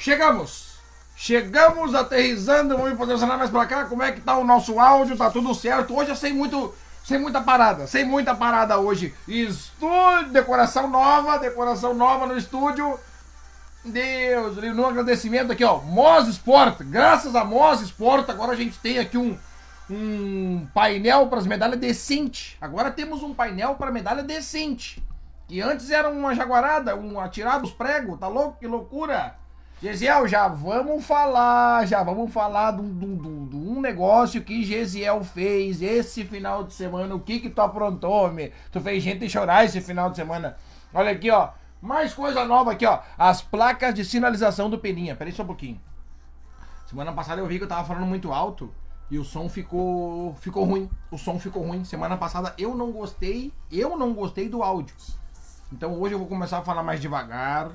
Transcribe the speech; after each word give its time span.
Chegamos! 0.00 0.70
Chegamos 1.14 1.94
aterrizando, 1.94 2.74
vamos 2.74 2.96
posicionar 2.96 3.36
mais 3.36 3.50
pra 3.50 3.66
cá. 3.66 3.84
Como 3.84 4.02
é 4.02 4.10
que 4.10 4.22
tá 4.22 4.34
o 4.38 4.44
nosso 4.44 4.80
áudio? 4.80 5.14
Tá 5.14 5.30
tudo 5.30 5.54
certo? 5.54 5.94
Hoje 5.94 6.12
é 6.12 6.14
sem 6.14 6.32
muito. 6.32 6.74
Sem 7.04 7.18
muita 7.18 7.42
parada, 7.42 7.86
sem 7.86 8.04
muita 8.04 8.34
parada 8.34 8.78
hoje. 8.78 9.14
Estúdio, 9.28 10.30
decoração 10.32 10.88
nova, 10.88 11.38
decoração 11.38 11.92
nova 11.92 12.26
no 12.26 12.38
estúdio. 12.38 12.98
Deus, 13.84 14.56
no 14.74 14.86
agradecimento 14.86 15.52
aqui, 15.52 15.64
ó. 15.64 15.80
Moz 15.80 16.28
Sport, 16.28 16.80
graças 16.84 17.34
a 17.34 17.44
Moz 17.44 17.82
Sport, 17.82 18.30
agora 18.30 18.52
a 18.52 18.56
gente 18.56 18.78
tem 18.78 18.98
aqui 18.98 19.18
um, 19.18 19.36
um 19.90 20.66
painel 20.72 21.26
para 21.26 21.40
as 21.40 21.46
medalhas 21.46 21.78
decente. 21.78 22.56
Agora 22.58 22.90
temos 22.90 23.22
um 23.22 23.34
painel 23.34 23.74
para 23.74 23.90
medalha 23.90 24.22
decente. 24.22 25.02
Que 25.46 25.60
antes 25.60 25.90
era 25.90 26.08
uma 26.08 26.34
jaguarada, 26.34 26.96
um 26.96 27.20
atirado 27.20 27.64
os 27.64 27.72
pregos, 27.72 28.18
tá 28.18 28.28
louco? 28.28 28.58
Que 28.58 28.66
loucura! 28.66 29.38
Gesiel, 29.82 30.28
já 30.28 30.46
vamos 30.46 31.06
falar, 31.06 31.86
já 31.86 32.02
vamos 32.02 32.30
falar 32.30 32.72
de 32.72 32.82
um, 32.82 33.80
negócio 33.80 34.42
que 34.42 34.62
Gesiel 34.62 35.24
fez 35.24 35.80
esse 35.80 36.22
final 36.22 36.64
de 36.64 36.74
semana. 36.74 37.14
O 37.14 37.20
que 37.20 37.40
que 37.40 37.48
tu 37.48 37.62
aprontou, 37.62 38.26
homem? 38.26 38.52
Tu 38.70 38.78
fez 38.78 39.02
gente 39.02 39.26
chorar 39.26 39.64
esse 39.64 39.80
final 39.80 40.10
de 40.10 40.16
semana. 40.16 40.58
Olha 40.92 41.12
aqui, 41.12 41.30
ó. 41.30 41.48
Mais 41.80 42.12
coisa 42.12 42.44
nova 42.44 42.72
aqui, 42.72 42.84
ó. 42.84 43.00
As 43.16 43.40
placas 43.40 43.94
de 43.94 44.04
sinalização 44.04 44.68
do 44.68 44.78
Peninha. 44.78 45.16
Peraí 45.16 45.32
só 45.32 45.44
um 45.44 45.46
pouquinho. 45.46 45.80
Semana 46.86 47.14
passada 47.14 47.40
eu 47.40 47.46
vi 47.46 47.56
que 47.56 47.64
eu 47.64 47.68
tava 47.68 47.88
falando 47.88 48.04
muito 48.04 48.30
alto 48.34 48.70
e 49.10 49.18
o 49.18 49.24
som 49.24 49.48
ficou 49.48 50.34
ficou 50.40 50.64
ruim. 50.64 50.90
O 51.10 51.16
som 51.16 51.38
ficou 51.38 51.66
ruim. 51.66 51.84
Semana 51.84 52.18
passada 52.18 52.52
eu 52.58 52.74
não 52.74 52.92
gostei, 52.92 53.50
eu 53.72 53.96
não 53.96 54.12
gostei 54.12 54.46
do 54.46 54.62
áudio. 54.62 54.94
Então 55.72 55.98
hoje 55.98 56.14
eu 56.14 56.18
vou 56.18 56.28
começar 56.28 56.58
a 56.58 56.62
falar 56.62 56.82
mais 56.82 57.00
devagar 57.00 57.70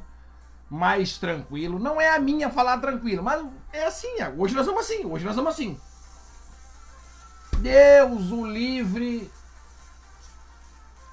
mais 0.69 1.17
tranquilo. 1.17 1.79
Não 1.79 1.99
é 1.99 2.15
a 2.15 2.19
minha 2.19 2.49
falar 2.49 2.79
tranquilo, 2.79 3.23
mas 3.23 3.45
é 3.71 3.85
assim. 3.85 4.15
Hoje 4.37 4.55
nós 4.55 4.65
vamos 4.65 4.81
assim. 4.81 5.05
Hoje 5.05 5.25
nós 5.25 5.35
vamos 5.35 5.53
assim. 5.53 5.79
Deus 7.57 8.31
o 8.31 8.45
livre. 8.45 9.31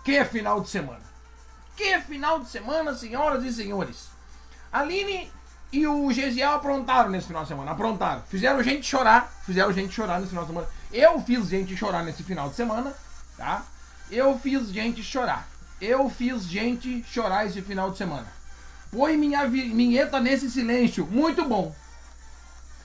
Que 0.04 0.24
final 0.24 0.60
de 0.60 0.68
semana. 0.68 1.00
Que 1.76 2.00
final 2.00 2.40
de 2.40 2.48
semana, 2.48 2.94
senhoras 2.94 3.44
e 3.44 3.52
senhores. 3.52 4.10
Aline 4.72 5.30
e 5.72 5.86
o 5.86 6.12
Gesiel 6.12 6.52
aprontaram 6.52 7.10
nesse 7.10 7.26
final 7.28 7.42
de 7.42 7.48
semana. 7.48 7.70
Aprontaram. 7.70 8.22
Fizeram 8.28 8.62
gente 8.62 8.86
chorar. 8.86 9.32
Fizeram 9.44 9.72
gente 9.72 9.94
chorar 9.94 10.18
nesse 10.18 10.30
final 10.30 10.44
de 10.44 10.50
semana. 10.50 10.68
Eu 10.92 11.20
fiz 11.20 11.48
gente 11.48 11.76
chorar 11.76 12.04
nesse 12.04 12.22
final 12.22 12.48
de 12.48 12.56
semana. 12.56 12.94
Tá? 13.36 13.64
Eu 14.10 14.38
fiz 14.38 14.68
gente 14.68 15.02
chorar. 15.02 15.48
Eu 15.80 16.08
fiz 16.10 16.44
gente 16.44 17.02
chorar 17.04 17.46
esse 17.46 17.62
final 17.62 17.90
de 17.90 17.98
semana. 17.98 18.41
Põe 18.92 19.16
minha 19.16 19.48
vinheta 19.48 20.20
nesse 20.20 20.50
silêncio. 20.50 21.08
Muito 21.10 21.44
bom. 21.46 21.74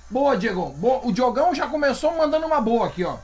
Boa, 0.09 0.37
Diego. 0.37 0.69
Boa. 0.69 1.05
O 1.05 1.11
Diogão 1.11 1.53
já 1.53 1.67
começou 1.67 2.15
mandando 2.15 2.47
uma 2.47 2.61
boa 2.61 2.87
aqui, 2.87 3.03
ó. 3.03 3.17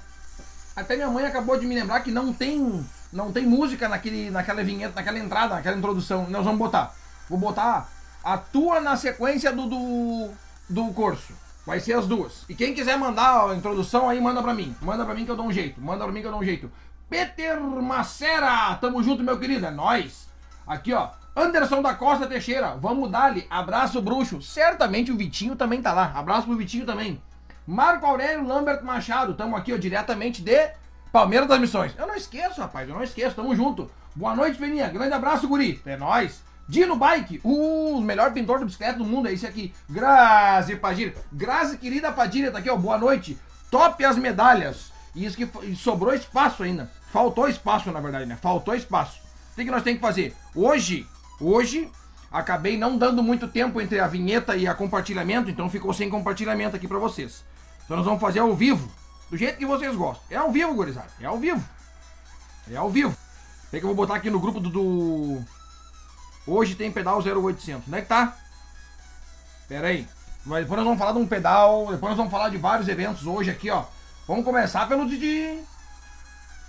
Até 0.75 0.95
minha 0.95 1.09
mãe 1.09 1.25
acabou 1.25 1.57
de 1.57 1.65
me 1.65 1.75
lembrar 1.75 2.01
que 2.01 2.11
não 2.11 2.33
tem 2.33 2.85
não 3.13 3.31
tem 3.31 3.45
música 3.45 3.87
naquele, 3.87 4.29
naquela 4.29 4.63
vinheta, 4.63 4.95
naquela 4.95 5.17
entrada, 5.17 5.55
naquela 5.55 5.77
introdução. 5.77 6.27
Nós 6.29 6.43
vamos 6.43 6.59
botar. 6.59 6.93
Vou 7.29 7.39
botar 7.39 7.89
a 8.21 8.37
tua 8.37 8.81
na 8.81 8.97
sequência 8.97 9.53
do, 9.53 9.67
do, 9.67 10.29
do 10.69 10.93
curso. 10.93 11.33
Vai 11.65 11.79
ser 11.79 11.93
as 11.93 12.05
duas. 12.05 12.43
E 12.49 12.55
quem 12.55 12.73
quiser 12.73 12.97
mandar 12.97 13.49
a 13.49 13.55
introdução 13.55 14.09
aí, 14.09 14.19
manda 14.19 14.43
pra 14.43 14.53
mim. 14.53 14.75
Manda 14.81 15.05
pra 15.05 15.13
mim 15.13 15.23
que 15.23 15.31
eu 15.31 15.37
dou 15.37 15.45
um 15.45 15.53
jeito. 15.53 15.79
Manda 15.79 16.03
pra 16.03 16.11
mim 16.11 16.19
que 16.19 16.27
eu 16.27 16.31
dou 16.31 16.41
um 16.41 16.43
jeito. 16.43 16.69
Peter 17.09 17.61
Macera, 17.61 18.75
tamo 18.81 19.01
junto, 19.01 19.23
meu 19.23 19.39
querido. 19.39 19.65
É 19.65 19.71
nóis. 19.71 20.27
Aqui, 20.67 20.91
ó. 20.91 21.11
Anderson 21.35 21.81
da 21.81 21.95
Costa 21.95 22.27
Teixeira, 22.27 22.75
vamos 22.75 23.09
dar-lhe. 23.09 23.47
Abraço, 23.49 24.01
bruxo. 24.01 24.39
Certamente 24.41 25.11
o 25.11 25.17
Vitinho 25.17 25.55
também 25.55 25.81
tá 25.81 25.91
lá. 25.91 26.11
Abraço 26.15 26.45
pro 26.45 26.55
Vitinho 26.55 26.85
também. 26.85 27.19
Marco 27.65 28.05
Aurélio 28.05 28.45
Lambert 28.45 28.83
Machado, 28.83 29.33
tamo 29.33 29.55
aqui, 29.55 29.73
ó, 29.73 29.77
diretamente 29.77 30.43
de 30.43 30.69
Palmeiras 31.11 31.47
das 31.47 31.59
Missões. 31.59 31.93
Eu 31.97 32.05
não 32.05 32.15
esqueço, 32.15 32.61
rapaz, 32.61 32.87
eu 32.87 32.93
não 32.93 33.03
esqueço, 33.03 33.35
tamo 33.35 33.55
junto. 33.55 33.89
Boa 34.15 34.35
noite, 34.35 34.59
Peninha. 34.59 34.89
Grande 34.89 35.13
abraço, 35.13 35.47
guri. 35.47 35.81
É 35.85 35.97
nóis. 35.97 36.43
Dino 36.67 36.95
Bike, 36.95 37.41
o 37.43 37.99
melhor 37.99 38.31
pintor 38.31 38.59
de 38.59 38.65
bicicleta 38.65 38.99
do 38.99 39.05
mundo 39.05 39.27
é 39.27 39.33
esse 39.33 39.47
aqui. 39.47 39.73
Grazi 39.89 40.75
Padilha. 40.75 41.15
Grazi, 41.31 41.77
querida 41.77 42.11
Padilha, 42.11 42.51
tá 42.51 42.59
aqui, 42.59 42.69
ó. 42.69 42.77
Boa 42.77 42.97
noite. 42.97 43.37
Top 43.71 44.03
as 44.05 44.17
medalhas. 44.17 44.91
E 45.15 45.25
isso 45.25 45.35
que 45.35 45.75
sobrou 45.75 46.13
espaço 46.13 46.63
ainda. 46.63 46.91
Faltou 47.11 47.47
espaço, 47.47 47.91
na 47.91 47.99
verdade, 47.99 48.25
né? 48.25 48.37
Faltou 48.39 48.75
espaço. 48.75 49.19
O 49.51 49.55
que, 49.55 49.65
que 49.65 49.71
nós 49.71 49.83
temos 49.83 49.99
que 49.99 50.05
fazer? 50.05 50.35
Hoje, 50.55 51.07
Hoje 51.43 51.91
acabei 52.31 52.77
não 52.77 52.97
dando 52.97 53.21
muito 53.21 53.49
tempo 53.49 53.81
entre 53.81 53.99
a 53.99 54.07
vinheta 54.07 54.55
e 54.55 54.65
a 54.65 54.73
compartilhamento, 54.73 55.49
então 55.49 55.69
ficou 55.69 55.93
sem 55.93 56.09
compartilhamento 56.09 56.77
aqui 56.77 56.87
para 56.87 56.97
vocês. 56.97 57.43
Então 57.83 57.97
nós 57.97 58.05
vamos 58.05 58.21
fazer 58.21 58.39
ao 58.39 58.55
vivo, 58.55 58.89
do 59.29 59.35
jeito 59.35 59.57
que 59.57 59.65
vocês 59.65 59.93
gostam. 59.93 60.23
É 60.29 60.37
ao 60.37 60.49
vivo, 60.49 60.73
gurizada. 60.73 61.09
É 61.19 61.25
ao 61.25 61.37
vivo. 61.37 61.61
É 62.71 62.77
ao 62.77 62.89
vivo. 62.89 63.13
Tem 63.69 63.81
que 63.81 63.85
eu 63.85 63.89
vou 63.89 63.95
botar 63.95 64.15
aqui 64.15 64.29
no 64.29 64.39
grupo 64.39 64.61
do, 64.61 64.69
do... 64.69 65.41
Hoje 66.47 66.75
tem 66.75 66.89
pedal 66.89 67.19
0800. 67.19 67.87
Onde 67.89 67.97
é 67.97 68.01
que 68.01 68.07
tá? 68.07 68.37
Pera 69.67 69.87
aí. 69.89 70.07
Mas 70.45 70.61
depois 70.61 70.77
nós 70.77 70.85
vamos 70.85 70.99
falar 70.99 71.11
de 71.11 71.19
um 71.19 71.27
pedal, 71.27 71.87
depois 71.91 72.11
nós 72.11 72.17
vamos 72.17 72.31
falar 72.31 72.49
de 72.49 72.57
vários 72.57 72.87
eventos 72.87 73.27
hoje 73.27 73.51
aqui, 73.51 73.69
ó. 73.69 73.83
Vamos 74.25 74.45
começar 74.45 74.87
pelo 74.87 75.09
de... 75.09 75.59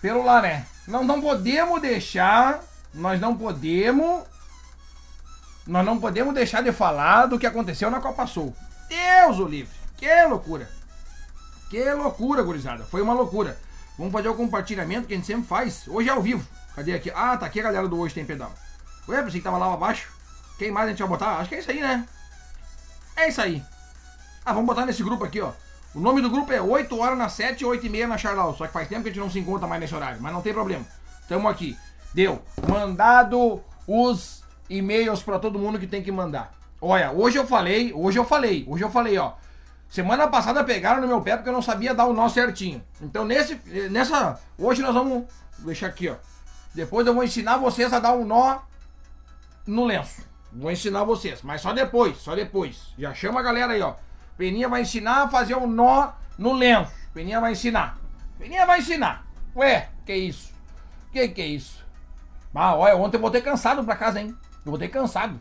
Pelo 0.02 0.24
lá, 0.24 0.42
né? 0.42 0.66
Não, 0.88 1.04
não 1.04 1.20
podemos 1.20 1.80
deixar... 1.80 2.60
Nós 2.92 3.20
não 3.20 3.36
podemos 3.36 4.22
nós 5.66 5.84
não 5.84 5.98
podemos 5.98 6.34
deixar 6.34 6.62
de 6.62 6.72
falar 6.72 7.26
do 7.26 7.38
que 7.38 7.46
aconteceu 7.46 7.90
na 7.90 8.00
Copa 8.00 8.26
Sul. 8.26 8.54
Deus 8.88 9.38
o 9.38 9.46
livre! 9.46 9.74
Que 9.96 10.24
loucura! 10.24 10.68
Que 11.70 11.92
loucura, 11.92 12.42
gurizada! 12.42 12.84
Foi 12.84 13.00
uma 13.00 13.14
loucura. 13.14 13.58
Vamos 13.96 14.12
fazer 14.12 14.28
o 14.28 14.34
compartilhamento 14.34 15.06
que 15.06 15.14
a 15.14 15.16
gente 15.16 15.26
sempre 15.26 15.46
faz. 15.46 15.88
Hoje 15.88 16.08
é 16.08 16.12
ao 16.12 16.20
vivo. 16.20 16.46
Cadê 16.74 16.94
aqui? 16.94 17.10
Ah, 17.14 17.36
tá 17.36 17.46
aqui 17.46 17.60
a 17.60 17.64
galera 17.64 17.88
do 17.88 17.98
Hoje 17.98 18.14
Tem 18.14 18.24
Pedal. 18.24 18.52
Ué, 19.08 19.22
pensei 19.22 19.40
que 19.40 19.44
tava 19.44 19.58
lá 19.58 19.72
abaixo. 19.72 20.12
Quem 20.58 20.70
mais 20.70 20.86
a 20.86 20.90
gente 20.90 20.98
vai 20.98 21.08
botar? 21.08 21.38
Acho 21.38 21.48
que 21.48 21.54
é 21.54 21.58
isso 21.60 21.70
aí, 21.70 21.80
né? 21.80 22.06
É 23.16 23.28
isso 23.28 23.40
aí. 23.40 23.62
Ah, 24.44 24.52
vamos 24.52 24.66
botar 24.66 24.84
nesse 24.84 25.02
grupo 25.02 25.24
aqui, 25.24 25.40
ó. 25.40 25.52
O 25.94 26.00
nome 26.00 26.20
do 26.20 26.28
grupo 26.28 26.52
é 26.52 26.60
8 26.60 26.98
horas 26.98 27.16
na 27.16 27.28
7 27.28 27.60
e 27.60 27.64
8 27.64 27.86
e 27.86 27.88
meia 27.88 28.06
na 28.06 28.18
Charlau. 28.18 28.54
Só 28.54 28.66
que 28.66 28.72
faz 28.72 28.88
tempo 28.88 29.02
que 29.02 29.08
a 29.08 29.12
gente 29.12 29.20
não 29.20 29.30
se 29.30 29.38
encontra 29.38 29.66
mais 29.66 29.80
nesse 29.80 29.94
horário. 29.94 30.20
Mas 30.20 30.32
não 30.32 30.42
tem 30.42 30.52
problema. 30.52 30.84
Tamo 31.28 31.48
aqui. 31.48 31.78
Deu. 32.12 32.42
Mandado 32.68 33.62
os 33.86 34.43
e-mails 34.76 35.22
para 35.22 35.38
todo 35.38 35.58
mundo 35.58 35.78
que 35.78 35.86
tem 35.86 36.02
que 36.02 36.12
mandar. 36.12 36.52
Olha, 36.80 37.10
hoje 37.12 37.38
eu 37.38 37.46
falei, 37.46 37.92
hoje 37.94 38.18
eu 38.18 38.24
falei, 38.24 38.64
hoje 38.68 38.84
eu 38.84 38.90
falei, 38.90 39.16
ó. 39.18 39.32
Semana 39.88 40.26
passada 40.26 40.64
pegaram 40.64 41.00
no 41.00 41.06
meu 41.06 41.20
pé 41.20 41.36
porque 41.36 41.48
eu 41.48 41.52
não 41.52 41.62
sabia 41.62 41.94
dar 41.94 42.06
o 42.06 42.12
nó 42.12 42.28
certinho. 42.28 42.82
Então 43.00 43.24
nesse, 43.24 43.54
nessa, 43.90 44.40
hoje 44.58 44.82
nós 44.82 44.92
vamos 44.92 45.24
deixar 45.58 45.86
aqui, 45.86 46.08
ó. 46.08 46.16
Depois 46.74 47.06
eu 47.06 47.14
vou 47.14 47.22
ensinar 47.22 47.58
vocês 47.58 47.92
a 47.92 48.00
dar 48.00 48.12
um 48.12 48.24
nó 48.24 48.58
no 49.66 49.84
lenço. 49.84 50.26
Vou 50.52 50.70
ensinar 50.70 51.04
vocês, 51.04 51.42
mas 51.42 51.60
só 51.60 51.72
depois, 51.72 52.18
só 52.18 52.34
depois. 52.34 52.92
Já 52.98 53.14
chama 53.14 53.40
a 53.40 53.42
galera 53.42 53.72
aí, 53.72 53.82
ó. 53.82 53.94
Peninha 54.36 54.68
vai 54.68 54.82
ensinar 54.82 55.22
a 55.22 55.28
fazer 55.28 55.56
um 55.56 55.66
nó 55.66 56.12
no 56.36 56.52
lenço. 56.52 56.92
Peninha 57.12 57.40
vai 57.40 57.52
ensinar. 57.52 57.96
Peninha 58.38 58.66
vai 58.66 58.80
ensinar. 58.80 59.24
Ué, 59.54 59.88
que 60.04 60.14
isso? 60.14 60.52
Que 61.12 61.28
que 61.28 61.40
é 61.40 61.46
isso? 61.46 61.84
Ah, 62.52 62.74
olha, 62.76 62.96
ontem 62.96 63.16
eu 63.16 63.20
voltei 63.20 63.40
cansado 63.40 63.82
pra 63.84 63.96
casa, 63.96 64.20
hein? 64.20 64.36
Eu 64.64 64.70
voltei 64.70 64.88
cansado. 64.88 65.40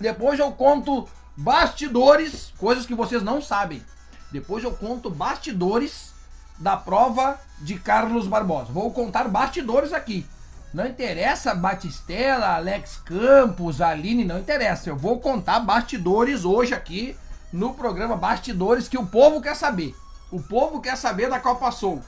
Depois 0.00 0.38
eu 0.38 0.52
conto 0.52 1.08
bastidores, 1.36 2.52
coisas 2.58 2.86
que 2.86 2.94
vocês 2.94 3.22
não 3.22 3.42
sabem. 3.42 3.82
Depois 4.30 4.62
eu 4.64 4.72
conto 4.72 5.10
bastidores 5.10 6.12
da 6.58 6.76
prova 6.76 7.38
de 7.60 7.78
Carlos 7.78 8.26
Barbosa. 8.26 8.72
Vou 8.72 8.92
contar 8.92 9.28
bastidores 9.28 9.92
aqui. 9.92 10.26
Não 10.72 10.86
interessa 10.86 11.54
Batistela, 11.54 12.56
Alex 12.56 12.96
Campos, 13.04 13.80
Aline, 13.80 14.24
não 14.24 14.38
interessa. 14.38 14.90
Eu 14.90 14.96
vou 14.96 15.18
contar 15.18 15.60
bastidores 15.60 16.44
hoje 16.44 16.74
aqui 16.74 17.16
no 17.52 17.72
programa 17.72 18.16
Bastidores 18.16 18.88
que 18.88 18.98
o 18.98 19.06
povo 19.06 19.40
quer 19.40 19.56
saber. 19.56 19.94
O 20.30 20.42
povo 20.42 20.80
quer 20.80 20.96
saber 20.96 21.30
da 21.30 21.40
Copa 21.40 21.70
Soul. 21.70 22.02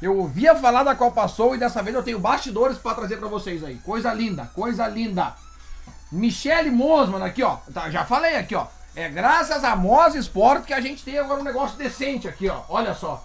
Eu 0.00 0.16
ouvia 0.16 0.54
falar 0.54 0.82
da 0.82 0.94
qual 0.94 1.10
passou 1.10 1.54
e 1.54 1.58
dessa 1.58 1.82
vez 1.82 1.96
eu 1.96 2.02
tenho 2.02 2.18
bastidores 2.18 2.76
para 2.76 2.94
trazer 2.94 3.16
para 3.16 3.28
vocês 3.28 3.64
aí. 3.64 3.76
Coisa 3.76 4.12
linda, 4.12 4.50
coisa 4.54 4.86
linda. 4.86 5.34
Michele 6.12 6.70
Mosman 6.70 7.24
aqui, 7.24 7.42
ó. 7.42 7.56
Tá, 7.72 7.90
já 7.90 8.04
falei 8.04 8.36
aqui, 8.36 8.54
ó. 8.54 8.66
É 8.94 9.08
graças 9.08 9.64
a 9.64 9.74
Mos 9.74 10.14
Sport 10.14 10.64
que 10.64 10.74
a 10.74 10.80
gente 10.80 11.04
tem 11.04 11.18
agora 11.18 11.40
um 11.40 11.44
negócio 11.44 11.76
decente 11.76 12.28
aqui, 12.28 12.48
ó. 12.48 12.62
Olha 12.68 12.94
só. 12.94 13.24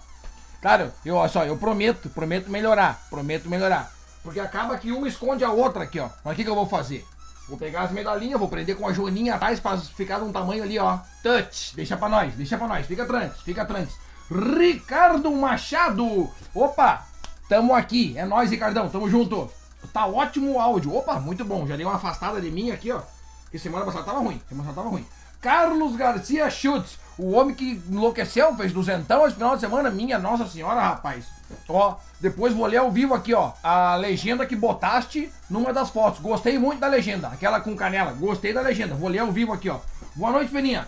Cara, 0.62 0.94
eu, 1.06 1.16
olha 1.16 1.30
só, 1.30 1.44
eu 1.44 1.58
prometo, 1.58 2.10
prometo 2.10 2.50
melhorar, 2.50 3.02
prometo 3.10 3.50
melhorar. 3.50 3.92
Porque 4.24 4.40
acaba 4.40 4.78
que 4.78 4.92
uma 4.92 5.08
esconde 5.08 5.44
a 5.44 5.52
outra 5.52 5.84
aqui, 5.84 6.00
ó. 6.00 6.10
Mas 6.24 6.34
o 6.34 6.36
que, 6.36 6.44
que 6.44 6.50
eu 6.50 6.56
vou 6.56 6.68
fazer? 6.68 7.06
Vou 7.50 7.58
pegar 7.58 7.82
as 7.82 7.92
medalhinhas, 7.92 8.40
vou 8.40 8.48
prender 8.48 8.78
com 8.78 8.88
a 8.88 8.94
joaninha 8.94 9.36
atrás 9.36 9.60
pra 9.60 9.78
ficar 9.78 10.20
de 10.20 10.26
um 10.26 10.32
tamanho 10.32 10.64
ali, 10.64 10.78
ó. 10.80 11.00
Touch. 11.24 11.76
Deixa 11.76 11.98
pra 11.98 12.08
nós, 12.08 12.34
deixa 12.36 12.58
pra 12.58 12.68
nós. 12.68 12.86
Fica 12.86 13.06
tranquilo, 13.06 13.34
fica 13.44 13.66
tranquilo. 13.66 13.92
Ricardo 14.32 15.30
Machado. 15.32 16.30
Opa, 16.56 17.06
tamo 17.50 17.76
aqui. 17.76 18.18
É 18.18 18.26
nós, 18.26 18.50
Ricardão, 18.50 18.88
tamo 18.88 19.10
junto. 19.10 19.52
Tá 19.92 20.06
ótimo 20.06 20.54
o 20.54 20.60
áudio. 20.60 20.96
Opa, 20.96 21.20
muito 21.20 21.44
bom. 21.44 21.68
Já 21.68 21.76
dei 21.76 21.86
uma 21.86 21.96
afastada 21.96 22.40
de 22.40 22.50
mim 22.50 22.72
aqui, 22.72 22.92
ó. 22.94 23.02
Porque 23.44 23.60
semana 23.60 23.84
passada 23.84 24.06
tava 24.06 24.20
ruim. 24.20 24.42
Semana 24.48 24.70
passada 24.70 24.84
tava 24.84 24.96
ruim. 24.96 25.06
Carlos 25.42 25.96
Garcia 25.96 26.50
Schutz, 26.50 26.98
o 27.18 27.32
homem 27.32 27.56
que 27.56 27.82
enlouqueceu, 27.90 28.56
fez 28.56 28.72
duzentão 28.72 29.26
esse 29.26 29.36
final 29.36 29.56
de 29.56 29.62
semana. 29.62 29.90
Minha 29.90 30.18
Nossa 30.18 30.48
Senhora, 30.48 30.80
rapaz. 30.80 31.26
Ó, 31.68 31.98
depois 32.22 32.54
vou 32.54 32.68
ler 32.68 32.78
ao 32.78 32.92
vivo 32.92 33.14
aqui, 33.14 33.34
ó, 33.34 33.52
a 33.62 33.96
legenda 33.96 34.46
que 34.46 34.56
botaste 34.56 35.30
numa 35.50 35.74
das 35.74 35.90
fotos. 35.90 36.22
Gostei 36.22 36.58
muito 36.58 36.80
da 36.80 36.88
legenda, 36.88 37.28
aquela 37.28 37.60
com 37.60 37.76
canela. 37.76 38.14
Gostei 38.14 38.54
da 38.54 38.62
legenda. 38.62 38.96
Vou 38.96 39.10
ler 39.10 39.20
ao 39.20 39.32
vivo 39.32 39.52
aqui, 39.52 39.70
ó. 39.70 39.80
Boa 40.16 40.32
noite, 40.32 40.52
Peninha. 40.52 40.88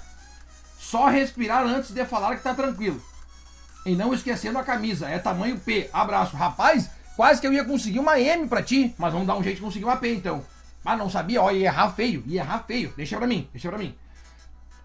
Só 0.79 1.07
respirar 1.07 1.65
antes 1.65 1.91
de 1.91 2.05
falar 2.05 2.35
que 2.37 2.43
tá 2.43 2.53
tranquilo. 2.53 3.01
E 3.85 3.95
não 3.95 4.13
esquecendo 4.13 4.57
a 4.57 4.63
camisa, 4.63 5.09
é 5.09 5.19
tamanho 5.19 5.59
P. 5.59 5.89
Abraço. 5.91 6.37
Rapaz, 6.37 6.89
quase 7.15 7.41
que 7.41 7.47
eu 7.47 7.53
ia 7.53 7.65
conseguir 7.65 7.99
uma 7.99 8.19
M 8.19 8.47
pra 8.47 8.63
ti, 8.63 8.95
mas 8.97 9.11
vamos 9.11 9.27
dar 9.27 9.35
um 9.35 9.43
jeito 9.43 9.57
de 9.57 9.61
conseguir 9.63 9.85
uma 9.85 9.97
P 9.97 10.13
então. 10.13 10.43
Ah, 10.85 10.97
não 10.97 11.09
sabia, 11.09 11.41
ó, 11.41 11.51
ia 11.51 11.67
errar 11.67 11.89
feio, 11.91 12.23
ia 12.25 12.41
errar 12.41 12.63
feio. 12.65 12.93
Deixa 12.95 13.17
pra 13.17 13.27
mim, 13.27 13.47
deixa 13.51 13.69
pra 13.69 13.77
mim. 13.77 13.95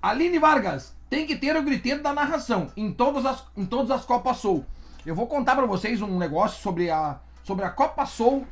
Aline 0.00 0.38
Vargas, 0.38 0.94
tem 1.10 1.26
que 1.26 1.36
ter 1.36 1.56
o 1.56 1.62
griteiro 1.62 2.02
da 2.02 2.12
narração 2.12 2.70
em 2.76 2.92
todas 2.92 3.26
as, 3.26 3.44
em 3.56 3.66
todas 3.66 3.90
as 3.90 4.04
Copas 4.04 4.36
Soul. 4.36 4.64
Eu 5.04 5.14
vou 5.14 5.26
contar 5.26 5.56
para 5.56 5.66
vocês 5.66 6.02
um 6.02 6.18
negócio 6.18 6.60
sobre 6.62 6.90
a, 6.90 7.18
sobre 7.42 7.64
a 7.64 7.70
Copa 7.70 8.04
Soul 8.06 8.46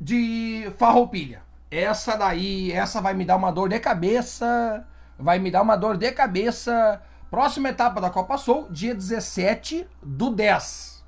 de 0.00 0.70
Farroupilha. 0.76 1.42
Essa 1.70 2.16
daí, 2.16 2.72
essa 2.72 3.00
vai 3.00 3.14
me 3.14 3.24
dar 3.24 3.36
uma 3.36 3.50
dor 3.50 3.68
de 3.68 3.78
cabeça. 3.78 4.86
Vai 5.18 5.38
me 5.38 5.50
dar 5.50 5.62
uma 5.62 5.76
dor 5.76 5.96
de 5.96 6.10
cabeça. 6.12 7.00
Próxima 7.34 7.70
etapa 7.70 8.00
da 8.00 8.10
Copa 8.10 8.38
Soul, 8.38 8.68
dia 8.70 8.94
17 8.94 9.88
do 10.00 10.30
10. 10.30 11.04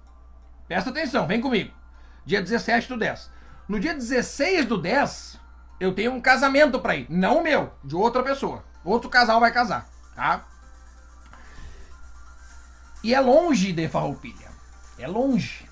Presta 0.66 0.90
atenção, 0.90 1.24
vem 1.24 1.40
comigo. 1.40 1.72
Dia 2.24 2.42
17 2.42 2.88
do 2.88 2.96
10. 2.96 3.30
No 3.68 3.78
dia 3.78 3.94
16 3.94 4.66
do 4.66 4.76
10, 4.76 5.38
eu 5.78 5.94
tenho 5.94 6.12
um 6.12 6.20
casamento 6.20 6.80
para 6.80 6.96
ir. 6.96 7.06
Não 7.08 7.38
o 7.38 7.42
meu, 7.44 7.72
de 7.84 7.94
outra 7.94 8.24
pessoa. 8.24 8.64
Outro 8.84 9.08
casal 9.08 9.38
vai 9.38 9.52
casar, 9.52 9.88
tá? 10.16 10.44
E 13.04 13.14
é 13.14 13.20
longe 13.20 13.72
de 13.72 13.86
Farroupilha. 13.86 14.50
É 14.98 15.06
longe. 15.06 15.64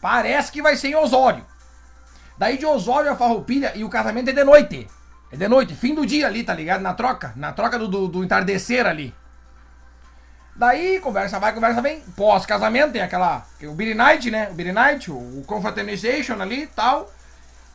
Parece 0.00 0.52
que 0.52 0.62
vai 0.62 0.76
ser 0.76 0.90
em 0.90 0.94
Osório. 0.94 1.44
Daí 2.38 2.58
de 2.58 2.64
Osório 2.64 3.10
a 3.10 3.16
Farroupilha 3.16 3.72
e 3.74 3.82
o 3.82 3.90
casamento 3.90 4.30
é 4.30 4.32
de 4.32 4.44
noite. 4.44 4.86
É 5.32 5.36
de 5.36 5.48
noite, 5.48 5.74
fim 5.74 5.96
do 5.96 6.06
dia 6.06 6.28
ali, 6.28 6.44
tá 6.44 6.54
ligado? 6.54 6.80
Na 6.80 6.94
troca. 6.94 7.32
Na 7.34 7.52
troca 7.52 7.76
do, 7.76 7.88
do, 7.88 8.06
do 8.06 8.22
entardecer 8.22 8.86
ali. 8.86 9.12
Daí, 10.56 11.00
conversa 11.00 11.40
vai, 11.40 11.52
conversa 11.52 11.82
vem. 11.82 12.00
Pós-casamento 12.16 12.92
tem 12.92 13.02
aquela. 13.02 13.44
O 13.62 13.72
Billy 13.72 13.94
Night, 13.94 14.30
né? 14.30 14.48
O 14.50 14.54
Billy 14.54 14.72
Night, 14.72 15.10
o, 15.10 15.14
o 15.14 15.44
Confraternization 15.46 16.40
ali 16.40 16.62
e 16.62 16.66
tal. 16.66 17.10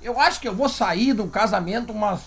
Eu 0.01 0.19
acho 0.19 0.39
que 0.39 0.47
eu 0.47 0.55
vou 0.55 0.69
sair 0.69 1.13
do 1.13 1.27
casamento 1.27 1.91
umas 1.91 2.21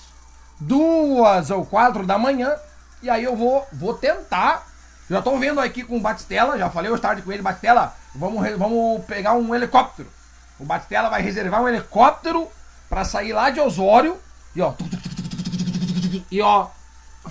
duas 0.61 1.51
ou 1.51 1.65
quatro 1.65 2.07
da 2.07 2.19
manhã. 2.19 2.55
E 3.03 3.09
aí 3.09 3.25
eu 3.25 3.35
vou, 3.35 3.67
vou 3.73 3.95
tentar. 3.95 4.67
Já 5.09 5.21
tô 5.23 5.37
vendo 5.39 5.61
aqui 5.61 5.83
com 5.83 5.97
o 5.97 6.01
Batistela, 6.01 6.59
já 6.59 6.71
falei 6.71 6.91
hoje 6.91 7.03
tarde 7.03 7.23
com 7.23 7.33
ele, 7.33 7.43
Batistela, 7.43 7.95
vamos, 8.15 8.49
vamos 8.57 9.05
pegar 9.05 9.35
um 9.35 9.55
helicóptero. 9.55 10.09
O 10.59 10.65
Batistela 10.65 11.09
vai 11.09 11.21
reservar 11.21 11.61
um 11.61 11.69
helicóptero 11.69 12.49
para 12.89 13.05
sair 13.05 13.33
lá 13.33 13.51
de 13.51 13.61
Osório 13.61 14.19
e 14.55 14.63
ó. 14.63 14.75
E 16.31 16.41
ó, 16.41 16.69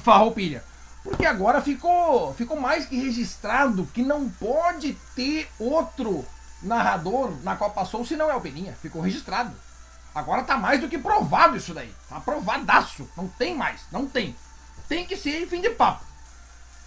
farroupilha. 0.04 0.64
Porque 1.03 1.25
agora 1.25 1.62
ficou, 1.62 2.33
ficou 2.36 2.59
mais 2.59 2.86
que 2.86 2.95
registrado 2.95 3.88
que 3.94 4.03
não 4.03 4.30
pode 4.30 4.94
ter 5.15 5.50
outro 5.59 6.25
narrador 6.62 7.31
na 7.44 7.56
Copa 7.56 7.86
Soul 7.86 8.06
se 8.06 8.15
não 8.15 8.30
é 8.30 8.36
o 8.36 8.42
Peninha. 8.42 8.77
Ficou 8.81 9.01
registrado. 9.01 9.51
Agora 10.13 10.44
tá 10.44 10.57
mais 10.57 10.80
do 10.80 10.89
que 10.89 10.98
provado 10.98 11.57
isso 11.57 11.74
daí. 11.74 11.94
Tá 12.07 12.19
provadaço. 12.19 13.09
Não 13.18 13.27
tem 13.27 13.56
mais. 13.56 13.81
Não 13.92 14.06
tem. 14.06 14.36
Tem 14.88 15.06
que 15.06 15.15
ser 15.15 15.48
fim 15.48 15.62
de 15.62 15.69
papo. 15.69 16.03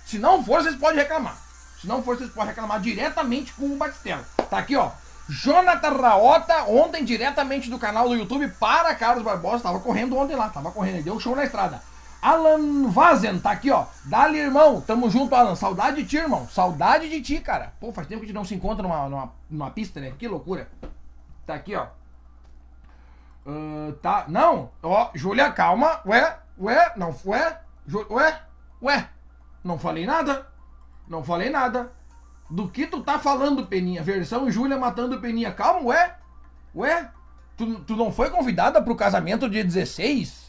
Se 0.06 0.18
não 0.18 0.44
for, 0.44 0.62
vocês 0.62 0.76
podem 0.76 1.00
reclamar. 1.00 1.36
Se 1.80 1.86
não 1.86 2.02
for, 2.02 2.16
vocês 2.16 2.30
podem 2.30 2.50
reclamar 2.50 2.80
diretamente 2.80 3.52
com 3.54 3.66
o 3.66 3.76
Batistella. 3.76 4.24
Tá 4.48 4.58
aqui, 4.58 4.76
ó. 4.76 4.90
Jonathan 5.26 5.96
Raota, 5.96 6.64
ontem 6.64 7.02
diretamente 7.02 7.70
do 7.70 7.78
canal 7.78 8.08
do 8.08 8.14
YouTube 8.14 8.46
para 8.60 8.94
Carlos 8.94 9.24
Barbosa. 9.24 9.62
Tava 9.62 9.80
correndo 9.80 10.16
ontem 10.16 10.36
lá. 10.36 10.50
Tava 10.50 10.70
correndo. 10.70 10.96
Ele 10.96 11.02
deu 11.02 11.14
um 11.14 11.20
show 11.20 11.34
na 11.34 11.44
estrada. 11.44 11.82
Alan 12.24 12.88
Vazen, 12.88 13.38
tá 13.38 13.50
aqui, 13.50 13.70
ó. 13.70 13.84
Dali, 14.06 14.38
irmão. 14.38 14.80
Tamo 14.80 15.10
junto, 15.10 15.34
Alan. 15.34 15.54
Saudade 15.54 15.98
de 15.98 16.08
ti, 16.08 16.16
irmão. 16.16 16.48
Saudade 16.48 17.06
de 17.06 17.20
ti, 17.20 17.38
cara. 17.38 17.74
Pô, 17.78 17.92
faz 17.92 18.06
tempo 18.06 18.20
que 18.20 18.24
a 18.24 18.28
gente 18.28 18.34
não 18.34 18.46
se 18.46 18.54
encontra 18.54 18.82
numa, 18.82 19.06
numa, 19.10 19.32
numa 19.50 19.70
pista, 19.70 20.00
né? 20.00 20.14
Que 20.18 20.26
loucura. 20.26 20.66
Tá 21.44 21.54
aqui, 21.54 21.76
ó. 21.76 21.88
Uh, 23.44 23.92
tá. 24.00 24.24
Não, 24.26 24.70
ó, 24.82 25.10
Júlia, 25.14 25.52
calma. 25.52 26.00
Ué, 26.06 26.38
ué, 26.58 26.92
não, 26.96 27.14
ué, 27.26 27.60
Ju, 27.86 28.06
ué, 28.08 28.40
ué. 28.80 29.06
Não 29.62 29.78
falei 29.78 30.06
nada. 30.06 30.46
Não 31.06 31.22
falei 31.22 31.50
nada. 31.50 31.92
Do 32.48 32.70
que 32.70 32.86
tu 32.86 33.02
tá 33.02 33.18
falando, 33.18 33.66
Peninha? 33.66 34.02
Versão 34.02 34.50
Júlia 34.50 34.78
matando 34.78 35.20
Peninha. 35.20 35.52
Calma, 35.52 35.88
ué. 35.88 36.16
Ué, 36.74 37.10
tu, 37.54 37.80
tu 37.80 37.94
não 37.94 38.10
foi 38.10 38.30
convidada 38.30 38.80
pro 38.80 38.96
casamento 38.96 39.46
dia 39.46 39.62
16? 39.62 40.43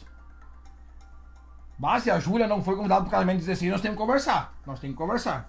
Mas 1.78 2.04
se 2.04 2.10
a 2.10 2.18
Júlia 2.18 2.46
não 2.46 2.62
foi 2.62 2.76
convidada 2.76 3.02
pro 3.02 3.10
casamento 3.10 3.38
dia 3.38 3.46
16, 3.46 3.72
nós 3.72 3.80
temos 3.80 3.96
que 3.96 4.02
conversar. 4.02 4.54
Nós 4.66 4.78
temos 4.78 4.94
que 4.94 5.02
conversar. 5.02 5.48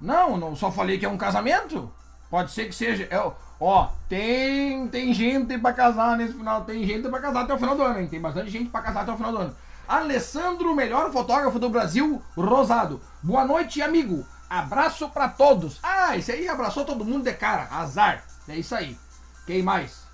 Não, 0.00 0.36
não 0.36 0.56
só 0.56 0.70
falei 0.70 0.98
que 0.98 1.06
é 1.06 1.08
um 1.08 1.16
casamento. 1.16 1.92
Pode 2.28 2.50
ser 2.50 2.66
que 2.66 2.74
seja. 2.74 3.04
É, 3.10 3.32
Ó, 3.58 3.88
tem, 4.08 4.86
tem 4.88 5.14
gente 5.14 5.56
pra 5.58 5.72
casar 5.72 6.16
nesse 6.16 6.34
final. 6.34 6.64
Tem 6.64 6.84
gente 6.84 7.08
pra 7.08 7.20
casar 7.20 7.44
até 7.44 7.54
o 7.54 7.58
final 7.58 7.74
do 7.74 7.82
ano, 7.82 8.00
hein? 8.00 8.08
Tem 8.08 8.20
bastante 8.20 8.50
gente 8.50 8.70
pra 8.70 8.82
casar 8.82 9.02
até 9.02 9.12
o 9.12 9.16
final 9.16 9.32
do 9.32 9.38
ano. 9.38 9.56
Alessandro, 9.88 10.74
melhor 10.74 11.10
fotógrafo 11.12 11.58
do 11.58 11.70
Brasil, 11.70 12.20
Rosado. 12.36 13.00
Boa 13.22 13.44
noite, 13.44 13.80
amigo. 13.80 14.26
Abraço 14.50 15.08
pra 15.08 15.28
todos. 15.28 15.78
Ah, 15.82 16.16
esse 16.16 16.32
aí 16.32 16.48
abraçou 16.48 16.84
todo 16.84 17.04
mundo 17.04 17.24
de 17.24 17.32
cara. 17.32 17.68
Azar. 17.70 18.24
É 18.48 18.56
isso 18.56 18.74
aí. 18.74 18.98
Quem 19.46 19.62
mais? 19.62 20.04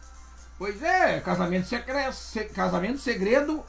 Pois 0.58 0.80
é, 0.82 1.18
casamento 1.20 1.66
secreto, 1.66 2.12
se, 2.12 2.44
casamento 2.44 2.98
segredo, 2.98 3.64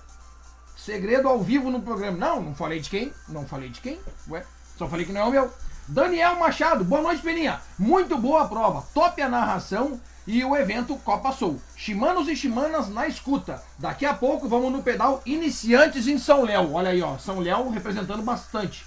segredo 0.75 1.27
ao 1.27 1.41
vivo 1.41 1.69
no 1.69 1.81
programa. 1.81 2.17
Não, 2.17 2.41
não 2.41 2.55
falei 2.55 2.79
de 2.79 2.89
quem? 2.89 3.13
Não 3.27 3.45
falei 3.45 3.69
de 3.69 3.81
quem? 3.81 3.99
Ué, 4.29 4.43
só 4.77 4.87
falei 4.87 5.05
que 5.05 5.11
não 5.11 5.21
é 5.21 5.23
o 5.25 5.31
meu. 5.31 5.53
Daniel 5.87 6.35
Machado, 6.35 6.83
boa 6.83 7.01
noite, 7.01 7.21
Peninha. 7.21 7.61
Muito 7.77 8.17
boa 8.17 8.43
a 8.43 8.47
prova, 8.47 8.85
top 8.93 9.21
a 9.21 9.29
narração 9.29 9.99
e 10.25 10.43
o 10.43 10.55
evento 10.55 10.95
Copa 10.97 11.31
Sul. 11.31 11.59
Chimanos 11.75 12.27
e 12.29 12.35
chimanas 12.35 12.87
na 12.89 13.07
escuta. 13.07 13.61
Daqui 13.77 14.05
a 14.05 14.13
pouco 14.13 14.47
vamos 14.47 14.71
no 14.71 14.81
pedal 14.81 15.21
Iniciantes 15.25 16.07
em 16.07 16.17
São 16.17 16.43
Léo. 16.43 16.73
Olha 16.73 16.91
aí, 16.91 17.01
ó, 17.01 17.17
São 17.17 17.39
Léo 17.39 17.69
representando 17.69 18.23
bastante. 18.23 18.85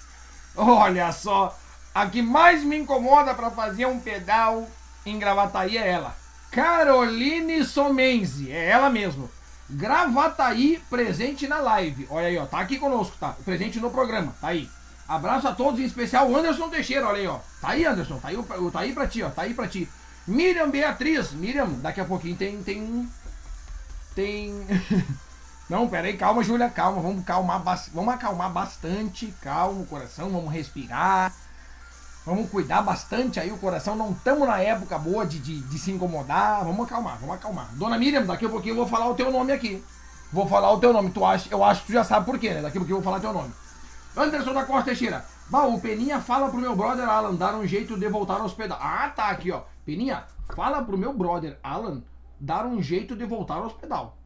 Olha 0.56 1.12
só, 1.12 1.56
a 1.94 2.06
que 2.06 2.22
mais 2.22 2.64
me 2.64 2.76
incomoda 2.76 3.34
para 3.34 3.50
fazer 3.50 3.86
um 3.86 4.00
pedal 4.00 4.66
em 5.04 5.18
Gravataí 5.18 5.76
é 5.76 5.86
ela. 5.86 6.16
Caroline 6.50 7.62
Somenzi, 7.64 8.50
é 8.50 8.70
ela 8.70 8.88
mesmo. 8.88 9.30
Gravataí 9.68 10.82
presente 10.88 11.48
na 11.48 11.58
live. 11.58 12.06
Olha 12.10 12.28
aí, 12.28 12.38
ó, 12.38 12.46
tá 12.46 12.60
aqui 12.60 12.78
conosco, 12.78 13.16
tá? 13.18 13.34
Presente 13.44 13.80
no 13.80 13.90
programa, 13.90 14.34
tá 14.40 14.48
aí. 14.48 14.68
Abraço 15.08 15.46
a 15.46 15.54
todos, 15.54 15.80
em 15.80 15.84
especial 15.84 16.28
o 16.28 16.36
Anderson 16.36 16.68
Teixeira, 16.68 17.06
olha 17.06 17.18
aí, 17.18 17.26
ó. 17.26 17.38
Tá 17.60 17.68
aí, 17.70 17.84
Anderson, 17.84 18.18
tá 18.18 18.28
aí, 18.28 18.36
tá 18.72 18.80
aí 18.80 18.92
pra 18.92 19.06
ti, 19.06 19.22
ó. 19.22 19.30
Tá 19.30 19.42
aí 19.42 19.54
pra 19.54 19.68
ti. 19.68 19.88
Miriam 20.26 20.68
Beatriz, 20.68 21.32
Miriam, 21.32 21.68
daqui 21.80 22.00
a 22.00 22.04
pouquinho 22.04 22.36
tem. 22.36 22.62
Tem. 22.62 23.08
Tem. 24.14 24.66
Não, 25.70 25.88
pera 25.88 26.06
aí, 26.06 26.16
calma, 26.16 26.42
Júlia, 26.42 26.68
calma. 26.68 27.00
Vamos 27.00 27.24
calmar, 27.24 27.62
vamos 27.92 28.14
acalmar 28.14 28.50
bastante. 28.50 29.32
Calma 29.40 29.80
o 29.80 29.86
coração, 29.86 30.30
vamos 30.30 30.52
respirar. 30.52 31.32
Vamos 32.26 32.50
cuidar 32.50 32.82
bastante 32.82 33.38
aí 33.38 33.52
o 33.52 33.56
coração. 33.56 33.94
Não 33.94 34.10
estamos 34.10 34.48
na 34.48 34.58
época 34.58 34.98
boa 34.98 35.24
de, 35.24 35.38
de, 35.38 35.60
de, 35.60 35.78
se 35.78 35.92
incomodar. 35.92 36.64
Vamos 36.64 36.84
acalmar, 36.84 37.16
vamos 37.20 37.36
acalmar. 37.36 37.68
Dona 37.76 37.96
Miriam, 37.96 38.26
daqui 38.26 38.44
a 38.44 38.48
pouquinho 38.48 38.72
eu 38.72 38.78
vou 38.78 38.86
falar 38.88 39.08
o 39.08 39.14
teu 39.14 39.30
nome 39.30 39.52
aqui. 39.52 39.82
Vou 40.32 40.44
falar 40.48 40.72
o 40.72 40.80
teu 40.80 40.92
nome. 40.92 41.10
Tu 41.10 41.24
acha, 41.24 41.48
eu 41.52 41.62
acho 41.62 41.82
que 41.82 41.86
tu 41.86 41.92
já 41.92 42.02
sabe 42.02 42.26
por 42.26 42.36
quê, 42.36 42.52
né? 42.52 42.60
Daqui 42.60 42.78
a 42.78 42.80
pouquinho 42.80 42.96
eu 42.96 43.00
vou 43.00 43.04
falar 43.04 43.20
teu 43.20 43.32
nome. 43.32 43.52
Anderson 44.16 44.52
da 44.52 44.64
Costa 44.64 44.86
Teixeira. 44.86 45.24
Bah, 45.48 45.66
o 45.66 45.80
Peninha 45.80 46.20
fala 46.20 46.48
pro 46.48 46.58
meu 46.58 46.74
brother 46.74 47.08
Alan 47.08 47.36
dar 47.36 47.54
um 47.54 47.64
jeito 47.64 47.96
de 47.96 48.08
voltar 48.08 48.40
aos 48.40 48.52
pedal. 48.52 48.78
Ah, 48.82 49.08
tá 49.14 49.28
aqui, 49.28 49.52
ó. 49.52 49.62
Peninha, 49.84 50.24
fala 50.52 50.82
pro 50.82 50.98
meu 50.98 51.12
brother 51.12 51.56
Alan 51.62 52.02
dar 52.40 52.66
um 52.66 52.82
jeito 52.82 53.14
de 53.14 53.24
voltar 53.24 53.58
aos 53.58 53.72
pedal. 53.74 54.16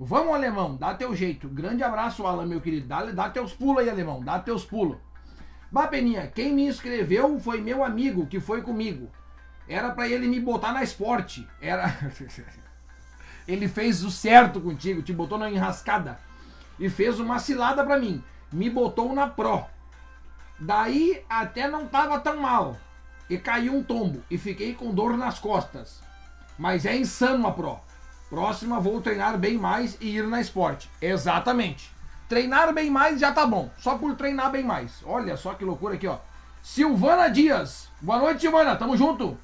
Vamos, 0.00 0.34
alemão, 0.34 0.74
dá 0.76 0.94
teu 0.94 1.14
jeito. 1.14 1.48
Grande 1.48 1.82
abraço, 1.82 2.26
Alan, 2.26 2.46
meu 2.46 2.62
querido. 2.62 2.88
Dá, 2.88 3.04
dá 3.04 3.28
teus 3.28 3.52
pulos 3.52 3.82
aí, 3.82 3.90
alemão. 3.90 4.22
Dá 4.22 4.38
teus 4.38 4.64
pulos. 4.64 4.96
Bah, 5.72 5.88
Peninha, 5.88 6.26
quem 6.26 6.52
me 6.52 6.66
inscreveu 6.66 7.40
foi 7.40 7.60
meu 7.60 7.82
amigo 7.82 8.26
que 8.26 8.38
foi 8.38 8.62
comigo. 8.62 9.10
Era 9.66 9.90
para 9.90 10.08
ele 10.08 10.28
me 10.28 10.38
botar 10.38 10.72
na 10.72 10.82
esporte. 10.84 11.48
Era. 11.60 11.96
ele 13.48 13.66
fez 13.66 14.04
o 14.04 14.10
certo 14.10 14.60
contigo, 14.60 15.02
te 15.02 15.12
botou 15.12 15.38
na 15.38 15.50
enrascada. 15.50 16.20
E 16.78 16.90
fez 16.90 17.18
uma 17.18 17.38
cilada 17.38 17.82
para 17.82 17.98
mim 17.98 18.22
me 18.52 18.68
botou 18.68 19.14
na 19.14 19.26
Pro. 19.26 19.64
Daí 20.60 21.24
até 21.28 21.68
não 21.68 21.86
tava 21.86 22.20
tão 22.20 22.36
mal. 22.36 22.76
E 23.28 23.38
caiu 23.38 23.74
um 23.74 23.82
tombo 23.82 24.22
e 24.30 24.36
fiquei 24.36 24.74
com 24.74 24.92
dor 24.92 25.16
nas 25.16 25.38
costas. 25.38 26.00
Mas 26.58 26.84
é 26.84 26.94
insano 26.96 27.46
a 27.46 27.52
Pro. 27.52 27.80
Próxima, 28.28 28.78
vou 28.78 29.00
treinar 29.00 29.38
bem 29.38 29.58
mais 29.58 29.96
e 30.00 30.16
ir 30.16 30.26
na 30.26 30.40
esporte. 30.40 30.90
Exatamente. 31.00 31.90
Treinar 32.32 32.72
bem 32.72 32.88
mais 32.88 33.20
já 33.20 33.30
tá 33.30 33.44
bom. 33.44 33.68
Só 33.76 33.98
por 33.98 34.16
treinar 34.16 34.50
bem 34.50 34.64
mais. 34.64 35.02
Olha 35.04 35.36
só 35.36 35.52
que 35.52 35.66
loucura 35.66 35.96
aqui, 35.96 36.06
ó. 36.06 36.16
Silvana 36.62 37.28
Dias. 37.28 37.88
Boa 38.00 38.18
noite, 38.20 38.40
Silvana. 38.40 38.74
Tamo 38.74 38.96
junto. 38.96 39.36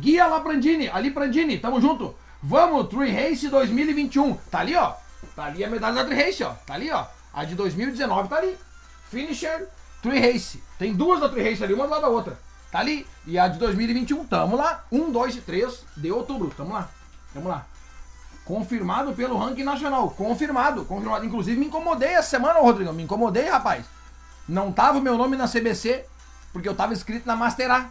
Guia 0.00 0.26
Laprandini. 0.26 0.88
Ali 0.88 1.10
Prandini. 1.10 1.58
Tamo 1.58 1.78
junto. 1.78 2.16
Vamos, 2.42 2.88
Tree 2.88 3.12
Race 3.12 3.46
2021. 3.46 4.34
Tá 4.50 4.60
ali, 4.60 4.74
ó. 4.74 4.94
Tá 5.34 5.44
ali 5.44 5.62
a 5.62 5.68
medalha 5.68 5.96
da 5.96 6.04
Tree 6.06 6.24
Race, 6.24 6.42
ó. 6.42 6.54
Tá 6.66 6.72
ali, 6.72 6.90
ó. 6.90 7.04
A 7.34 7.44
de 7.44 7.54
2019 7.54 8.30
tá 8.30 8.36
ali. 8.36 8.56
Finisher, 9.10 9.68
Tree 10.00 10.18
Race. 10.18 10.62
Tem 10.78 10.94
duas 10.94 11.20
da 11.20 11.28
Tree 11.28 11.50
Race 11.50 11.62
ali, 11.62 11.74
uma 11.74 11.84
do 11.84 11.90
lado 11.90 12.00
da 12.00 12.08
outra. 12.08 12.38
Tá 12.72 12.78
ali. 12.78 13.06
E 13.26 13.38
a 13.38 13.46
de 13.46 13.58
2021, 13.58 14.24
tamo 14.24 14.56
lá. 14.56 14.86
1, 14.90 15.12
2 15.12 15.36
e 15.36 15.40
3 15.42 15.84
de 15.94 16.10
outubro. 16.10 16.50
Tamo 16.56 16.72
lá. 16.72 16.88
Tamo 17.34 17.46
lá. 17.46 17.66
Confirmado 18.46 19.12
pelo 19.12 19.36
ranking 19.36 19.64
nacional. 19.64 20.08
Confirmado, 20.10 20.84
confirmado. 20.84 21.26
Inclusive 21.26 21.58
me 21.58 21.66
incomodei 21.66 22.10
essa 22.10 22.30
semana, 22.30 22.60
Rodrigo. 22.60 22.92
Me 22.92 23.02
incomodei, 23.02 23.48
rapaz. 23.48 23.84
Não 24.48 24.70
tava 24.70 24.98
o 24.98 25.02
meu 25.02 25.18
nome 25.18 25.36
na 25.36 25.48
CBC, 25.48 26.06
porque 26.52 26.68
eu 26.68 26.74
tava 26.74 26.92
inscrito 26.92 27.26
na 27.26 27.34
Master 27.34 27.68
A. 27.70 27.88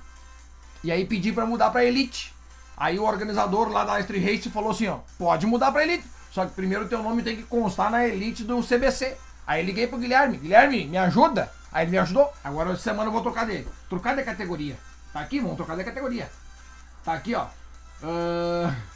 E 0.81 0.91
aí 0.91 1.05
pedi 1.05 1.33
para 1.33 1.45
mudar 1.45 1.71
para 1.71 1.83
Elite. 1.83 2.33
Aí 2.77 2.97
o 2.97 3.03
organizador 3.03 3.67
lá 3.69 3.83
da 3.83 4.00
Street 4.00 4.24
Race 4.24 4.50
falou 4.50 4.71
assim, 4.71 4.88
ó, 4.88 5.00
pode 5.17 5.45
mudar 5.45 5.74
para 5.74 5.83
Elite. 5.83 6.05
Só 6.31 6.45
que 6.45 6.53
primeiro 6.53 6.88
teu 6.88 7.03
nome 7.03 7.21
tem 7.21 7.35
que 7.35 7.43
constar 7.43 7.91
na 7.91 8.07
Elite 8.07 8.45
do 8.45 8.63
CBC. 8.63 9.17
Aí 9.45 9.62
liguei 9.62 9.88
pro 9.88 9.97
Guilherme. 9.97 10.38
Guilherme, 10.38 10.85
me 10.85 10.97
ajuda? 10.97 11.51
Aí 11.69 11.83
ele 11.83 11.91
me 11.91 11.97
ajudou. 11.97 12.31
Agora 12.41 12.71
essa 12.71 12.81
semana 12.81 13.09
eu 13.09 13.12
vou 13.12 13.21
trocar 13.21 13.45
dele. 13.45 13.67
Trocar 13.89 14.15
de 14.15 14.24
categoria. 14.24 14.77
Tá 15.12 15.19
aqui, 15.19 15.41
vamos 15.41 15.57
trocar 15.57 15.75
de 15.75 15.83
categoria. 15.83 16.31
Tá 17.03 17.13
aqui, 17.13 17.35
ó. 17.35 17.45
Uh... 18.01 18.94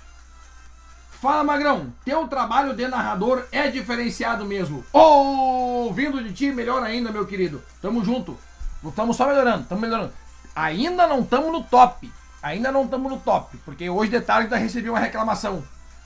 Fala, 1.22 1.44
Magrão. 1.44 1.94
Teu 2.06 2.26
trabalho 2.30 2.74
de 2.74 2.88
narrador 2.88 3.46
é 3.52 3.70
diferenciado 3.70 4.46
mesmo. 4.46 4.86
Oh, 4.94 5.92
vindo 5.94 6.24
de 6.24 6.32
ti, 6.32 6.50
melhor 6.50 6.82
ainda, 6.82 7.12
meu 7.12 7.26
querido. 7.28 7.62
Tamo 7.82 8.06
junto. 8.06 8.38
Estamos 8.82 9.18
só 9.18 9.28
melhorando, 9.28 9.64
estamos 9.64 9.82
melhorando. 9.82 10.14
Ainda 10.56 11.06
não 11.08 11.20
estamos 11.20 11.52
no 11.52 11.62
top. 11.62 12.10
Ainda 12.42 12.72
não 12.72 12.86
estamos 12.86 13.12
no 13.12 13.20
top. 13.20 13.58
Porque 13.66 13.90
hoje 13.90 14.10
de 14.10 14.22
tarde 14.22 14.46
ainda 14.46 14.56
recebi 14.56 14.90
uma 14.90 15.00
reclamação. 15.00 15.62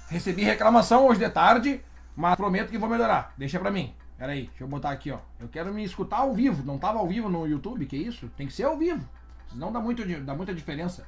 Recebi 0.09 0.43
reclamação 0.43 1.05
hoje 1.05 1.19
de 1.19 1.29
tarde, 1.29 1.79
mas 2.15 2.35
prometo 2.35 2.71
que 2.71 2.77
vou 2.79 2.89
melhorar. 2.89 3.33
Deixa 3.37 3.59
pra 3.59 3.69
mim. 3.69 3.93
Pera 4.17 4.31
aí, 4.31 4.47
deixa 4.47 4.63
eu 4.63 4.67
botar 4.67 4.89
aqui, 4.89 5.11
ó. 5.11 5.19
Eu 5.39 5.47
quero 5.47 5.71
me 5.71 5.83
escutar 5.83 6.17
ao 6.17 6.33
vivo. 6.33 6.65
Não 6.65 6.79
tava 6.79 6.97
ao 6.97 7.07
vivo 7.07 7.29
no 7.29 7.45
YouTube, 7.45 7.85
que 7.85 7.95
isso? 7.95 8.27
Tem 8.35 8.47
que 8.47 8.53
ser 8.53 8.63
ao 8.63 8.79
vivo. 8.79 9.07
Senão 9.51 9.71
dá, 9.71 9.79
muito, 9.79 10.03
dá 10.21 10.33
muita 10.33 10.55
diferença. 10.55 11.05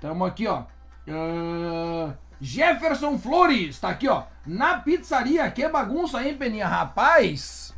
Tamo 0.00 0.24
aqui, 0.24 0.48
ó. 0.48 0.64
Uh... 1.06 2.12
Jefferson 2.40 3.18
Flores, 3.18 3.78
tá 3.78 3.90
aqui, 3.90 4.08
ó. 4.08 4.24
Na 4.46 4.78
pizzaria, 4.78 5.50
que 5.50 5.66
bagunça, 5.68 6.22
hein, 6.22 6.36
Peninha? 6.36 6.66
Rapaz, 6.66 7.74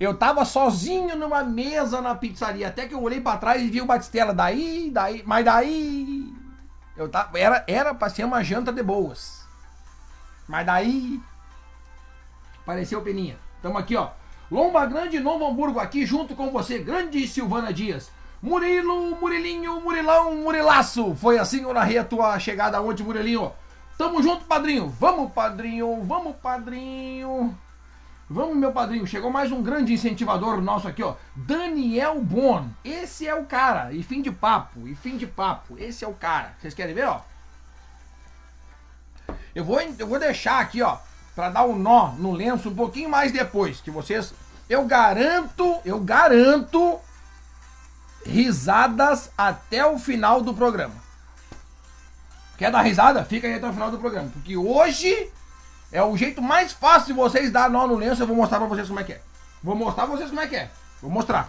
eu 0.00 0.14
tava 0.14 0.46
sozinho 0.46 1.14
numa 1.14 1.44
mesa 1.44 2.00
na 2.00 2.14
pizzaria, 2.14 2.68
até 2.68 2.86
que 2.86 2.94
eu 2.94 3.02
olhei 3.02 3.20
para 3.20 3.36
trás 3.36 3.60
e 3.60 3.68
vi 3.68 3.82
o 3.82 3.86
Batistela. 3.86 4.32
Daí, 4.32 4.90
daí, 4.90 5.22
mas 5.26 5.44
daí. 5.44 6.34
Eu 6.96 7.08
tava, 7.08 7.38
era, 7.38 7.64
era 7.66 7.94
pra 7.94 8.08
ser 8.08 8.24
uma 8.24 8.42
janta 8.42 8.72
de 8.72 8.82
boas. 8.82 9.46
Mas 10.48 10.64
daí. 10.64 11.20
Apareceu 12.62 13.02
Peninha. 13.02 13.36
Tamo 13.62 13.76
aqui, 13.76 13.94
ó. 13.94 14.10
Lomba 14.50 14.84
Grande, 14.86 15.20
Novo 15.20 15.46
Hamburgo, 15.46 15.78
aqui 15.78 16.04
junto 16.04 16.34
com 16.34 16.50
você, 16.50 16.78
grande 16.78 17.28
Silvana 17.28 17.72
Dias. 17.72 18.10
Murilo, 18.42 19.16
Murilinho, 19.20 19.80
Murilão, 19.80 20.34
Murilaço. 20.36 21.14
Foi 21.14 21.38
assim 21.38 21.62
eu 21.62 21.74
narrei 21.74 21.98
a 21.98 22.04
tua 22.04 22.38
chegada 22.38 22.80
ontem, 22.80 23.02
Murilinho. 23.02 23.52
Tamo 23.98 24.22
junto, 24.22 24.44
padrinho. 24.46 24.88
Vamos, 24.88 25.30
padrinho. 25.32 26.02
Vamos, 26.04 26.34
padrinho. 26.36 27.54
Vamos, 28.28 28.56
meu 28.56 28.72
padrinho. 28.72 29.06
Chegou 29.06 29.30
mais 29.30 29.52
um 29.52 29.62
grande 29.62 29.92
incentivador 29.92 30.60
nosso 30.62 30.88
aqui, 30.88 31.02
ó. 31.02 31.16
Daniel 31.36 32.22
Bon. 32.22 32.66
Esse 32.82 33.28
é 33.28 33.34
o 33.34 33.44
cara. 33.44 33.92
E 33.92 34.02
fim 34.02 34.22
de 34.22 34.30
papo. 34.30 34.88
E 34.88 34.94
fim 34.94 35.18
de 35.18 35.26
papo. 35.26 35.76
Esse 35.78 36.04
é 36.04 36.08
o 36.08 36.14
cara. 36.14 36.54
Vocês 36.58 36.72
querem 36.72 36.94
ver, 36.94 37.08
ó? 37.08 37.20
Eu 39.54 39.64
vou, 39.64 39.80
eu 39.80 40.06
vou 40.06 40.18
deixar 40.18 40.60
aqui, 40.60 40.80
ó, 40.80 40.96
para 41.34 41.50
dar 41.50 41.64
um 41.64 41.76
nó 41.76 42.12
no 42.12 42.32
lenço 42.32 42.68
um 42.68 42.74
pouquinho 42.74 43.10
mais 43.10 43.32
depois, 43.32 43.80
que 43.80 43.90
vocês, 43.90 44.32
eu 44.68 44.84
garanto, 44.84 45.78
eu 45.84 45.98
garanto 46.00 46.98
risadas 48.24 49.30
até 49.36 49.84
o 49.84 49.98
final 49.98 50.40
do 50.40 50.54
programa. 50.54 50.94
Quer 52.56 52.70
dar 52.70 52.82
risada? 52.82 53.24
Fica 53.24 53.46
aí 53.46 53.54
até 53.54 53.66
o 53.66 53.72
final 53.72 53.90
do 53.90 53.98
programa. 53.98 54.28
Porque 54.30 54.56
hoje 54.56 55.30
é 55.90 56.02
o 56.02 56.16
jeito 56.16 56.42
mais 56.42 56.72
fácil 56.72 57.06
de 57.06 57.12
vocês 57.14 57.50
dar 57.50 57.70
nó 57.70 57.86
no 57.86 57.96
lenço. 57.96 58.22
Eu 58.22 58.26
vou 58.26 58.36
mostrar 58.36 58.58
pra 58.58 58.68
vocês 58.68 58.86
como 58.86 59.00
é 59.00 59.04
que 59.04 59.14
é. 59.14 59.20
Vou 59.62 59.74
mostrar 59.74 60.06
pra 60.06 60.16
vocês 60.16 60.28
como 60.28 60.40
é 60.40 60.46
que 60.46 60.56
é. 60.56 60.70
Vou 61.00 61.10
mostrar. 61.10 61.46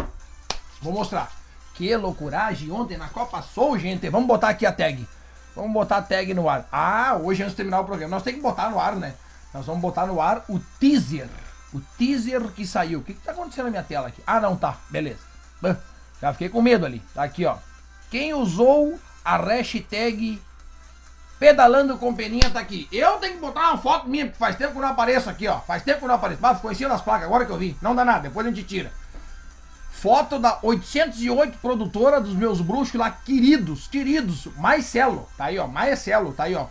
Vou 0.81 0.93
mostrar. 0.93 1.29
Que 1.73 1.95
loucuragem 1.95 2.71
ontem 2.71 2.97
na 2.97 3.09
Copa 3.09 3.41
Sou, 3.41 3.77
gente. 3.77 4.09
Vamos 4.09 4.27
botar 4.27 4.49
aqui 4.49 4.65
a 4.65 4.71
tag. 4.71 5.07
Vamos 5.55 5.73
botar 5.73 5.97
a 5.97 6.01
tag 6.01 6.33
no 6.33 6.49
ar. 6.49 6.65
Ah, 6.71 7.17
hoje 7.21 7.43
antes 7.43 7.53
de 7.53 7.57
terminar 7.57 7.81
o 7.81 7.85
programa. 7.85 8.15
Nós 8.15 8.23
temos 8.23 8.37
que 8.37 8.43
botar 8.43 8.69
no 8.69 8.79
ar, 8.79 8.95
né? 8.95 9.13
Nós 9.53 9.65
vamos 9.65 9.81
botar 9.81 10.05
no 10.05 10.21
ar 10.21 10.45
o 10.47 10.59
teaser. 10.79 11.27
O 11.73 11.81
teaser 11.97 12.41
que 12.51 12.65
saiu. 12.65 12.99
O 12.99 13.03
que, 13.03 13.13
que 13.13 13.21
tá 13.21 13.33
acontecendo 13.33 13.65
na 13.65 13.71
minha 13.71 13.83
tela 13.83 14.07
aqui? 14.07 14.21
Ah, 14.25 14.39
não, 14.39 14.55
tá. 14.55 14.77
Beleza. 14.89 15.19
Já 16.21 16.31
fiquei 16.31 16.49
com 16.49 16.61
medo 16.61 16.85
ali. 16.85 17.01
Tá 17.13 17.23
aqui, 17.23 17.45
ó. 17.45 17.57
Quem 18.09 18.33
usou 18.33 18.99
a 19.23 19.37
hashtag 19.37 20.41
pedalando 21.39 21.97
com 21.97 22.13
peninha 22.13 22.51
tá 22.51 22.59
aqui. 22.59 22.87
Eu 22.91 23.13
tenho 23.17 23.33
que 23.33 23.39
botar 23.39 23.71
uma 23.71 23.77
foto 23.79 24.07
minha, 24.07 24.25
porque 24.25 24.37
faz 24.37 24.55
tempo 24.55 24.73
que 24.73 24.77
eu 24.77 24.81
não 24.83 24.89
apareço 24.89 25.27
aqui, 25.27 25.47
ó. 25.47 25.59
Faz 25.61 25.81
tempo 25.81 25.99
que 25.99 26.03
eu 26.03 26.07
não 26.07 26.15
apareço. 26.15 26.39
Mas 26.39 26.57
ficou 26.57 26.71
em 26.71 26.75
cima 26.75 26.89
das 26.89 27.01
placas, 27.01 27.25
agora 27.25 27.45
que 27.45 27.51
eu 27.51 27.57
vi. 27.57 27.75
Não 27.81 27.95
dá 27.95 28.05
nada, 28.05 28.19
depois 28.19 28.45
a 28.45 28.49
gente 28.49 28.63
tira. 28.63 28.91
Foto 29.89 30.37
da 30.37 30.59
808 30.61 31.57
produtora 31.57 32.21
dos 32.21 32.33
meus 32.33 32.61
bruxos 32.61 32.93
lá, 32.93 33.09
queridos, 33.09 33.87
queridos. 33.87 34.47
Marcelo, 34.57 35.27
tá 35.35 35.45
aí, 35.45 35.57
ó. 35.57 35.65
Marcelo, 35.65 36.31
tá 36.33 36.43
aí, 36.43 36.55
ó. 36.55 36.67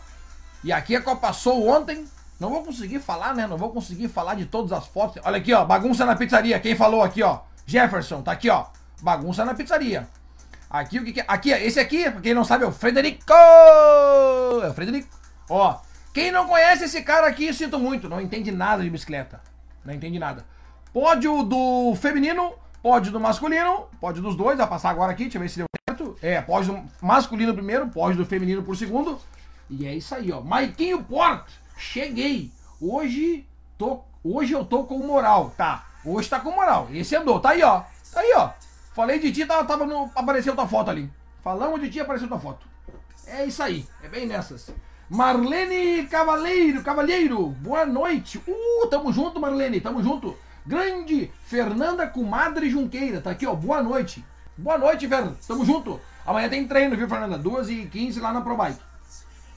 E 0.62 0.72
aqui 0.72 0.94
a 0.94 1.02
Copa 1.02 1.28
passou 1.28 1.66
ontem. 1.66 2.06
Não 2.38 2.50
vou 2.50 2.62
conseguir 2.62 3.00
falar, 3.00 3.34
né? 3.34 3.46
Não 3.46 3.58
vou 3.58 3.70
conseguir 3.70 4.08
falar 4.08 4.34
de 4.34 4.46
todas 4.46 4.72
as 4.72 4.86
fotos. 4.86 5.20
Olha 5.24 5.38
aqui, 5.38 5.52
ó. 5.52 5.64
Bagunça 5.64 6.06
na 6.06 6.14
pizzaria. 6.14 6.58
Quem 6.60 6.76
falou 6.76 7.02
aqui, 7.02 7.22
ó? 7.22 7.40
Jefferson, 7.66 8.22
tá 8.22 8.32
aqui, 8.32 8.48
ó. 8.48 8.66
Bagunça 9.02 9.44
na 9.44 9.54
pizzaria. 9.54 10.08
Aqui 10.68 10.98
o 10.98 11.04
que, 11.04 11.12
que 11.12 11.20
é? 11.20 11.24
Aqui, 11.26 11.50
esse 11.50 11.80
aqui, 11.80 12.10
quem 12.20 12.32
não 12.32 12.44
sabe, 12.44 12.64
é 12.64 12.66
o 12.66 12.72
Frederico! 12.72 13.32
É 14.62 14.68
o 14.68 14.74
Frederico. 14.74 15.08
Ó, 15.48 15.80
quem 16.14 16.30
não 16.30 16.46
conhece 16.46 16.84
esse 16.84 17.02
cara 17.02 17.26
aqui, 17.26 17.52
sinto 17.52 17.78
muito, 17.78 18.08
não 18.08 18.20
entende 18.20 18.52
nada 18.52 18.82
de 18.82 18.90
bicicleta. 18.90 19.40
Não 19.84 19.92
entende 19.92 20.18
nada. 20.18 20.44
Pódio 20.92 21.42
do 21.42 21.94
feminino, 21.96 22.52
pódio 22.82 23.10
do 23.10 23.18
masculino, 23.18 23.88
pódio 24.00 24.22
dos 24.22 24.36
dois, 24.36 24.58
vai 24.58 24.66
passar 24.66 24.90
agora 24.90 25.12
aqui, 25.12 25.24
deixa 25.24 25.38
eu 25.38 25.42
ver 25.42 25.48
se 25.48 25.56
deu 25.56 25.66
certo. 25.88 26.16
É, 26.22 26.40
pódio 26.40 26.74
do 26.74 27.06
masculino 27.06 27.52
primeiro, 27.54 27.88
pódio 27.88 28.18
do 28.18 28.26
feminino 28.26 28.62
por 28.62 28.76
segundo. 28.76 29.18
E 29.68 29.86
é 29.86 29.94
isso 29.94 30.14
aí, 30.14 30.30
ó. 30.32 30.40
Maiquinho 30.40 31.02
Port, 31.02 31.48
cheguei. 31.76 32.50
Hoje, 32.80 33.46
tô, 33.76 34.02
hoje 34.22 34.52
eu 34.52 34.64
tô 34.64 34.84
com 34.84 34.98
moral, 34.98 35.52
tá? 35.56 35.86
Hoje 36.04 36.28
tá 36.28 36.40
com 36.40 36.50
moral. 36.52 36.88
Esse 36.92 37.14
andou, 37.16 37.40
tá 37.40 37.50
aí, 37.50 37.62
ó. 37.62 37.82
Tá 38.12 38.20
aí, 38.20 38.32
ó. 38.36 38.50
Falei 38.92 39.20
de 39.20 39.30
ti, 39.30 39.46
tava, 39.46 39.64
tava 39.64 39.86
no, 39.86 40.10
apareceu 40.16 40.54
tua 40.54 40.66
foto 40.66 40.90
ali. 40.90 41.10
Falamos 41.42 41.80
de 41.80 41.88
ti, 41.90 42.00
apareceu 42.00 42.26
tua 42.26 42.40
foto. 42.40 42.66
É 43.26 43.44
isso 43.44 43.62
aí, 43.62 43.86
é 44.02 44.08
bem 44.08 44.26
nessas. 44.26 44.72
Marlene 45.08 46.06
Cavaleiro, 46.08 46.82
Cavalheiro, 46.82 47.48
boa 47.48 47.86
noite. 47.86 48.38
Uh, 48.46 48.86
tamo 48.88 49.12
junto, 49.12 49.40
Marlene, 49.40 49.80
tamo 49.80 50.02
junto. 50.02 50.36
Grande 50.66 51.32
Fernanda 51.44 52.06
Comadre 52.06 52.68
Junqueira, 52.68 53.20
tá 53.20 53.30
aqui, 53.30 53.46
ó, 53.46 53.54
boa 53.54 53.80
noite. 53.82 54.24
Boa 54.58 54.76
noite, 54.76 55.06
Fernanda, 55.06 55.36
tamo 55.46 55.64
junto. 55.64 56.00
Amanhã 56.26 56.48
tem 56.48 56.66
treino, 56.66 56.96
viu, 56.96 57.08
Fernanda? 57.08 57.38
2h15 57.38 58.20
lá 58.20 58.32
na 58.32 58.40
ProBike. 58.40 58.80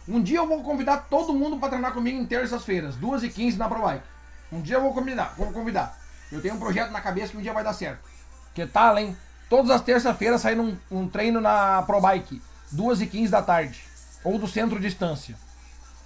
Um 0.08 0.22
dia 0.22 0.38
eu 0.38 0.48
vou 0.48 0.62
convidar 0.64 1.08
todo 1.10 1.34
mundo 1.34 1.58
para 1.58 1.70
treinar 1.70 1.94
comigo 1.94 2.20
em 2.20 2.26
terças-feiras, 2.26 2.96
2h15 2.98 3.58
na 3.58 3.68
ProBike. 3.68 4.06
Um 4.52 4.62
dia 4.62 4.76
eu 4.76 4.82
vou 4.82 4.94
convidar, 4.94 5.34
vou 5.36 5.52
convidar. 5.52 5.98
Eu 6.32 6.42
tenho 6.42 6.56
um 6.56 6.60
projeto 6.60 6.92
na 6.92 7.02
cabeça 7.02 7.32
que 7.32 7.38
um 7.38 7.42
dia 7.42 7.54
vai 7.54 7.64
dar 7.64 7.74
certo. 7.74 8.13
Que 8.54 8.66
tal, 8.68 8.98
hein? 8.98 9.18
Todas 9.50 9.72
as 9.72 9.82
terças-feiras 9.82 10.42
saindo 10.42 10.64
um, 10.64 10.78
um, 10.92 11.08
treino 11.08 11.42
na 11.42 11.82
ProBike, 11.84 12.42
2 12.72 13.02
e 13.02 13.08
15 13.08 13.32
da 13.32 13.42
tarde. 13.42 13.84
Ou 14.24 14.38
do 14.38 14.48
centro 14.48 14.80
de 14.80 14.88
distância. 14.88 15.36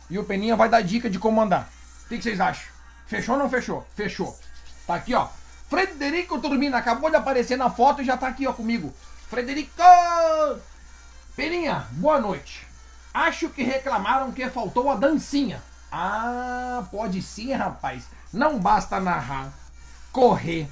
E 0.09 0.17
o 0.17 0.23
Peninha 0.23 0.55
vai 0.55 0.69
dar 0.69 0.81
dica 0.81 1.09
de 1.09 1.19
como 1.19 1.41
andar. 1.41 1.69
O 2.05 2.07
que, 2.09 2.21
vocês 2.21 2.39
acham? 2.39 2.67
Fechou 3.05 3.35
ou 3.35 3.41
não 3.41 3.49
fechou? 3.49 3.85
Fechou. 3.95 4.37
Tá 4.85 4.95
aqui, 4.95 5.13
ó. 5.13 5.27
Frederico 5.69 6.39
Turbina 6.39 6.77
acabou 6.77 7.09
de 7.09 7.17
aparecer 7.17 7.57
na 7.57 7.69
foto 7.69 8.01
e 8.01 8.05
já 8.05 8.15
tá 8.15 8.27
aqui, 8.27 8.47
ó, 8.47 8.53
comigo. 8.53 8.93
Frederico! 9.29 9.71
Peninha, 11.35 11.85
boa 11.91 12.19
noite. 12.19 12.65
Acho 13.13 13.49
que 13.49 13.63
reclamaram 13.63 14.31
que 14.31 14.49
faltou 14.49 14.89
a 14.89 14.95
dancinha. 14.95 15.61
Ah, 15.91 16.85
pode 16.91 17.21
sim, 17.21 17.51
rapaz. 17.53 18.05
Não 18.31 18.59
basta 18.59 18.99
narrar, 18.99 19.51
correr, 20.11 20.69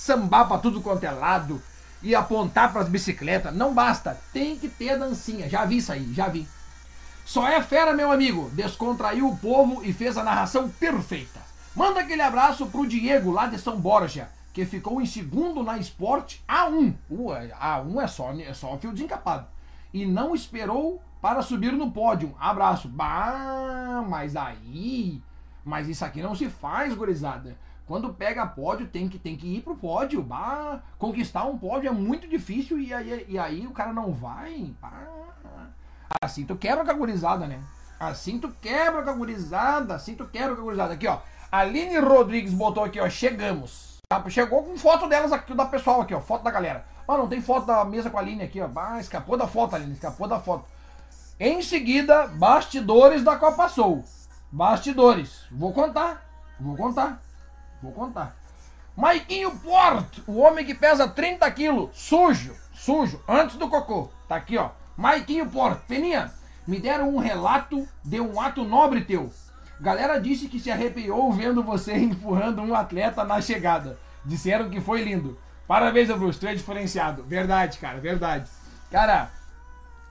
sambar 0.00 0.48
pra 0.48 0.56
tudo 0.56 0.80
quanto 0.80 1.04
é 1.04 1.10
lado 1.10 1.62
e 2.02 2.14
apontar 2.14 2.72
para 2.72 2.80
as 2.80 2.88
bicicletas. 2.88 3.54
Não 3.54 3.74
basta, 3.74 4.18
tem 4.32 4.56
que 4.56 4.66
ter 4.66 4.98
dancinha. 4.98 5.48
Já 5.48 5.66
vi 5.66 5.76
isso 5.76 5.92
aí, 5.92 6.12
já 6.14 6.26
vi. 6.26 6.48
Só 7.24 7.46
é 7.46 7.62
fera, 7.62 7.92
meu 7.92 8.10
amigo. 8.10 8.50
Descontraiu 8.54 9.28
o 9.28 9.36
povo 9.36 9.84
e 9.84 9.92
fez 9.92 10.16
a 10.16 10.24
narração 10.24 10.70
perfeita. 10.70 11.38
Manda 11.76 12.00
aquele 12.00 12.22
abraço 12.22 12.66
pro 12.66 12.86
Diego, 12.86 13.30
lá 13.30 13.46
de 13.46 13.58
São 13.58 13.78
Borja, 13.78 14.30
que 14.54 14.64
ficou 14.64 15.02
em 15.02 15.06
segundo 15.06 15.62
na 15.62 15.76
Sport 15.78 16.38
A1. 16.48 16.94
Uh, 17.10 17.28
A1 17.60 18.02
é 18.02 18.06
só, 18.06 18.32
é 18.32 18.54
só 18.54 18.78
fio 18.78 18.92
desencapado. 18.92 19.46
E 19.92 20.06
não 20.06 20.34
esperou 20.34 21.00
para 21.20 21.42
subir 21.42 21.72
no 21.72 21.90
pódio. 21.90 22.34
Abraço. 22.40 22.88
Bah, 22.88 24.02
mas 24.08 24.34
aí. 24.34 25.22
Mas 25.62 25.88
isso 25.88 26.04
aqui 26.04 26.22
não 26.22 26.34
se 26.34 26.48
faz, 26.48 26.94
gurizada. 26.94 27.54
Quando 27.90 28.14
pega 28.14 28.46
pódio, 28.46 28.86
tem 28.86 29.08
que, 29.08 29.18
tem 29.18 29.36
que 29.36 29.56
ir 29.56 29.62
pro 29.62 29.74
pódio. 29.74 30.22
Bah, 30.22 30.78
conquistar 30.96 31.44
um 31.46 31.58
pódio 31.58 31.88
é 31.88 31.90
muito 31.90 32.28
difícil 32.28 32.78
e 32.78 32.94
aí, 32.94 33.26
e 33.28 33.36
aí 33.36 33.66
o 33.66 33.72
cara 33.72 33.92
não 33.92 34.12
vai. 34.12 34.72
Bah. 34.80 34.92
Assim 36.22 36.46
tu 36.46 36.54
quebra 36.54 36.84
com 36.84 36.90
a 36.92 36.94
gurizada, 36.94 37.48
né? 37.48 37.60
Assim 37.98 38.38
tu 38.38 38.48
quebra 38.62 39.02
com 39.02 39.10
a 39.10 39.12
gurizada. 39.12 39.96
Assim 39.96 40.14
tu 40.14 40.24
quebra 40.24 40.54
com 40.54 40.60
a 40.60 40.64
gurizada. 40.66 40.94
Aqui, 40.94 41.08
ó. 41.08 41.18
Aline 41.50 41.98
Rodrigues 41.98 42.54
botou 42.54 42.84
aqui, 42.84 43.00
ó. 43.00 43.10
Chegamos. 43.10 43.98
Chegou 44.28 44.62
com 44.62 44.78
foto 44.78 45.08
delas 45.08 45.32
aqui, 45.32 45.52
da 45.52 45.66
pessoal 45.66 46.02
aqui, 46.02 46.14
ó. 46.14 46.20
Foto 46.20 46.44
da 46.44 46.50
galera. 46.52 46.86
Ah, 47.08 47.18
não 47.18 47.26
tem 47.26 47.42
foto 47.42 47.66
da 47.66 47.84
mesa 47.84 48.08
com 48.08 48.18
a 48.18 48.20
Aline 48.20 48.44
aqui, 48.44 48.60
ó. 48.60 48.68
Ah, 48.76 49.00
escapou 49.00 49.36
da 49.36 49.48
foto, 49.48 49.74
Aline. 49.74 49.94
Escapou 49.94 50.28
da 50.28 50.38
foto. 50.38 50.64
Em 51.40 51.60
seguida, 51.60 52.28
bastidores 52.28 53.24
da 53.24 53.36
Copa 53.36 53.68
Soul. 53.68 54.04
Bastidores. 54.52 55.44
Vou 55.50 55.72
contar. 55.72 56.24
Vou 56.60 56.76
contar. 56.76 57.20
Vou 57.82 57.92
contar. 57.92 58.36
Maiquinho 58.96 59.50
Porto, 59.58 60.22
o 60.26 60.38
homem 60.38 60.64
que 60.64 60.74
pesa 60.74 61.08
30 61.08 61.50
quilos, 61.52 61.90
sujo, 61.94 62.54
sujo, 62.74 63.20
antes 63.26 63.56
do 63.56 63.68
cocô. 63.68 64.10
Tá 64.28 64.36
aqui, 64.36 64.58
ó. 64.58 64.70
Maiquinho 64.96 65.48
Porto. 65.48 65.82
Peninha, 65.86 66.30
me 66.66 66.78
deram 66.78 67.08
um 67.08 67.18
relato 67.18 67.88
de 68.04 68.20
um 68.20 68.40
ato 68.40 68.64
nobre 68.64 69.02
teu. 69.02 69.32
Galera 69.80 70.20
disse 70.20 70.48
que 70.48 70.60
se 70.60 70.70
arrepiou 70.70 71.32
vendo 71.32 71.62
você 71.62 71.94
empurrando 71.96 72.60
um 72.60 72.74
atleta 72.74 73.24
na 73.24 73.40
chegada. 73.40 73.98
Disseram 74.24 74.68
que 74.68 74.80
foi 74.80 75.02
lindo. 75.02 75.38
Parabéns, 75.66 76.08
Bruce, 76.08 76.38
tu 76.38 76.46
é 76.46 76.54
diferenciado. 76.54 77.22
Verdade, 77.22 77.78
cara, 77.78 77.98
verdade. 77.98 78.50
Cara, 78.90 79.30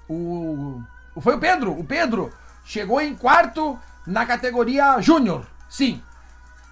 o. 0.09 0.81
Foi 1.19 1.35
o 1.35 1.39
Pedro, 1.39 1.77
o 1.77 1.83
Pedro 1.83 2.33
chegou 2.63 3.01
em 3.01 3.15
quarto 3.15 3.77
na 4.07 4.25
categoria 4.25 4.99
Júnior. 5.01 5.45
Sim. 5.67 6.01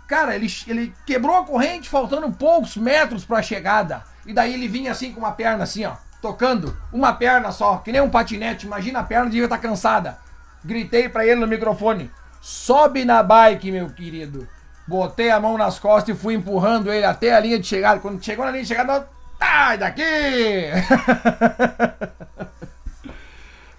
Cara, 0.08 0.36
ele, 0.36 0.48
ele 0.68 0.94
quebrou 1.06 1.36
a 1.36 1.46
corrente 1.46 1.90
faltando 1.90 2.32
poucos 2.32 2.78
metros 2.78 3.26
para 3.26 3.40
a 3.40 3.44
chegada. 3.44 4.04
E 4.26 4.34
daí 4.34 4.54
ele 4.54 4.68
vinha 4.68 4.92
assim 4.92 5.12
com 5.12 5.20
uma 5.20 5.32
perna 5.32 5.64
assim, 5.64 5.86
ó 5.86 5.96
tocando 6.22 6.76
uma 6.92 7.14
perna 7.14 7.52
só, 7.52 7.78
que 7.78 7.92
nem 7.92 8.02
um 8.02 8.10
patinete. 8.10 8.66
Imagina 8.66 9.00
a 9.00 9.04
perna 9.04 9.30
devia 9.30 9.46
estar 9.46 9.58
tá 9.58 9.62
cansada. 9.62 10.18
Gritei 10.64 11.08
para 11.08 11.26
ele 11.26 11.40
no 11.40 11.48
microfone: 11.48 12.12
sobe 12.42 13.06
na 13.06 13.24
bike, 13.24 13.72
meu 13.72 13.90
querido. 13.90 14.48
Botei 14.88 15.30
a 15.30 15.40
mão 15.40 15.58
nas 15.58 15.80
costas 15.80 16.16
e 16.16 16.20
fui 16.20 16.34
empurrando 16.34 16.92
ele 16.92 17.06
até 17.06 17.34
a 17.34 17.40
linha 17.40 17.60
de 17.60 17.68
chegada. 17.68 18.00
Quando 18.00 18.24
chegou 18.24 18.46
na 18.46 18.52
linha 18.52 18.64
de 18.64 18.70
chegada, 18.70 19.08
sai 19.38 19.78
daqui! 19.78 20.04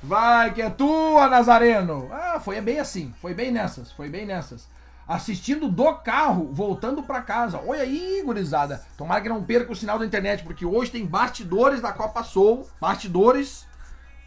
Vai 0.03 0.53
que 0.53 0.63
é 0.63 0.71
tua, 0.71 1.29
Nazareno! 1.29 2.09
Ah, 2.13 2.41
foi 2.43 2.61
bem 2.61 2.79
assim, 2.79 3.15
foi 3.21 3.35
bem 3.35 3.51
nessas, 3.51 3.93
foi 3.93 4.09
bem 4.09 4.25
nessas 4.25 4.67
assistindo 5.09 5.71
do 5.71 5.95
carro, 5.95 6.51
voltando 6.53 7.03
para 7.03 7.23
casa. 7.23 7.59
Olha 7.67 7.81
aí, 7.81 8.23
gurizada. 8.23 8.85
Tomara 8.97 9.23
que 9.23 9.29
não 9.29 9.43
perca 9.43 9.73
o 9.73 9.77
sinal 9.77 9.99
da 9.99 10.05
internet, 10.05 10.45
porque 10.45 10.67
hoje 10.67 10.91
tem 10.91 11.07
bastidores 11.07 11.81
da 11.81 11.93
Copa 11.93 12.23
Soul. 12.23 12.69
Bastidores. 12.79 13.67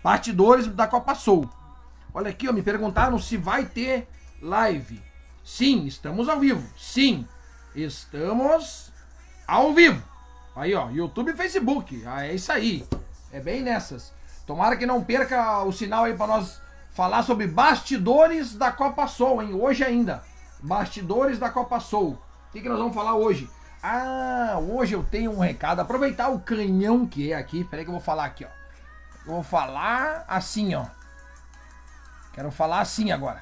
Bastidores 0.03 0.65
da 0.65 0.87
Copa 0.87 1.13
Soul. 1.13 1.47
Olha 2.11 2.31
aqui, 2.31 2.49
ó, 2.49 2.51
me 2.51 2.63
perguntaram 2.63 3.19
se 3.19 3.37
vai 3.37 3.65
ter 3.65 4.07
live. 4.41 5.01
Sim, 5.43 5.85
estamos 5.85 6.27
ao 6.27 6.39
vivo. 6.39 6.67
Sim, 6.75 7.27
estamos 7.75 8.91
ao 9.47 9.73
vivo. 9.73 10.03
Aí, 10.55 10.73
ó, 10.73 10.89
YouTube 10.89 11.31
e 11.31 11.37
Facebook. 11.37 12.03
Ah, 12.07 12.25
é 12.25 12.33
isso 12.33 12.51
aí. 12.51 12.85
É 13.31 13.39
bem 13.39 13.61
nessas. 13.61 14.11
Tomara 14.47 14.75
que 14.75 14.87
não 14.87 15.03
perca 15.03 15.63
o 15.63 15.71
sinal 15.71 16.05
aí 16.05 16.15
para 16.15 16.27
nós 16.27 16.59
falar 16.91 17.23
sobre 17.23 17.47
bastidores 17.47 18.55
da 18.55 18.71
Copa 18.71 19.07
Soul, 19.07 19.43
hein? 19.43 19.53
Hoje 19.53 19.83
ainda. 19.83 20.23
Bastidores 20.61 21.39
da 21.39 21.49
Copa 21.49 21.79
Soul. 21.79 22.11
O 22.11 22.51
que, 22.51 22.61
que 22.61 22.69
nós 22.69 22.77
vamos 22.77 22.93
falar 22.93 23.15
hoje? 23.15 23.49
Ah, 23.81 24.59
hoje 24.59 24.93
eu 24.93 25.03
tenho 25.03 25.31
um 25.31 25.39
recado. 25.39 25.79
Aproveitar 25.79 26.29
o 26.29 26.39
canhão 26.39 27.07
que 27.07 27.31
é 27.31 27.35
aqui. 27.35 27.63
Peraí 27.63 27.83
que 27.83 27.89
eu 27.89 27.93
vou 27.93 28.01
falar 28.01 28.25
aqui, 28.25 28.45
ó. 28.45 28.49
Eu 29.25 29.33
vou 29.33 29.43
falar 29.43 30.23
assim, 30.27 30.75
ó. 30.75 30.85
Quero 32.33 32.51
falar 32.51 32.79
assim 32.79 33.11
agora. 33.11 33.41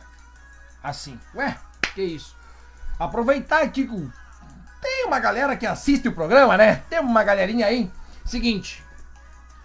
Assim. 0.81 1.19
Ué, 1.35 1.57
que 1.93 2.01
isso? 2.01 2.35
Aproveitar 2.97 3.63
aqui 3.63 3.85
com. 3.85 4.09
Tem 4.81 5.05
uma 5.05 5.19
galera 5.19 5.57
que 5.57 5.65
assiste 5.65 6.07
o 6.07 6.13
programa, 6.13 6.55
né? 6.55 6.83
Tem 6.89 6.99
uma 6.99 7.23
galerinha 7.23 7.65
aí. 7.65 7.91
Seguinte. 8.23 8.83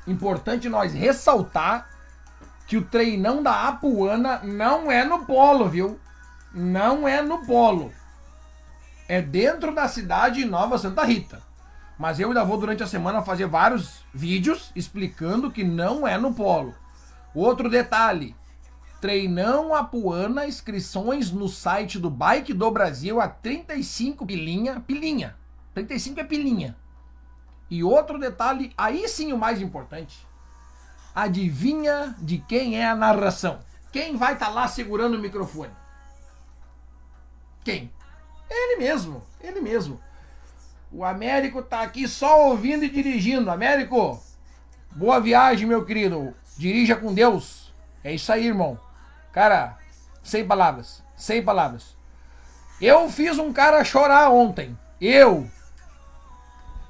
Importante 0.07 0.69
nós 0.69 0.93
ressaltar 0.93 1.89
que 2.67 2.77
o 2.77 2.85
treinão 2.85 3.43
da 3.43 3.69
Apuana 3.69 4.41
não 4.43 4.91
é 4.91 5.05
no 5.05 5.25
polo, 5.25 5.69
viu? 5.69 6.01
Não 6.55 7.07
é 7.07 7.21
no 7.21 7.45
polo. 7.45 7.93
É 9.09 9.21
dentro 9.21 9.75
da 9.75 9.89
cidade 9.89 10.37
de 10.37 10.45
Nova 10.45 10.79
Santa 10.79 11.05
Rita. 11.05 11.43
Mas 11.99 12.19
eu 12.19 12.29
ainda 12.29 12.45
vou 12.45 12.57
durante 12.57 12.83
a 12.83 12.87
semana 12.87 13.23
fazer 13.23 13.47
vários 13.47 14.05
vídeos 14.13 14.71
explicando 14.75 15.51
que 15.51 15.63
não 15.63 16.07
é 16.07 16.17
no 16.17 16.33
polo. 16.33 16.75
Outro 17.35 17.69
detalhe: 17.69 18.35
Treinão 19.01 19.75
Apuana, 19.75 20.47
inscrições 20.47 21.31
no 21.31 21.49
site 21.49 21.99
do 21.99 22.09
Bike 22.09 22.53
do 22.53 22.71
Brasil 22.71 23.21
a 23.21 23.29
35 23.29 24.25
pilinha, 24.25 24.81
pilinha. 24.81 25.37
35 25.75 26.21
é 26.21 26.25
pilinha. 26.25 26.77
E 27.69 27.83
outro 27.83 28.19
detalhe, 28.19 28.73
aí 28.77 29.09
sim 29.09 29.33
o 29.33 29.39
mais 29.39 29.61
importante. 29.61 30.27
Adivinha 31.15 32.15
de 32.19 32.39
quem 32.39 32.79
é 32.79 32.87
a 32.87 32.95
narração? 32.95 33.61
Quem 33.93 34.17
vai 34.17 34.35
estar 34.35 34.47
tá 34.47 34.53
lá 34.53 34.69
segurando 34.69 35.15
o 35.17 35.21
microfone? 35.21 35.71
Quem? 37.65 37.91
Ele 38.51 38.77
mesmo, 38.77 39.23
ele 39.41 39.61
mesmo. 39.61 39.99
O 40.93 41.05
Américo 41.05 41.63
tá 41.63 41.81
aqui 41.81 42.07
só 42.07 42.49
ouvindo 42.49 42.85
e 42.85 42.91
dirigindo. 42.91 43.51
Américo, 43.51 44.23
boa 44.93 45.19
viagem, 45.19 45.67
meu 45.67 45.85
querido. 45.85 46.35
Dirija 46.57 46.95
com 46.95 47.13
Deus. 47.13 47.75
É 48.05 48.13
isso 48.13 48.31
aí, 48.31 48.47
irmão. 48.47 48.79
Cara, 49.33 49.79
sem 50.23 50.47
palavras, 50.47 51.03
sem 51.17 51.43
palavras. 51.43 51.97
Eu 52.81 53.09
fiz 53.09 53.39
um 53.39 53.53
cara 53.53 53.83
chorar 53.83 54.31
ontem. 54.31 54.79
Eu. 55.01 55.49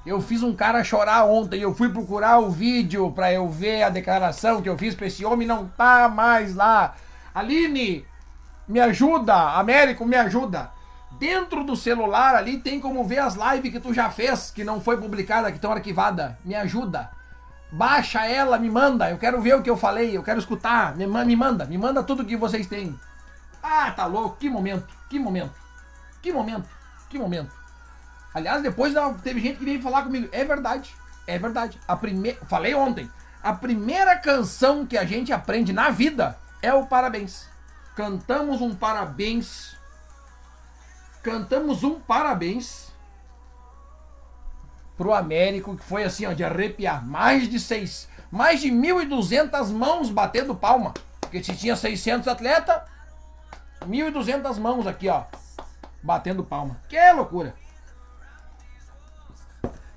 Eu 0.04 0.20
fiz 0.20 0.42
um 0.42 0.54
cara 0.54 0.84
chorar 0.84 1.24
ontem. 1.24 1.60
Eu 1.60 1.74
fui 1.74 1.88
procurar 1.88 2.40
o 2.40 2.50
vídeo 2.50 3.10
para 3.12 3.32
eu 3.32 3.48
ver 3.48 3.84
a 3.84 3.88
declaração 3.88 4.60
que 4.60 4.68
eu 4.68 4.76
fiz 4.76 4.94
para 4.94 5.06
esse 5.06 5.24
homem. 5.24 5.46
Não 5.46 5.68
tá 5.68 6.08
mais 6.08 6.54
lá. 6.54 6.94
Aline, 7.34 8.04
me 8.66 8.80
ajuda, 8.80 9.34
Américo, 9.58 10.06
me 10.06 10.16
ajuda. 10.16 10.70
Dentro 11.18 11.62
do 11.62 11.76
celular 11.76 12.34
ali 12.34 12.58
tem 12.58 12.80
como 12.80 13.04
ver 13.04 13.18
as 13.18 13.34
lives 13.34 13.70
que 13.70 13.78
tu 13.78 13.92
já 13.92 14.10
fez, 14.10 14.50
que 14.50 14.64
não 14.64 14.80
foi 14.80 14.96
publicada, 14.96 15.50
que 15.50 15.58
estão 15.58 15.72
arquivadas. 15.72 16.32
Me 16.44 16.54
ajuda. 16.54 17.10
Baixa 17.70 18.26
ela, 18.26 18.58
me 18.58 18.70
manda. 18.70 19.10
Eu 19.10 19.18
quero 19.18 19.40
ver 19.40 19.54
o 19.54 19.62
que 19.62 19.70
eu 19.70 19.76
falei, 19.76 20.16
eu 20.16 20.22
quero 20.22 20.38
escutar. 20.38 20.96
Me, 20.96 21.06
me 21.06 21.36
manda, 21.36 21.66
me 21.66 21.78
manda 21.78 22.02
tudo 22.02 22.24
que 22.24 22.36
vocês 22.36 22.66
têm. 22.66 22.98
Ah, 23.62 23.90
tá 23.92 24.06
louco, 24.06 24.36
que 24.36 24.50
momento, 24.50 24.88
que 25.08 25.18
momento, 25.18 25.54
que 26.20 26.32
momento, 26.32 26.68
que 27.08 27.18
momento. 27.18 27.54
Aliás, 28.34 28.62
depois 28.62 28.92
teve 29.22 29.40
gente 29.40 29.58
que 29.58 29.64
veio 29.64 29.82
falar 29.82 30.02
comigo. 30.02 30.28
É 30.32 30.44
verdade, 30.44 30.94
é 31.26 31.38
verdade. 31.38 31.78
A 31.86 31.96
primeira, 31.96 32.38
falei 32.46 32.74
ontem, 32.74 33.10
a 33.42 33.52
primeira 33.52 34.16
canção 34.16 34.84
que 34.84 34.98
a 34.98 35.04
gente 35.04 35.32
aprende 35.32 35.72
na 35.72 35.90
vida 35.90 36.36
é 36.60 36.74
o 36.74 36.86
parabéns 36.86 37.53
cantamos 37.94 38.60
um 38.60 38.74
parabéns. 38.74 39.76
Cantamos 41.22 41.82
um 41.82 41.98
parabéns 41.98 42.92
pro 44.96 45.12
Américo, 45.12 45.76
que 45.76 45.84
foi 45.84 46.04
assim, 46.04 46.26
ó, 46.26 46.32
de 46.32 46.44
arrepiar. 46.44 47.04
Mais 47.06 47.48
de 47.48 47.58
seis, 47.58 48.08
mais 48.30 48.60
de 48.60 48.70
1.200 48.70 49.70
mãos 49.70 50.10
batendo 50.10 50.54
palma. 50.54 50.92
Porque 51.20 51.42
se 51.42 51.56
tinha 51.56 51.74
600 51.74 52.28
atletas, 52.28 52.82
1.200 53.86 54.58
mãos 54.58 54.86
aqui, 54.86 55.08
ó, 55.08 55.24
batendo 56.02 56.44
palma. 56.44 56.80
Que 56.88 57.12
loucura. 57.12 57.54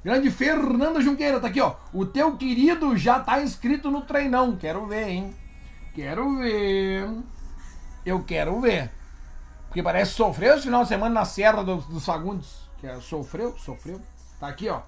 Grande 0.04 0.32
Fernando 0.32 1.02
Junqueira, 1.02 1.40
tá 1.40 1.48
aqui, 1.48 1.60
ó. 1.60 1.76
O 1.92 2.06
teu 2.06 2.38
querido 2.38 2.96
já 2.96 3.20
tá 3.20 3.42
inscrito 3.42 3.92
no 3.92 4.02
treinão. 4.02 4.56
Quero 4.56 4.86
ver, 4.86 5.10
hein? 5.10 5.36
Quero 5.94 6.38
ver. 6.38 7.10
Eu 8.08 8.24
quero 8.24 8.62
ver. 8.62 8.90
Porque 9.68 9.84
parece 9.84 10.12
que 10.12 10.18
sofreu 10.18 10.54
esse 10.54 10.64
final 10.64 10.84
de 10.84 10.88
semana 10.88 11.14
na 11.14 11.26
Serra 11.26 11.62
dos, 11.62 11.86
dos 11.88 12.06
Fagundes. 12.06 12.48
Que 12.80 12.88
é, 12.88 12.98
sofreu, 13.02 13.58
sofreu. 13.58 14.02
Tá 14.40 14.48
aqui, 14.48 14.70
ó. 14.70 14.80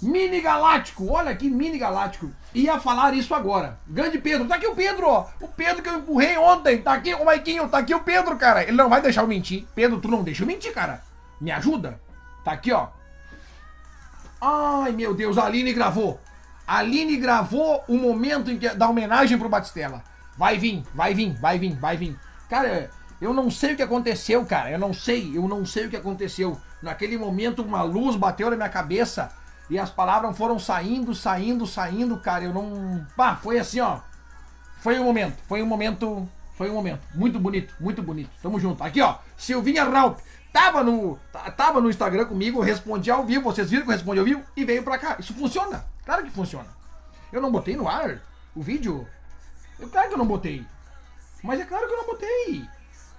Mini 0.00 0.40
Galáctico, 0.40 1.12
olha 1.12 1.30
aqui, 1.30 1.50
Mini 1.50 1.76
Galáctico. 1.76 2.30
Ia 2.54 2.80
falar 2.80 3.12
isso 3.12 3.34
agora. 3.34 3.78
Grande 3.86 4.18
Pedro, 4.18 4.48
tá 4.48 4.54
aqui 4.54 4.66
o 4.66 4.74
Pedro, 4.74 5.06
ó. 5.06 5.26
O 5.38 5.48
Pedro 5.48 5.82
que 5.82 5.88
eu 5.90 5.98
empurrei 5.98 6.38
ontem. 6.38 6.80
Tá 6.80 6.94
aqui, 6.94 7.12
o 7.12 7.26
Maiquinho, 7.26 7.68
tá 7.68 7.78
aqui 7.78 7.94
o 7.94 8.00
Pedro, 8.00 8.38
cara. 8.38 8.62
Ele 8.62 8.72
não 8.72 8.88
vai 8.88 9.02
deixar 9.02 9.20
eu 9.20 9.28
mentir. 9.28 9.66
Pedro, 9.74 10.00
tu 10.00 10.08
não 10.08 10.22
deixa 10.22 10.44
eu 10.44 10.46
mentir, 10.46 10.72
cara. 10.72 11.02
Me 11.38 11.50
ajuda. 11.50 12.00
Tá 12.42 12.52
aqui, 12.52 12.72
ó. 12.72 12.88
Ai, 14.40 14.92
meu 14.92 15.12
Deus, 15.12 15.36
a 15.36 15.44
Aline 15.44 15.74
gravou. 15.74 16.18
A 16.66 16.78
Aline 16.78 17.18
gravou 17.18 17.84
o 17.86 17.98
momento 17.98 18.50
em 18.50 18.58
que 18.58 18.70
da 18.70 18.88
homenagem 18.88 19.38
pro 19.38 19.48
Batistella. 19.48 20.02
Vai 20.36 20.58
vir, 20.58 20.84
vai 20.94 21.14
vir, 21.14 21.32
vai 21.34 21.58
vir, 21.58 21.74
vai 21.76 21.96
vir. 21.96 22.18
Cara, 22.48 22.90
eu 23.20 23.32
não 23.32 23.50
sei 23.50 23.72
o 23.72 23.76
que 23.76 23.82
aconteceu, 23.82 24.44
cara. 24.44 24.70
Eu 24.70 24.78
não 24.78 24.92
sei, 24.92 25.36
eu 25.36 25.48
não 25.48 25.64
sei 25.64 25.86
o 25.86 25.90
que 25.90 25.96
aconteceu. 25.96 26.60
Naquele 26.82 27.16
momento, 27.16 27.62
uma 27.62 27.82
luz 27.82 28.16
bateu 28.16 28.50
na 28.50 28.56
minha 28.56 28.68
cabeça 28.68 29.32
e 29.68 29.78
as 29.78 29.90
palavras 29.90 30.36
foram 30.36 30.58
saindo, 30.58 31.14
saindo, 31.14 31.66
saindo, 31.66 32.18
cara. 32.18 32.44
Eu 32.44 32.52
não. 32.52 33.06
Pá, 33.16 33.36
foi 33.36 33.58
assim, 33.58 33.80
ó. 33.80 34.00
Foi 34.80 34.98
um 35.00 35.04
momento, 35.04 35.36
foi 35.48 35.62
um 35.62 35.66
momento, 35.66 36.28
foi 36.56 36.70
um 36.70 36.74
momento. 36.74 37.00
Muito 37.14 37.38
bonito, 37.40 37.74
muito 37.80 38.02
bonito. 38.02 38.30
Tamo 38.42 38.60
junto. 38.60 38.84
Aqui, 38.84 39.00
ó. 39.00 39.16
Silvinha 39.36 39.84
Raup. 39.84 40.18
Tava 40.52 40.82
no, 40.82 41.18
tava 41.56 41.80
no 41.80 41.90
Instagram 41.90 42.24
comigo, 42.26 42.60
respondi 42.60 43.10
ao 43.10 43.24
vivo. 43.24 43.44
Vocês 43.44 43.68
viram 43.68 43.84
que 43.84 43.90
eu 43.90 43.94
respondi 43.94 44.20
ao 44.20 44.24
vivo? 44.24 44.42
E 44.56 44.64
veio 44.64 44.82
pra 44.82 44.96
cá. 44.98 45.16
Isso 45.18 45.34
funciona. 45.34 45.84
Claro 46.04 46.22
que 46.22 46.30
funciona. 46.30 46.68
Eu 47.32 47.42
não 47.42 47.50
botei 47.50 47.76
no 47.76 47.88
ar 47.88 48.20
o 48.54 48.62
vídeo. 48.62 49.06
Eu, 49.78 49.88
claro 49.88 50.08
que 50.08 50.14
eu 50.14 50.18
não 50.18 50.26
botei. 50.26 50.66
Mas 51.42 51.60
é 51.60 51.64
claro 51.64 51.86
que 51.86 51.92
eu 51.92 51.98
não 51.98 52.06
botei. 52.06 52.64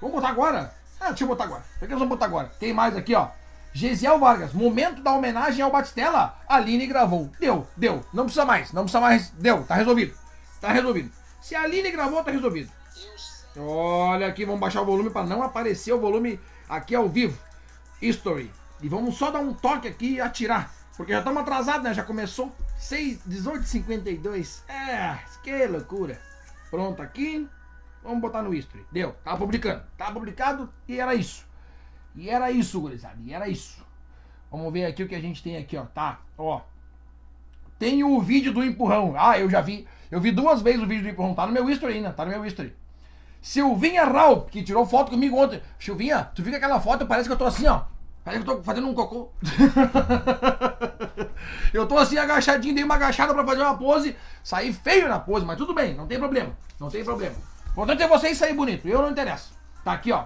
Vamos 0.02 0.16
botar 0.16 0.30
agora? 0.30 0.74
Ah, 1.00 1.10
deixa 1.10 1.24
eu 1.24 1.28
botar 1.28 1.46
agora. 1.46 1.64
Por 1.80 1.88
que 1.88 1.94
nós 1.94 2.00
vamos 2.00 2.10
botar 2.10 2.26
agora? 2.26 2.52
Tem 2.60 2.74
mais 2.74 2.96
aqui, 2.96 3.14
ó. 3.16 3.30
Gesiel 3.74 4.18
Vargas, 4.18 4.54
momento 4.54 5.04
da 5.04 5.14
homenagem 5.14 5.62
ao 5.62 5.72
Batistella. 5.72 6.36
Aline 6.48 6.88
gravou. 6.88 7.30
Deu, 7.40 7.68
deu. 7.76 8.04
Não 8.12 8.24
precisa 8.24 8.46
mais, 8.46 8.74
não 8.74 8.84
precisa 8.84 9.02
mais. 9.02 9.30
Deu, 9.32 9.64
tá 9.64 9.76
resolvido. 9.76 10.16
Tá 10.60 10.72
resolvido. 10.72 11.12
Se 11.42 11.56
a 11.56 11.62
Aline 11.62 11.92
gravou, 11.92 12.24
tá 12.24 12.32
resolvido. 12.32 12.72
Olha 13.56 14.28
aqui, 14.28 14.46
vamos 14.46 14.60
baixar 14.60 14.82
o 14.82 14.86
volume 14.86 15.10
para 15.10 15.26
não 15.26 15.44
aparecer 15.44 15.94
o 15.94 16.00
volume 16.00 16.40
aqui 16.68 16.96
ao 16.96 17.08
vivo. 17.08 17.38
History. 18.02 18.52
E 18.82 18.90
vamos 18.90 19.18
só 19.18 19.32
dar 19.32 19.40
um 19.40 19.54
toque 19.54 19.88
aqui 19.88 20.14
e 20.14 20.22
atirar. 20.22 20.72
Porque 20.96 21.12
já 21.12 21.20
estamos 21.20 21.42
atrasados, 21.42 21.84
né? 21.84 21.94
Já 21.94 22.04
começou 22.04 22.52
18h52. 22.80 24.62
É, 24.68 25.18
que 25.44 25.68
loucura. 25.68 26.20
Pronto 26.70 27.02
aqui. 27.02 27.48
Vamos 28.04 28.22
botar 28.22 28.42
no 28.42 28.54
history. 28.54 28.86
Deu, 28.92 29.14
tá 29.24 29.36
publicando. 29.36 29.84
Tá 29.98 30.12
publicado 30.12 30.72
e 30.88 31.00
era 31.00 31.14
isso. 31.16 31.46
E 32.16 32.30
era 32.30 32.50
isso, 32.52 32.80
gurizada. 32.80 33.18
E 33.24 33.34
era 33.34 33.48
isso. 33.48 33.86
Vamos 34.52 34.72
ver 34.72 34.86
aqui 34.86 35.04
o 35.04 35.08
que 35.08 35.16
a 35.16 35.20
gente 35.20 35.44
tem 35.44 35.58
aqui, 35.58 35.76
ó. 35.78 35.86
Tá, 35.86 36.22
ó. 36.38 36.62
Tem 37.78 38.04
o 38.04 38.20
vídeo 38.22 38.54
do 38.54 38.64
empurrão. 38.64 39.14
Ah, 39.18 39.38
eu 39.38 39.50
já 39.50 39.62
vi. 39.62 39.88
Eu 40.10 40.22
vi 40.22 40.32
duas 40.32 40.62
vezes 40.62 40.82
o 40.82 40.88
vídeo 40.88 41.04
do 41.04 41.10
empurrão. 41.10 41.36
Tá 41.36 41.46
no 41.46 41.54
meu 41.54 41.70
history 41.70 41.94
ainda. 41.94 42.12
Tá 42.12 42.26
no 42.26 42.32
meu 42.32 42.46
history. 42.46 42.76
Silvinha 43.42 44.04
Raup, 44.04 44.50
que 44.50 44.64
tirou 44.64 44.86
foto 44.86 45.12
comigo 45.12 45.38
ontem. 45.38 45.62
Silvinha, 45.78 46.24
tu 46.34 46.42
viu 46.42 46.56
aquela 46.56 46.80
foto? 46.80 47.06
Parece 47.06 47.30
que 47.30 47.34
eu 47.34 47.38
tô 47.38 47.46
assim, 47.46 47.68
ó. 47.68 47.84
Parece 48.28 48.44
que 48.44 48.50
eu 48.50 48.58
tô 48.58 48.62
fazendo 48.62 48.90
um 48.90 48.94
cocô. 48.94 49.32
eu 51.74 51.88
tô 51.88 51.98
assim 51.98 52.18
agachadinho, 52.18 52.76
dei 52.76 52.84
uma 52.84 52.96
agachada 52.96 53.34
pra 53.34 53.46
fazer 53.46 53.62
uma 53.62 53.78
pose. 53.78 54.18
Saí 54.44 54.74
feio 54.74 55.08
na 55.08 55.18
pose, 55.18 55.46
mas 55.46 55.58
tudo 55.58 55.74
bem, 55.74 55.96
não 55.96 56.06
tem 56.06 56.20
problema. 56.20 56.52
Não 56.78 56.90
tem 56.90 57.06
problema. 57.06 57.36
O 57.68 57.72
importante 57.72 58.04
é 58.04 58.08
vocês 58.10 58.38
sair 58.38 58.54
bonito. 58.54 58.86
Eu 58.86 59.02
não 59.02 59.12
interessa. 59.12 59.52
Tá 59.82 59.94
aqui, 59.94 60.12
ó. 60.12 60.26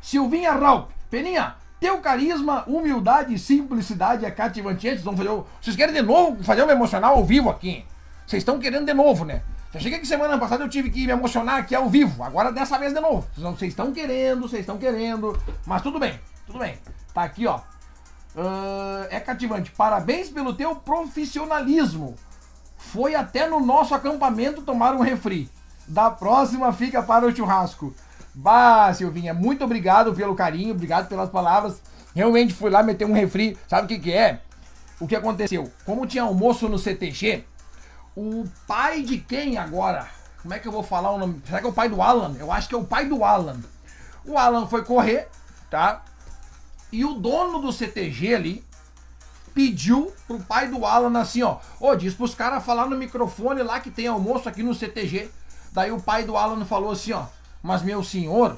Silvinha 0.00 0.52
Raup. 0.52 0.88
Peninha, 1.10 1.56
teu 1.78 1.98
carisma, 1.98 2.64
humildade 2.66 3.34
e 3.34 3.38
simplicidade 3.38 4.24
é 4.24 4.30
cativante. 4.30 4.80
Vocês, 4.80 5.02
vão 5.02 5.14
fazer 5.14 5.28
o... 5.28 5.46
Vocês 5.60 5.76
querem 5.76 5.94
de 5.94 6.00
novo 6.00 6.42
fazer 6.44 6.62
um 6.62 6.70
emocional 6.70 7.16
ao 7.16 7.24
vivo 7.26 7.50
aqui? 7.50 7.84
Vocês 8.26 8.40
estão 8.40 8.58
querendo 8.58 8.86
de 8.86 8.94
novo, 8.94 9.26
né? 9.26 9.42
Já 9.70 9.80
cheguei 9.80 9.98
que 9.98 10.06
semana 10.06 10.38
passada 10.38 10.64
eu 10.64 10.68
tive 10.70 10.88
que 10.88 11.04
me 11.04 11.12
emocionar 11.12 11.58
aqui 11.58 11.74
ao 11.74 11.90
vivo. 11.90 12.24
Agora 12.24 12.50
dessa 12.50 12.78
vez 12.78 12.94
de 12.94 13.00
novo. 13.00 13.28
Vocês 13.36 13.72
estão 13.72 13.92
querendo, 13.92 14.48
vocês 14.48 14.60
estão 14.60 14.78
querendo. 14.78 15.38
Mas 15.66 15.82
tudo 15.82 15.98
bem, 15.98 16.18
tudo 16.46 16.58
bem. 16.58 16.78
Tá 17.12 17.24
aqui, 17.24 17.46
ó. 17.46 17.58
Uh, 18.34 19.06
é 19.10 19.18
cativante. 19.18 19.70
Parabéns 19.70 20.28
pelo 20.28 20.54
teu 20.54 20.76
profissionalismo. 20.76 22.14
Foi 22.76 23.14
até 23.14 23.48
no 23.48 23.60
nosso 23.60 23.94
acampamento 23.94 24.62
tomar 24.62 24.94
um 24.94 25.00
refri. 25.00 25.50
Da 25.88 26.10
próxima 26.10 26.72
fica 26.72 27.02
para 27.02 27.26
o 27.26 27.34
churrasco. 27.34 27.94
Bah, 28.34 28.92
Silvinha, 28.92 29.32
muito 29.32 29.64
obrigado 29.64 30.12
pelo 30.14 30.34
carinho, 30.34 30.74
obrigado 30.74 31.08
pelas 31.08 31.30
palavras. 31.30 31.80
Realmente 32.14 32.52
fui 32.52 32.70
lá 32.70 32.82
meter 32.82 33.06
um 33.06 33.12
refri. 33.12 33.56
Sabe 33.68 33.84
o 33.84 33.88
que, 33.88 33.98
que 33.98 34.12
é? 34.12 34.40
O 35.00 35.06
que 35.06 35.16
aconteceu? 35.16 35.70
Como 35.84 36.06
tinha 36.06 36.22
almoço 36.22 36.68
no 36.68 36.78
CTG, 36.78 37.44
o 38.14 38.44
pai 38.66 39.02
de 39.02 39.18
quem 39.18 39.58
agora? 39.58 40.08
Como 40.42 40.54
é 40.54 40.58
que 40.58 40.68
eu 40.68 40.72
vou 40.72 40.82
falar 40.82 41.10
o 41.10 41.18
nome? 41.18 41.42
Será 41.44 41.60
que 41.60 41.66
é 41.66 41.68
o 41.68 41.72
pai 41.72 41.88
do 41.88 42.00
Alan? 42.00 42.34
Eu 42.38 42.52
acho 42.52 42.68
que 42.68 42.74
é 42.74 42.78
o 42.78 42.84
pai 42.84 43.06
do 43.06 43.24
Alan. 43.24 43.60
O 44.24 44.38
Alan 44.38 44.66
foi 44.66 44.84
correr, 44.84 45.28
tá? 45.70 46.02
E 46.96 47.04
o 47.04 47.12
dono 47.12 47.58
do 47.58 47.70
CTG 47.70 48.34
ali 48.34 48.64
pediu 49.52 50.14
pro 50.26 50.38
pai 50.38 50.66
do 50.66 50.86
Alan 50.86 51.20
assim, 51.20 51.42
ó. 51.42 51.58
Ô, 51.78 51.94
diz 51.94 52.14
pros 52.14 52.34
caras 52.34 52.64
falar 52.64 52.86
no 52.86 52.96
microfone 52.96 53.62
lá 53.62 53.80
que 53.80 53.90
tem 53.90 54.06
almoço 54.06 54.48
aqui 54.48 54.62
no 54.62 54.74
CTG. 54.74 55.30
Daí 55.72 55.92
o 55.92 56.00
pai 56.00 56.24
do 56.24 56.38
Alan 56.38 56.64
falou 56.64 56.90
assim, 56.90 57.12
ó. 57.12 57.26
Mas, 57.62 57.82
meu 57.82 58.02
senhor, 58.02 58.56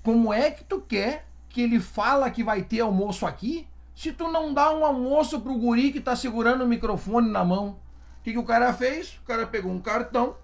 como 0.00 0.32
é 0.32 0.52
que 0.52 0.62
tu 0.62 0.80
quer 0.80 1.26
que 1.48 1.60
ele 1.60 1.80
fala 1.80 2.30
que 2.30 2.44
vai 2.44 2.62
ter 2.62 2.82
almoço 2.82 3.26
aqui 3.26 3.66
se 3.96 4.12
tu 4.12 4.30
não 4.30 4.54
dá 4.54 4.70
um 4.72 4.84
almoço 4.84 5.40
pro 5.40 5.58
guri 5.58 5.90
que 5.90 6.00
tá 6.00 6.14
segurando 6.14 6.62
o 6.62 6.68
microfone 6.68 7.28
na 7.28 7.44
mão? 7.44 7.70
O 8.20 8.22
que, 8.22 8.30
que 8.30 8.38
o 8.38 8.44
cara 8.44 8.72
fez? 8.72 9.18
O 9.24 9.26
cara 9.26 9.44
pegou 9.44 9.72
um 9.72 9.80
cartão, 9.80 10.36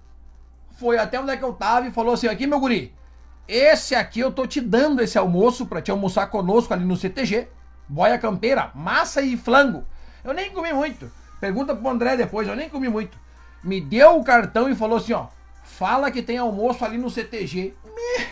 foi 0.76 0.98
até 0.98 1.20
onde 1.20 1.30
é 1.30 1.36
que 1.36 1.44
eu 1.44 1.52
tava 1.52 1.86
e 1.86 1.92
falou 1.92 2.14
assim: 2.14 2.26
aqui, 2.26 2.48
meu 2.48 2.58
guri, 2.58 2.92
esse 3.46 3.94
aqui 3.94 4.20
eu 4.20 4.32
tô 4.32 4.46
te 4.46 4.60
dando 4.60 5.02
esse 5.02 5.18
almoço 5.18 5.66
para 5.66 5.82
te 5.82 5.90
almoçar 5.90 6.26
conosco 6.28 6.72
ali 6.72 6.84
no 6.84 6.96
CTG. 6.96 7.48
Boia 7.86 8.18
campeira, 8.18 8.70
massa 8.74 9.20
e 9.20 9.36
flango. 9.36 9.84
Eu 10.24 10.32
nem 10.32 10.50
comi 10.50 10.72
muito. 10.72 11.10
Pergunta 11.40 11.76
pro 11.76 11.88
André 11.88 12.16
depois, 12.16 12.48
eu 12.48 12.56
nem 12.56 12.70
comi 12.70 12.88
muito. 12.88 13.18
Me 13.62 13.80
deu 13.80 14.18
o 14.18 14.24
cartão 14.24 14.68
e 14.68 14.74
falou 14.74 14.96
assim, 14.96 15.12
ó. 15.12 15.26
Fala 15.62 16.10
que 16.10 16.22
tem 16.22 16.38
almoço 16.38 16.84
ali 16.84 16.96
no 16.96 17.10
CTG. 17.10 17.74
Me... 17.84 18.26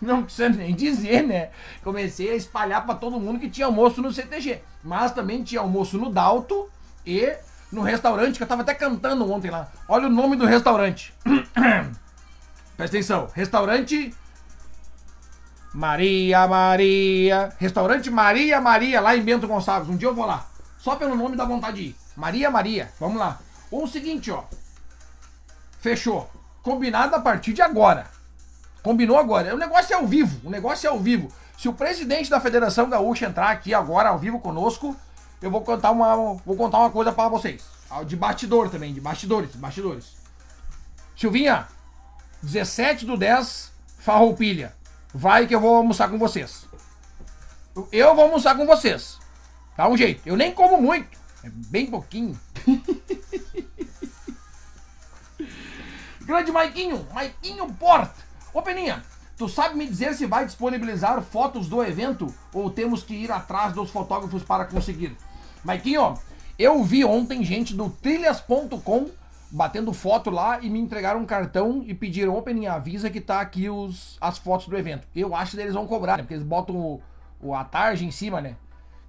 Não 0.00 0.22
precisa 0.22 0.48
nem 0.48 0.74
dizer, 0.74 1.22
né? 1.22 1.50
Comecei 1.82 2.30
a 2.30 2.36
espalhar 2.36 2.84
para 2.84 2.94
todo 2.94 3.20
mundo 3.20 3.38
que 3.38 3.50
tinha 3.50 3.66
almoço 3.66 4.00
no 4.00 4.12
CTG. 4.12 4.60
Mas 4.82 5.12
também 5.12 5.42
tinha 5.42 5.60
almoço 5.60 5.98
no 5.98 6.10
Dalto 6.10 6.68
e 7.04 7.36
no 7.70 7.82
restaurante, 7.82 8.36
que 8.36 8.42
eu 8.42 8.46
tava 8.46 8.62
até 8.62 8.74
cantando 8.74 9.30
ontem 9.30 9.50
lá. 9.50 9.70
Olha 9.88 10.06
o 10.06 10.10
nome 10.10 10.36
do 10.36 10.46
restaurante. 10.46 11.12
Presta 12.76 12.96
atenção. 12.96 13.28
Restaurante 13.34 14.14
Maria, 15.72 16.46
Maria. 16.46 17.52
Restaurante 17.58 18.10
Maria, 18.10 18.60
Maria, 18.60 19.00
lá 19.00 19.16
em 19.16 19.22
Bento 19.22 19.46
Gonçalves. 19.46 19.88
Um 19.88 19.96
dia 19.96 20.08
eu 20.08 20.14
vou 20.14 20.26
lá. 20.26 20.46
Só 20.78 20.96
pelo 20.96 21.14
nome 21.14 21.36
dá 21.36 21.44
vontade 21.44 21.76
de 21.76 21.82
ir. 21.88 21.96
Maria, 22.16 22.50
Maria. 22.50 22.90
Vamos 22.98 23.18
lá. 23.18 23.38
Ou 23.70 23.84
o 23.84 23.88
seguinte, 23.88 24.30
ó. 24.30 24.44
Fechou 25.80 26.30
combinado 26.62 27.14
a 27.14 27.20
partir 27.20 27.52
de 27.52 27.62
agora. 27.62 28.06
Combinou 28.82 29.18
agora. 29.18 29.54
O 29.54 29.58
negócio 29.58 29.92
é 29.92 29.96
ao 29.96 30.06
vivo. 30.06 30.46
O 30.46 30.50
negócio 30.50 30.86
é 30.86 30.90
ao 30.90 30.98
vivo. 30.98 31.32
Se 31.56 31.68
o 31.68 31.72
presidente 31.72 32.30
da 32.30 32.40
Federação 32.40 32.88
Gaúcha 32.88 33.26
entrar 33.26 33.50
aqui 33.50 33.74
agora 33.74 34.10
ao 34.10 34.18
vivo 34.18 34.38
conosco, 34.38 34.96
eu 35.42 35.50
vou 35.50 35.62
contar 35.62 35.90
uma, 35.90 36.34
vou 36.44 36.56
contar 36.56 36.78
uma 36.78 36.90
coisa 36.90 37.12
para 37.12 37.28
vocês. 37.28 37.64
De 38.06 38.16
bastidor 38.16 38.70
também, 38.70 38.92
de 38.92 39.00
bastidores, 39.00 39.56
bastidores. 39.56 40.16
Silvinha, 41.16 41.66
17 42.42 43.06
do 43.06 43.16
10, 43.16 43.72
farroupilha. 43.98 44.74
Vai 45.18 45.48
que 45.48 45.54
eu 45.54 45.60
vou 45.60 45.74
almoçar 45.74 46.08
com 46.08 46.16
vocês. 46.16 46.68
Eu 47.90 48.14
vou 48.14 48.26
almoçar 48.26 48.56
com 48.56 48.64
vocês. 48.64 49.18
Dá 49.76 49.88
um 49.88 49.96
jeito. 49.96 50.22
Eu 50.24 50.36
nem 50.36 50.54
como 50.54 50.80
muito. 50.80 51.08
É 51.42 51.50
bem 51.50 51.86
pouquinho. 51.86 52.38
Grande 56.22 56.52
Maiquinho, 56.52 57.04
Maiquinho 57.12 57.66
Porta. 57.74 58.14
Ô 58.54 58.62
Peninha, 58.62 59.02
tu 59.36 59.48
sabe 59.48 59.76
me 59.76 59.88
dizer 59.88 60.14
se 60.14 60.24
vai 60.24 60.46
disponibilizar 60.46 61.20
fotos 61.20 61.68
do 61.68 61.82
evento 61.82 62.32
ou 62.54 62.70
temos 62.70 63.02
que 63.02 63.14
ir 63.14 63.32
atrás 63.32 63.72
dos 63.72 63.90
fotógrafos 63.90 64.44
para 64.44 64.66
conseguir? 64.66 65.16
Maiquinho, 65.64 66.14
eu 66.56 66.84
vi 66.84 67.04
ontem 67.04 67.42
gente 67.42 67.74
do 67.74 67.90
trilhas.com 67.90 69.10
batendo 69.50 69.92
foto 69.92 70.30
lá 70.30 70.60
e 70.60 70.68
me 70.68 70.78
entregaram 70.78 71.20
um 71.20 71.26
cartão 71.26 71.82
e 71.86 71.94
pediram, 71.94 72.36
ô 72.36 72.42
Peninha, 72.42 72.74
avisa 72.74 73.10
que 73.10 73.20
tá 73.20 73.40
aqui 73.40 73.68
os, 73.68 74.18
as 74.20 74.38
fotos 74.38 74.68
do 74.68 74.76
evento. 74.76 75.06
Eu 75.14 75.34
acho 75.34 75.56
que 75.56 75.62
eles 75.62 75.74
vão 75.74 75.86
cobrar, 75.86 76.16
né? 76.16 76.22
Porque 76.22 76.34
eles 76.34 76.44
botam 76.44 76.76
o, 76.76 77.02
o, 77.40 77.54
a 77.54 77.64
tarde 77.64 78.04
em 78.04 78.10
cima, 78.10 78.40
né? 78.40 78.56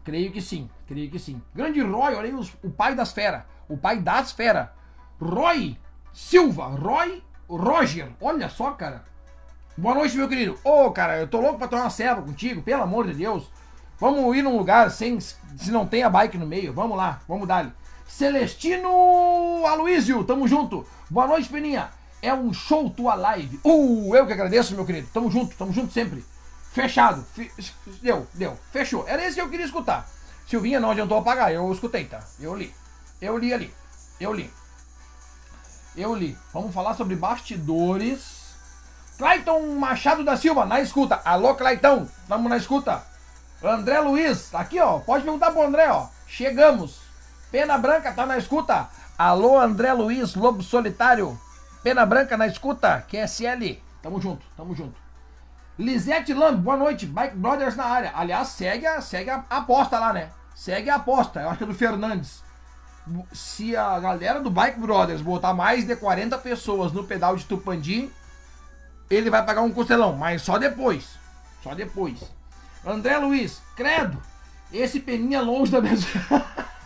Creio 0.03 0.31
que 0.31 0.41
sim, 0.41 0.69
creio 0.87 1.09
que 1.09 1.19
sim. 1.19 1.41
Grande 1.53 1.81
Roy, 1.81 2.15
olha 2.15 2.21
aí 2.21 2.33
os, 2.33 2.53
o 2.63 2.69
pai 2.69 2.95
das 2.95 3.11
feras, 3.11 3.43
o 3.67 3.77
pai 3.77 3.99
das 3.99 4.31
feras. 4.31 4.69
Roy, 5.21 5.77
Silva, 6.13 6.67
Roy, 6.67 7.21
Roger. 7.47 8.09
Olha 8.21 8.49
só, 8.49 8.71
cara. 8.71 9.03
Boa 9.77 9.95
noite, 9.95 10.17
meu 10.17 10.27
querido. 10.27 10.57
Ô, 10.63 10.85
oh, 10.85 10.91
cara, 10.91 11.17
eu 11.17 11.27
tô 11.27 11.39
louco 11.39 11.57
pra 11.57 11.67
tomar 11.67 11.83
uma 11.83 11.89
ceva 11.89 12.21
contigo, 12.21 12.61
pelo 12.61 12.83
amor 12.83 13.07
de 13.07 13.13
Deus. 13.13 13.49
Vamos 13.97 14.35
ir 14.35 14.41
num 14.41 14.57
lugar 14.57 14.89
sem, 14.91 15.19
se 15.19 15.71
não 15.71 15.85
tem 15.85 16.03
a 16.03 16.09
bike 16.09 16.37
no 16.37 16.45
meio. 16.45 16.73
Vamos 16.73 16.97
lá, 16.97 17.19
vamos 17.27 17.47
dar 17.47 17.73
Celestino 18.09 19.63
Aloísio, 19.65 20.23
tamo 20.23 20.47
junto. 20.47 20.85
Boa 21.09 21.27
noite, 21.27 21.47
Peninha. 21.47 21.91
É 22.21 22.33
um 22.33 22.51
show 22.51 22.89
tua 22.89 23.13
live. 23.13 23.59
Uh, 23.63 24.13
eu 24.15 24.25
que 24.25 24.33
agradeço, 24.33 24.75
meu 24.75 24.85
querido. 24.85 25.07
Tamo 25.13 25.31
junto, 25.31 25.55
tamo 25.55 25.71
junto 25.71 25.93
sempre. 25.93 26.25
Fechado. 26.73 27.23
Deu, 28.01 28.27
deu. 28.33 28.57
Fechou. 28.71 29.07
Era 29.07 29.23
esse 29.23 29.35
que 29.35 29.41
eu 29.41 29.49
queria 29.49 29.65
escutar. 29.65 30.09
Silvinha 30.47 30.79
não 30.79 30.91
adiantou 30.91 31.19
apagar, 31.19 31.53
eu 31.53 31.71
escutei, 31.71 32.05
tá? 32.05 32.19
Eu 32.39 32.55
li. 32.55 32.73
Eu 33.21 33.37
li 33.37 33.53
ali. 33.53 33.73
Eu 34.19 34.33
li. 34.33 34.51
Eu 35.95 36.13
li. 36.15 36.37
Vamos 36.51 36.73
falar 36.73 36.95
sobre 36.95 37.15
bastidores. 37.15 38.55
Clayton 39.17 39.75
Machado 39.75 40.23
da 40.23 40.35
Silva, 40.35 40.65
na 40.65 40.81
escuta. 40.81 41.21
Alô, 41.23 41.53
Clayton, 41.55 42.07
tamo 42.27 42.49
na 42.49 42.57
escuta. 42.57 43.03
André 43.63 43.99
Luiz, 43.99 44.49
tá 44.49 44.61
aqui, 44.61 44.79
ó. 44.79 44.99
Pode 44.99 45.23
perguntar 45.23 45.51
pro 45.51 45.63
André, 45.63 45.89
ó. 45.89 46.07
Chegamos. 46.27 47.08
Pena 47.51 47.77
Branca, 47.77 48.11
tá 48.11 48.25
na 48.25 48.37
escuta. 48.37 48.89
Alô, 49.17 49.59
André 49.59 49.91
Luiz, 49.93 50.35
Lobo 50.35 50.63
Solitário. 50.63 51.39
Pena 51.83 52.05
Branca 52.05 52.37
na 52.37 52.47
escuta, 52.47 53.05
QSL. 53.09 53.81
Tamo 54.01 54.21
junto, 54.21 54.45
tamo 54.55 54.75
junto. 54.75 54.95
Lisete 55.77 56.33
Lamb, 56.33 56.61
boa 56.61 56.77
noite. 56.77 57.05
Bike 57.05 57.35
Brothers 57.35 57.75
na 57.75 57.85
área. 57.85 58.11
Aliás, 58.15 58.49
segue 58.49 58.85
a, 58.85 59.01
segue 59.01 59.29
a 59.29 59.43
aposta 59.49 59.97
lá, 59.97 60.13
né? 60.13 60.29
Segue 60.53 60.89
a 60.89 60.95
aposta. 60.95 61.39
Eu 61.41 61.49
acho 61.49 61.57
que 61.57 61.63
é 61.63 61.67
do 61.67 61.73
Fernandes 61.73 62.43
se 63.31 63.75
a 63.75 63.99
galera 63.99 64.39
do 64.39 64.49
Bike 64.49 64.79
Brothers 64.79 65.21
botar 65.21 65.53
mais 65.53 65.85
de 65.85 65.95
40 65.95 66.37
pessoas 66.39 66.91
no 66.91 67.03
pedal 67.03 67.35
de 67.35 67.45
Tupandi, 67.45 68.09
ele 69.09 69.29
vai 69.29 69.43
pagar 69.45 69.61
um 69.61 69.71
costelão, 69.71 70.15
mas 70.15 70.41
só 70.41 70.57
depois. 70.57 71.17
Só 71.63 71.73
depois. 71.73 72.19
André 72.85 73.17
Luiz, 73.17 73.61
credo, 73.75 74.21
esse 74.71 74.99
peninha 74.99 75.41
longe 75.41 75.71
da 75.71 75.81
minha. 75.81 75.95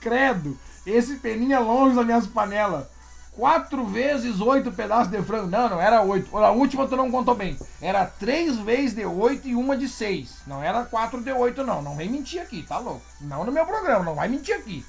credo, 0.00 0.58
esse 0.86 1.16
peninha 1.16 1.60
longe 1.60 1.94
das 1.94 2.06
minhas 2.06 2.26
panelas. 2.26 2.86
4 3.32 3.86
vezes 3.86 4.40
8 4.40 4.72
pedaços 4.72 5.10
de 5.10 5.22
frango. 5.22 5.46
Não, 5.46 5.68
não 5.68 5.80
era 5.80 6.02
8. 6.02 6.36
A 6.36 6.50
última 6.50 6.86
tu 6.86 6.96
não 6.96 7.10
contou 7.10 7.34
bem. 7.34 7.56
Era 7.80 8.04
3 8.04 8.56
vezes 8.58 8.94
de 8.94 9.06
8 9.06 9.48
e 9.48 9.54
uma 9.54 9.76
de 9.76 9.88
6. 9.88 10.42
Não 10.46 10.62
era 10.62 10.84
4 10.84 11.22
de 11.22 11.32
8, 11.32 11.64
não. 11.64 11.80
Não 11.80 11.96
vem 11.96 12.10
mentir 12.10 12.42
aqui, 12.42 12.62
tá 12.62 12.78
louco? 12.78 13.02
Não 13.20 13.44
no 13.44 13.52
meu 13.52 13.64
programa, 13.64 14.04
não 14.04 14.14
vai 14.14 14.28
mentir 14.28 14.54
aqui. 14.54 14.84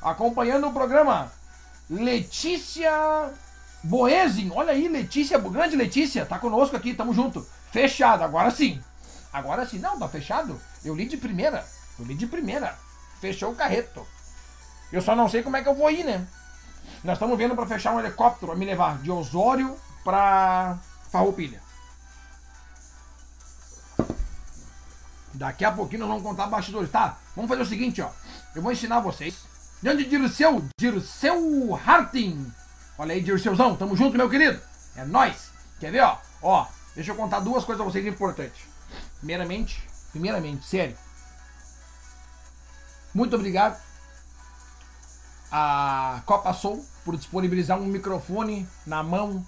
Acompanhando 0.00 0.68
o 0.68 0.72
programa, 0.72 1.30
Letícia 1.90 3.30
Boezin. 3.82 4.50
Olha 4.54 4.72
aí, 4.72 4.88
Letícia, 4.88 5.38
grande 5.38 5.76
Letícia, 5.76 6.24
tá 6.24 6.38
conosco 6.38 6.76
aqui, 6.76 6.94
tamo 6.94 7.12
junto. 7.12 7.46
Fechado, 7.72 8.22
agora 8.22 8.50
sim. 8.50 8.80
Agora 9.32 9.66
sim. 9.66 9.78
Não, 9.78 9.98
tá 9.98 10.08
fechado. 10.08 10.58
Eu 10.84 10.94
li 10.94 11.06
de 11.06 11.16
primeira. 11.16 11.66
Eu 11.98 12.04
li 12.06 12.14
de 12.14 12.26
primeira. 12.26 12.78
Fechou 13.20 13.50
o 13.50 13.56
carreto. 13.56 14.06
Eu 14.92 15.02
só 15.02 15.16
não 15.16 15.28
sei 15.28 15.42
como 15.42 15.56
é 15.56 15.62
que 15.62 15.68
eu 15.68 15.74
vou 15.74 15.90
ir, 15.90 16.04
né? 16.04 16.26
Nós 17.02 17.14
estamos 17.14 17.36
vendo 17.36 17.54
para 17.54 17.66
fechar 17.66 17.92
um 17.92 18.00
helicóptero 18.00 18.52
a 18.52 18.56
me 18.56 18.64
levar 18.64 18.98
de 18.98 19.10
Osório 19.10 19.76
para 20.04 20.78
Farroupilha. 21.10 21.60
Daqui 25.34 25.64
a 25.64 25.72
pouquinho 25.72 26.00
nós 26.00 26.08
vamos 26.08 26.22
contar 26.22 26.46
bastidores, 26.46 26.90
tá? 26.90 27.18
Vamos 27.34 27.48
fazer 27.48 27.62
o 27.62 27.66
seguinte, 27.66 28.00
ó. 28.00 28.10
Eu 28.54 28.62
vou 28.62 28.72
ensinar 28.72 29.00
vocês. 29.00 29.36
Grande 29.82 30.04
Dirceu, 30.04 30.64
Dirceu 30.78 31.78
Harting. 31.84 32.50
Olha 32.96 33.12
aí, 33.12 33.20
Dirceuzão, 33.20 33.76
tamo 33.76 33.96
junto, 33.96 34.16
meu 34.16 34.30
querido. 34.30 34.60
É 34.96 35.04
nós. 35.04 35.50
Quer 35.78 35.92
ver, 35.92 36.02
ó? 36.02 36.18
Ó, 36.40 36.66
deixa 36.94 37.10
eu 37.12 37.16
contar 37.16 37.40
duas 37.40 37.64
coisas 37.64 37.84
pra 37.84 37.92
vocês 37.92 38.06
importantes. 38.06 38.62
Primeiramente, 39.18 39.86
primeiramente, 40.12 40.64
sério. 40.64 40.96
Muito 43.12 43.36
obrigado 43.36 43.85
a 45.50 46.20
Copa 46.26 46.52
Soul 46.52 46.84
por 47.04 47.16
disponibilizar 47.16 47.78
um 47.78 47.86
microfone 47.86 48.66
na 48.86 49.02
mão 49.02 49.44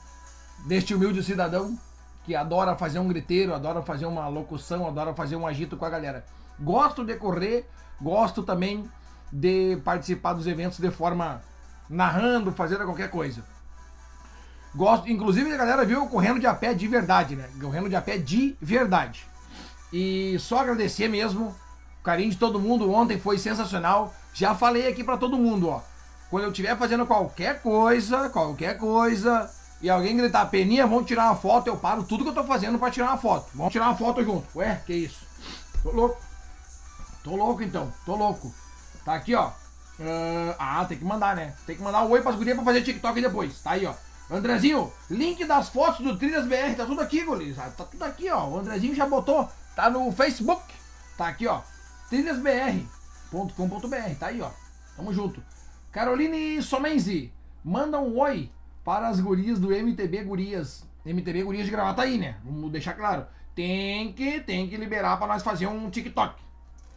deste 0.66 0.94
humilde 0.94 1.22
cidadão 1.22 1.78
que 2.24 2.34
adora 2.34 2.76
fazer 2.76 2.98
um 2.98 3.08
griteiro, 3.08 3.54
adora 3.54 3.82
fazer 3.82 4.06
uma 4.06 4.28
locução, 4.28 4.86
adora 4.86 5.14
fazer 5.14 5.36
um 5.36 5.46
agito 5.46 5.76
com 5.76 5.84
a 5.84 5.90
galera. 5.90 6.24
Gosto 6.60 7.04
de 7.04 7.16
correr, 7.16 7.66
gosto 8.00 8.42
também 8.42 8.88
de 9.32 9.78
participar 9.84 10.34
dos 10.34 10.46
eventos 10.46 10.78
de 10.78 10.90
forma 10.90 11.42
narrando, 11.88 12.52
fazendo 12.52 12.84
qualquer 12.84 13.10
coisa. 13.10 13.42
Gosto, 14.74 15.08
inclusive 15.08 15.52
a 15.52 15.56
galera 15.56 15.84
viu 15.84 16.06
correndo 16.06 16.38
de 16.38 16.46
a 16.46 16.54
pé 16.54 16.74
de 16.74 16.86
verdade, 16.86 17.34
né? 17.34 17.48
Correndo 17.60 17.88
de 17.88 17.96
a 17.96 18.02
pé 18.02 18.18
de 18.18 18.56
verdade. 18.60 19.26
E 19.92 20.36
só 20.38 20.60
agradecer 20.60 21.08
mesmo, 21.08 21.56
o 22.00 22.04
carinho 22.04 22.30
de 22.30 22.36
todo 22.36 22.60
mundo 22.60 22.92
ontem 22.92 23.18
foi 23.18 23.38
sensacional. 23.38 24.14
Já 24.38 24.54
falei 24.54 24.86
aqui 24.86 25.02
para 25.02 25.16
todo 25.16 25.36
mundo, 25.36 25.68
ó. 25.68 25.82
Quando 26.30 26.44
eu 26.44 26.50
estiver 26.50 26.78
fazendo 26.78 27.04
qualquer 27.04 27.60
coisa, 27.60 28.28
qualquer 28.28 28.78
coisa, 28.78 29.50
e 29.82 29.90
alguém 29.90 30.16
gritar 30.16 30.46
peninha, 30.46 30.86
vamos 30.86 31.06
tirar 31.06 31.24
uma 31.24 31.34
foto, 31.34 31.66
eu 31.66 31.76
paro 31.76 32.04
tudo 32.04 32.22
que 32.22 32.30
eu 32.30 32.34
tô 32.34 32.44
fazendo 32.44 32.78
para 32.78 32.88
tirar 32.88 33.08
uma 33.08 33.18
foto. 33.18 33.50
Vamos 33.52 33.72
tirar 33.72 33.86
uma 33.86 33.96
foto 33.96 34.22
junto. 34.22 34.46
Ué, 34.56 34.80
que 34.86 34.94
isso? 34.94 35.26
Tô 35.82 35.90
louco. 35.90 36.22
Tô 37.24 37.34
louco 37.34 37.64
então, 37.64 37.92
tô 38.06 38.14
louco. 38.14 38.54
Tá 39.04 39.14
aqui, 39.14 39.34
ó. 39.34 39.48
Uh, 39.48 40.54
ah, 40.56 40.84
tem 40.84 40.98
que 40.98 41.04
mandar, 41.04 41.34
né? 41.34 41.52
Tem 41.66 41.74
que 41.74 41.82
mandar 41.82 42.04
um 42.04 42.10
oi 42.12 42.22
pras 42.22 42.36
gurias 42.36 42.54
pra 42.54 42.64
fazer 42.64 42.82
TikTok 42.82 43.20
depois. 43.20 43.60
Tá 43.60 43.72
aí, 43.72 43.86
ó. 43.86 43.94
Andrezinho, 44.30 44.92
link 45.10 45.44
das 45.46 45.68
fotos 45.68 46.06
do 46.06 46.16
Trilhas 46.16 46.46
BR, 46.46 46.76
tá 46.76 46.86
tudo 46.86 47.00
aqui, 47.00 47.24
guris. 47.24 47.56
Tá 47.56 47.84
tudo 47.90 48.04
aqui, 48.04 48.30
ó. 48.30 48.46
O 48.46 48.60
Andrezinho 48.60 48.94
já 48.94 49.04
botou. 49.04 49.50
Tá 49.74 49.90
no 49.90 50.12
Facebook. 50.12 50.62
Tá 51.16 51.26
aqui, 51.26 51.48
ó. 51.48 51.60
trilhasbr.com.br. 53.30 54.18
Tá 54.18 54.26
aí, 54.26 54.40
ó. 54.40 54.50
Tamo 54.96 55.12
junto. 55.12 55.42
Caroline 55.92 56.60
Somenzi, 56.62 57.32
manda 57.64 58.00
um 58.00 58.18
oi 58.18 58.50
para 58.84 59.08
as 59.08 59.20
gurias 59.20 59.58
do 59.58 59.68
MTB 59.68 60.24
Gurias. 60.24 60.86
MTB 61.04 61.42
Gurias 61.42 61.66
de 61.66 61.74
aí, 61.74 62.18
né? 62.18 62.36
Vamos 62.44 62.70
deixar 62.70 62.94
claro. 62.94 63.26
Tem 63.54 64.12
que, 64.12 64.40
tem 64.40 64.68
que 64.68 64.76
liberar 64.76 65.16
para 65.16 65.26
nós 65.26 65.42
fazer 65.42 65.66
um 65.66 65.90
TikTok. 65.90 66.34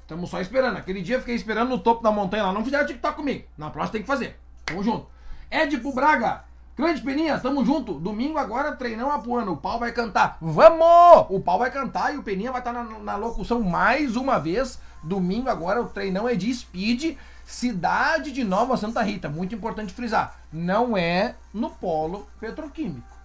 Estamos 0.01 0.29
só 0.29 0.41
esperando. 0.41 0.77
Aquele 0.77 1.01
dia 1.01 1.15
eu 1.15 1.19
fiquei 1.19 1.35
esperando 1.35 1.69
no 1.69 1.79
topo 1.79 2.03
da 2.03 2.11
montanha 2.11 2.43
lá. 2.43 2.53
Não 2.53 2.63
fizeram 2.63 2.85
TikTok 2.85 3.15
comigo. 3.15 3.45
Na 3.57 3.69
próxima 3.69 3.93
tem 3.93 4.01
que 4.01 4.07
fazer. 4.07 4.39
Tamo 4.65 4.83
junto. 4.83 5.07
Edipo 5.49 5.93
Braga. 5.93 6.43
Grande 6.75 7.01
Peninha, 7.01 7.37
tamo 7.37 7.65
junto. 7.65 7.95
Domingo 7.95 8.37
agora, 8.37 8.75
treinão 8.75 9.11
apuando. 9.11 9.51
O 9.51 9.57
pau 9.57 9.77
vai 9.77 9.91
cantar. 9.91 10.37
Vamos! 10.41 11.27
O 11.29 11.39
pau 11.39 11.59
vai 11.59 11.69
cantar 11.69 12.13
e 12.13 12.17
o 12.17 12.23
Peninha 12.23 12.51
vai 12.51 12.61
estar 12.61 12.73
na, 12.73 12.83
na 12.83 13.15
locução 13.15 13.61
mais 13.61 14.15
uma 14.15 14.39
vez. 14.39 14.79
Domingo 15.03 15.49
agora, 15.49 15.81
o 15.81 15.89
treinão 15.89 16.27
é 16.27 16.35
de 16.35 16.53
speed. 16.53 17.17
Cidade 17.45 18.31
de 18.31 18.43
Nova 18.43 18.77
Santa 18.77 19.01
Rita, 19.01 19.27
muito 19.27 19.53
importante 19.53 19.93
frisar, 19.93 20.39
não 20.53 20.95
é 20.95 21.35
no 21.53 21.69
polo 21.69 22.27
petroquímico. 22.39 23.17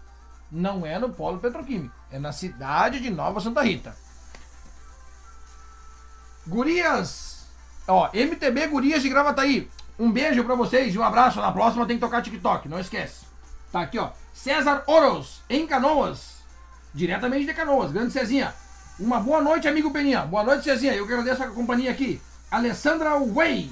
Não 0.51 0.85
é 0.85 0.99
no 0.99 1.11
polo 1.11 1.39
petroquímico, 1.39 1.95
é 2.11 2.19
na 2.19 2.33
cidade 2.33 2.99
de 2.99 3.11
Nova 3.11 3.41
Santa 3.41 3.63
Rita. 3.63 3.95
Gurias, 6.47 7.47
ó, 7.87 8.09
MTB 8.13 8.67
Gurias 8.69 9.03
de 9.03 9.09
Gravataí. 9.09 9.71
Um 9.99 10.11
beijo 10.11 10.45
para 10.45 10.55
vocês 10.55 10.95
e 10.95 10.99
um 10.99 11.03
abraço. 11.03 11.41
Na 11.41 11.53
próxima 11.53 11.87
tem 11.87 11.97
que 11.97 12.05
tocar 12.05 12.23
TikTok, 12.23 12.69
não 12.69 12.79
esquece. 12.79 13.27
Tá 13.73 13.83
aqui, 13.83 13.99
ó. 13.99 14.11
César 14.33 14.85
Oros, 14.87 15.43
em 15.49 15.67
Canoas. 15.67 16.37
Diretamente 16.93 17.47
de 17.47 17.55
Canoas, 17.55 17.93
grande 17.93 18.13
Cezinha. 18.13 18.55
Uma 18.99 19.21
boa 19.21 19.43
noite, 19.43 19.69
amigo 19.69 19.91
Peninha. 19.91 20.23
Boa 20.23 20.43
noite, 20.43 20.65
Cezinha. 20.65 20.95
Eu 20.95 21.05
agradeço 21.05 21.43
a 21.43 21.49
companhia 21.49 21.91
aqui. 21.91 22.19
Alessandra 22.51 23.19
Way. 23.19 23.71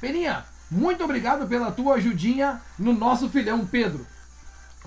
Peninha, 0.00 0.44
muito 0.68 1.04
obrigado 1.04 1.46
pela 1.46 1.70
tua 1.70 1.94
ajudinha 1.94 2.60
no 2.76 2.92
nosso 2.92 3.28
filhão 3.28 3.64
Pedro. 3.64 4.04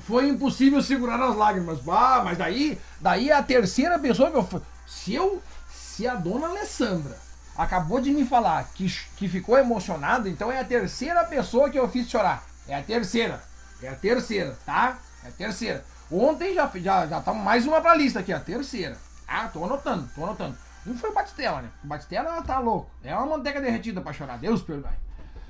Foi 0.05 0.27
impossível 0.27 0.81
segurar 0.81 1.21
as 1.21 1.37
lágrimas. 1.37 1.79
Ah, 1.87 2.21
mas 2.21 2.37
daí, 2.37 2.77
daí 2.99 3.29
é 3.29 3.33
a 3.33 3.41
terceira 3.41 3.97
pessoa 3.97 4.29
que 4.29 4.35
eu. 4.35 4.61
Se 4.85 5.15
eu. 5.15 5.41
Se 5.71 6.05
a 6.05 6.15
dona 6.15 6.49
Alessandra 6.49 7.17
acabou 7.57 8.01
de 8.01 8.11
me 8.11 8.25
falar 8.25 8.69
que, 8.75 8.93
que 9.15 9.29
ficou 9.29 9.57
emocionada, 9.57 10.27
então 10.27 10.51
é 10.51 10.59
a 10.59 10.65
terceira 10.65 11.23
pessoa 11.23 11.69
que 11.69 11.79
eu 11.79 11.87
fiz 11.87 12.09
chorar. 12.09 12.43
É 12.67 12.75
a 12.75 12.83
terceira. 12.83 13.41
É 13.81 13.87
a 13.87 13.95
terceira, 13.95 14.57
tá? 14.65 14.97
É 15.23 15.29
a 15.29 15.31
terceira. 15.31 15.85
Ontem 16.11 16.53
já 16.53 16.69
já 16.75 17.07
já 17.07 17.21
tá 17.21 17.33
mais 17.33 17.65
uma 17.65 17.79
pra 17.79 17.95
lista 17.95 18.19
aqui, 18.19 18.33
a 18.33 18.39
terceira. 18.39 19.06
Ah, 19.27 19.47
tô 19.47 19.63
anotando, 19.63 20.09
tô 20.15 20.23
anotando. 20.23 20.57
Um 20.85 20.97
foi 20.97 21.09
o 21.09 21.13
Batistela, 21.13 21.61
né? 21.61 21.69
O 21.83 21.87
Batistela 21.87 22.41
tá 22.41 22.59
louco. 22.59 22.89
É 23.03 23.13
uma 23.13 23.25
manteiga 23.25 23.59
derretida 23.59 23.99
pra 23.99 24.13
chorar. 24.13 24.37
Deus 24.37 24.61
perdoe. 24.61 24.89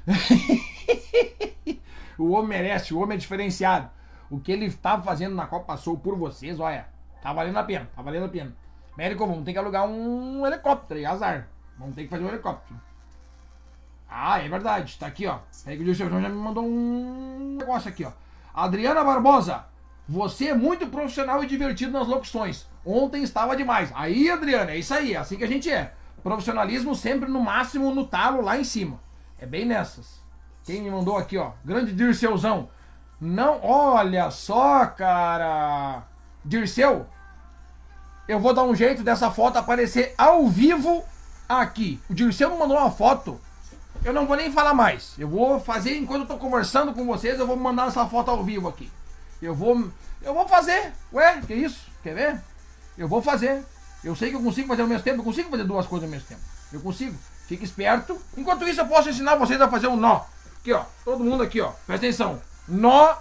o 2.18 2.32
homem 2.32 2.48
merece, 2.48 2.94
o 2.94 3.00
homem 3.00 3.16
é 3.16 3.20
diferenciado. 3.20 3.90
O 4.30 4.40
que 4.40 4.52
ele 4.52 4.66
estava 4.66 5.04
fazendo 5.04 5.36
na 5.36 5.46
Copa 5.46 5.66
passou 5.66 5.98
por 5.98 6.18
vocês, 6.18 6.60
olha, 6.60 6.88
tá 7.22 7.32
valendo 7.32 7.58
a 7.58 7.64
pena, 7.64 7.88
tá 7.96 8.02
valendo 8.02 8.26
a 8.26 8.30
pena. 8.30 8.54
Médico, 8.98 9.28
vamos 9.28 9.46
ter 9.46 9.54
que 9.54 9.60
alugar 9.60 9.86
um 9.86 10.46
helicóptero 10.46 11.00
aí, 11.00 11.06
azar. 11.06 11.48
Vamos 11.78 11.96
ter 11.96 12.04
que 12.04 12.10
fazer 12.10 12.24
um 12.24 12.30
helicóptero. 12.30 12.80
Ah, 14.10 14.40
é 14.40 14.50
verdade, 14.50 14.98
tá 14.98 15.08
aqui, 15.08 15.28
ó. 15.28 15.40
Aí 15.66 15.78
o 15.78 15.94
João 15.94 16.22
já 16.22 16.30
me 16.30 16.36
mandou 16.36 16.66
um 16.66 17.58
negócio 17.60 17.90
aqui, 17.90 18.04
ó. 18.04 18.12
Adriana 18.54 19.04
Barbosa, 19.04 19.66
Você 20.08 20.48
é 20.48 20.56
muito 20.56 20.88
profissional 20.88 21.44
e 21.44 21.48
divertido 21.48 21.92
nas 21.92 22.08
locuções. 22.08 22.66
Ontem 22.86 23.24
estava 23.24 23.56
demais. 23.56 23.92
Aí, 23.94 24.30
Adriana, 24.30 24.72
é 24.72 24.78
isso 24.78 24.94
aí, 24.94 25.14
é 25.14 25.18
assim 25.18 25.38
que 25.38 25.44
a 25.44 25.48
gente 25.48 25.70
é. 25.70 25.94
Profissionalismo 26.24 26.96
sempre 26.96 27.30
no 27.30 27.42
máximo, 27.42 27.94
no 27.94 28.06
talo, 28.06 28.42
lá 28.42 28.58
em 28.58 28.64
cima. 28.64 29.00
É 29.40 29.46
bem 29.46 29.66
nessas. 29.66 30.22
Quem 30.64 30.82
me 30.82 30.90
mandou 30.90 31.18
aqui, 31.18 31.38
ó? 31.38 31.52
Grande 31.64 31.94
Dirceuzão. 31.94 32.70
Não, 33.20 33.60
olha 33.64 34.32
só, 34.32 34.86
cara. 34.86 36.04
Dirceu, 36.44 37.06
eu 38.28 38.40
vou 38.40 38.54
dar 38.54 38.64
um 38.64 38.76
jeito 38.76 39.04
dessa 39.04 39.32
foto 39.32 39.58
aparecer 39.58 40.14
ao 40.18 40.48
vivo 40.48 41.04
aqui. 41.48 42.00
O 42.10 42.14
Dirceu 42.14 42.52
me 42.52 42.58
mandou 42.58 42.78
uma 42.78 42.92
foto. 42.92 43.40
Eu 44.04 44.14
não 44.14 44.26
vou 44.26 44.38
nem 44.38 44.52
falar 44.52 44.74
mais. 44.74 45.16
Eu 45.18 45.28
vou 45.28 45.60
fazer 45.60 45.98
enquanto 45.98 46.22
eu 46.22 46.28
tô 46.28 46.38
conversando 46.38 46.94
com 46.94 47.06
vocês, 47.06 47.40
eu 47.40 47.48
vou 47.48 47.58
mandar 47.58 47.88
essa 47.88 48.06
foto 48.06 48.32
ao 48.32 48.44
vivo 48.44 48.68
aqui. 48.68 48.90
Eu 49.42 49.54
vou. 49.54 49.90
Eu 50.22 50.34
vou 50.34 50.48
fazer. 50.48 50.94
Ué, 51.14 51.42
que 51.46 51.54
isso? 51.54 51.88
Quer 52.04 52.16
ver? 52.16 52.42
Eu 52.98 53.08
vou 53.08 53.22
fazer. 53.22 53.64
Eu 54.04 54.16
sei 54.16 54.30
que 54.30 54.36
eu 54.36 54.42
consigo 54.42 54.68
fazer 54.68 54.82
ao 54.82 54.88
mesmo 54.88 55.04
tempo, 55.04 55.20
eu 55.20 55.24
consigo 55.24 55.50
fazer 55.50 55.64
duas 55.64 55.86
coisas 55.86 56.08
ao 56.08 56.12
mesmo 56.12 56.28
tempo. 56.28 56.42
Eu 56.72 56.80
consigo. 56.82 57.18
Fique 57.48 57.64
esperto. 57.64 58.20
Enquanto 58.36 58.68
isso, 58.68 58.82
eu 58.82 58.88
posso 58.88 59.10
ensinar 59.10 59.36
vocês 59.36 59.60
a 59.60 59.70
fazer 59.70 59.88
um 59.88 59.96
nó. 59.96 60.22
Aqui, 60.60 60.74
ó. 60.74 60.84
Todo 61.06 61.24
mundo 61.24 61.44
aqui, 61.44 61.62
ó. 61.62 61.72
Presta 61.86 62.06
atenção. 62.06 62.42
Nó 62.68 63.16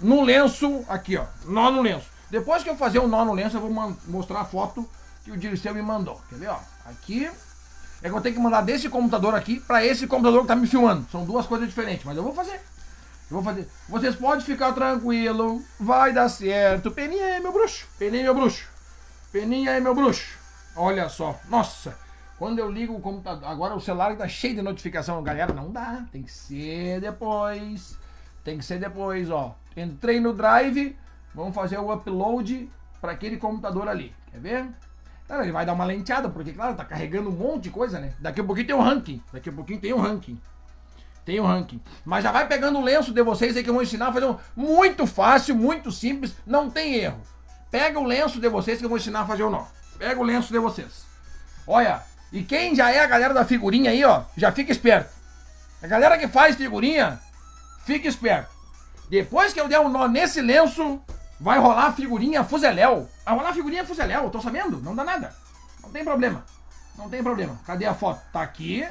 no 0.00 0.22
lenço. 0.22 0.84
Aqui, 0.88 1.16
ó. 1.16 1.24
Nó 1.46 1.70
no 1.70 1.80
lenço. 1.80 2.06
Depois 2.30 2.62
que 2.62 2.68
eu 2.68 2.76
fazer 2.76 2.98
um 2.98 3.08
nó 3.08 3.24
no 3.24 3.32
lenço, 3.32 3.56
eu 3.56 3.60
vou 3.60 3.96
mostrar 4.08 4.40
a 4.40 4.44
foto 4.44 4.88
que 5.24 5.30
o 5.30 5.36
Dirceu 5.36 5.74
me 5.74 5.82
mandou. 5.82 6.20
Quer 6.28 6.36
ver, 6.36 6.48
ó? 6.48 6.58
Aqui. 6.84 7.30
É 8.02 8.08
que 8.10 8.14
eu 8.14 8.20
tenho 8.20 8.34
que 8.34 8.40
mandar 8.40 8.60
desse 8.60 8.88
computador 8.90 9.34
aqui 9.34 9.60
para 9.60 9.84
esse 9.84 10.06
computador 10.06 10.42
que 10.42 10.48
tá 10.48 10.56
me 10.56 10.66
filmando. 10.66 11.06
São 11.10 11.24
duas 11.24 11.46
coisas 11.46 11.66
diferentes, 11.66 12.04
mas 12.04 12.16
eu 12.16 12.22
vou 12.22 12.34
fazer. 12.34 12.60
Vou 13.34 13.42
fazer. 13.42 13.68
Vocês 13.88 14.14
podem 14.14 14.44
ficar 14.44 14.72
tranquilo. 14.72 15.60
Vai 15.80 16.12
dar 16.12 16.28
certo. 16.28 16.92
Peninha 16.92 17.24
aí, 17.24 17.40
meu 17.40 17.52
bruxo. 17.52 17.84
Peninha, 17.98 18.22
meu 18.22 18.34
bruxo. 18.34 18.68
Peninha 19.32 19.72
aí, 19.72 19.80
meu 19.80 19.92
bruxo. 19.92 20.38
Olha 20.76 21.08
só. 21.08 21.36
Nossa. 21.48 21.98
Quando 22.38 22.60
eu 22.60 22.70
ligo 22.70 22.94
o 22.94 23.00
computador. 23.00 23.48
Agora 23.48 23.74
o 23.74 23.80
celular 23.80 24.16
tá 24.16 24.28
cheio 24.28 24.54
de 24.54 24.62
notificação. 24.62 25.20
Galera, 25.20 25.52
não 25.52 25.72
dá. 25.72 26.04
Tem 26.12 26.22
que 26.22 26.30
ser 26.30 27.00
depois. 27.00 27.98
Tem 28.44 28.56
que 28.56 28.64
ser 28.64 28.78
depois, 28.78 29.28
ó. 29.28 29.56
Entrei 29.76 30.20
no 30.20 30.32
Drive. 30.32 30.96
Vamos 31.34 31.56
fazer 31.56 31.78
o 31.78 31.92
upload 31.92 32.70
para 33.00 33.10
aquele 33.10 33.36
computador 33.36 33.88
ali. 33.88 34.14
Quer 34.30 34.38
ver? 34.38 34.68
Então, 35.24 35.42
ele 35.42 35.50
vai 35.50 35.66
dar 35.66 35.72
uma 35.72 35.84
lenteada, 35.84 36.28
porque, 36.28 36.52
claro, 36.52 36.76
tá 36.76 36.84
carregando 36.84 37.30
um 37.30 37.32
monte 37.32 37.64
de 37.64 37.70
coisa, 37.70 37.98
né? 37.98 38.14
Daqui 38.20 38.40
a 38.40 38.44
pouquinho 38.44 38.66
tem 38.68 38.76
um 38.76 38.82
ranking. 38.82 39.20
Daqui 39.32 39.48
a 39.48 39.52
pouquinho 39.52 39.80
tem 39.80 39.92
um 39.92 40.00
ranking. 40.00 40.40
Tem 41.24 41.40
um 41.40 41.46
ranking. 41.46 41.80
Mas 42.04 42.22
já 42.22 42.30
vai 42.30 42.46
pegando 42.46 42.78
o 42.78 42.82
lenço 42.82 43.12
de 43.12 43.22
vocês 43.22 43.56
aí 43.56 43.62
que 43.62 43.70
eu 43.70 43.74
vou 43.74 43.82
ensinar 43.82 44.08
a 44.08 44.12
fazer 44.12 44.26
um 44.26 44.36
muito 44.54 45.06
fácil, 45.06 45.54
muito 45.56 45.90
simples, 45.90 46.34
não 46.46 46.70
tem 46.70 46.94
erro. 46.96 47.20
Pega 47.70 47.98
o 47.98 48.04
lenço 48.04 48.40
de 48.40 48.48
vocês 48.48 48.78
que 48.78 48.84
eu 48.84 48.88
vou 48.88 48.98
ensinar 48.98 49.22
a 49.22 49.26
fazer 49.26 49.42
o 49.42 49.50
nó. 49.50 49.64
Pega 49.98 50.20
o 50.20 50.24
lenço 50.24 50.52
de 50.52 50.58
vocês. 50.58 51.04
Olha, 51.66 52.02
e 52.30 52.42
quem 52.42 52.74
já 52.74 52.90
é 52.90 53.00
a 53.00 53.06
galera 53.06 53.32
da 53.32 53.44
figurinha 53.44 53.90
aí, 53.90 54.04
ó, 54.04 54.22
já 54.36 54.52
fica 54.52 54.70
esperto. 54.70 55.12
A 55.82 55.86
galera 55.86 56.18
que 56.18 56.28
faz 56.28 56.56
figurinha, 56.56 57.18
fica 57.84 58.06
esperto. 58.06 58.52
Depois 59.08 59.52
que 59.52 59.60
eu 59.60 59.68
der 59.68 59.80
um 59.80 59.88
nó 59.88 60.06
nesse 60.06 60.40
lenço, 60.40 61.00
vai 61.40 61.58
rolar 61.58 61.92
figurinha 61.92 62.44
fuzeléu. 62.44 63.08
Vai 63.24 63.34
rolar 63.34 63.52
figurinha 63.52 63.84
fuzeléu, 63.84 64.30
tô 64.30 64.40
sabendo? 64.40 64.80
Não 64.80 64.94
dá 64.94 65.04
nada. 65.04 65.34
Não 65.82 65.90
tem 65.90 66.04
problema. 66.04 66.44
Não 66.96 67.08
tem 67.08 67.22
problema. 67.22 67.58
Cadê 67.66 67.86
a 67.86 67.94
foto? 67.94 68.20
Tá 68.32 68.42
aqui. 68.42 68.86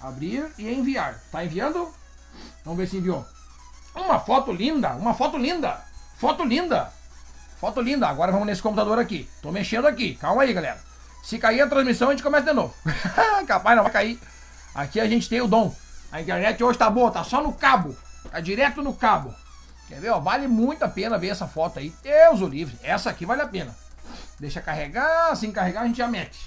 Abrir 0.00 0.50
e 0.58 0.72
enviar. 0.72 1.20
Tá 1.30 1.44
enviando? 1.44 1.92
Vamos 2.64 2.78
ver 2.78 2.86
se 2.86 2.96
enviou. 2.98 3.26
Uma 3.94 4.20
foto 4.20 4.52
linda, 4.52 4.90
uma 4.92 5.14
foto 5.14 5.36
linda. 5.36 5.80
Foto 6.16 6.44
linda. 6.44 6.92
Foto 7.60 7.80
linda. 7.80 8.08
Agora 8.08 8.30
vamos 8.30 8.46
nesse 8.46 8.62
computador 8.62 8.98
aqui. 8.98 9.28
Tô 9.42 9.50
mexendo 9.50 9.86
aqui. 9.86 10.14
Calma 10.14 10.42
aí, 10.42 10.52
galera. 10.52 10.78
Se 11.22 11.38
cair 11.38 11.60
a 11.60 11.68
transmissão, 11.68 12.08
a 12.08 12.12
gente 12.12 12.22
começa 12.22 12.46
de 12.46 12.52
novo. 12.52 12.74
Capaz, 13.46 13.76
não 13.76 13.82
vai 13.82 13.92
cair. 13.92 14.20
Aqui 14.74 15.00
a 15.00 15.08
gente 15.08 15.28
tem 15.28 15.40
o 15.40 15.48
dom. 15.48 15.74
A 16.10 16.20
internet 16.20 16.62
hoje 16.62 16.78
tá 16.78 16.88
boa, 16.88 17.10
tá 17.10 17.24
só 17.24 17.42
no 17.42 17.52
cabo. 17.52 17.96
Tá 18.30 18.40
direto 18.40 18.82
no 18.82 18.94
cabo. 18.94 19.34
Quer 19.88 20.00
ver? 20.00 20.10
Ó, 20.10 20.20
vale 20.20 20.46
muito 20.46 20.84
a 20.84 20.88
pena 20.88 21.18
ver 21.18 21.28
essa 21.28 21.46
foto 21.46 21.78
aí. 21.78 21.92
Deus 22.02 22.40
o 22.40 22.46
livre. 22.46 22.78
Essa 22.82 23.10
aqui 23.10 23.26
vale 23.26 23.42
a 23.42 23.48
pena. 23.48 23.74
Deixa 24.38 24.60
carregar, 24.60 25.30
assim 25.32 25.50
carregar 25.50 25.82
a 25.82 25.86
gente 25.86 25.98
já 25.98 26.06
mete. 26.06 26.38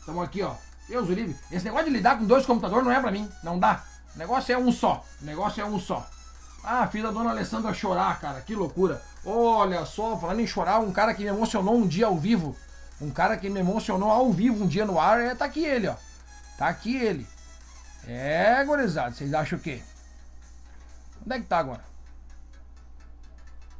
Estamos 0.00 0.24
aqui, 0.24 0.42
ó. 0.42 0.54
Deus 0.88 1.08
o 1.08 1.12
livre. 1.12 1.36
Esse 1.50 1.64
negócio 1.64 1.86
de 1.86 1.92
lidar 1.92 2.18
com 2.18 2.24
dois 2.24 2.44
computadores 2.44 2.84
não 2.84 2.92
é 2.92 3.00
pra 3.00 3.10
mim. 3.10 3.28
Não 3.42 3.58
dá. 3.58 3.82
O 4.14 4.18
negócio 4.18 4.54
é 4.54 4.58
um 4.58 4.70
só. 4.70 5.04
O 5.20 5.24
negócio 5.24 5.60
é 5.60 5.64
um 5.64 5.78
só. 5.78 6.08
Ah, 6.62 6.86
fiz 6.86 7.04
a 7.04 7.10
dona 7.10 7.30
Alessandra 7.30 7.74
chorar, 7.74 8.18
cara. 8.20 8.40
Que 8.40 8.54
loucura. 8.54 9.02
Olha 9.24 9.84
só, 9.84 10.16
falando 10.16 10.40
em 10.40 10.46
chorar, 10.46 10.78
um 10.80 10.92
cara 10.92 11.14
que 11.14 11.22
me 11.22 11.28
emocionou 11.28 11.76
um 11.76 11.86
dia 11.86 12.06
ao 12.06 12.16
vivo. 12.16 12.56
Um 13.00 13.10
cara 13.10 13.36
que 13.36 13.50
me 13.50 13.60
emocionou 13.60 14.10
ao 14.10 14.32
vivo 14.32 14.64
um 14.64 14.66
dia 14.66 14.86
no 14.86 14.98
ar. 14.98 15.20
É, 15.20 15.34
tá 15.34 15.44
aqui 15.44 15.64
ele, 15.64 15.88
ó. 15.88 15.96
Tá 16.56 16.68
aqui 16.68 16.96
ele. 16.96 17.26
É, 18.06 18.64
gorizado. 18.64 19.14
Vocês 19.14 19.32
acham 19.34 19.58
o 19.58 19.62
quê? 19.62 19.82
Onde 21.24 21.36
é 21.36 21.40
que 21.40 21.46
tá 21.46 21.58
agora? 21.58 21.84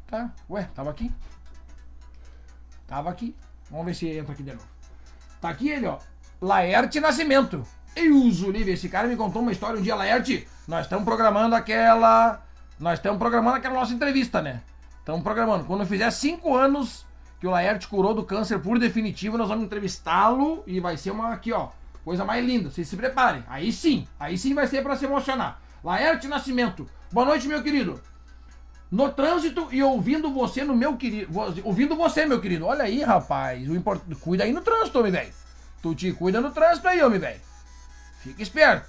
Tá? 0.07 0.31
Ué, 0.49 0.69
tava 0.75 0.91
aqui? 0.91 1.11
Tava 2.87 3.11
aqui. 3.11 3.37
Vamos 3.71 3.87
ver 3.87 3.95
se 3.95 4.09
entra 4.09 4.33
aqui 4.33 4.43
de 4.43 4.53
novo. 4.53 4.67
Tá 5.41 5.49
aqui 5.51 5.69
ele, 5.69 5.87
ó. 5.87 5.99
Laerte 6.45 7.01
Nascimento. 7.01 7.67
E 7.97 8.11
uso 8.11 8.51
livre. 8.51 8.73
Esse 8.73 8.91
cara 8.91 9.09
me 9.09 9.17
contou 9.17 9.41
uma 9.41 9.51
história 9.51 9.81
um 9.81 9.83
dia, 9.83 9.95
Laerte. 9.95 10.47
Nós 10.69 10.85
estamos 10.85 11.03
programando 11.03 11.55
aquela. 11.55 12.43
Nós 12.79 12.99
estamos 12.99 13.19
programando 13.19 13.57
aquela 13.57 13.77
nossa 13.77 13.95
entrevista, 13.95 14.43
né? 14.43 14.61
Estamos 14.99 15.23
programando. 15.23 15.65
Quando 15.65 15.87
fizer 15.87 16.11
cinco 16.11 16.55
anos 16.55 17.07
que 17.41 17.47
o 17.47 17.51
Laerte 17.51 17.89
curou 17.89 18.13
do 18.13 18.25
câncer 18.25 18.59
por 18.59 18.79
definitivo, 18.79 19.39
nós 19.39 19.49
vamos 19.49 19.65
entrevistá-lo 19.65 20.63
e 20.67 20.81
vai 20.81 20.99
ser 20.99 21.13
uma 21.13 21.33
aqui, 21.33 21.51
ó. 21.51 21.71
Coisa 22.05 22.27
mais 22.27 22.45
linda. 22.45 22.69
Vocês 22.69 22.89
se 22.89 22.97
preparem. 22.97 23.43
Aí 23.49 23.73
sim. 23.73 24.07
Aí 24.21 24.37
sim 24.37 24.53
vai 24.53 24.67
ser 24.67 24.83
para 24.83 24.97
se 24.97 25.07
emocionar. 25.07 25.63
Laerte 25.83 26.29
Nascimento. 26.29 26.87
Boa 27.11 27.25
noite, 27.25 27.49
meu 27.49 27.63
querido. 27.63 27.99
No 28.91 29.11
trânsito 29.11 29.69
e 29.73 29.83
ouvindo 29.83 30.31
você 30.31 30.63
no 30.63 30.77
meu 30.77 30.95
querido. 30.99 31.33
Ouvindo 31.65 31.97
você, 31.97 32.27
meu 32.27 32.39
querido. 32.39 32.67
Olha 32.67 32.85
aí, 32.85 33.03
rapaz. 33.03 33.67
O 33.67 33.75
import... 33.75 34.03
Cuida 34.21 34.45
aí 34.45 34.53
no 34.53 34.61
trânsito, 34.61 34.99
homem 34.99 35.11
velho. 35.11 35.44
Tu 35.85 35.95
te 35.95 36.13
cuida 36.13 36.41
no 36.41 36.51
trânsito 36.51 36.89
aí, 36.89 37.03
homem 37.03 37.19
velho. 37.19 37.39
Fica 38.21 38.43
esperto. 38.43 38.89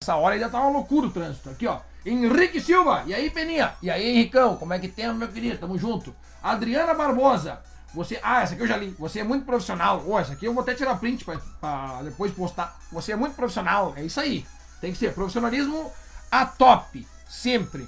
Essa 0.00 0.14
hora 0.14 0.36
ainda 0.36 0.48
tá 0.48 0.60
uma 0.60 0.70
loucura 0.70 1.08
o 1.08 1.10
trânsito. 1.10 1.50
Aqui, 1.50 1.66
ó. 1.66 1.80
Henrique 2.06 2.60
Silva. 2.60 3.02
E 3.08 3.12
aí, 3.12 3.28
Peninha? 3.28 3.74
E 3.82 3.90
aí, 3.90 4.08
Henricão? 4.08 4.56
Como 4.56 4.72
é 4.72 4.78
que 4.78 4.86
tem, 4.86 5.12
meu 5.12 5.26
querido? 5.26 5.58
Tamo 5.58 5.76
junto. 5.76 6.14
Adriana 6.40 6.94
Barbosa. 6.94 7.58
Você. 7.92 8.20
Ah, 8.22 8.40
essa 8.40 8.54
aqui 8.54 8.62
eu 8.62 8.68
já 8.68 8.76
li. 8.76 8.94
Você 9.00 9.18
é 9.18 9.24
muito 9.24 9.44
profissional. 9.44 10.00
Ô, 10.06 10.12
oh, 10.12 10.18
essa 10.20 10.34
aqui 10.34 10.46
eu 10.46 10.54
vou 10.54 10.62
até 10.62 10.74
tirar 10.74 10.94
print 10.94 11.24
pra, 11.24 11.40
pra 11.60 12.02
depois 12.04 12.30
postar. 12.30 12.78
Você 12.92 13.10
é 13.10 13.16
muito 13.16 13.34
profissional. 13.34 13.92
É 13.96 14.04
isso 14.04 14.20
aí. 14.20 14.46
Tem 14.80 14.92
que 14.92 14.98
ser 14.98 15.12
profissionalismo 15.14 15.90
a 16.30 16.46
top. 16.46 17.04
Sempre. 17.28 17.84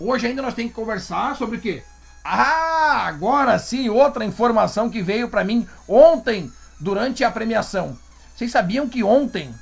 Hoje 0.00 0.26
ainda 0.26 0.42
nós 0.42 0.54
temos 0.54 0.72
que 0.72 0.76
conversar 0.80 1.36
sobre 1.36 1.58
o 1.58 1.60
quê? 1.60 1.84
Ah, 2.24 3.06
agora 3.06 3.56
sim, 3.60 3.88
outra 3.88 4.24
informação 4.24 4.90
que 4.90 5.00
veio 5.00 5.28
para 5.28 5.44
mim 5.44 5.64
ontem 5.86 6.52
durante 6.80 7.24
a 7.24 7.30
premiação. 7.30 7.98
Vocês 8.34 8.50
sabiam 8.50 8.88
que 8.88 9.02
ontem, 9.02 9.54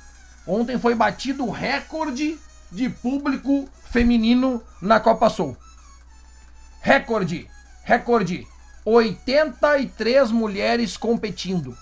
ontem 0.45 0.77
foi 0.77 0.93
batido 0.95 1.45
o 1.45 1.51
recorde 1.51 2.37
de 2.71 2.89
público 2.89 3.69
feminino 3.89 4.61
na 4.81 4.99
Copa 4.99 5.29
Sul? 5.29 5.55
Recorde, 6.81 7.49
recorde. 7.83 8.45
83 8.83 10.31
mulheres 10.31 10.97
competindo. 10.97 11.75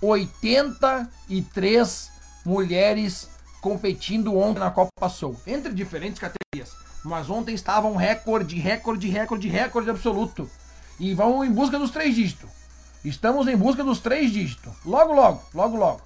83 0.00 2.10
mulheres 2.44 3.28
competindo 3.60 4.36
ontem 4.36 4.60
na 4.60 4.70
Copa 4.70 5.08
Sul, 5.08 5.36
entre 5.46 5.74
diferentes 5.74 6.20
categorias. 6.20 6.70
Mas 7.04 7.28
ontem 7.28 7.54
estava 7.54 7.88
um 7.88 7.96
recorde, 7.96 8.56
recorde, 8.58 9.08
recorde, 9.08 9.48
recorde 9.48 9.90
absoluto. 9.90 10.48
E 11.00 11.12
vão 11.14 11.44
em 11.44 11.50
busca 11.50 11.78
dos 11.78 11.90
três 11.90 12.14
dígitos. 12.14 12.57
Estamos 13.04 13.46
em 13.48 13.56
busca 13.56 13.84
dos 13.84 14.00
três 14.00 14.30
dígitos. 14.32 14.72
Logo, 14.84 15.12
logo, 15.12 15.42
logo, 15.54 15.76
logo. 15.76 16.02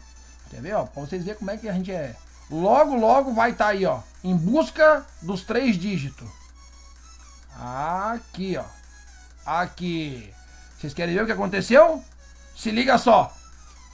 Quer 0.50 0.61
ver, 0.61 0.74
ó? 0.74 0.85
Pra 0.85 1.02
vocês 1.02 1.24
verem 1.24 1.38
como 1.38 1.50
é 1.50 1.57
que 1.57 1.68
a 1.68 1.72
gente 1.72 1.90
é. 1.90 2.14
Logo, 2.50 2.94
logo 2.94 3.33
vai 3.33 3.52
estar 3.52 3.66
tá 3.66 3.70
aí, 3.70 3.87
ó. 3.87 4.00
Em 4.22 4.37
busca 4.37 5.07
dos 5.22 5.42
três 5.42 5.78
dígitos. 5.78 6.28
Aqui, 7.59 8.57
ó. 8.57 8.64
Aqui. 9.47 10.32
Vocês 10.78 10.93
querem 10.93 11.14
ver 11.14 11.22
o 11.22 11.26
que 11.26 11.32
aconteceu? 11.32 12.03
Se 12.57 12.70
liga 12.70 12.99
só. 12.99 13.34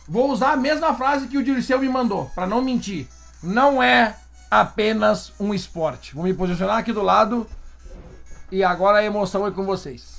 Vou 0.08 0.30
usar 0.30 0.52
a 0.52 0.56
mesma 0.56 0.94
frase 0.94 1.28
que 1.28 1.36
o 1.36 1.44
Dirceu 1.44 1.78
me 1.78 1.88
mandou, 1.88 2.30
para 2.34 2.46
não 2.46 2.62
mentir. 2.62 3.06
Não 3.42 3.82
é 3.82 4.16
apenas 4.50 5.32
um 5.38 5.52
esporte. 5.52 6.14
Vou 6.14 6.24
me 6.24 6.32
posicionar 6.32 6.78
aqui 6.78 6.92
do 6.92 7.02
lado 7.02 7.46
e 8.50 8.64
agora 8.64 8.98
a 8.98 9.04
emoção 9.04 9.46
é 9.46 9.50
com 9.50 9.64
vocês. 9.64 10.17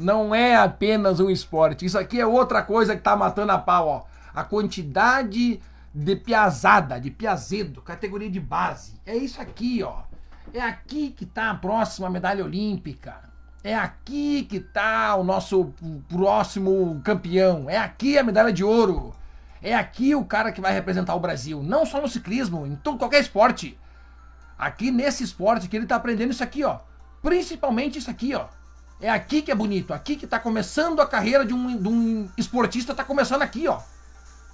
Não 0.00 0.34
é 0.34 0.56
apenas 0.56 1.20
um 1.20 1.28
esporte. 1.28 1.84
Isso 1.84 1.98
aqui 1.98 2.18
é 2.18 2.26
outra 2.26 2.62
coisa 2.62 2.96
que 2.96 3.02
tá 3.02 3.14
matando 3.14 3.52
a 3.52 3.58
pau, 3.58 3.86
ó. 3.86 4.02
A 4.34 4.42
quantidade 4.42 5.60
de 5.94 6.16
piazada, 6.16 6.98
de 6.98 7.10
piazedo, 7.10 7.82
categoria 7.82 8.30
de 8.30 8.40
base. 8.40 8.94
É 9.04 9.14
isso 9.14 9.38
aqui, 9.42 9.82
ó. 9.82 9.98
É 10.54 10.60
aqui 10.62 11.10
que 11.10 11.26
tá 11.26 11.50
a 11.50 11.54
próxima 11.54 12.08
medalha 12.08 12.42
olímpica. 12.42 13.28
É 13.62 13.74
aqui 13.74 14.44
que 14.44 14.58
tá 14.58 15.16
o 15.16 15.22
nosso 15.22 15.74
próximo 16.08 16.98
campeão. 17.04 17.68
É 17.68 17.76
aqui 17.76 18.16
a 18.16 18.24
medalha 18.24 18.54
de 18.54 18.64
ouro. 18.64 19.14
É 19.60 19.74
aqui 19.74 20.14
o 20.14 20.24
cara 20.24 20.50
que 20.50 20.62
vai 20.62 20.72
representar 20.72 21.14
o 21.14 21.20
Brasil. 21.20 21.62
Não 21.62 21.84
só 21.84 22.00
no 22.00 22.08
ciclismo, 22.08 22.66
em 22.66 22.74
todo, 22.74 22.96
qualquer 22.96 23.20
esporte. 23.20 23.78
Aqui 24.58 24.90
nesse 24.90 25.22
esporte 25.22 25.68
que 25.68 25.76
ele 25.76 25.84
tá 25.84 25.96
aprendendo 25.96 26.30
isso 26.30 26.42
aqui, 26.42 26.64
ó. 26.64 26.78
Principalmente 27.20 27.98
isso 27.98 28.10
aqui, 28.10 28.34
ó. 28.34 28.46
É 29.00 29.10
aqui 29.10 29.40
que 29.42 29.50
é 29.50 29.54
bonito. 29.54 29.94
Aqui 29.94 30.16
que 30.16 30.26
tá 30.26 30.38
começando 30.38 31.00
a 31.00 31.06
carreira 31.06 31.44
de 31.44 31.54
um, 31.54 31.76
de 31.80 31.88
um 31.88 32.28
esportista, 32.36 32.94
tá 32.94 33.02
começando 33.02 33.42
aqui, 33.42 33.66
ó. 33.66 33.80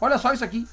Olha 0.01 0.19
só 0.19 0.33
isso 0.33 0.45
aqui. 0.45 0.69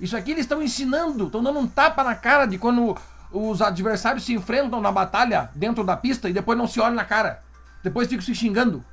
Isso 0.00 0.16
aqui 0.16 0.30
eles 0.30 0.44
estão 0.44 0.62
ensinando, 0.62 1.26
estão 1.26 1.42
dando 1.42 1.58
um 1.58 1.66
tapa 1.66 2.04
na 2.04 2.14
cara 2.14 2.46
de 2.46 2.56
quando 2.56 2.96
os 3.32 3.60
adversários 3.60 4.24
se 4.24 4.32
enfrentam 4.32 4.80
na 4.80 4.92
batalha 4.92 5.50
dentro 5.54 5.84
da 5.84 5.96
pista 5.96 6.28
e 6.28 6.32
depois 6.32 6.56
não 6.56 6.66
se 6.66 6.80
olham 6.80 6.94
na 6.94 7.04
cara. 7.04 7.42
Depois 7.82 8.08
ficam 8.08 8.24
se 8.24 8.34
xingando. 8.34 8.84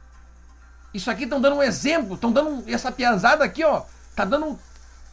Isso 0.93 1.11
aqui 1.11 1.23
estão 1.23 1.39
dando 1.39 1.57
um 1.57 1.63
exemplo, 1.63 2.15
estão 2.15 2.31
dando 2.31 2.63
essa 2.67 2.91
piazada 2.91 3.43
aqui, 3.43 3.63
ó, 3.63 3.83
tá 4.15 4.25
dando 4.25 4.45
um 4.45 4.59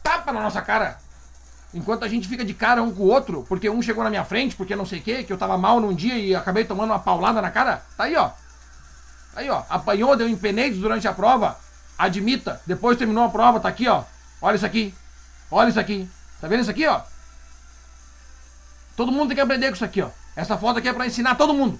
tapa 0.01 0.31
na 0.31 0.41
nossa 0.41 0.61
cara. 0.61 0.97
Enquanto 1.73 2.05
a 2.05 2.07
gente 2.07 2.27
fica 2.27 2.45
de 2.45 2.53
cara 2.53 2.83
um 2.83 2.93
com 2.93 3.03
o 3.03 3.07
outro, 3.07 3.45
porque 3.49 3.69
um 3.69 3.81
chegou 3.81 4.03
na 4.03 4.09
minha 4.09 4.23
frente, 4.23 4.55
porque 4.55 4.75
não 4.75 4.85
sei 4.85 4.99
o 4.99 5.01
que, 5.01 5.23
que 5.23 5.33
eu 5.33 5.37
tava 5.37 5.57
mal 5.57 5.79
num 5.79 5.93
dia 5.93 6.15
e 6.15 6.35
acabei 6.35 6.65
tomando 6.65 6.91
uma 6.91 6.99
paulada 6.99 7.41
na 7.41 7.49
cara. 7.49 7.83
Tá 7.97 8.03
aí, 8.03 8.15
ó. 8.15 8.29
Tá 9.33 9.41
aí, 9.41 9.49
ó. 9.49 9.63
Apanhou, 9.67 10.15
deu 10.15 10.29
empeneiros 10.29 10.77
durante 10.77 11.07
a 11.07 11.13
prova. 11.13 11.57
Admita. 11.97 12.61
Depois 12.67 12.97
terminou 12.97 13.23
a 13.23 13.29
prova, 13.29 13.59
tá 13.59 13.69
aqui, 13.69 13.87
ó. 13.87 14.03
Olha 14.39 14.55
isso 14.55 14.65
aqui. 14.65 14.93
Olha 15.49 15.69
isso 15.69 15.79
aqui. 15.79 16.07
Tá 16.39 16.47
vendo 16.47 16.61
isso 16.61 16.69
aqui, 16.69 16.85
ó? 16.85 17.01
Todo 18.95 19.11
mundo 19.11 19.29
tem 19.29 19.35
que 19.35 19.41
aprender 19.41 19.67
com 19.67 19.73
isso 19.73 19.85
aqui, 19.85 20.01
ó. 20.01 20.09
Essa 20.35 20.57
foto 20.57 20.77
aqui 20.77 20.89
é 20.89 20.93
para 20.93 21.07
ensinar 21.07 21.35
todo 21.35 21.53
mundo. 21.53 21.79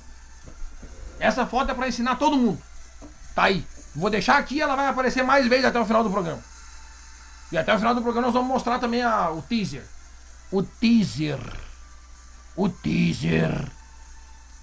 Essa 1.19 1.45
foto 1.45 1.71
é 1.71 1.73
para 1.75 1.87
ensinar 1.87 2.15
todo 2.15 2.37
mundo. 2.37 2.59
Tá 3.35 3.43
aí. 3.43 3.65
Vou 3.95 4.09
deixar 4.09 4.37
aqui, 4.37 4.59
ela 4.59 4.75
vai 4.75 4.87
aparecer 4.87 5.23
mais 5.23 5.47
vezes 5.47 5.65
até 5.65 5.79
o 5.79 5.85
final 5.85 6.03
do 6.03 6.09
programa. 6.09 6.41
E 7.53 7.57
até 7.57 7.71
o 7.71 7.77
final 7.77 7.93
do 7.93 8.01
programa 8.01 8.25
nós 8.25 8.33
vamos 8.33 8.49
mostrar 8.49 8.79
também 8.79 9.03
a, 9.03 9.29
o 9.29 9.39
teaser. 9.43 9.85
O 10.51 10.63
teaser. 10.63 11.39
O 12.55 12.67
teaser 12.67 13.71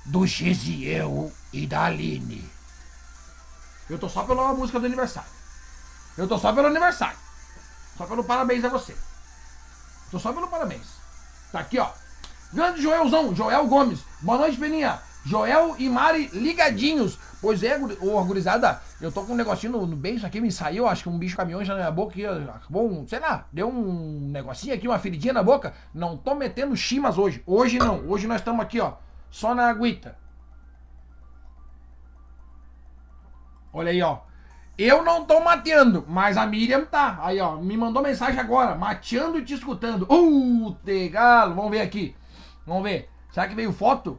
do 0.07 0.27
Gesiel 0.27 1.33
e 1.53 1.69
da 1.69 1.85
Aline. 1.85 2.51
Eu 3.89 3.97
tô 3.97 4.09
só 4.09 4.25
pela 4.25 4.53
música 4.55 4.81
do 4.81 4.87
aniversário. 4.87 5.31
Eu 6.19 6.27
tô 6.27 6.37
só 6.37 6.53
pelo 6.53 6.67
aniversário. 6.67 7.17
Só 7.97 8.07
pelo 8.07 8.25
parabéns 8.25 8.65
a 8.65 8.69
você. 8.69 8.97
Tô 10.11 10.19
só 10.19 10.33
pelo 10.33 10.49
parabéns. 10.49 10.89
Tá 11.53 11.61
aqui, 11.61 11.79
ó. 11.79 11.93
Grande 12.53 12.83
Joelzão, 12.83 13.33
Joel 13.37 13.69
Gomes. 13.69 14.01
Boa 14.21 14.39
noite, 14.39 14.59
Peninha. 14.59 15.01
Joel 15.25 15.77
e 15.79 15.89
Mari 15.89 16.27
ligadinhos. 16.33 17.17
Pois 17.41 17.63
é, 17.63 17.79
ô, 18.03 18.23
gurizada, 18.25 18.83
eu 19.01 19.11
tô 19.11 19.23
com 19.23 19.33
um 19.33 19.37
negocinho 19.37 19.73
no, 19.73 19.87
no 19.87 19.97
beijo 19.97 20.27
aqui, 20.27 20.41
me 20.41 20.53
saiu, 20.53 20.87
acho 20.87 21.05
que 21.05 21.09
um 21.09 21.19
bicho 21.19 21.37
caminhão 21.37 21.65
já 21.65 21.73
na 21.73 21.81
minha 21.81 21.91
boca 21.91 22.15
acabou 22.55 22.87
um, 22.87 23.09
sei 23.09 23.19
lá, 23.19 23.47
deu 23.51 23.69
um 23.69 24.29
negocinho 24.31 24.75
aqui, 24.75 24.87
uma 24.87 24.99
feridinha 24.99 25.33
na 25.33 25.43
boca. 25.43 25.73
Não 25.95 26.19
tô 26.19 26.35
metendo 26.35 26.77
chimas 26.77 27.17
hoje. 27.17 27.43
Hoje 27.47 27.79
não, 27.79 28.07
hoje 28.07 28.27
nós 28.27 28.41
estamos 28.41 28.61
aqui, 28.61 28.79
ó, 28.79 28.93
só 29.31 29.55
na 29.55 29.71
aguita. 29.71 30.17
Olha 33.73 33.91
aí, 33.91 34.03
ó. 34.03 34.19
Eu 34.77 35.03
não 35.03 35.25
tô 35.25 35.41
mateando, 35.41 36.05
mas 36.09 36.37
a 36.37 36.47
Miriam 36.47 36.85
tá. 36.85 37.19
Aí, 37.23 37.41
ó, 37.41 37.57
me 37.57 37.77
mandou 37.77 38.03
mensagem 38.03 38.41
agora, 38.41 38.75
mateando 38.75 39.39
e 39.39 39.45
te 39.45 39.55
escutando. 39.55 40.07
Uh, 40.11 40.75
te 40.85 41.09
galo, 41.09 41.55
vamos 41.55 41.71
ver 41.71 41.81
aqui. 41.81 42.15
Vamos 42.67 42.83
ver. 42.83 43.09
Será 43.31 43.47
que 43.47 43.55
veio 43.55 43.73
foto? 43.73 44.19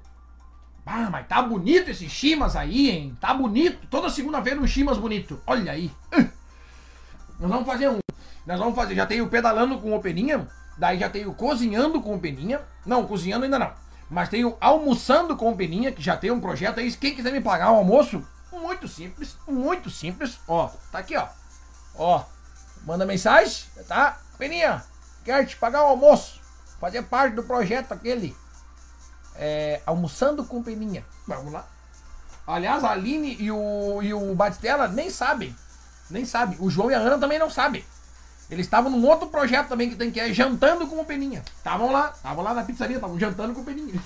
Ah, 0.86 1.10
mas 1.10 1.28
tá 1.28 1.42
bonito 1.42 1.90
esse 1.92 2.10
chimas 2.10 2.56
aí, 2.56 2.90
hein? 2.90 3.18
Tá 3.20 3.34
bonito. 3.34 3.88
Toda 3.88 4.10
segunda-feira 4.10 4.60
um 4.60 4.68
chimas 4.68 4.98
bonito. 4.98 5.40
Olha 5.46 5.72
aí. 5.72 5.92
Nós 7.40 7.50
vamos 7.50 7.66
fazer 7.66 7.90
um. 7.90 8.00
Nós 8.46 8.60
vamos 8.60 8.76
fazer. 8.76 8.96
Já 8.96 9.06
tem 9.06 9.22
o 9.22 9.30
pedalando 9.30 9.80
com 9.80 9.96
o 9.96 10.02
peninha. 10.02 10.48
Daí 10.78 11.00
já 11.00 11.10
tem 11.10 11.26
o 11.26 11.34
cozinhando 11.34 12.02
com 12.02 12.16
o 12.16 12.20
peninha. 12.20 12.62
Não, 12.86 13.06
cozinhando 13.06 13.46
ainda 13.46 13.60
não. 13.60 13.72
Mas 14.10 14.30
tem 14.30 14.44
o 14.44 14.58
almoçando 14.60 15.38
com 15.38 15.52
o 15.52 15.56
peninha, 15.56 15.92
que 15.92 16.02
já 16.02 16.18
tem 16.18 16.32
um 16.32 16.42
projeto 16.42 16.80
aí. 16.80 16.92
Quem 16.92 17.16
quiser 17.16 17.32
me 17.32 17.40
pagar 17.40 17.72
o 17.72 17.76
um 17.76 17.78
almoço, 17.78 18.26
muito 18.52 18.88
simples. 18.88 19.38
Muito 19.48 19.90
simples. 19.90 20.40
Ó, 20.48 20.70
tá 20.92 21.00
aqui, 21.00 21.16
ó. 21.16 21.28
Ó. 21.96 22.24
Manda 22.86 23.06
mensagem, 23.06 23.64
tá? 23.88 24.20
Peninha, 24.38 24.84
quero 25.24 25.46
te 25.46 25.56
pagar 25.56 25.84
o 25.84 25.88
almoço. 25.88 26.42
Fazer 26.80 27.04
parte 27.04 27.36
do 27.36 27.44
projeto 27.44 27.92
aquele 27.92 28.36
é, 29.36 29.82
almoçando 29.86 30.44
com 30.44 30.62
peninha. 30.64 31.06
Vamos 31.28 31.52
lá. 31.52 31.66
Aliás, 32.46 32.84
a 32.84 32.92
Aline 32.92 33.36
e 33.40 33.52
o, 33.52 34.02
e 34.02 34.14
o 34.14 34.36
Batistella 34.36 34.88
nem 34.88 35.10
sabem. 35.10 35.56
Nem 36.10 36.26
sabem. 36.26 36.58
O 36.60 36.70
João 36.70 36.92
e 36.92 36.94
a 36.94 37.00
Ana 37.00 37.18
também 37.18 37.40
não 37.40 37.50
sabem. 37.50 37.86
Eles 38.50 38.66
estavam 38.66 38.92
num 38.92 39.08
outro 39.08 39.30
projeto 39.30 39.70
também 39.70 39.90
que 39.90 39.96
tem 39.96 40.12
que 40.12 40.20
é 40.20 40.34
jantando 40.34 40.86
com 40.88 41.00
o 41.00 41.06
Peninha. 41.06 41.42
Estavam 41.58 41.92
lá, 41.92 42.12
estavam 42.14 42.44
lá 42.44 42.54
na 42.54 42.64
pizzaria, 42.64 42.98
estavam 42.98 43.18
jantando 43.18 43.54
com 43.54 43.62
o 43.62 43.64
Peninha. 43.64 43.94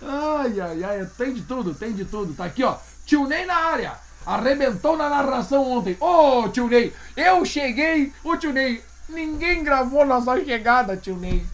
ai, 0.00 0.60
ai, 0.60 0.84
ai, 0.84 1.06
tem 1.18 1.34
de 1.34 1.42
tudo, 1.42 1.74
tem 1.74 1.92
de 1.92 2.04
tudo. 2.04 2.34
Tá 2.34 2.44
aqui, 2.44 2.62
ó. 2.62 2.76
Tio 3.04 3.26
Ney 3.26 3.44
na 3.44 3.56
área. 3.56 3.98
Arrebentou 4.24 4.96
na 4.96 5.10
narração 5.10 5.68
ontem. 5.68 5.96
Ô, 5.98 6.42
oh, 6.44 6.48
tio 6.48 6.68
Ney, 6.68 6.94
eu 7.16 7.44
cheguei. 7.44 8.12
Ô, 8.22 8.36
tio 8.36 8.52
Ney, 8.52 8.80
ninguém 9.08 9.64
gravou 9.64 10.06
nossa 10.06 10.38
chegada, 10.44 10.96
tio 10.96 11.16
Ney 11.16 11.44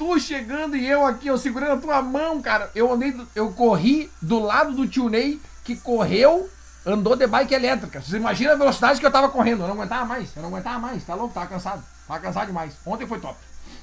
tu 0.00 0.18
chegando 0.18 0.74
e 0.74 0.88
eu 0.88 1.04
aqui, 1.04 1.26
eu 1.26 1.36
segurando 1.36 1.72
a 1.72 1.76
tua 1.76 2.00
mão, 2.00 2.40
cara. 2.40 2.70
Eu 2.74 2.90
andei, 2.90 3.14
eu 3.34 3.52
corri 3.52 4.10
do 4.22 4.38
lado 4.38 4.72
do 4.72 4.88
tio 4.88 5.10
Ney, 5.10 5.38
que 5.62 5.76
correu, 5.76 6.48
andou 6.86 7.14
de 7.14 7.26
bike 7.26 7.52
elétrica. 7.52 8.00
Você 8.00 8.16
imagina 8.16 8.54
a 8.54 8.56
velocidade 8.56 8.98
que 8.98 9.04
eu 9.04 9.12
tava 9.12 9.28
correndo. 9.28 9.62
Eu 9.62 9.68
não 9.68 9.74
aguentava 9.74 10.06
mais, 10.06 10.34
eu 10.34 10.40
não 10.40 10.48
aguentava 10.48 10.78
mais, 10.78 11.04
tá 11.04 11.14
louco, 11.14 11.34
tava 11.34 11.48
cansado. 11.48 11.84
Tava 12.08 12.18
cansado 12.18 12.46
demais. 12.46 12.72
Ontem 12.86 13.06
foi 13.06 13.20
top. 13.20 13.36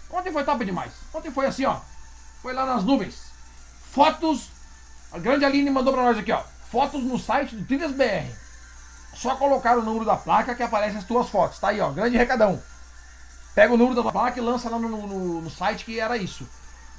Ontem 0.10 0.34
foi 0.34 0.44
top 0.44 0.66
demais. 0.66 0.92
Ontem 1.14 1.30
foi 1.30 1.46
assim, 1.46 1.66
ó. 1.66 1.78
Foi 2.42 2.52
lá 2.52 2.66
nas 2.66 2.84
nuvens. 2.84 3.22
Fotos. 3.92 4.50
A 5.12 5.20
grande 5.20 5.46
Aline 5.46 5.70
mandou 5.70 5.94
pra 5.94 6.02
nós 6.02 6.18
aqui, 6.18 6.32
ó. 6.32 6.42
Fotos 6.72 7.04
no 7.04 7.20
site 7.20 7.56
do 7.56 7.64
Trilhas 7.64 7.92
BR. 7.92 8.28
Só 9.14 9.36
colocar 9.36 9.78
o 9.78 9.84
número 9.84 10.04
da 10.04 10.16
placa 10.16 10.56
que 10.56 10.64
aparece 10.64 10.98
as 10.98 11.04
tuas 11.04 11.30
fotos. 11.30 11.60
Tá 11.60 11.68
aí, 11.68 11.80
ó. 11.80 11.92
Grande 11.92 12.18
recadão. 12.18 12.60
Pega 13.58 13.74
o 13.74 13.78
número 13.78 14.04
da 14.04 14.12
placa 14.12 14.40
e 14.40 14.44
lança 14.44 14.70
lá 14.70 14.78
no, 14.78 14.88
no, 14.88 15.42
no 15.42 15.50
site 15.50 15.84
que 15.84 16.00
era 16.00 16.16
isso. 16.16 16.48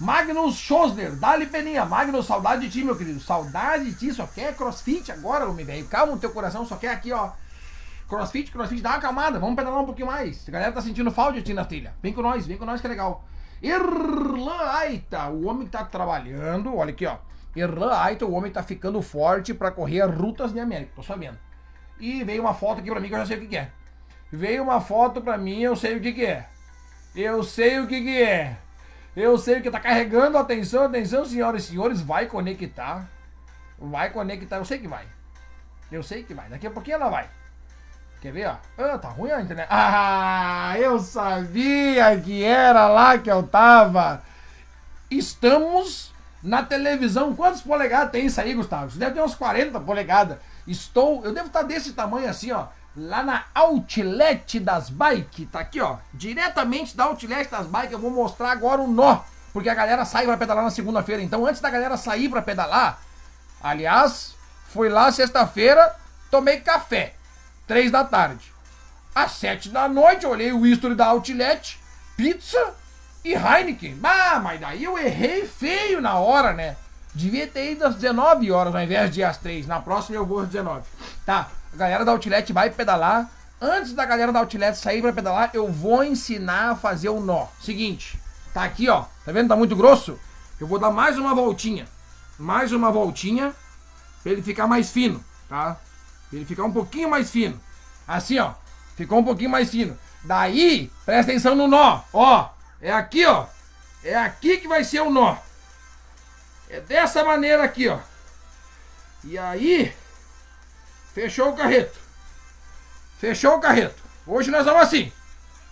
Magnus 0.01 0.57
Schosner, 0.57 1.15
dá-lhe 1.15 1.47
peninha. 1.47 1.85
Magnus, 1.85 2.27
saudade 2.27 2.63
de 2.63 2.69
ti, 2.69 2.85
meu 2.85 2.97
querido. 2.97 3.21
Saudade 3.21 3.85
de 3.85 3.95
ti, 3.95 4.13
só 4.13 4.27
quer 4.27 4.57
crossfit 4.57 5.13
agora, 5.13 5.49
homem 5.49 5.65
velho. 5.65 5.87
Calma 5.87 6.15
o 6.15 6.19
teu 6.19 6.31
coração, 6.31 6.67
só 6.67 6.75
quer 6.75 6.91
aqui, 6.91 7.13
ó. 7.13 7.31
Crossfit, 8.09 8.51
crossfit, 8.51 8.83
dá 8.83 8.89
uma 8.89 8.97
acalmada. 8.97 9.39
Vamos 9.39 9.55
pedalar 9.55 9.81
um 9.81 9.87
pouquinho 9.87 10.09
mais. 10.09 10.49
A 10.49 10.51
galera 10.51 10.73
tá 10.73 10.81
sentindo 10.81 11.13
falta 11.13 11.35
de 11.35 11.43
ti 11.43 11.55
na 11.55 11.65
trilha. 11.65 11.95
Vem 12.03 12.13
com 12.13 12.23
nós, 12.23 12.45
vem 12.45 12.59
com 12.59 12.65
nós 12.65 12.81
que 12.81 12.89
é 12.89 12.91
legal. 12.91 13.23
Irlan 13.63 14.69
Aita, 14.73 15.29
o 15.29 15.47
homem 15.47 15.69
tá 15.69 15.85
trabalhando, 15.85 16.75
olha 16.75 16.91
aqui, 16.91 17.07
ó. 17.07 17.19
Irlan 17.55 17.95
Aita, 17.95 18.27
o 18.27 18.33
homem 18.33 18.51
tá 18.51 18.65
ficando 18.65 19.01
forte 19.01 19.55
para 19.55 19.71
correr 19.71 20.05
rutas 20.07 20.53
de 20.53 20.59
América, 20.59 20.91
tô 20.97 21.05
sabendo. 21.05 21.39
E 22.01 22.25
veio 22.25 22.43
uma 22.43 22.53
foto 22.53 22.81
aqui 22.81 22.91
pra 22.91 22.99
mim 22.99 23.07
que 23.07 23.15
eu 23.15 23.19
já 23.21 23.27
sei 23.27 23.39
o 23.39 23.47
que 23.47 23.57
é. 23.57 23.71
Veio 24.31 24.63
uma 24.63 24.81
foto 24.81 25.21
pra 25.23 25.39
mim, 25.39 25.61
eu 25.61 25.75
sei 25.75 25.97
o 25.97 26.01
que, 26.01 26.13
que 26.13 26.25
é. 26.25 26.47
Eu 27.17 27.43
sei 27.43 27.81
o 27.81 27.87
que, 27.87 28.01
que 28.01 28.23
é. 28.23 28.57
Eu 29.17 29.37
sei 29.39 29.59
o 29.59 29.63
que 29.63 29.71
tá 29.71 29.81
carregando. 29.81 30.39
Atenção, 30.39 30.85
atenção, 30.85 31.25
senhoras 31.25 31.65
e 31.65 31.67
senhores. 31.69 32.01
Vai 32.01 32.27
conectar. 32.27 33.09
Vai 33.79 34.11
conectar. 34.11 34.57
Eu 34.57 34.65
sei 34.65 34.79
que 34.79 34.87
vai. 34.87 35.05
Eu 35.91 36.03
sei 36.03 36.23
que 36.23 36.35
vai. 36.35 36.49
Daqui 36.49 36.67
a 36.67 36.71
pouquinho 36.71 36.97
ela 36.97 37.09
vai. 37.09 37.29
Quer 38.21 38.33
ver, 38.33 38.47
ó? 38.47 38.57
Ah, 38.77 38.99
tá 38.99 39.09
ruim 39.09 39.31
a 39.31 39.41
internet. 39.41 39.67
Ah, 39.71 40.75
eu 40.79 40.99
sabia 40.99 42.21
que 42.21 42.45
era 42.45 42.87
lá 42.87 43.19
que 43.19 43.31
eu 43.31 43.43
tava. 43.43 44.23
Estamos 45.11 46.13
na 46.43 46.63
televisão. 46.63 47.35
Quantos 47.35 47.63
polegadas 47.63 48.13
tem 48.13 48.27
isso 48.27 48.41
aí, 48.41 48.55
Gustavo? 48.55 48.89
Isso 48.89 48.99
deve 48.99 49.15
ter 49.15 49.23
uns 49.23 49.35
40 49.35 49.81
polegadas. 49.81 50.39
Estou. 50.67 51.25
Eu 51.25 51.33
devo 51.33 51.47
estar 51.47 51.63
desse 51.63 51.95
tamanho 51.95 52.29
assim, 52.29 52.53
ó 52.53 52.67
lá 52.99 53.23
na 53.23 53.45
Outlet 53.55 54.59
das 54.59 54.91
Bike. 54.91 55.47
Tá 55.47 55.61
aqui, 55.61 55.81
ó. 55.81 55.97
Diretamente 56.13 56.97
da 56.97 57.05
Outlet 57.05 57.49
das 57.49 57.67
Bike. 57.67 57.93
Eu 57.93 57.99
vou 57.99 58.11
mostrar 58.11 58.51
agora 58.51 58.81
o 58.81 58.89
nó. 58.89 59.21
Porque 59.53 59.69
a 59.69 59.75
galera 59.75 60.05
sai 60.05 60.27
para 60.27 60.37
pedalar 60.37 60.65
na 60.65 60.71
segunda-feira. 60.71 61.23
Então, 61.23 61.47
antes 61.47 61.61
da 61.61 61.71
galera 61.71 61.97
sair 61.97 62.29
para 62.29 62.43
pedalar, 62.43 63.01
aliás, 63.63 64.35
fui 64.69 64.89
lá 64.89 65.11
sexta-feira, 65.11 65.95
tomei 66.31 66.61
café. 66.61 67.15
Três 67.67 67.91
da 67.91 68.05
tarde. 68.05 68.53
Às 69.15 69.33
sete 69.33 69.69
da 69.69 69.89
noite, 69.89 70.27
olhei 70.27 70.53
o 70.53 70.67
history 70.67 70.95
da 70.95 71.07
Outlet, 71.07 71.79
pizza 72.17 72.75
e 73.25 73.33
Heineken. 73.35 73.99
Ah, 74.03 74.39
mas 74.39 74.61
daí 74.61 74.85
eu 74.85 74.99
errei 74.99 75.47
feio 75.47 76.01
na 76.01 76.19
hora, 76.19 76.53
né? 76.53 76.77
Devia 77.15 77.47
ter 77.47 77.73
ido 77.73 77.85
às 77.85 77.97
19 77.97 78.53
horas 78.53 78.75
ao 78.75 78.83
invés 78.83 79.11
de 79.11 79.25
às 79.25 79.37
3. 79.39 79.67
Na 79.67 79.81
próxima 79.81 80.17
eu 80.17 80.27
vou 80.27 80.41
às 80.41 80.49
19. 80.49 80.87
Tá, 81.27 81.49
a 81.73 81.77
galera 81.77 82.05
da 82.05 82.13
Outlet 82.13 82.53
vai 82.53 82.71
pedalar. 82.71 83.31
Antes 83.61 83.93
da 83.93 84.05
galera 84.05 84.33
da 84.33 84.41
Outlet 84.41 84.77
sair 84.77 85.03
para 85.03 85.13
pedalar, 85.13 85.51
eu 85.53 85.71
vou 85.71 86.05
ensinar 86.05 86.71
a 86.71 86.77
fazer 86.77 87.09
o 87.09 87.21
nó. 87.21 87.47
Seguinte, 87.61 88.21
Tá 88.53 88.65
aqui, 88.65 88.89
ó. 88.89 89.05
Tá 89.25 89.31
vendo? 89.33 89.49
Tá 89.49 89.57
muito 89.57 89.77
grosso? 89.77 90.19
Eu 90.59 90.67
vou 90.67 90.79
dar 90.79 90.91
mais 90.91 91.17
uma 91.19 91.35
voltinha. 91.35 91.87
Mais 92.37 92.73
uma 92.73 92.91
voltinha. 92.91 93.55
Pra 94.23 94.33
ele 94.33 94.43
ficar 94.43 94.67
mais 94.67 94.91
fino, 94.91 95.25
tá? 95.49 95.77
Pra 96.29 96.37
ele 96.37 96.45
ficar 96.45 96.65
um 96.65 96.73
pouquinho 96.73 97.09
mais 97.09 97.31
fino. 97.31 97.61
Assim, 98.07 98.39
ó. 98.39 98.55
Ficou 98.97 99.21
um 99.21 99.25
pouquinho 99.25 99.51
mais 99.51 99.71
fino. 99.71 99.97
Daí, 100.25 100.91
presta 101.07 101.31
atenção 101.31 101.55
no 101.55 101.69
nó. 101.69 102.01
Ó, 102.13 102.49
é 102.81 102.93
aqui, 102.93 103.25
ó. 103.25 103.47
É 104.03 104.17
aqui 104.17 104.57
que 104.57 104.67
vai 104.67 104.83
ser 104.83 105.03
o 105.03 105.11
nó. 105.11 105.37
É 106.69 106.81
dessa 106.81 107.25
maneira 107.25 107.63
aqui, 107.63 107.89
ó. 107.89 107.99
E 109.23 109.39
aí, 109.39 109.95
fechou 111.19 111.49
o 111.49 111.53
carreto. 111.53 111.99
Fechou 113.19 113.57
o 113.57 113.61
carreto. 113.61 114.01
Hoje 114.25 114.53
nós 114.53 114.65
vamos 114.65 114.83
assim. 114.83 115.11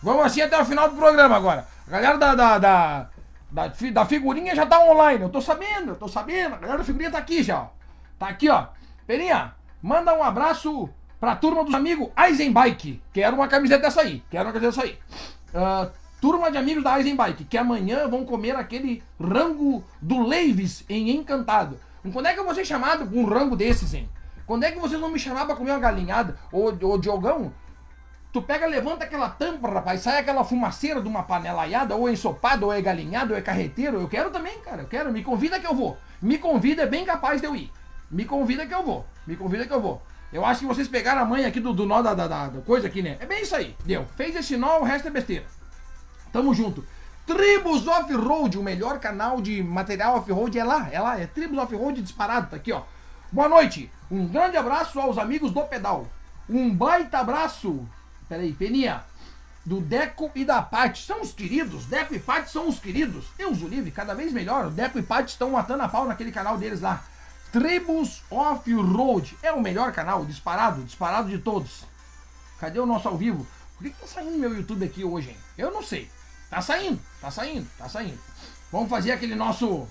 Vamos 0.03 0.25
assim 0.25 0.41
até 0.41 0.61
o 0.61 0.65
final 0.65 0.89
do 0.91 0.97
programa 0.97 1.37
agora. 1.37 1.69
A 1.87 1.91
galera 1.91 2.19
da, 2.19 2.35
da, 2.35 2.59
da, 2.59 3.09
da, 3.49 3.73
da 3.93 4.07
figurinha 4.07 4.57
já 4.57 4.67
tá 4.67 4.81
online. 4.81 5.23
Eu 5.23 5.29
tô 5.29 5.41
sabendo, 5.41 5.93
eu 5.93 5.95
tô 5.95 6.09
sabendo. 6.09 6.57
A 6.57 6.59
galera 6.59 6.79
da 6.79 6.85
figurinha 6.85 7.13
tá 7.13 7.19
aqui 7.19 7.45
já, 7.45 7.61
ó. 7.61 7.69
Tá 8.19 8.27
aqui, 8.27 8.49
ó. 8.49 8.67
Peninha, 9.07 9.55
manda 9.81 10.13
um 10.15 10.23
abraço 10.23 10.91
pra 11.21 11.37
turma 11.37 11.63
dos 11.63 11.75
amigos 11.75 12.09
Eisenbike. 12.19 13.01
Quero 13.13 13.37
uma 13.37 13.47
camiseta 13.47 13.83
dessa 13.83 14.01
aí. 14.01 14.25
Quero 14.29 14.47
uma 14.47 14.53
camiseta 14.53 14.83
dessa 14.83 14.83
aí. 14.83 14.99
Uh, 15.55 15.93
turma 16.21 16.51
de 16.51 16.59
amigos 16.59 16.83
da 16.83 16.99
Eisenbike, 16.99 17.45
que 17.45 17.57
amanhã 17.57 18.09
vão 18.09 18.25
comer 18.25 18.57
aquele 18.57 19.01
rango 19.21 19.85
do 20.03 20.27
Leives 20.27 20.85
em 20.89 21.11
Encantado. 21.11 21.79
Quando 22.13 22.27
é 22.27 22.35
que 22.35 22.41
eu 22.41 22.45
vou 22.45 22.55
ser 22.55 22.65
chamado 22.65 23.07
com 23.07 23.23
um 23.23 23.27
rango 23.27 23.55
desses, 23.55 23.95
hein? 23.95 24.09
Quando 24.47 24.65
é 24.65 24.71
que 24.71 24.79
vocês 24.79 25.01
vão 25.01 25.11
me 25.11 25.19
chamar 25.19 25.45
pra 25.45 25.57
comer 25.57 25.73
uma 25.73 25.81
galinhada? 25.81 26.39
Ô, 26.53 26.67
ô 26.67 26.99
Diogão, 26.99 27.53
Tu 28.37 28.43
pega, 28.43 28.67
levanta 28.67 29.03
aquela 29.03 29.31
tampa, 29.31 29.67
rapaz, 29.67 30.03
sai 30.03 30.19
aquela 30.19 30.45
fumaceira 30.45 31.01
de 31.01 31.09
uma 31.09 31.23
panela 31.23 31.63
aiada, 31.63 31.97
ou 31.97 32.07
é 32.07 32.13
ensopado, 32.13 32.67
ou 32.67 32.73
é 32.73 32.83
galinhado, 32.83 33.33
ou 33.33 33.39
é 33.39 33.41
carreteiro. 33.41 33.99
Eu 33.99 34.07
quero 34.09 34.31
também, 34.31 34.61
cara, 34.61 34.83
eu 34.83 34.87
quero. 34.87 35.11
Me 35.11 35.25
convida 35.25 35.59
que 35.59 35.67
eu 35.67 35.75
vou. 35.75 35.97
Me 36.21 36.37
convida, 36.37 36.83
é 36.83 36.87
bem 36.87 37.03
capaz 37.03 37.41
de 37.41 37.47
eu 37.47 37.57
ir. 37.57 37.73
Me 38.11 38.27
convida 38.27 38.67
que 38.67 38.75
eu 38.75 38.83
vou. 38.83 39.07
Me 39.27 39.37
convida 39.37 39.65
que 39.67 39.73
eu 39.73 39.81
vou. 39.81 40.03
Eu 40.31 40.45
acho 40.45 40.61
que 40.61 40.67
vocês 40.67 40.87
pegaram 40.87 41.23
a 41.23 41.25
mãe 41.25 41.47
aqui 41.47 41.61
do, 41.61 41.73
do 41.73 41.87
nó 41.87 42.03
da, 42.03 42.13
da, 42.13 42.27
da, 42.27 42.61
coisa 42.61 42.89
aqui, 42.89 43.01
né? 43.01 43.17
É 43.21 43.25
bem 43.25 43.41
isso 43.41 43.57
aí. 43.57 43.75
Deu. 43.87 44.05
Fez 44.17 44.37
esse 44.37 44.55
nó, 44.59 44.81
o 44.81 44.85
resto 44.85 45.09
é 45.09 45.11
besteira. 45.11 45.47
Tamo 46.31 46.53
junto. 46.53 46.85
Tribus 47.27 47.89
Off-Road, 47.89 48.59
o 48.59 48.63
melhor 48.63 49.01
canal 49.01 49.41
de 49.41 49.63
material 49.63 50.17
off-road 50.17 50.59
é 50.59 50.63
lá, 50.63 50.89
é 50.93 51.01
lá, 51.01 51.19
é 51.19 51.27
Tribus 51.27 51.59
Off-Road 51.59 52.03
disparado, 52.03 52.51
tá 52.51 52.57
aqui, 52.57 52.71
ó. 52.71 52.83
Boa 53.33 53.49
noite, 53.49 53.91
um 54.11 54.27
grande 54.27 54.57
abraço 54.57 54.99
aos 55.01 55.19
amigos 55.19 55.53
do 55.53 55.63
pedal. 55.63 56.07
Um 56.49 56.73
baita 56.73 57.19
abraço 57.19 57.87
Peraí, 58.29 58.53
Peninha. 58.53 59.05
Do 59.65 59.81
Deco 59.81 60.31
e 60.35 60.45
da 60.45 60.63
Paty. 60.63 61.03
São 61.03 61.23
os 61.23 61.33
queridos. 61.33 61.87
Deco 61.87 62.15
e 62.15 62.19
Paty 62.19 62.51
são 62.51 62.69
os 62.69 62.79
queridos. 62.79 63.27
Deus 63.37 63.63
o 63.63 63.69
livre, 63.69 63.91
cada 63.91 64.15
vez 64.15 64.33
melhor. 64.33 64.67
O 64.67 64.71
Deco 64.71 64.99
e 64.99 65.03
Paty 65.03 65.31
estão 65.31 65.51
matando 65.51 65.83
a 65.83 65.89
pau 65.89 66.07
naquele 66.07 66.31
canal 66.31 66.57
deles 66.57 66.81
lá. 66.81 67.05
Tribus 67.53 68.23
Off-Road. 68.31 69.37
É 69.43 69.53
o 69.53 69.61
melhor 69.61 69.93
canal, 69.93 70.25
disparado, 70.25 70.83
disparado 70.85 71.29
de 71.29 71.39
todos. 71.39 71.85
Cadê 72.61 72.79
o 72.79 72.87
nosso 72.87 73.09
ao 73.09 73.17
vivo? 73.17 73.47
Por 73.77 73.85
que, 73.85 73.91
que 73.91 74.01
tá 74.01 74.07
saindo 74.07 74.39
meu 74.39 74.55
YouTube 74.57 74.85
aqui 74.85 75.05
hoje, 75.05 75.31
hein? 75.31 75.37
Eu 75.59 75.71
não 75.71 75.83
sei. 75.83 76.11
Tá 76.49 76.63
saindo, 76.63 77.01
tá 77.21 77.31
saindo, 77.31 77.69
tá 77.77 77.89
saindo. 77.89 78.19
Vamos 78.71 78.89
fazer 78.89 79.13
aquele 79.13 79.35
nosso. 79.35 79.87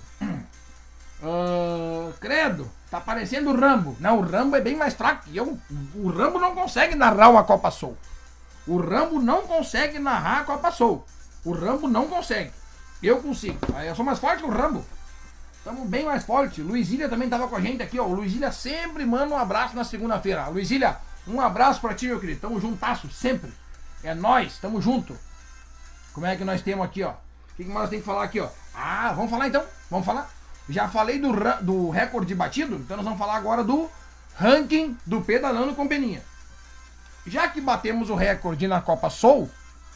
Uh, 1.22 2.12
credo, 2.18 2.70
tá 2.90 3.00
parecendo 3.00 3.50
o 3.50 3.56
Rambo. 3.58 3.96
Não, 4.00 4.18
o 4.18 4.22
Rambo 4.22 4.56
é 4.56 4.60
bem 4.60 4.76
mais 4.76 4.94
fraco 4.94 5.24
que 5.24 5.36
eu. 5.36 5.58
O 5.94 6.08
Rambo 6.08 6.38
não 6.38 6.54
consegue 6.54 6.94
narrar 6.94 7.28
uma 7.28 7.44
Copa 7.44 7.70
Soul. 7.70 7.96
O 8.66 8.78
Rambo 8.78 9.20
não 9.20 9.42
consegue 9.42 9.98
narrar 9.98 10.40
a 10.40 10.44
Copa 10.44 10.70
Soul. 10.70 11.04
O 11.44 11.52
Rambo 11.52 11.86
não 11.88 12.08
consegue. 12.08 12.50
Eu 13.02 13.20
consigo. 13.20 13.58
Eu 13.84 13.94
sou 13.94 14.04
mais 14.04 14.18
forte 14.18 14.42
que 14.42 14.48
o 14.48 14.52
Rambo. 14.52 14.84
Estamos 15.58 15.88
bem 15.88 16.04
mais 16.04 16.24
forte. 16.24 16.62
Luizília 16.62 17.08
também 17.08 17.26
estava 17.26 17.48
com 17.48 17.56
a 17.56 17.60
gente 17.60 17.82
aqui, 17.82 17.98
ó. 17.98 18.04
O 18.04 18.14
Luizília 18.14 18.52
sempre 18.52 19.04
manda 19.04 19.34
um 19.34 19.38
abraço 19.38 19.74
na 19.74 19.84
segunda-feira. 19.84 20.46
Luizília, 20.48 20.96
um 21.26 21.40
abraço 21.40 21.80
para 21.80 21.94
ti, 21.94 22.06
meu 22.06 22.20
querido. 22.20 22.40
Tamo 22.40 22.60
juntasso, 22.60 23.10
sempre. 23.10 23.52
É 24.02 24.14
nós, 24.14 24.58
tamo 24.58 24.80
junto. 24.80 25.16
Como 26.12 26.26
é 26.26 26.36
que 26.36 26.44
nós 26.44 26.62
temos 26.62 26.84
aqui, 26.84 27.02
ó? 27.02 27.10
O 27.10 27.56
que, 27.56 27.64
que 27.64 27.70
mais 27.70 27.90
tem 27.90 28.00
que 28.00 28.06
falar 28.06 28.24
aqui, 28.24 28.40
ó? 28.40 28.48
Ah, 28.74 29.12
vamos 29.14 29.30
falar 29.30 29.48
então? 29.48 29.64
Vamos 29.90 30.06
falar? 30.06 30.30
Já 30.68 30.88
falei 30.88 31.18
do, 31.18 31.32
do 31.62 31.90
recorde 31.90 32.34
batido, 32.34 32.76
então 32.76 32.96
nós 32.96 33.04
vamos 33.04 33.18
falar 33.18 33.36
agora 33.36 33.62
do 33.62 33.88
ranking 34.34 34.96
do 35.06 35.20
pedalando 35.20 35.74
com 35.74 35.86
peninha. 35.86 36.22
Já 37.26 37.48
que 37.48 37.60
batemos 37.60 38.10
o 38.10 38.14
recorde 38.14 38.66
na 38.68 38.80
Copa 38.80 39.10
Soul, 39.10 39.50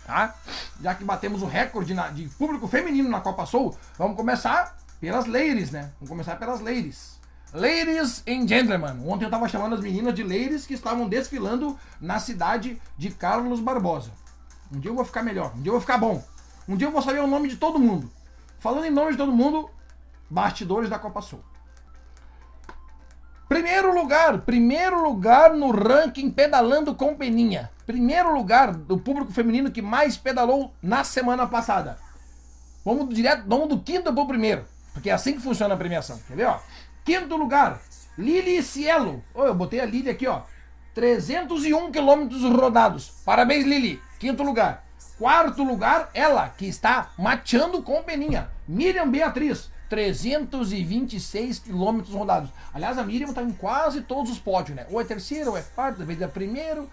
tá? 0.07 0.35
Já 0.81 0.95
que 0.95 1.05
batemos 1.05 1.43
o 1.43 1.47
recorde 1.47 1.95
na, 1.95 2.09
de 2.09 2.29
público 2.31 2.67
feminino 2.67 3.09
na 3.09 3.21
Copa 3.21 3.47
Soul, 3.47 3.77
vamos 3.99 4.17
começar 4.17 4.77
pelas 5.01 5.27
ladies, 5.27 5.71
né? 5.71 5.91
Vamos 5.99 6.09
começar 6.09 6.37
pelas 6.37 6.61
ladies. 6.61 7.21
Ladies 7.53 8.23
and 8.29 8.47
gentlemen. 8.47 9.05
Ontem 9.09 9.25
eu 9.25 9.31
tava 9.31 9.49
chamando 9.49 9.75
as 9.75 9.81
meninas 9.81 10.15
de 10.15 10.23
ladies 10.23 10.67
que 10.67 10.75
estavam 10.75 11.09
desfilando 11.09 11.77
na 12.01 12.21
cidade 12.21 12.81
de 12.97 13.11
Carlos 13.11 13.59
Barbosa. 13.61 14.13
Um 14.73 14.79
dia 14.79 14.91
eu 14.91 14.95
vou 14.95 15.05
ficar 15.05 15.23
melhor, 15.23 15.53
um 15.57 15.63
dia 15.63 15.71
eu 15.71 15.75
vou 15.75 15.81
ficar 15.81 15.99
bom. 15.99 16.25
Um 16.69 16.77
dia 16.77 16.87
eu 16.87 16.93
vou 16.93 17.03
saber 17.03 17.19
o 17.19 17.27
nome 17.27 17.49
de 17.49 17.57
todo 17.57 17.79
mundo. 17.79 18.09
Falando 18.61 18.85
em 18.85 18.91
nome 18.91 19.13
de 19.13 19.19
todo 19.19 19.33
mundo, 19.33 19.69
bastidores 20.31 20.89
da 20.89 20.99
Copa 20.99 21.21
Sul. 21.21 21.41
Primeiro 23.49 23.93
lugar, 23.93 24.43
primeiro 24.43 25.03
lugar 25.03 25.55
no 25.55 25.73
ranking 25.73 26.31
pedalando 26.31 26.95
com 26.95 27.17
peninha. 27.17 27.69
Primeiro 27.85 28.33
lugar 28.33 28.73
do 28.73 28.97
público 28.97 29.33
feminino 29.33 29.73
que 29.73 29.83
mais 29.83 30.17
pedalou 30.17 30.73
na 30.81 31.03
semana 31.03 31.49
passada. 31.49 31.99
Vamos 32.85 33.13
direto, 33.13 33.43
vamos 33.49 33.69
do 33.69 33.81
quinto 33.81 34.15
pro 34.15 34.27
primeiro, 34.29 34.65
porque 34.95 35.11
é 35.11 35.13
assim 35.13 35.33
que 35.33 35.41
funciona 35.41 35.75
a 35.75 35.77
premiação. 35.77 36.21
Quer 36.29 36.37
ver, 36.37 36.47
ó? 36.47 36.61
Quinto 37.05 37.37
lugar, 37.37 37.81
Lili 38.17 38.63
Cielo. 38.63 39.25
Oh, 39.35 39.45
eu 39.45 39.55
botei 39.55 39.81
a 39.81 39.85
Lili 39.85 40.11
aqui, 40.11 40.29
ó. 40.29 40.43
301 40.95 41.91
quilômetros 41.91 42.43
rodados. 42.43 43.11
Parabéns, 43.25 43.67
Lili. 43.67 44.01
Quinto 44.21 44.45
lugar. 44.45 44.85
Quarto 45.19 45.65
lugar, 45.65 46.09
ela, 46.15 46.49
que 46.51 46.67
está 46.67 47.11
mateando 47.19 47.83
com 47.83 48.03
peninha. 48.03 48.49
Miriam 48.67 49.09
Beatriz. 49.11 49.71
326 49.91 51.59
quilômetros 51.59 52.15
rodados. 52.15 52.49
Aliás, 52.73 52.97
a 52.97 53.03
Miriam 53.03 53.29
está 53.29 53.43
em 53.43 53.51
quase 53.51 54.01
todos 54.03 54.31
os 54.31 54.39
pódios, 54.39 54.77
né? 54.77 54.87
Ou 54.89 55.01
é 55.01 55.05
terceiro, 55.05 55.51
ou 55.51 55.59
é 55.59 55.63
quarto, 55.63 56.01
às 56.01 56.07
vezes 56.07 56.23
é 56.23 56.29
primeiro. 56.29 56.89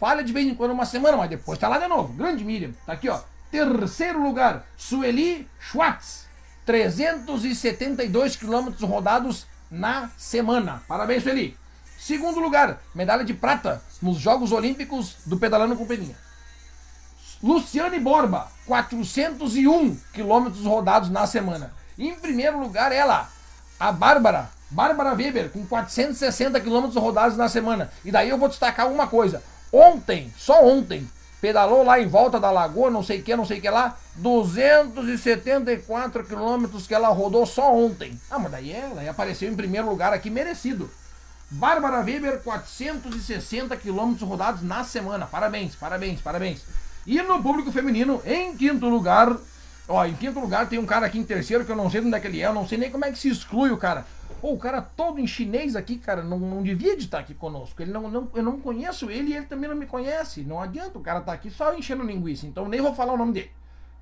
Falha 0.00 0.22
de 0.24 0.32
vez 0.32 0.46
em 0.46 0.54
quando 0.54 0.72
uma 0.72 0.84
semana, 0.84 1.16
mas 1.16 1.30
depois 1.30 1.56
está 1.56 1.68
lá 1.68 1.78
de 1.78 1.86
novo. 1.86 2.12
Grande 2.12 2.44
Miriam. 2.44 2.72
Tá 2.84 2.92
aqui, 2.94 3.08
ó. 3.08 3.20
Terceiro 3.52 4.20
lugar, 4.20 4.66
Sueli 4.76 5.48
Schwartz. 5.60 6.26
372 6.66 8.36
quilômetros 8.36 8.82
rodados 8.88 9.46
na 9.70 10.10
semana. 10.16 10.82
Parabéns, 10.88 11.22
Sueli. 11.22 11.56
Segundo 11.96 12.40
lugar, 12.40 12.82
medalha 12.94 13.24
de 13.24 13.32
prata 13.32 13.80
nos 14.02 14.18
Jogos 14.18 14.50
Olímpicos 14.50 15.18
do 15.24 15.38
Pedalando 15.38 15.76
com 15.76 15.86
Peninha. 15.86 16.16
Luciane 17.40 18.00
Borba, 18.00 18.50
401 18.66 19.96
quilômetros 20.12 20.64
rodados 20.64 21.10
na 21.10 21.26
semana. 21.26 21.72
Em 21.98 22.14
primeiro 22.14 22.58
lugar, 22.58 22.92
ela, 22.92 23.28
a 23.78 23.92
Bárbara, 23.92 24.50
Bárbara 24.70 25.14
Weber, 25.14 25.50
com 25.50 25.66
460 25.66 26.58
quilômetros 26.60 27.00
rodados 27.00 27.36
na 27.36 27.48
semana. 27.48 27.92
E 28.04 28.10
daí 28.10 28.28
eu 28.28 28.38
vou 28.38 28.48
destacar 28.48 28.88
uma 28.88 29.06
coisa. 29.06 29.42
Ontem, 29.72 30.32
só 30.36 30.64
ontem, 30.64 31.08
pedalou 31.40 31.84
lá 31.84 32.00
em 32.00 32.08
volta 32.08 32.40
da 32.40 32.50
lagoa, 32.50 32.90
não 32.90 33.02
sei 33.02 33.20
o 33.20 33.22
que, 33.22 33.36
não 33.36 33.44
sei 33.44 33.58
o 33.58 33.60
que 33.60 33.70
lá, 33.70 33.96
274 34.16 36.24
quilômetros 36.24 36.86
que 36.86 36.94
ela 36.94 37.08
rodou 37.08 37.44
só 37.44 37.74
ontem. 37.74 38.18
Ah, 38.30 38.38
mas 38.38 38.50
daí 38.50 38.72
ela 38.72 39.10
apareceu 39.10 39.50
em 39.50 39.56
primeiro 39.56 39.88
lugar 39.88 40.12
aqui, 40.12 40.30
merecido. 40.30 40.90
Bárbara 41.50 42.02
Weber, 42.02 42.40
460 42.42 43.76
quilômetros 43.76 44.28
rodados 44.28 44.62
na 44.62 44.82
semana. 44.82 45.26
Parabéns, 45.26 45.76
parabéns, 45.76 46.20
parabéns. 46.20 46.62
E 47.06 47.20
no 47.22 47.42
público 47.42 47.70
feminino, 47.70 48.20
em 48.24 48.56
quinto 48.56 48.88
lugar, 48.88 49.36
Ó, 49.86 50.04
em 50.04 50.14
quinto 50.14 50.40
lugar 50.40 50.68
tem 50.68 50.78
um 50.78 50.86
cara 50.86 51.06
aqui 51.06 51.18
em 51.18 51.24
terceiro 51.24 51.64
que 51.64 51.70
eu 51.70 51.76
não 51.76 51.90
sei 51.90 52.00
onde 52.00 52.14
é 52.14 52.20
que 52.20 52.26
ele 52.26 52.40
é, 52.40 52.46
eu 52.46 52.54
não 52.54 52.66
sei 52.66 52.78
nem 52.78 52.90
como 52.90 53.04
é 53.04 53.12
que 53.12 53.18
se 53.18 53.28
exclui 53.28 53.70
o 53.70 53.76
cara. 53.76 54.06
Pô, 54.40 54.52
o 54.52 54.58
cara 54.58 54.80
todo 54.80 55.18
em 55.18 55.26
chinês 55.26 55.76
aqui, 55.76 55.96
cara, 55.96 56.22
não, 56.22 56.38
não 56.38 56.62
devia 56.62 56.96
de 56.96 57.04
estar 57.04 57.18
aqui 57.18 57.34
conosco. 57.34 57.80
Ele 57.80 57.92
não, 57.92 58.10
não, 58.10 58.30
eu 58.34 58.42
não 58.42 58.60
conheço 58.60 59.10
ele 59.10 59.30
e 59.30 59.36
ele 59.36 59.46
também 59.46 59.68
não 59.68 59.76
me 59.76 59.86
conhece. 59.86 60.42
Não 60.42 60.60
adianta, 60.60 60.98
o 60.98 61.02
cara 61.02 61.20
tá 61.20 61.32
aqui 61.32 61.50
só 61.50 61.74
enchendo 61.74 62.02
linguiça, 62.02 62.46
então 62.46 62.68
nem 62.68 62.80
vou 62.80 62.94
falar 62.94 63.12
o 63.12 63.16
nome 63.18 63.32
dele. 63.32 63.50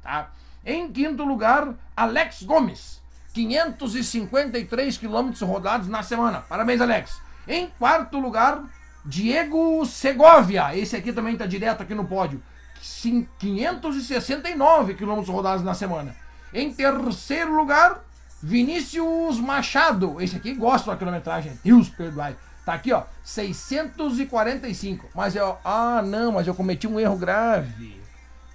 Tá? 0.02 0.30
Em 0.64 0.90
quinto 0.90 1.24
lugar, 1.24 1.74
Alex 1.96 2.42
Gomes. 2.42 3.00
553 3.32 4.98
quilômetros 4.98 5.40
rodados 5.40 5.88
na 5.88 6.02
semana. 6.02 6.40
Parabéns, 6.40 6.80
Alex. 6.80 7.20
Em 7.48 7.68
quarto 7.78 8.18
lugar, 8.18 8.62
Diego 9.04 9.84
Segovia. 9.86 10.76
Esse 10.76 10.96
aqui 10.96 11.12
também 11.12 11.36
tá 11.36 11.46
direto 11.46 11.82
aqui 11.82 11.94
no 11.94 12.04
pódio. 12.04 12.42
569 12.82 14.94
quilômetros 14.94 15.32
rodados 15.32 15.64
na 15.64 15.72
semana. 15.72 16.16
Em 16.52 16.72
terceiro 16.72 17.54
lugar, 17.54 18.00
Vinícius 18.42 19.38
Machado. 19.38 20.20
Esse 20.20 20.34
aqui 20.36 20.52
gosta 20.52 20.90
da 20.90 20.96
quilometragem. 20.96 21.56
Deus 21.64 21.88
perdoai. 21.88 22.36
Tá 22.66 22.74
aqui, 22.74 22.92
ó. 22.92 23.04
645. 23.22 25.08
Mas 25.14 25.36
eu. 25.36 25.56
Ah, 25.64 26.02
não, 26.02 26.32
mas 26.32 26.46
eu 26.46 26.54
cometi 26.54 26.88
um 26.88 26.98
erro 26.98 27.16
grave. 27.16 28.02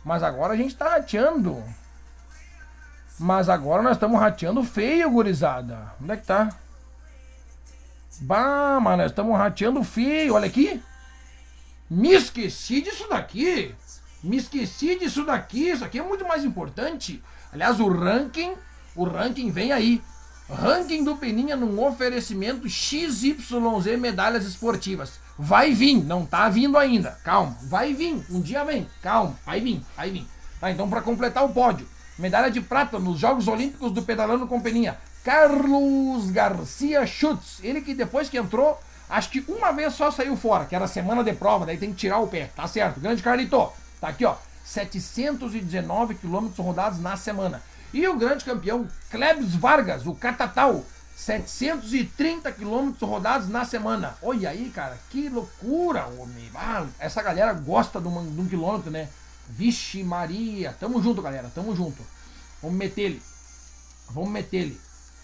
Mas 0.04 0.24
agora 0.24 0.54
a 0.54 0.58
gente 0.58 0.76
tá 0.76 0.90
rateando. 0.90 1.64
Mas 3.20 3.50
agora 3.50 3.82
nós 3.82 3.94
estamos 3.94 4.20
rateando 4.20 4.64
feio, 4.64 5.10
gurizada. 5.10 5.94
Onde 6.02 6.12
é 6.12 6.18
que 6.18 6.26
tá? 6.26 6.50
Bah, 8.22 8.80
mas 8.82 8.98
nós 8.98 9.12
estamos 9.12 9.38
rateando 9.38 9.84
feio. 9.84 10.36
Olha 10.36 10.48
aqui. 10.48 10.82
Me 11.90 12.14
esqueci 12.14 12.82
disso 12.82 13.08
daqui. 13.10 13.76
Me 14.24 14.38
esqueci 14.38 14.98
disso 14.98 15.26
daqui. 15.26 15.70
Isso 15.70 15.86
aqui 15.86 16.00
é 16.00 16.04
muito 16.04 16.28
mais 16.28 16.44
importante. 16.44 17.24
Aliás, 17.52 17.80
o 17.80 17.88
ranking, 17.88 18.54
o 18.96 19.04
ranking 19.04 19.52
vem 19.52 19.72
aí. 19.72 20.02
Ranking 20.50 21.04
do 21.04 21.18
Peninha 21.18 21.58
num 21.58 21.84
oferecimento 21.86 22.70
XYZ 22.70 23.36
medalhas 24.00 24.46
esportivas. 24.46 25.20
Vai 25.38 25.74
vir, 25.74 26.04
não 26.04 26.26
tá 26.26 26.50
vindo 26.50 26.78
ainda. 26.78 27.12
Calma, 27.24 27.58
vai 27.64 27.94
vir. 27.94 28.26
Um 28.30 28.42
dia 28.42 28.64
vem. 28.64 28.88
Calma, 29.04 29.38
vai 29.46 29.60
vir, 29.60 29.82
vai 29.96 30.10
vir. 30.10 30.26
Tá, 30.60 30.72
então 30.72 30.90
para 30.90 31.02
completar 31.02 31.44
o 31.44 31.50
pódio, 31.50 31.88
medalha 32.18 32.50
de 32.50 32.62
prata 32.62 32.98
nos 32.98 33.20
Jogos 33.20 33.48
Olímpicos 33.48 33.92
do 33.92 34.02
Pedalando 34.02 34.48
com 34.48 34.62
Peninha. 34.62 34.98
Carlos 35.24 36.32
Garcia 36.32 37.06
Schutz. 37.06 37.60
Ele 37.62 37.82
que 37.82 37.94
depois 37.94 38.30
que 38.30 38.38
entrou, 38.38 38.80
acho 39.10 39.30
que 39.30 39.44
uma 39.48 39.72
vez 39.74 39.94
só 39.94 40.10
saiu 40.10 40.38
fora, 40.38 40.66
que 40.66 40.76
era 40.76 40.88
semana 40.88 41.24
de 41.24 41.34
prova, 41.34 41.66
daí 41.66 41.78
tem 41.78 41.92
que 41.92 41.98
tirar 41.98 42.20
o 42.20 42.28
pé. 42.28 42.50
Tá 42.56 42.66
certo. 42.66 43.00
Grande 43.02 43.22
Carlito. 43.22 43.70
Tá 44.00 44.10
aqui, 44.10 44.26
ó. 44.26 44.36
719 44.64 46.16
quilômetros 46.16 46.64
rodados 46.64 47.00
na 47.00 47.16
semana. 47.16 47.62
E 47.94 48.06
o 48.08 48.18
grande 48.18 48.44
campeão 48.44 48.88
Klebs 49.10 49.56
Vargas, 49.56 50.06
o 50.06 50.14
Catatal, 50.14 50.84
730 51.16 52.52
quilômetros 52.52 53.10
rodados 53.10 53.48
na 53.50 53.64
semana. 53.66 54.16
Olha 54.22 54.50
aí, 54.50 54.70
cara, 54.70 54.98
que 55.10 55.30
loucura, 55.30 56.06
homem. 56.06 56.50
Ah, 56.54 56.86
essa 57.00 57.24
galera 57.24 57.54
gosta 57.54 58.00
de 58.00 58.08
um, 58.08 58.36
de 58.36 58.42
um 58.42 58.48
quilômetro, 58.48 58.92
né? 58.92 59.08
Vixe 59.50 60.04
Maria. 60.04 60.76
Tamo 60.80 61.02
junto, 61.02 61.22
galera, 61.22 61.50
tamo 61.56 61.76
junto. 61.76 62.04
Vamos 62.62 62.78
meter 62.78 63.04
ele. 63.04 63.22
Vamos 64.10 64.30
meter 64.30 64.58
ele. 64.58 64.82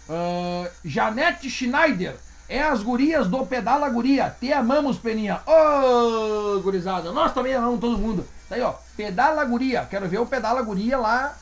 Uh, 0.10 0.70
Janete 0.84 1.50
Schneider. 1.50 2.16
É 2.50 2.62
as 2.62 2.84
gurias 2.84 3.28
do 3.28 3.46
Pedala 3.46 3.90
Guria. 3.90 4.36
Te 4.40 4.52
amamos, 4.52 4.98
Peninha. 4.98 5.42
Ô, 5.46 6.58
oh, 6.58 6.62
gurizada. 6.62 7.12
Nós 7.12 7.34
também 7.34 7.54
amamos 7.54 7.80
todo 7.80 7.98
mundo. 7.98 8.26
Tá 8.54 8.58
aí, 8.58 8.62
ó. 8.62 8.76
Pedala 8.96 9.44
Guria. 9.46 9.88
Quero 9.90 10.08
ver 10.08 10.20
o 10.20 10.28
Pedala 10.28 10.62
Guria 10.62 10.96
lá 10.96 11.36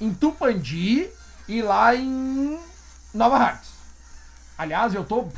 em 0.00 0.14
Tupandi 0.14 1.10
e 1.46 1.60
lá 1.60 1.94
em 1.94 2.58
Nova 3.12 3.36
Hartz. 3.36 3.68
Aliás, 4.56 4.94
eu 4.94 5.04
tô. 5.04 5.28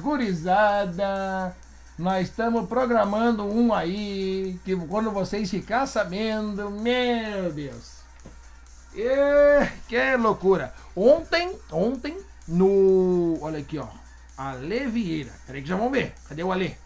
Gurizada. 0.00 1.56
Nós 1.98 2.28
estamos 2.28 2.68
programando 2.68 3.44
um 3.44 3.74
aí. 3.74 4.56
Que 4.64 4.76
quando 4.76 5.10
vocês 5.10 5.50
ficar 5.50 5.86
sabendo. 5.86 6.70
Meu 6.70 7.52
Deus. 7.52 7.96
Que 9.88 10.16
loucura. 10.16 10.72
Ontem, 10.94 11.58
ontem, 11.72 12.16
no. 12.46 13.36
Olha 13.42 13.58
aqui, 13.58 13.78
ó. 13.78 13.88
Ale 14.38 14.86
Vieira. 14.86 15.32
Peraí 15.44 15.62
que 15.62 15.68
já 15.68 15.74
vamos 15.74 15.90
ver. 15.90 16.14
Cadê 16.28 16.44
o 16.44 16.52
Ale? 16.52 16.78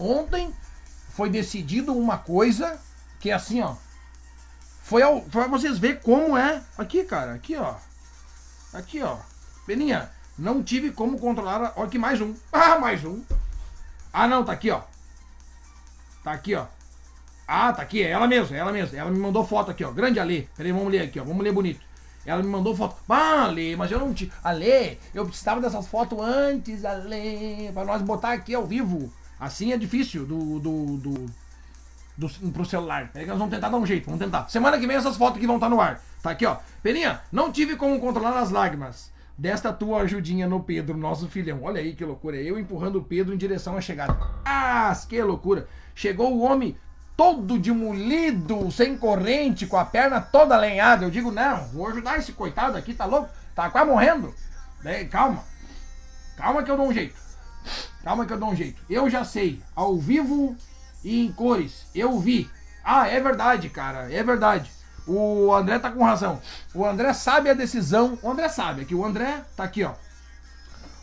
Ontem 0.00 0.52
foi 1.20 1.28
decidido 1.28 1.92
uma 1.92 2.16
coisa 2.16 2.80
que 3.18 3.28
é 3.28 3.34
assim, 3.34 3.60
ó. 3.60 3.74
Foi 4.82 5.02
ao, 5.02 5.20
pra 5.20 5.46
vocês 5.48 5.78
ver 5.78 6.00
como 6.00 6.34
é. 6.34 6.62
Aqui, 6.78 7.04
cara, 7.04 7.34
aqui, 7.34 7.56
ó. 7.56 7.74
Aqui, 8.72 9.02
ó. 9.02 9.18
Peninha, 9.66 10.10
não 10.38 10.62
tive 10.62 10.92
como 10.92 11.18
controlar. 11.18 11.74
Olha 11.76 11.86
aqui, 11.86 11.98
mais 11.98 12.22
um. 12.22 12.34
Ah, 12.50 12.78
mais 12.78 13.04
um. 13.04 13.22
Ah, 14.10 14.26
não, 14.26 14.42
tá 14.42 14.52
aqui, 14.52 14.70
ó. 14.70 14.80
Tá 16.24 16.32
aqui, 16.32 16.54
ó. 16.54 16.64
Ah, 17.46 17.70
tá 17.74 17.82
aqui, 17.82 18.02
é 18.02 18.08
ela 18.08 18.26
mesmo, 18.26 18.56
é 18.56 18.58
ela 18.58 18.72
mesmo. 18.72 18.96
Ela 18.96 19.10
me 19.10 19.18
mandou 19.18 19.46
foto 19.46 19.70
aqui, 19.70 19.84
ó. 19.84 19.90
Grande 19.90 20.18
Ale. 20.18 20.48
Peraí, 20.56 20.72
vamos 20.72 20.90
ler 20.90 21.02
aqui, 21.02 21.20
ó. 21.20 21.24
Vamos 21.24 21.44
ler 21.44 21.52
bonito. 21.52 21.84
Ela 22.24 22.42
me 22.42 22.48
mandou 22.48 22.74
foto. 22.74 22.96
Ah, 23.06 23.44
Ale, 23.44 23.76
mas 23.76 23.90
eu 23.90 23.98
não 23.98 24.14
te. 24.14 24.32
Ale, 24.42 24.98
eu 25.12 25.26
precisava 25.26 25.60
dessas 25.60 25.86
fotos 25.86 26.18
antes, 26.18 26.82
Ale. 26.82 27.70
Pra 27.74 27.84
nós 27.84 28.00
botar 28.00 28.32
aqui 28.32 28.54
ao 28.54 28.64
vivo. 28.64 29.12
Assim 29.40 29.72
é 29.72 29.78
difícil 29.78 30.26
do. 30.26 30.60
do, 30.60 30.96
do 30.98 31.26
do, 32.16 32.28
pro 32.52 32.66
celular. 32.66 33.10
É 33.14 33.20
que 33.20 33.26
nós 33.26 33.38
vamos 33.38 33.54
tentar 33.54 33.70
dar 33.70 33.78
um 33.78 33.86
jeito, 33.86 34.04
vamos 34.04 34.20
tentar. 34.20 34.46
Semana 34.48 34.78
que 34.78 34.86
vem 34.86 34.94
essas 34.94 35.16
fotos 35.16 35.38
aqui 35.38 35.46
vão 35.46 35.56
estar 35.56 35.70
no 35.70 35.80
ar. 35.80 36.02
Tá 36.22 36.32
aqui, 36.32 36.44
ó. 36.44 36.58
Peninha, 36.82 37.22
não 37.32 37.50
tive 37.50 37.76
como 37.76 37.98
controlar 37.98 38.38
as 38.38 38.50
lágrimas 38.50 39.10
desta 39.38 39.72
tua 39.72 40.02
ajudinha 40.02 40.46
no 40.46 40.60
Pedro, 40.60 40.98
nosso 40.98 41.26
filhão. 41.28 41.60
Olha 41.62 41.80
aí 41.80 41.94
que 41.94 42.04
loucura. 42.04 42.36
Eu 42.36 42.58
empurrando 42.58 42.96
o 42.96 43.02
Pedro 43.02 43.32
em 43.32 43.38
direção 43.38 43.74
à 43.74 43.80
chegada. 43.80 44.14
Ah, 44.44 44.94
que 45.08 45.22
loucura. 45.22 45.66
Chegou 45.94 46.34
o 46.34 46.42
homem 46.42 46.76
todo 47.16 47.58
de 47.58 47.70
demolido, 47.70 48.70
sem 48.70 48.96
corrente, 48.96 49.66
com 49.66 49.78
a 49.78 49.84
perna 49.84 50.20
toda 50.20 50.58
lenhada. 50.58 51.04
Eu 51.04 51.10
digo, 51.10 51.30
não, 51.30 51.64
vou 51.68 51.88
ajudar 51.88 52.18
esse 52.18 52.32
coitado 52.32 52.76
aqui, 52.76 52.92
tá 52.92 53.06
louco? 53.06 53.30
Tá 53.54 53.70
quase 53.70 53.90
morrendo. 53.90 54.34
Daí, 54.82 55.06
calma. 55.06 55.42
Calma 56.36 56.62
que 56.62 56.70
eu 56.70 56.76
dou 56.76 56.88
um 56.88 56.92
jeito. 56.92 57.14
Calma 58.02 58.26
que 58.26 58.32
eu 58.32 58.38
dou 58.38 58.50
um 58.50 58.56
jeito. 58.56 58.80
Eu 58.88 59.10
já 59.10 59.24
sei, 59.24 59.62
ao 59.74 59.96
vivo 59.96 60.56
e 61.04 61.24
em 61.24 61.32
cores. 61.32 61.86
Eu 61.94 62.18
vi. 62.18 62.50
Ah, 62.84 63.08
é 63.08 63.20
verdade, 63.20 63.68
cara. 63.68 64.12
É 64.12 64.22
verdade. 64.22 64.70
O 65.06 65.52
André 65.52 65.78
tá 65.78 65.90
com 65.90 66.04
razão. 66.04 66.40
O 66.74 66.84
André 66.84 67.12
sabe 67.12 67.50
a 67.50 67.54
decisão. 67.54 68.18
O 68.22 68.30
André 68.30 68.48
sabe. 68.48 68.82
Aqui 68.82 68.94
o 68.94 69.04
André 69.04 69.44
tá 69.56 69.64
aqui, 69.64 69.84
ó. 69.84 69.94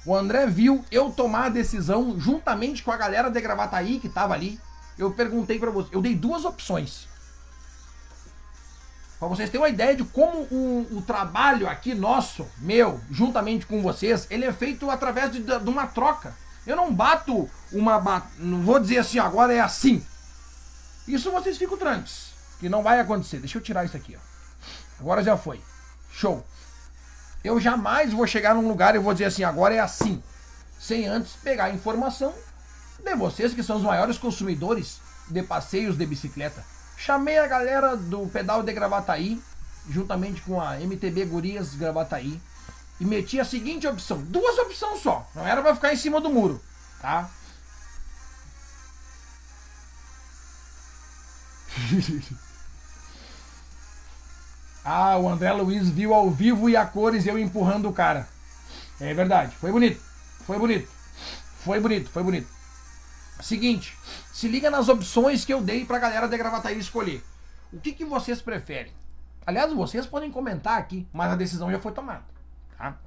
O 0.06 0.16
André 0.16 0.48
viu 0.48 0.86
eu 0.90 1.12
tomar 1.12 1.48
a 1.48 1.50
decisão 1.50 2.18
juntamente 2.18 2.82
com 2.82 2.92
a 2.92 2.98
galera 2.98 3.30
de 3.30 3.42
Gravataí 3.42 4.00
que 4.00 4.08
tava 4.08 4.34
ali. 4.34 4.60
Eu 4.98 5.12
perguntei 5.12 5.60
para 5.60 5.70
você. 5.70 5.94
Eu 5.94 6.02
dei 6.02 6.16
duas 6.16 6.46
opções. 6.46 7.08
Para 9.20 9.28
vocês 9.28 9.50
terem 9.50 9.62
uma 9.62 9.70
ideia 9.70 9.96
de 9.96 10.04
como 10.04 10.42
o, 10.52 10.88
o, 10.92 11.02
trabalho 11.02 11.68
aqui 11.68 11.96
nosso, 11.96 12.48
meu, 12.60 13.02
juntamente 13.10 13.66
com 13.66 13.82
vocês, 13.82 14.28
ele 14.30 14.46
é 14.46 14.54
feito 14.54 14.90
através 14.92 15.32
de, 15.32 15.40
de 15.40 15.70
uma 15.70 15.88
troca. 15.88 16.36
Eu 16.68 16.76
não 16.76 16.94
bato 16.94 17.50
uma. 17.72 18.28
Não 18.38 18.62
vou 18.62 18.78
dizer 18.78 18.98
assim, 18.98 19.18
agora 19.18 19.54
é 19.54 19.62
assim. 19.62 20.06
Isso 21.08 21.32
vocês 21.32 21.58
ficam 21.58 21.78
tranquilos. 21.78 22.34
Que 22.60 22.68
não 22.68 22.84
vai 22.84 23.00
acontecer. 23.00 23.40
Deixa 23.40 23.58
eu 23.58 23.62
tirar 23.62 23.86
isso 23.86 23.96
aqui, 23.96 24.18
ó. 24.18 25.00
Agora 25.00 25.24
já 25.24 25.38
foi. 25.38 25.62
Show. 26.12 26.46
Eu 27.42 27.60
jamais 27.62 28.12
vou 28.12 28.28
chegar 28.28 28.54
num 28.54 28.68
lugar 28.68 28.96
e 28.96 29.00
vou 29.00 29.14
dizer 29.14 29.26
assim, 29.26 29.46
agora 29.46 29.74
é 29.74 29.80
assim. 29.80 30.22
Sem 30.78 31.08
antes 31.08 31.34
pegar 31.38 31.66
a 31.66 31.70
informação 31.74 32.34
de 33.02 33.16
vocês, 33.16 33.54
que 33.54 33.64
são 33.64 33.78
os 33.78 33.84
maiores 33.84 34.18
consumidores 34.18 35.00
de 35.30 35.42
passeios 35.44 35.98
de 35.98 36.06
bicicleta. 36.06 36.64
Chamei 36.98 37.38
a 37.38 37.48
galera 37.48 37.96
do 37.96 38.28
pedal 38.28 38.62
de 38.62 38.74
Gravataí, 38.74 39.42
juntamente 39.90 40.42
com 40.42 40.60
a 40.60 40.78
MTB 40.80 41.26
Gurias 41.26 41.76
Gravataí, 41.76 42.42
e 43.00 43.06
meti 43.06 43.40
a 43.40 43.46
seguinte 43.46 43.88
opção, 43.88 44.22
duas 44.24 44.58
opções 44.58 45.02
só, 45.02 45.30
não 45.36 45.48
era 45.48 45.62
para 45.62 45.76
ficar 45.76 45.94
em 45.94 45.98
cima 45.98 46.20
do 46.20 46.30
muro, 46.30 46.62
tá? 47.02 47.30
ah, 54.84 55.18
o 55.18 55.30
André 55.30 55.54
Luiz 55.54 55.90
viu 55.90 56.14
ao 56.14 56.32
vivo 56.32 56.70
e 56.70 56.76
a 56.76 56.86
cores 56.86 57.28
eu 57.28 57.38
empurrando 57.38 57.88
o 57.88 57.94
cara. 57.94 58.28
É 59.00 59.14
verdade, 59.14 59.56
foi 59.56 59.72
bonito, 59.72 60.02
foi 60.46 60.58
bonito, 60.58 60.90
foi 61.64 61.80
bonito, 61.80 62.10
foi 62.10 62.24
bonito. 62.24 62.48
Seguinte, 63.40 63.96
se 64.34 64.48
liga 64.48 64.72
nas 64.72 64.90
opções 64.90 65.46
que 65.46 65.54
eu 65.54 65.62
dei 65.62 65.86
pra 65.86 66.00
galera 66.00 66.28
de 66.28 66.36
Gravataí 66.38 66.80
escolher. 66.80 67.24
O 67.72 67.80
que, 67.80 67.92
que 67.92 68.06
vocês 68.06 68.42
preferem? 68.42 68.92
Aliás, 69.46 69.72
vocês 69.72 70.06
podem 70.06 70.32
comentar 70.32 70.80
aqui, 70.80 71.08
mas 71.14 71.32
a 71.32 71.36
decisão 71.36 71.72
já 71.72 71.80
foi 71.80 71.92
tomada. 71.92 72.37
Tá? 72.78 72.98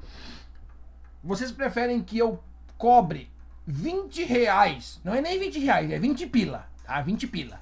Vocês 1.23 1.53
preferem 1.53 2.03
que 2.03 2.19
eu 2.19 2.43
cobre 2.77 3.31
20 3.67 4.25
reais, 4.25 5.01
não 5.05 5.15
é 5.15 5.21
nem 5.21 5.39
20 5.39 5.59
reais, 5.61 5.91
é 5.91 5.99
20 5.99 6.27
pila, 6.27 6.67
tá? 6.85 7.01
20 7.03 7.27
pila. 7.27 7.61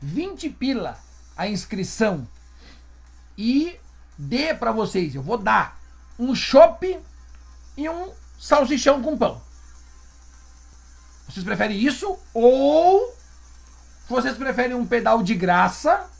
20 0.00 0.50
pila 0.50 0.98
a 1.36 1.46
inscrição 1.46 2.26
e 3.36 3.78
dê 4.18 4.54
para 4.54 4.72
vocês, 4.72 5.14
eu 5.14 5.22
vou 5.22 5.38
dar 5.38 5.80
um 6.18 6.34
chopp 6.34 6.98
e 7.76 7.88
um 7.88 8.12
salsichão 8.38 9.02
com 9.02 9.16
pão. 9.16 9.40
Vocês 11.28 11.44
preferem 11.44 11.78
isso 11.78 12.18
ou 12.34 13.16
vocês 14.08 14.36
preferem 14.36 14.74
um 14.74 14.86
pedal 14.86 15.22
de 15.22 15.34
graça 15.34 16.10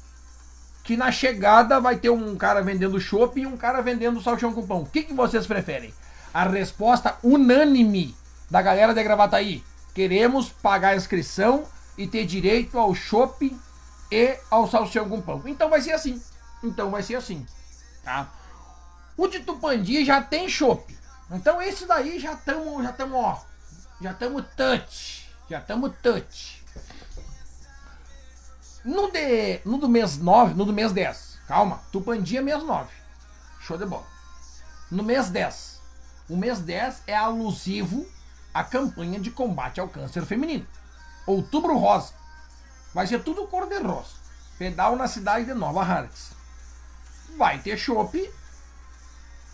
que 0.83 0.97
na 0.97 1.13
chegada 1.13 1.81
vai 1.81 1.97
ter 1.97 2.11
um 2.11 2.37
cara 2.37 2.61
vendendo 2.61 3.01
chopp 3.01 3.41
e 3.41 3.47
um 3.47 3.57
cara 3.57 3.81
vendendo 3.81 4.23
salchão 4.23 4.53
com 4.53 4.67
pão. 4.67 4.83
O 4.83 4.87
que, 4.87 5.03
que 5.03 5.15
vocês 5.15 5.47
preferem? 5.47 5.95
A 6.35 6.45
resposta 6.45 7.17
unânime 7.23 8.17
da 8.51 8.61
galera 8.61 8.93
de 8.93 9.03
Gravataí. 9.03 9.63
Queremos 9.95 10.49
pagar 10.49 10.91
a 10.91 10.97
inscrição 10.97 11.65
e 11.97 12.07
ter 12.07 12.25
direito 12.27 12.79
ao 12.79 12.95
chopp 12.95 13.57
e 14.11 14.39
ao 14.51 14.69
salchão 14.69 15.09
com 15.09 15.21
pão. 15.21 15.43
Então 15.47 15.71
vai 15.71 15.81
ser 15.81 15.93
assim. 15.93 16.21
Então 16.63 16.91
vai 16.91 17.03
ser 17.03 17.17
assim. 17.17 17.47
Tá? 18.03 18.29
O 19.17 19.29
de 19.29 19.41
Tupandi 19.41 20.05
já 20.05 20.21
tem 20.21 20.49
chopp. 20.49 20.97
Então 21.31 21.63
esse 21.63 21.87
daí 21.87 22.19
já 22.19 22.33
estamos, 22.33 22.83
já 22.83 22.91
estamos, 22.91 23.17
ó. 23.17 23.45
Já 24.01 24.11
estamos 24.11 24.45
touch. 24.57 25.29
Já 25.49 25.59
estamos 25.59 25.93
touch. 26.03 26.62
No, 28.85 29.11
de, 29.11 29.61
no 29.65 29.79
do 29.79 29.89
mês 29.89 30.19
9, 30.19 30.55
no 30.55 30.65
do 30.65 30.73
mês 30.73 30.93
10, 30.93 31.39
calma, 31.47 31.81
Tupandi 31.93 32.37
é 32.37 32.43
mês 32.43 32.63
9. 32.63 32.89
Show 33.61 33.79
de 33.79 33.87
bola. 33.87 34.07
No 34.91 35.05
mês 35.05 35.31
10. 35.31 35.81
O 36.29 36.37
mês 36.37 36.59
10 36.59 37.03
é 37.07 37.17
alusivo 37.17 38.05
à 38.53 38.65
campanha 38.65 39.21
de 39.21 39.31
combate 39.31 39.81
ao 39.81 39.89
câncer 39.89 40.25
feminino. 40.25 40.67
Outubro 41.27 41.77
Rosa. 41.79 42.13
Vai 42.93 43.07
ser 43.07 43.23
tudo 43.23 43.47
cor 43.47 43.67
de 43.67 43.79
rosa. 43.79 44.11
Pedal 44.59 44.97
na 44.97 45.07
cidade 45.07 45.47
de 45.47 45.55
Nova 45.55 45.83
Hartz. 45.83 46.33
Vai 47.39 47.59
ter 47.59 47.79
chopp, 47.79 48.31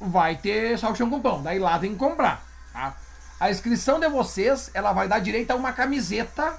vai 0.00 0.36
ter 0.36 0.78
salchão 0.78 1.08
com 1.08 1.20
pão. 1.20 1.42
Daí 1.42 1.58
lá 1.58 1.78
tem 1.78 1.92
que 1.92 1.98
comprar. 1.98 2.42
Tá? 2.72 2.96
A 3.38 3.50
inscrição 3.50 4.00
de 4.00 4.08
vocês, 4.08 4.70
ela 4.74 4.92
vai 4.92 5.06
dar 5.06 5.20
direito 5.20 5.50
a 5.52 5.54
uma 5.54 5.72
camiseta 5.72 6.58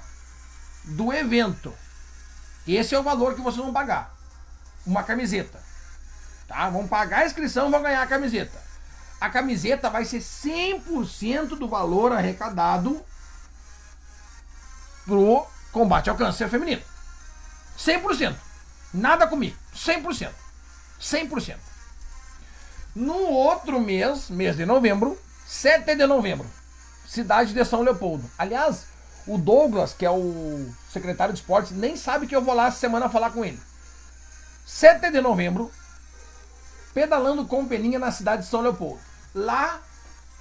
do 0.84 1.12
evento. 1.12 1.74
Esse 2.66 2.94
é 2.94 2.98
o 2.98 3.02
valor 3.02 3.34
que 3.34 3.40
vocês 3.40 3.62
vão 3.62 3.72
pagar. 3.72 4.14
Uma 4.86 5.02
camiseta. 5.02 5.60
Tá? 6.46 6.68
Vão 6.70 6.86
pagar 6.86 7.20
a 7.20 7.26
inscrição 7.26 7.70
vão 7.70 7.82
ganhar 7.82 8.02
a 8.02 8.06
camiseta. 8.06 8.58
A 9.20 9.28
camiseta 9.28 9.90
vai 9.90 10.04
ser 10.04 10.20
100% 10.20 11.58
do 11.58 11.68
valor 11.68 12.12
arrecadado 12.12 13.04
pro 15.04 15.46
combate 15.72 16.08
ao 16.08 16.16
câncer 16.16 16.48
feminino. 16.48 16.82
100%. 17.78 18.34
Nada 18.92 19.26
comigo. 19.26 19.56
100%. 19.74 20.30
100%. 21.00 21.56
No 22.94 23.14
outro 23.14 23.80
mês, 23.80 24.28
mês 24.30 24.56
de 24.56 24.66
novembro, 24.66 25.16
7 25.46 25.94
de 25.94 26.06
novembro, 26.06 26.46
cidade 27.06 27.52
de 27.54 27.64
São 27.64 27.82
Leopoldo. 27.82 28.28
Aliás, 28.36 28.86
o 29.26 29.38
Douglas, 29.38 29.92
que 29.92 30.04
é 30.04 30.10
o 30.10 30.68
secretário 30.92 31.32
de 31.32 31.40
esportes, 31.40 31.72
nem 31.72 31.96
sabe 31.96 32.26
que 32.26 32.34
eu 32.34 32.42
vou 32.42 32.54
lá 32.54 32.68
essa 32.68 32.78
semana 32.78 33.08
falar 33.08 33.30
com 33.30 33.44
ele. 33.44 33.60
7 34.66 35.10
de 35.10 35.20
novembro, 35.20 35.70
pedalando 36.94 37.44
com 37.44 37.66
peninha 37.66 37.98
na 37.98 38.10
cidade 38.10 38.42
de 38.42 38.48
São 38.48 38.60
Leopoldo. 38.60 39.00
Lá, 39.34 39.80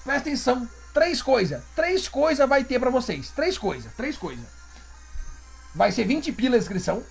presta 0.04 0.30
atenção, 0.30 0.68
três 0.94 1.22
coisas. 1.22 1.62
Três 1.76 2.08
coisas 2.08 2.48
vai 2.48 2.64
ter 2.64 2.80
para 2.80 2.90
vocês. 2.90 3.30
Três 3.32 3.58
coisas, 3.58 3.92
três 3.94 4.18
coisas. 4.18 4.46
Vai 5.74 5.92
ser 5.92 6.06
20 6.06 6.32
pila 6.32 6.56
a 6.56 6.60
inscrição. 6.60 7.04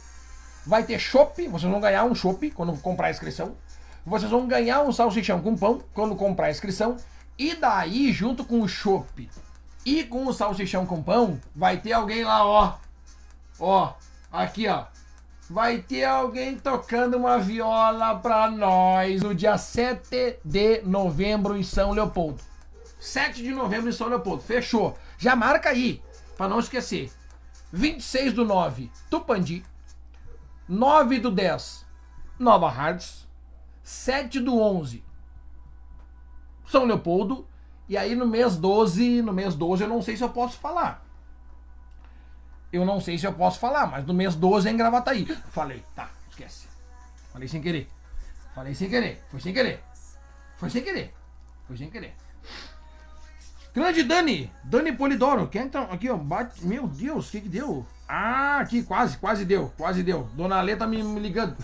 Vai 0.66 0.82
ter 0.82 0.98
chopp, 0.98 1.46
vocês 1.48 1.70
vão 1.70 1.80
ganhar 1.80 2.04
um 2.04 2.14
chopp 2.14 2.50
quando 2.50 2.76
comprar 2.78 3.08
a 3.08 3.10
inscrição. 3.10 3.56
Vocês 4.04 4.30
vão 4.30 4.46
ganhar 4.46 4.82
um 4.82 4.92
salsichão 4.92 5.40
com 5.40 5.56
pão 5.56 5.82
quando 5.94 6.14
comprar 6.16 6.46
a 6.46 6.50
inscrição. 6.50 6.96
E 7.38 7.54
daí, 7.54 8.12
junto 8.12 8.44
com 8.44 8.60
o 8.60 8.68
chopp 8.68 9.28
e 9.88 10.04
com 10.04 10.26
o 10.26 10.34
salsichão 10.34 10.84
com 10.84 11.02
pão, 11.02 11.40
vai 11.56 11.78
ter 11.78 11.92
alguém 11.92 12.22
lá, 12.22 12.44
ó. 12.44 12.74
Ó, 13.58 13.94
aqui, 14.30 14.68
ó. 14.68 14.84
Vai 15.48 15.78
ter 15.78 16.04
alguém 16.04 16.58
tocando 16.58 17.16
uma 17.16 17.38
viola 17.38 18.14
pra 18.16 18.50
nós 18.50 19.22
no 19.22 19.34
dia 19.34 19.56
7 19.56 20.40
de 20.44 20.82
novembro 20.82 21.56
em 21.56 21.62
São 21.62 21.92
Leopoldo. 21.92 22.42
7 23.00 23.42
de 23.42 23.50
novembro 23.50 23.88
em 23.88 23.92
São 23.92 24.08
Leopoldo. 24.08 24.42
Fechou. 24.42 24.98
Já 25.16 25.34
marca 25.34 25.70
aí, 25.70 26.02
pra 26.36 26.46
não 26.46 26.60
esquecer. 26.60 27.10
26 27.72 28.34
do 28.34 28.44
9, 28.44 28.92
Tupandi. 29.08 29.64
9 30.68 31.18
do 31.18 31.30
10, 31.30 31.86
Nova 32.38 32.68
Hartz. 32.68 33.26
7 33.82 34.38
do 34.40 34.60
11, 34.60 35.02
São 36.66 36.84
Leopoldo. 36.84 37.47
E 37.88 37.96
aí 37.96 38.14
no 38.14 38.26
mês 38.26 38.56
12, 38.56 39.22
no 39.22 39.32
mês 39.32 39.54
12 39.54 39.84
eu 39.84 39.88
não 39.88 40.02
sei 40.02 40.16
se 40.16 40.22
eu 40.22 40.28
posso 40.28 40.58
falar. 40.58 41.04
Eu 42.70 42.84
não 42.84 43.00
sei 43.00 43.16
se 43.16 43.26
eu 43.26 43.32
posso 43.32 43.58
falar, 43.58 43.86
mas 43.86 44.04
no 44.04 44.12
mês 44.12 44.34
12 44.34 44.68
é 44.68 44.72
em 44.72 44.76
Gravataí. 44.76 45.24
Falei, 45.50 45.82
tá, 45.94 46.10
esquece. 46.28 46.68
Falei 47.32 47.48
sem 47.48 47.62
querer. 47.62 47.88
Falei 48.54 48.74
sem 48.74 48.90
querer. 48.90 49.22
Foi 49.30 49.40
sem 49.40 49.54
querer. 49.54 49.82
Foi 50.56 50.68
sem 50.68 50.82
querer. 50.82 51.14
Foi 51.66 51.76
sem 51.76 51.88
querer. 51.88 52.14
Grande 53.74 54.02
Dani, 54.02 54.52
Dani 54.64 54.92
Polidoro. 54.92 55.46
Quem 55.48 55.62
então 55.62 55.84
aqui, 55.90 56.10
ó, 56.10 56.16
bate. 56.16 56.66
Meu 56.66 56.86
Deus, 56.88 57.28
o 57.28 57.30
que 57.30 57.42
que 57.42 57.48
deu? 57.48 57.86
Ah, 58.08 58.58
aqui, 58.58 58.82
quase, 58.82 59.16
quase 59.18 59.44
deu, 59.44 59.72
quase 59.76 60.02
deu. 60.02 60.24
Dona 60.34 60.60
Lê 60.60 60.74
tá 60.74 60.86
me, 60.86 61.02
me 61.02 61.20
ligando. 61.20 61.56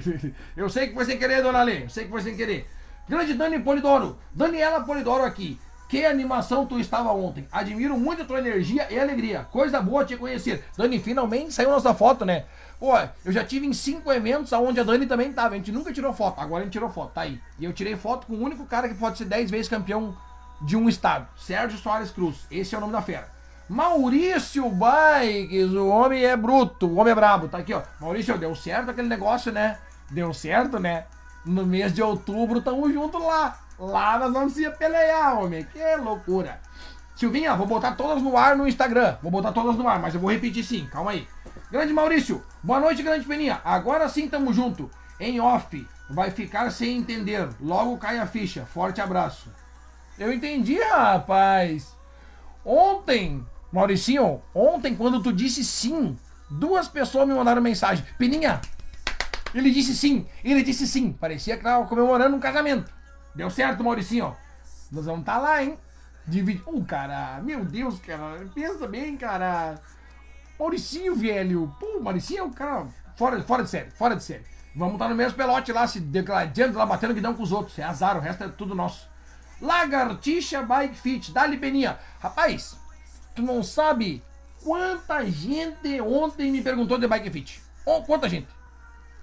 eu 0.56 0.68
sei 0.68 0.88
que 0.88 0.94
foi 0.94 1.04
sem 1.04 1.18
querer, 1.18 1.42
Dona 1.42 1.62
Lê. 1.62 1.84
Eu 1.84 1.88
sei 1.88 2.04
que 2.04 2.10
foi 2.10 2.22
sem 2.22 2.36
querer. 2.36 2.68
Grande 3.08 3.34
Dani 3.34 3.60
Polidoro. 3.60 4.18
Daniela 4.34 4.80
Polidoro 4.80 5.24
aqui. 5.24 5.58
Que 5.88 6.04
animação 6.04 6.66
tu 6.66 6.80
estava 6.80 7.12
ontem. 7.12 7.46
Admiro 7.52 7.96
muito 7.96 8.22
a 8.22 8.24
tua 8.24 8.40
energia 8.40 8.88
e 8.90 8.98
alegria. 8.98 9.46
Coisa 9.52 9.80
boa 9.80 10.04
te 10.04 10.16
conhecer. 10.16 10.64
Dani, 10.76 10.98
finalmente 10.98 11.54
saiu 11.54 11.70
nossa 11.70 11.94
foto, 11.94 12.24
né? 12.24 12.44
Pô, 12.80 12.92
eu 13.24 13.30
já 13.30 13.44
tive 13.44 13.66
em 13.66 13.72
cinco 13.72 14.12
eventos 14.12 14.52
onde 14.52 14.80
a 14.80 14.82
Dani 14.82 15.06
também 15.06 15.32
tava. 15.32 15.54
A 15.54 15.58
gente 15.58 15.70
nunca 15.70 15.92
tirou 15.92 16.12
foto. 16.12 16.40
Agora 16.40 16.62
a 16.62 16.64
gente 16.64 16.72
tirou 16.72 16.90
foto, 16.90 17.12
tá 17.12 17.20
aí. 17.20 17.40
E 17.60 17.64
eu 17.64 17.72
tirei 17.72 17.94
foto 17.94 18.26
com 18.26 18.34
o 18.34 18.42
único 18.42 18.66
cara 18.66 18.88
que 18.88 18.96
pode 18.96 19.16
ser 19.16 19.26
dez 19.26 19.48
vezes 19.48 19.68
campeão 19.68 20.16
de 20.60 20.76
um 20.76 20.88
estado. 20.88 21.28
Sérgio 21.36 21.78
Soares 21.78 22.10
Cruz. 22.10 22.46
Esse 22.50 22.74
é 22.74 22.78
o 22.78 22.80
nome 22.80 22.92
da 22.92 23.02
fera. 23.02 23.28
Maurício 23.68 24.64
Bikes, 24.68 25.70
o 25.72 25.88
homem 25.88 26.24
é 26.24 26.36
bruto, 26.36 26.88
o 26.88 26.96
homem 26.96 27.12
é 27.12 27.14
brabo. 27.14 27.46
Tá 27.46 27.58
aqui, 27.58 27.72
ó. 27.72 27.82
Maurício, 28.00 28.36
deu 28.36 28.54
certo 28.56 28.90
aquele 28.90 29.08
negócio, 29.08 29.52
né? 29.52 29.78
Deu 30.10 30.34
certo, 30.34 30.80
né? 30.80 31.04
No 31.46 31.64
mês 31.64 31.94
de 31.94 32.02
outubro, 32.02 32.60
tamo 32.60 32.92
junto 32.92 33.18
lá. 33.18 33.60
Lá 33.78 34.18
nós 34.18 34.32
vamos 34.32 34.52
se 34.54 34.68
pelear, 34.70 35.38
homem. 35.38 35.64
Que 35.64 35.96
loucura. 35.96 36.60
Silvinha, 37.14 37.54
vou 37.54 37.66
botar 37.66 37.92
todas 37.92 38.20
no 38.20 38.36
ar 38.36 38.56
no 38.56 38.66
Instagram. 38.66 39.16
Vou 39.22 39.30
botar 39.30 39.52
todas 39.52 39.76
no 39.76 39.88
ar, 39.88 40.00
mas 40.00 40.14
eu 40.14 40.20
vou 40.20 40.30
repetir 40.30 40.64
sim. 40.64 40.86
Calma 40.90 41.12
aí. 41.12 41.26
Grande 41.70 41.92
Maurício, 41.92 42.42
boa 42.62 42.80
noite, 42.80 43.02
grande 43.02 43.24
Peninha. 43.24 43.60
Agora 43.64 44.08
sim 44.08 44.28
tamo 44.28 44.52
junto. 44.52 44.90
Em 45.18 45.40
off, 45.40 45.86
vai 46.10 46.30
ficar 46.30 46.70
sem 46.70 46.98
entender. 46.98 47.48
Logo 47.60 47.96
cai 47.96 48.18
a 48.18 48.26
ficha. 48.26 48.66
Forte 48.66 49.00
abraço. 49.00 49.50
Eu 50.18 50.32
entendi, 50.32 50.78
rapaz. 50.80 51.94
Ontem, 52.64 53.46
Mauricinho, 53.72 54.42
ontem 54.54 54.94
quando 54.94 55.22
tu 55.22 55.32
disse 55.32 55.62
sim, 55.64 56.18
duas 56.50 56.88
pessoas 56.88 57.28
me 57.28 57.34
mandaram 57.34 57.62
mensagem. 57.62 58.04
Peninha, 58.18 58.60
ele 59.54 59.70
disse 59.70 59.94
sim, 59.94 60.26
ele 60.44 60.62
disse 60.62 60.86
sim. 60.86 61.12
Parecia 61.12 61.56
que 61.56 61.62
tava 61.62 61.86
comemorando 61.86 62.36
um 62.36 62.40
casamento. 62.40 62.92
Deu 63.34 63.50
certo, 63.50 63.84
Mauricinho. 63.84 64.36
Nós 64.90 65.04
vamos 65.04 65.20
estar 65.20 65.34
tá 65.34 65.38
lá, 65.38 65.62
hein? 65.62 65.78
Divide. 66.26 66.62
Oh, 66.66 66.82
cara, 66.84 67.40
meu 67.42 67.64
Deus, 67.64 67.98
cara. 68.00 68.46
Pensa 68.54 68.86
bem, 68.86 69.16
cara. 69.16 69.80
Mauricinho, 70.58 71.14
velho. 71.14 71.74
Pô, 71.78 72.00
Mauricinho 72.00 72.40
é 72.40 72.42
um 72.44 72.52
cara 72.52 72.86
fora, 73.16 73.42
fora 73.42 73.62
de 73.62 73.70
série, 73.70 73.90
fora 73.90 74.16
de 74.16 74.22
série. 74.22 74.44
Vamos 74.74 74.94
estar 74.94 75.06
tá 75.06 75.10
no 75.10 75.16
mesmo 75.16 75.36
pelote 75.36 75.72
lá, 75.72 75.86
se 75.86 76.00
declarando, 76.00 76.78
lá 76.78 76.84
batendo 76.84 77.14
que 77.14 77.20
dão 77.20 77.34
com 77.34 77.42
os 77.42 77.52
outros. 77.52 77.78
É 77.78 77.82
azar, 77.82 78.16
o 78.16 78.20
resto 78.20 78.44
é 78.44 78.48
tudo 78.48 78.74
nosso. 78.74 79.08
Lagartixa 79.60 80.62
Bike 80.62 80.96
Fit, 80.96 81.32
dá-lhe 81.32 81.56
peninha. 81.56 81.98
Rapaz, 82.20 82.76
tu 83.34 83.42
não 83.42 83.62
sabe 83.62 84.22
quanta 84.62 85.24
gente 85.30 86.00
ontem 86.00 86.52
me 86.52 86.60
perguntou 86.60 86.98
de 86.98 87.08
Bike 87.08 87.30
Fit. 87.30 87.62
Oh, 87.86 88.02
quanta 88.02 88.28
gente. 88.28 88.48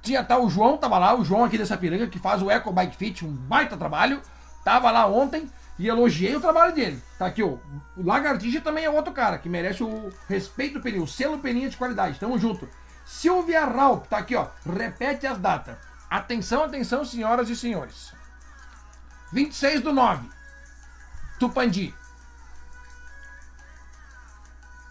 Tinha 0.04 0.22
tá 0.24 0.38
o 0.38 0.50
João, 0.50 0.78
tava 0.78 1.00
lá, 1.00 1.16
o 1.16 1.24
João 1.24 1.46
aqui 1.46 1.58
dessa 1.58 1.78
piranga 1.78 2.08
que 2.08 2.20
faz 2.20 2.42
o 2.42 2.52
Eco 2.52 2.74
Bike 2.74 2.98
Fit, 2.98 3.26
um 3.26 3.32
baita 3.32 3.78
trabalho. 3.78 4.22
Tava 4.64 4.92
lá 4.92 5.08
ontem 5.08 5.50
e 5.80 5.88
elogiei 5.88 6.36
o 6.36 6.42
trabalho 6.42 6.76
dele. 6.76 7.02
Tá 7.18 7.28
aqui, 7.28 7.42
ó. 7.42 7.58
O 7.96 8.06
Lagartixa 8.06 8.60
também 8.60 8.84
é 8.84 8.90
outro 8.90 9.14
cara 9.14 9.38
que 9.38 9.48
merece 9.48 9.82
o 9.82 10.12
respeito 10.28 10.80
do 10.80 11.04
o 11.04 11.08
selo 11.08 11.40
peninha 11.40 11.70
de 11.70 11.78
qualidade. 11.78 12.20
Tamo 12.20 12.38
junto. 12.38 12.68
Silvia 13.06 13.66
Raup, 13.66 14.06
tá 14.08 14.18
aqui, 14.18 14.36
ó. 14.36 14.48
Repete 14.66 15.26
as 15.26 15.38
datas. 15.38 15.78
Atenção, 16.10 16.64
atenção, 16.64 17.04
senhoras 17.06 17.50
e 17.50 17.56
senhores. 17.56 18.14
26 19.32 19.82
do 19.82 19.92
9, 19.92 20.30
Tupandi. 21.40 21.96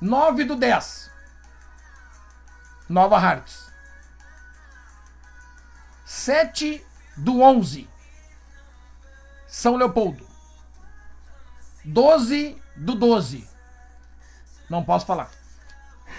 9 0.00 0.44
do 0.44 0.56
10, 0.56 1.12
Nova 2.88 3.16
Hartz. 3.18 3.61
7 6.12 6.86
do 7.16 7.40
11, 7.40 7.88
São 9.48 9.76
Leopoldo. 9.76 10.24
12 11.84 12.62
do 12.76 12.94
12. 12.94 13.48
Não 14.68 14.84
posso 14.84 15.06
falar. 15.06 15.30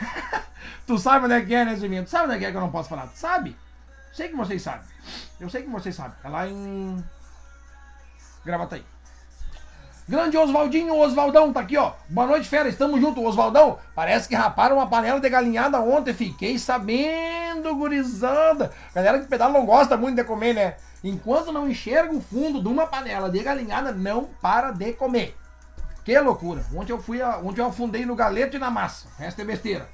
tu 0.88 0.98
sabe 0.98 1.26
onde 1.26 1.36
é 1.36 1.46
que 1.46 1.54
é, 1.54 1.64
né, 1.64 1.76
Ziminho? 1.76 2.04
Tu 2.04 2.10
sabe 2.10 2.26
onde 2.26 2.36
é 2.36 2.40
que 2.40 2.46
é 2.46 2.52
que 2.52 2.58
eu 2.58 2.62
não 2.62 2.72
posso 2.72 2.90
falar? 2.90 3.08
Tu 3.08 3.18
sabe? 3.18 3.56
Sei 4.12 4.30
que 4.30 4.36
vocês 4.36 4.64
sabem. 4.64 4.88
Eu 5.40 5.48
sei 5.48 5.62
que 5.62 5.70
vocês 5.70 5.96
sabem. 5.96 6.18
É 6.24 6.28
lá 6.28 6.48
em 6.48 7.06
Gravata 8.44 8.76
aí. 8.76 8.86
Grande 10.08 10.38
Oswaldinho, 10.38 10.98
Oswaldão, 10.98 11.54
tá 11.54 11.62
aqui, 11.62 11.78
ó. 11.78 11.94
Boa 12.10 12.28
noite, 12.28 12.50
fera. 12.50 12.68
Estamos 12.68 13.00
juntos, 13.00 13.24
Oswaldão. 13.24 13.80
Parece 13.96 14.28
que 14.28 14.36
raparam 14.36 14.76
uma 14.76 14.88
panela 14.88 15.20
de 15.20 15.30
galinhada 15.30 15.80
ontem. 15.80 16.14
Fiquei 16.14 16.60
sabendo, 16.60 17.74
gurizada. 17.76 18.74
Galera 18.94 19.20
que 19.20 19.28
pedala 19.28 19.54
não 19.54 19.66
gosta 19.66 19.96
muito 19.96 20.18
de 20.18 20.24
comer, 20.26 20.54
né? 20.54 20.76
Enquanto 21.02 21.54
não 21.54 21.70
enxerga 21.70 22.14
o 22.14 22.22
fundo 22.22 22.62
de 22.62 22.68
uma 22.68 22.86
panela 22.86 23.30
de 23.30 23.42
galinhada, 23.42 23.94
não 23.94 24.26
para 24.42 24.72
de 24.72 24.92
comer. 24.92 25.38
Que 26.04 26.20
loucura. 26.20 26.66
Ontem 26.76 26.92
eu 26.92 27.02
fui, 27.02 27.22
ontem 27.24 27.62
eu 27.62 27.68
afundei 27.68 28.06
no 28.06 28.16
galeto 28.16 28.58
e 28.58 28.60
na 28.60 28.70
massa. 28.70 29.08
O 29.08 29.22
resto 29.22 29.40
é 29.42 29.46
besteira. 29.46 29.88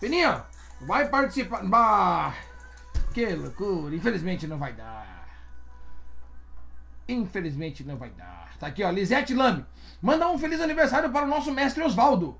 Peninha, 0.00 0.44
vai 0.80 1.08
participar. 1.08 1.62
Bah, 1.62 2.32
que 3.12 3.26
loucura. 3.34 3.94
Infelizmente 3.94 4.46
não 4.46 4.56
vai 4.56 4.72
dar. 4.72 5.15
Infelizmente 7.08 7.84
não 7.84 7.96
vai 7.96 8.10
dar. 8.10 8.52
Tá 8.58 8.66
aqui, 8.68 8.82
ó. 8.82 8.90
Lisete 8.90 9.34
Lame. 9.34 9.64
Manda 10.00 10.28
um 10.28 10.38
feliz 10.38 10.60
aniversário 10.60 11.10
para 11.10 11.24
o 11.24 11.28
nosso 11.28 11.52
mestre 11.52 11.82
Osvaldo, 11.82 12.38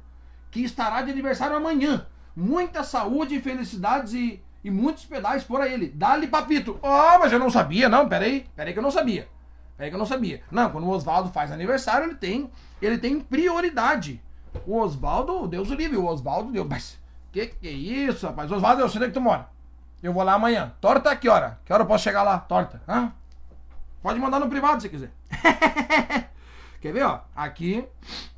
que 0.51 0.61
estará 0.61 1.03
de 1.03 1.11
aniversário 1.11 1.57
amanhã. 1.57 2.07
Muita 2.35 2.85
saúde, 2.85 3.41
felicidades 3.41 4.12
e, 4.12 4.43
e 4.62 4.71
muitos 4.71 5.05
pedais 5.05 5.43
por 5.43 5.64
ele. 5.67 5.89
Dá-lhe 5.89 6.27
papito. 6.27 6.79
Ah, 6.83 7.19
mas 7.19 7.33
eu 7.33 7.39
não 7.39 7.51
sabia, 7.51 7.89
não. 7.89 8.09
Peraí, 8.09 8.47
peraí 8.55 8.73
que 8.73 8.79
eu 8.79 8.83
não 8.83 8.91
sabia. 8.91 9.29
Peraí 9.77 9.91
que 9.91 9.95
eu 9.95 9.99
não 9.99 10.07
sabia. 10.07 10.43
Não, 10.51 10.71
quando 10.71 10.85
o 10.85 10.91
Osvaldo 10.91 11.31
faz 11.31 11.53
aniversário, 11.53 12.09
ele 12.09 12.14
tem, 12.14 12.51
ele 12.81 12.99
tem 12.99 13.21
prioridade. 13.21 14.23
O 14.67 14.79
Osvaldo, 14.79 15.47
Deus 15.47 15.71
o 15.71 15.75
livre, 15.75 15.97
o 15.97 16.07
Osvaldo 16.07 16.51
deu. 16.53 16.64
Mas 16.64 16.99
que 17.33 17.47
que 17.47 17.69
é 17.69 17.73
isso, 17.73 18.27
rapaz? 18.27 18.51
Osvaldo, 18.51 18.83
eu 18.83 18.89
sei 18.89 18.99
onde 18.99 19.05
é 19.07 19.09
que 19.09 19.14
tu 19.14 19.21
mora. 19.21 19.49
Eu 20.03 20.12
vou 20.12 20.23
lá 20.23 20.35
amanhã. 20.35 20.73
Torta 20.81 21.14
que 21.17 21.29
hora? 21.29 21.59
Que 21.64 21.73
hora 21.73 21.83
eu 21.83 21.87
posso 21.87 22.05
chegar 22.05 22.23
lá? 22.23 22.39
Torta. 22.39 22.81
Hã? 22.89 23.12
Pode 24.07 24.20
mandar 24.20 24.38
no 24.38 24.48
privado 24.48 24.80
se 24.80 24.88
quiser. 24.88 25.11
Quer 26.80 26.92
ver, 26.92 27.02
ó? 27.02 27.22
Aqui, 27.34 27.84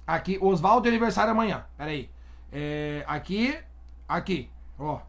aqui, 0.06 0.38
Osvaldo 0.40 0.84
de 0.84 0.88
aniversário 0.88 1.32
amanhã. 1.32 1.66
Pera 1.76 1.90
aí. 1.90 2.10
É, 2.50 3.04
aqui, 3.06 3.54
aqui, 4.08 4.50
ó. 4.78 5.00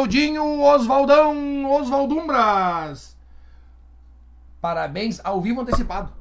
Osvaldinho, 0.00 0.60
Osvaldão, 0.60 1.70
Osvaldumbras? 1.70 3.16
Parabéns 4.60 5.20
ao 5.22 5.40
vivo 5.40 5.60
antecipado. 5.60 6.12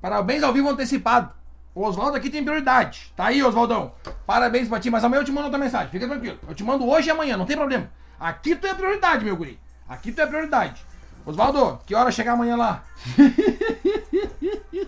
Parabéns 0.00 0.42
ao 0.42 0.52
vivo 0.52 0.68
antecipado. 0.68 1.32
O 1.74 1.84
Oswaldo 1.84 2.16
aqui 2.16 2.30
tem 2.30 2.44
prioridade. 2.44 3.12
Tá 3.16 3.26
aí, 3.26 3.42
Osvaldão. 3.42 3.92
Parabéns 4.26 4.68
pra 4.68 4.78
ti, 4.78 4.90
mas 4.90 5.02
amanhã 5.02 5.20
eu 5.20 5.24
te 5.24 5.32
mando 5.32 5.46
outra 5.46 5.58
mensagem. 5.58 5.90
Fica 5.90 6.06
tranquilo. 6.06 6.38
Eu 6.46 6.54
te 6.54 6.62
mando 6.62 6.88
hoje 6.88 7.08
e 7.08 7.10
amanhã, 7.10 7.36
não 7.36 7.46
tem 7.46 7.56
problema. 7.56 7.90
Aqui 8.18 8.54
tu 8.54 8.66
é 8.66 8.74
prioridade, 8.74 9.24
meu 9.24 9.36
guri. 9.36 9.58
Aqui 9.88 10.12
tu 10.12 10.20
é 10.20 10.26
prioridade. 10.26 10.84
Osvaldo, 11.26 11.80
que 11.86 11.94
hora 11.94 12.12
chegar 12.12 12.32
amanhã 12.32 12.56
lá? 12.56 12.84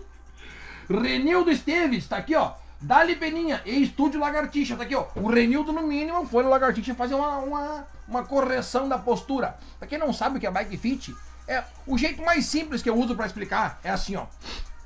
Renildo 0.89 1.51
Esteves, 1.51 2.07
tá 2.07 2.19
aqui, 2.19 2.37
ó. 2.37 2.53
Dali 2.81 3.17
Peninha, 3.17 3.63
e 3.65 3.83
Estúdio 3.83 4.21
Lagartixa, 4.21 4.77
tá 4.77 4.83
aqui, 4.83 4.95
ó. 4.95 5.07
O 5.17 5.29
Renildo, 5.29 5.73
no 5.73 5.83
mínimo, 5.83 6.27
foi 6.27 6.43
no 6.43 6.51
Lagartixa 6.51 6.95
fazer 6.95 7.15
uma, 7.15 7.39
uma, 7.39 7.87
uma 8.07 8.25
correção 8.25 8.89
da 8.89 8.99
postura. 8.99 9.59
Pra 9.79 9.89
quem 9.89 9.99
não 9.99 10.13
sabe 10.13 10.37
o 10.37 10.41
que 10.41 10.47
é 10.47 10.51
bike 10.51 10.77
fit, 10.77 11.17
é 11.49 11.65
o 11.87 11.97
jeito 11.97 12.23
mais 12.23 12.45
simples 12.47 12.83
que 12.83 12.91
eu 12.91 12.97
uso 12.97 13.17
pra 13.17 13.27
explicar 13.27 13.81
é 13.83 13.91
assim, 13.91 14.17
ó. 14.17 14.27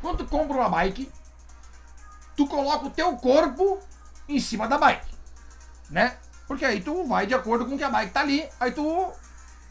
Quando 0.00 0.18
tu 0.18 0.26
compra 0.26 0.56
uma 0.56 0.68
bike, 0.68 1.10
tu 2.36 2.46
coloca 2.46 2.86
o 2.86 2.90
teu 2.90 3.16
corpo 3.16 3.80
em 4.28 4.38
cima 4.38 4.68
da 4.68 4.78
bike, 4.78 5.10
né? 5.90 6.16
Porque 6.46 6.64
aí 6.64 6.80
tu 6.80 7.04
vai 7.04 7.26
de 7.26 7.34
acordo 7.34 7.66
com 7.66 7.74
o 7.74 7.78
que 7.78 7.84
a 7.84 7.90
bike 7.90 8.12
tá 8.12 8.20
ali, 8.20 8.48
aí 8.58 8.70
tu 8.70 9.12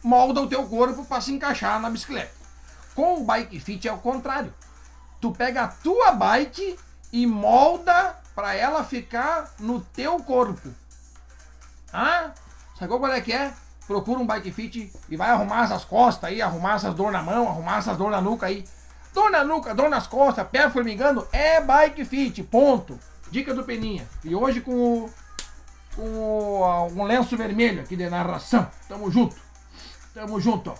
molda 0.02 0.40
o 0.40 0.46
teu 0.46 0.66
corpo 0.66 1.04
pra 1.04 1.20
se 1.20 1.32
encaixar 1.32 1.80
na 1.80 1.90
bicicleta. 1.90 2.32
Com 2.94 3.20
o 3.20 3.24
bike 3.24 3.58
fit 3.60 3.88
é 3.88 3.92
o 3.92 3.98
contrário. 3.98 4.52
Tu 5.20 5.32
pega 5.32 5.62
a 5.62 5.68
tua 5.68 6.12
bike 6.12 6.78
e 7.12 7.26
molda 7.26 8.16
pra 8.34 8.54
ela 8.54 8.84
ficar 8.84 9.52
no 9.58 9.80
teu 9.80 10.18
corpo. 10.20 10.68
Ah? 11.92 12.30
Sacou 12.78 12.98
qual 12.98 13.12
é 13.12 13.20
que 13.20 13.32
é? 13.32 13.52
Procura 13.86 14.20
um 14.20 14.26
bike 14.26 14.52
fit 14.52 14.92
e 15.08 15.16
vai 15.16 15.30
arrumar 15.30 15.64
essas 15.64 15.84
costas 15.84 16.30
aí, 16.30 16.40
arrumar 16.40 16.76
essas 16.76 16.94
dor 16.94 17.10
na 17.10 17.22
mão, 17.22 17.48
arrumar 17.48 17.78
essas 17.78 17.96
dor 17.96 18.10
na 18.10 18.20
nuca 18.20 18.46
aí. 18.46 18.64
Dor 19.12 19.30
na 19.30 19.42
nuca, 19.42 19.74
dor 19.74 19.90
nas 19.90 20.06
costas, 20.06 20.46
pé 20.48 20.70
formigando, 20.70 21.26
é 21.32 21.60
bike 21.60 22.04
fit, 22.04 22.42
ponto. 22.44 22.98
Dica 23.30 23.52
do 23.52 23.64
Peninha. 23.64 24.08
E 24.24 24.34
hoje 24.34 24.60
com 24.60 24.72
o, 24.72 25.10
com 25.96 26.02
o, 26.02 26.86
um 26.92 27.04
lenço 27.04 27.36
vermelho 27.36 27.82
aqui 27.82 27.96
de 27.96 28.08
narração. 28.08 28.68
Tamo 28.88 29.10
junto. 29.10 29.36
Tamo 30.14 30.40
junto. 30.40 30.72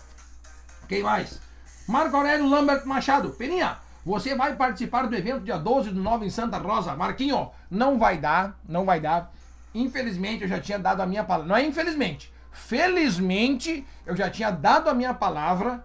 Quem 0.88 1.02
mais? 1.02 1.40
Marco 1.86 2.16
Aurélio 2.16 2.48
Lambert 2.48 2.86
Machado. 2.86 3.30
Peninha, 3.30 3.78
você 4.10 4.34
vai 4.34 4.56
participar 4.56 5.06
do 5.06 5.14
evento 5.14 5.44
dia 5.44 5.56
12 5.56 5.90
do 5.90 6.02
9 6.02 6.26
em 6.26 6.30
Santa 6.30 6.58
Rosa. 6.58 6.96
Marquinho, 6.96 7.48
não 7.70 7.96
vai 7.96 8.18
dar, 8.18 8.58
não 8.68 8.84
vai 8.84 8.98
dar. 8.98 9.32
Infelizmente, 9.72 10.42
eu 10.42 10.48
já 10.48 10.58
tinha 10.58 10.80
dado 10.80 11.00
a 11.00 11.06
minha 11.06 11.22
palavra. 11.22 11.46
Não 11.46 11.56
é 11.56 11.64
infelizmente. 11.64 12.32
Felizmente, 12.50 13.86
eu 14.04 14.16
já 14.16 14.28
tinha 14.28 14.50
dado 14.50 14.90
a 14.90 14.94
minha 14.94 15.14
palavra 15.14 15.84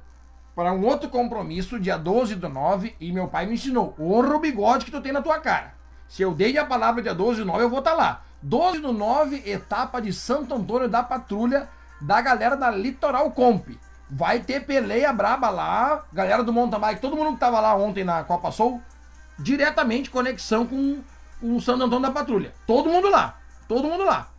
para 0.55 0.73
um 0.73 0.83
outro 0.83 1.07
compromisso, 1.07 1.79
dia 1.79 1.97
12 1.97 2.33
do 2.33 2.49
9, 2.49 2.95
e 2.99 3.11
meu 3.11 3.27
pai 3.27 3.45
me 3.45 3.53
ensinou. 3.53 3.95
Honra 3.99 4.35
o 4.35 4.39
bigode 4.39 4.85
que 4.85 4.91
tu 4.91 5.01
tem 5.01 5.11
na 5.11 5.21
tua 5.21 5.37
cara. 5.37 5.75
Se 6.07 6.23
eu 6.23 6.33
dei 6.33 6.57
a 6.57 6.65
palavra 6.65 7.03
dia 7.03 7.13
12 7.13 7.41
do 7.41 7.45
9, 7.45 7.63
eu 7.63 7.69
vou 7.69 7.77
estar 7.77 7.93
lá. 7.93 8.23
12 8.41 8.79
do 8.79 8.91
9, 8.91 9.43
etapa 9.45 10.01
de 10.01 10.11
Santo 10.11 10.55
Antônio 10.55 10.89
da 10.89 11.03
Patrulha, 11.03 11.69
da 12.01 12.19
galera 12.21 12.57
da 12.57 12.71
Litoral 12.71 13.29
Comp. 13.29 13.67
Vai 14.09 14.39
ter 14.39 14.65
peleia 14.65 15.11
braba 15.11 15.49
lá, 15.49 16.05
galera 16.13 16.43
do 16.43 16.53
mountain 16.53 16.79
bike, 16.79 17.01
todo 17.01 17.15
mundo 17.15 17.33
que 17.33 17.39
tava 17.39 17.59
lá 17.59 17.75
ontem 17.75 18.03
na 18.03 18.23
Copa 18.23 18.51
Soul, 18.51 18.81
diretamente 19.39 20.09
conexão 20.09 20.65
com, 20.65 21.01
o 21.41 21.59
Santo 21.59 21.83
Antônio 21.83 22.07
da 22.07 22.11
Patrulha. 22.11 22.53
Todo 22.65 22.89
mundo 22.89 23.09
lá, 23.09 23.37
todo 23.67 23.87
mundo 23.87 24.03
lá. 24.03 24.29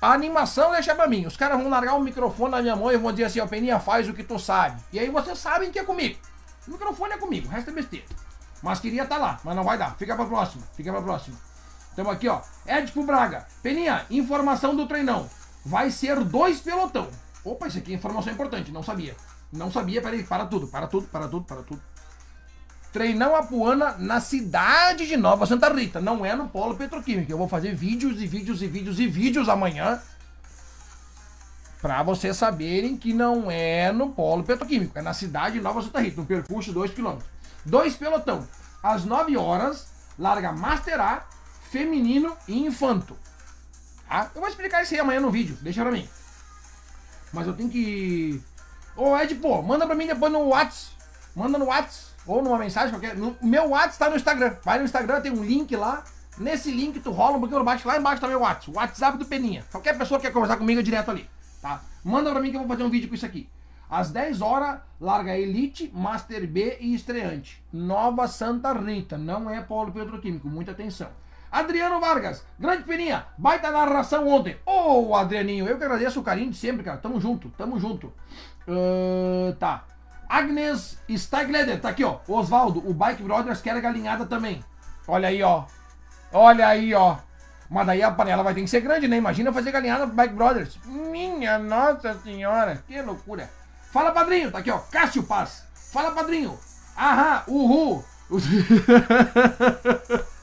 A 0.00 0.12
animação 0.12 0.72
deixa 0.72 0.94
pra 0.94 1.06
mim. 1.06 1.24
Os 1.24 1.36
caras 1.36 1.58
vão 1.58 1.70
largar 1.70 1.94
o 1.94 2.00
microfone 2.00 2.50
na 2.50 2.60
minha 2.60 2.76
mão 2.76 2.92
e 2.92 2.96
vão 2.96 3.10
dizer 3.10 3.24
assim, 3.24 3.40
ó, 3.40 3.46
Peninha, 3.46 3.80
faz 3.80 4.08
o 4.08 4.12
que 4.12 4.22
tu 4.22 4.38
sabe. 4.38 4.80
E 4.92 4.98
aí 4.98 5.08
vocês 5.08 5.38
sabem 5.38 5.70
que 5.70 5.78
é 5.78 5.84
comigo. 5.84 6.18
O 6.66 6.72
microfone 6.72 7.12
é 7.14 7.18
comigo, 7.18 7.48
o 7.48 7.50
resto 7.50 7.70
é 7.70 7.72
besteira. 7.72 8.06
Mas 8.62 8.80
queria 8.80 9.04
estar 9.04 9.16
lá, 9.18 9.38
mas 9.44 9.56
não 9.56 9.64
vai 9.64 9.78
dar. 9.78 9.96
Fica 9.96 10.14
pra 10.14 10.26
próxima, 10.26 10.62
fica 10.74 10.92
pra 10.92 11.02
próxima. 11.02 11.36
Tamo 11.94 12.10
aqui, 12.10 12.28
ó. 12.28 12.40
Edipo 12.66 13.04
Braga. 13.04 13.46
Peninha, 13.62 14.04
informação 14.10 14.74
do 14.74 14.86
treinão. 14.86 15.28
Vai 15.64 15.90
ser 15.90 16.22
dois 16.24 16.60
pelotão. 16.60 17.08
Opa, 17.44 17.66
isso 17.66 17.78
aqui 17.78 17.92
é 17.92 17.96
informação 17.96 18.32
importante, 18.32 18.72
não 18.72 18.82
sabia. 18.82 19.14
Não 19.52 19.70
sabia, 19.70 20.00
peraí, 20.00 20.24
para 20.24 20.46
tudo, 20.46 20.66
para 20.66 20.86
tudo, 20.86 21.06
para 21.08 21.28
tudo, 21.28 21.44
para 21.44 21.62
tudo. 21.62 21.82
Treinão 22.92 23.34
Apuana 23.34 23.96
na 23.98 24.20
cidade 24.20 25.06
de 25.06 25.16
Nova 25.16 25.46
Santa 25.46 25.68
Rita, 25.68 26.00
não 26.00 26.24
é 26.24 26.34
no 26.34 26.48
Polo 26.48 26.76
Petroquímico. 26.76 27.30
Eu 27.30 27.36
vou 27.36 27.48
fazer 27.48 27.74
vídeos 27.74 28.22
e 28.22 28.26
vídeos 28.26 28.62
e 28.62 28.66
vídeos 28.68 29.00
e 29.00 29.06
vídeos 29.06 29.48
amanhã 29.48 30.00
para 31.82 32.02
vocês 32.02 32.36
saberem 32.36 32.96
que 32.96 33.12
não 33.12 33.50
é 33.50 33.92
no 33.92 34.10
Polo 34.10 34.42
Petroquímico, 34.42 34.98
é 34.98 35.02
na 35.02 35.12
cidade 35.12 35.56
de 35.56 35.60
Nova 35.60 35.82
Santa 35.82 36.00
Rita, 36.00 36.20
no 36.20 36.26
percurso 36.26 36.72
2 36.72 36.92
km. 36.92 37.18
Dois 37.62 37.94
pelotão. 37.94 38.48
Às 38.82 39.04
9 39.04 39.36
horas, 39.36 39.88
larga 40.18 40.50
Master 40.52 41.00
A, 41.00 41.26
feminino 41.70 42.34
e 42.48 42.64
infanto. 42.64 43.18
Tá? 44.08 44.30
Eu 44.34 44.40
vou 44.40 44.48
explicar 44.48 44.82
isso 44.82 44.94
aí 44.94 45.00
amanhã 45.00 45.20
no 45.20 45.30
vídeo, 45.30 45.58
deixa 45.60 45.82
pra 45.82 45.90
mim. 45.90 46.08
Mas 47.34 47.46
eu 47.48 47.52
tenho 47.52 47.68
que. 47.68 48.40
Ô 48.96 49.16
Ed, 49.18 49.34
pô, 49.34 49.60
manda 49.60 49.84
pra 49.84 49.96
mim 49.96 50.06
depois 50.06 50.32
no 50.32 50.48
Whats. 50.48 50.92
Manda 51.34 51.58
no 51.58 51.66
Whats. 51.66 52.14
Ou 52.26 52.40
numa 52.40 52.58
mensagem 52.58 52.90
qualquer. 52.90 53.16
No, 53.16 53.36
meu 53.42 53.70
Whats 53.70 53.98
tá 53.98 54.08
no 54.08 54.16
Instagram. 54.16 54.56
Vai 54.64 54.78
no 54.78 54.84
Instagram, 54.84 55.20
tem 55.20 55.32
um 55.32 55.44
link 55.44 55.74
lá. 55.74 56.04
Nesse 56.38 56.70
link 56.70 57.00
tu 57.00 57.10
rola 57.10 57.36
um 57.36 57.40
pouquinho 57.40 57.60
abaixo. 57.60 57.86
Lá 57.86 57.98
embaixo 57.98 58.20
tá 58.20 58.28
meu 58.28 58.40
Whats. 58.40 58.68
WhatsApp 58.68 59.18
do 59.18 59.24
Peninha. 59.24 59.64
Qualquer 59.70 59.98
pessoa 59.98 60.18
que 60.18 60.26
quer 60.26 60.32
conversar 60.32 60.56
comigo 60.56 60.80
é 60.80 60.82
direto 60.82 61.10
ali. 61.10 61.28
Tá? 61.60 61.82
Manda 62.04 62.30
pra 62.30 62.40
mim 62.40 62.50
que 62.50 62.56
eu 62.56 62.60
vou 62.60 62.68
fazer 62.68 62.84
um 62.84 62.90
vídeo 62.90 63.08
com 63.08 63.14
isso 63.14 63.26
aqui. 63.26 63.48
Às 63.90 64.10
10 64.10 64.40
horas, 64.40 64.80
larga 65.00 65.36
Elite, 65.36 65.90
Master 65.94 66.46
B 66.48 66.78
e 66.80 66.94
estreante. 66.94 67.62
Nova 67.72 68.26
Santa 68.28 68.72
Rita. 68.72 69.18
Não 69.18 69.50
é 69.50 69.60
polo 69.60 69.92
petroquímico. 69.92 70.48
Muita 70.48 70.70
atenção. 70.70 71.08
Adriano 71.54 72.00
Vargas, 72.00 72.44
grande 72.58 72.82
Peninha, 72.82 73.26
baita 73.38 73.70
narração 73.70 74.26
ontem. 74.26 74.56
Ô, 74.66 75.10
oh, 75.10 75.14
Adrianinho, 75.14 75.68
eu 75.68 75.78
que 75.78 75.84
agradeço 75.84 76.18
o 76.18 76.22
carinho 76.24 76.50
de 76.50 76.56
sempre, 76.56 76.82
cara. 76.82 76.96
Tamo 76.96 77.20
junto, 77.20 77.48
tamo 77.50 77.78
junto. 77.78 78.12
Uh, 78.66 79.54
tá. 79.60 79.84
Agnes 80.28 80.98
Stagleder, 81.08 81.80
tá 81.80 81.90
aqui, 81.90 82.02
ó. 82.02 82.18
Osvaldo, 82.26 82.82
o 82.84 82.92
Bike 82.92 83.22
Brothers 83.22 83.60
quer 83.60 83.76
a 83.76 83.78
galinhada 83.78 84.26
também. 84.26 84.64
Olha 85.06 85.28
aí, 85.28 85.44
ó. 85.44 85.66
Olha 86.32 86.66
aí, 86.66 86.92
ó. 86.92 87.18
Mas 87.70 87.86
daí 87.86 88.02
a 88.02 88.10
panela 88.10 88.42
vai 88.42 88.52
ter 88.52 88.62
que 88.62 88.66
ser 88.66 88.80
grande, 88.80 89.06
né? 89.06 89.16
Imagina 89.16 89.52
fazer 89.52 89.70
galinhada 89.70 90.08
pro 90.08 90.16
Bike 90.16 90.34
Brothers. 90.34 90.80
Minha 90.84 91.56
nossa 91.56 92.14
senhora, 92.14 92.82
que 92.84 93.00
loucura. 93.00 93.48
Fala, 93.92 94.10
padrinho, 94.10 94.50
tá 94.50 94.58
aqui, 94.58 94.72
ó. 94.72 94.78
Cássio 94.90 95.22
Paz. 95.22 95.62
Fala, 95.92 96.10
padrinho. 96.10 96.58
Aham, 96.98 97.44
uhul. 97.46 98.04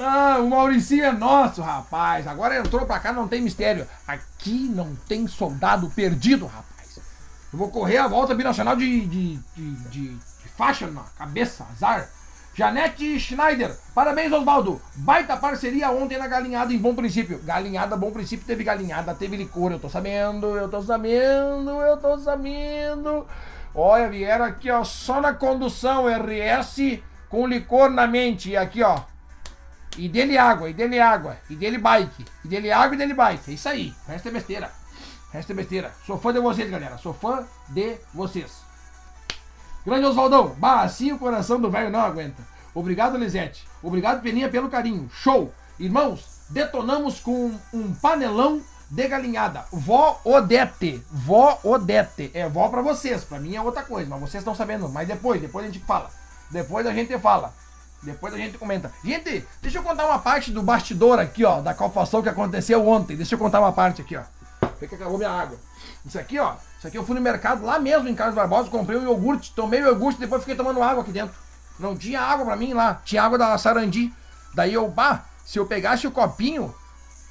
Ah, 0.00 0.38
o 0.40 0.48
Mauricinho 0.48 1.04
é 1.04 1.12
nosso, 1.12 1.60
rapaz. 1.60 2.26
Agora 2.28 2.56
entrou 2.56 2.86
pra 2.86 3.00
cá, 3.00 3.12
não 3.12 3.26
tem 3.26 3.42
mistério. 3.42 3.86
Aqui 4.06 4.70
não 4.72 4.94
tem 5.08 5.26
soldado 5.26 5.90
perdido, 5.90 6.46
rapaz. 6.46 7.00
Eu 7.52 7.58
vou 7.58 7.68
correr 7.68 7.96
a 7.96 8.06
volta 8.06 8.32
binacional 8.32 8.76
de, 8.76 9.06
de, 9.06 9.36
de, 9.36 9.70
de, 9.90 10.08
de 10.14 10.48
faixa 10.56 10.86
na 10.86 11.02
cabeça, 11.18 11.66
azar. 11.72 12.08
Janete 12.54 13.18
Schneider, 13.18 13.76
parabéns 13.94 14.32
Osvaldo. 14.32 14.80
Baita 14.96 15.36
parceria 15.36 15.90
ontem 15.90 16.18
na 16.18 16.28
galinhada 16.28 16.72
em 16.72 16.78
Bom 16.78 16.94
Princípio. 16.94 17.40
Galinhada, 17.44 17.96
Bom 17.96 18.10
Princípio, 18.10 18.46
teve 18.46 18.64
galinhada, 18.64 19.14
teve 19.14 19.36
licor, 19.36 19.72
eu 19.72 19.78
tô 19.78 19.88
sabendo, 19.88 20.56
eu 20.56 20.68
tô 20.68 20.82
sabendo, 20.82 21.70
eu 21.70 21.96
tô 21.96 22.18
sabendo. 22.18 23.26
Olha, 23.74 24.08
vieram 24.08 24.44
aqui, 24.44 24.70
ó, 24.70 24.82
só 24.82 25.20
na 25.20 25.32
condução 25.32 26.06
RS 26.08 27.00
com 27.28 27.46
licor 27.46 27.90
na 27.90 28.06
mente. 28.06 28.50
E 28.50 28.56
aqui, 28.56 28.82
ó, 28.82 29.02
e 29.96 30.08
dele 30.08 30.36
água, 30.36 30.68
e 30.70 30.72
dele 30.72 31.00
água, 31.00 31.36
e 31.48 31.56
dele 31.56 31.78
bike, 31.78 32.24
e 32.44 32.48
dele 32.48 32.70
água 32.70 32.94
e 32.94 32.98
dele 32.98 33.14
bike. 33.14 33.50
É 33.50 33.54
isso 33.54 33.68
aí. 33.68 33.94
O 34.06 34.10
resto 34.10 34.28
é 34.28 34.30
besteira. 34.30 34.70
O 35.30 35.32
resto 35.32 35.52
é 35.52 35.54
besteira. 35.54 35.92
Sou 36.06 36.18
fã 36.18 36.32
de 36.32 36.40
vocês, 36.40 36.70
galera. 36.70 36.98
Sou 36.98 37.12
fã 37.12 37.46
de 37.68 37.96
vocês. 38.14 38.68
Grande 39.84 40.06
Oswaldão. 40.06 40.54
Bah, 40.58 40.82
assim 40.82 41.12
o 41.12 41.18
coração 41.18 41.60
do 41.60 41.70
velho 41.70 41.90
não 41.90 42.00
aguenta. 42.00 42.42
Obrigado, 42.74 43.16
Lisete. 43.16 43.66
Obrigado, 43.82 44.22
Peninha, 44.22 44.48
pelo 44.48 44.68
carinho. 44.68 45.08
Show. 45.10 45.52
Irmãos, 45.78 46.42
detonamos 46.50 47.20
com 47.20 47.54
um 47.72 47.94
panelão 47.94 48.60
de 48.90 49.06
galinhada. 49.06 49.64
Vó 49.72 50.20
Odete. 50.24 51.02
Vó 51.10 51.58
Odete. 51.62 52.30
É 52.34 52.48
vó 52.48 52.68
pra 52.68 52.82
vocês. 52.82 53.24
Pra 53.24 53.38
mim 53.38 53.54
é 53.54 53.60
outra 53.60 53.82
coisa, 53.82 54.08
mas 54.08 54.20
vocês 54.20 54.40
estão 54.40 54.54
sabendo. 54.54 54.88
Mas 54.88 55.08
depois, 55.08 55.40
depois 55.40 55.64
a 55.64 55.68
gente 55.68 55.84
fala. 55.84 56.10
Depois 56.50 56.86
a 56.86 56.92
gente 56.92 57.18
fala. 57.18 57.52
Depois 58.02 58.32
a 58.32 58.36
gente 58.36 58.56
comenta. 58.56 58.92
Gente, 59.04 59.46
deixa 59.60 59.78
eu 59.78 59.82
contar 59.82 60.06
uma 60.06 60.18
parte 60.18 60.52
do 60.52 60.62
bastidor 60.62 61.18
aqui, 61.18 61.44
ó, 61.44 61.60
da 61.60 61.74
calfação 61.74 62.22
que 62.22 62.28
aconteceu 62.28 62.86
ontem. 62.86 63.16
Deixa 63.16 63.34
eu 63.34 63.38
contar 63.38 63.60
uma 63.60 63.72
parte 63.72 64.00
aqui, 64.00 64.16
ó. 64.16 64.22
Vê 64.80 64.86
que 64.86 64.94
acabou 64.94 65.18
minha 65.18 65.30
água. 65.30 65.58
Isso 66.06 66.18
aqui, 66.18 66.38
ó. 66.38 66.54
Isso 66.78 66.86
aqui 66.86 66.96
eu 66.96 67.04
fui 67.04 67.16
no 67.16 67.20
mercado 67.20 67.64
lá 67.64 67.78
mesmo 67.78 68.08
em 68.08 68.14
Carlos 68.14 68.36
Barbosa, 68.36 68.70
comprei 68.70 68.98
um 68.98 69.02
iogurte, 69.02 69.52
tomei 69.54 69.82
o 69.82 69.86
iogurte, 69.86 70.20
depois 70.20 70.42
fiquei 70.42 70.54
tomando 70.54 70.82
água 70.82 71.02
aqui 71.02 71.10
dentro. 71.10 71.34
Não 71.78 71.96
tinha 71.96 72.20
água 72.20 72.44
pra 72.44 72.56
mim 72.56 72.72
lá, 72.72 73.00
tinha 73.04 73.22
água 73.22 73.36
da 73.36 73.58
Sarandi. 73.58 74.12
Daí 74.54 74.74
eu, 74.74 74.88
pá, 74.90 75.24
se 75.44 75.58
eu 75.58 75.66
pegasse 75.66 76.06
o 76.06 76.10
copinho, 76.10 76.72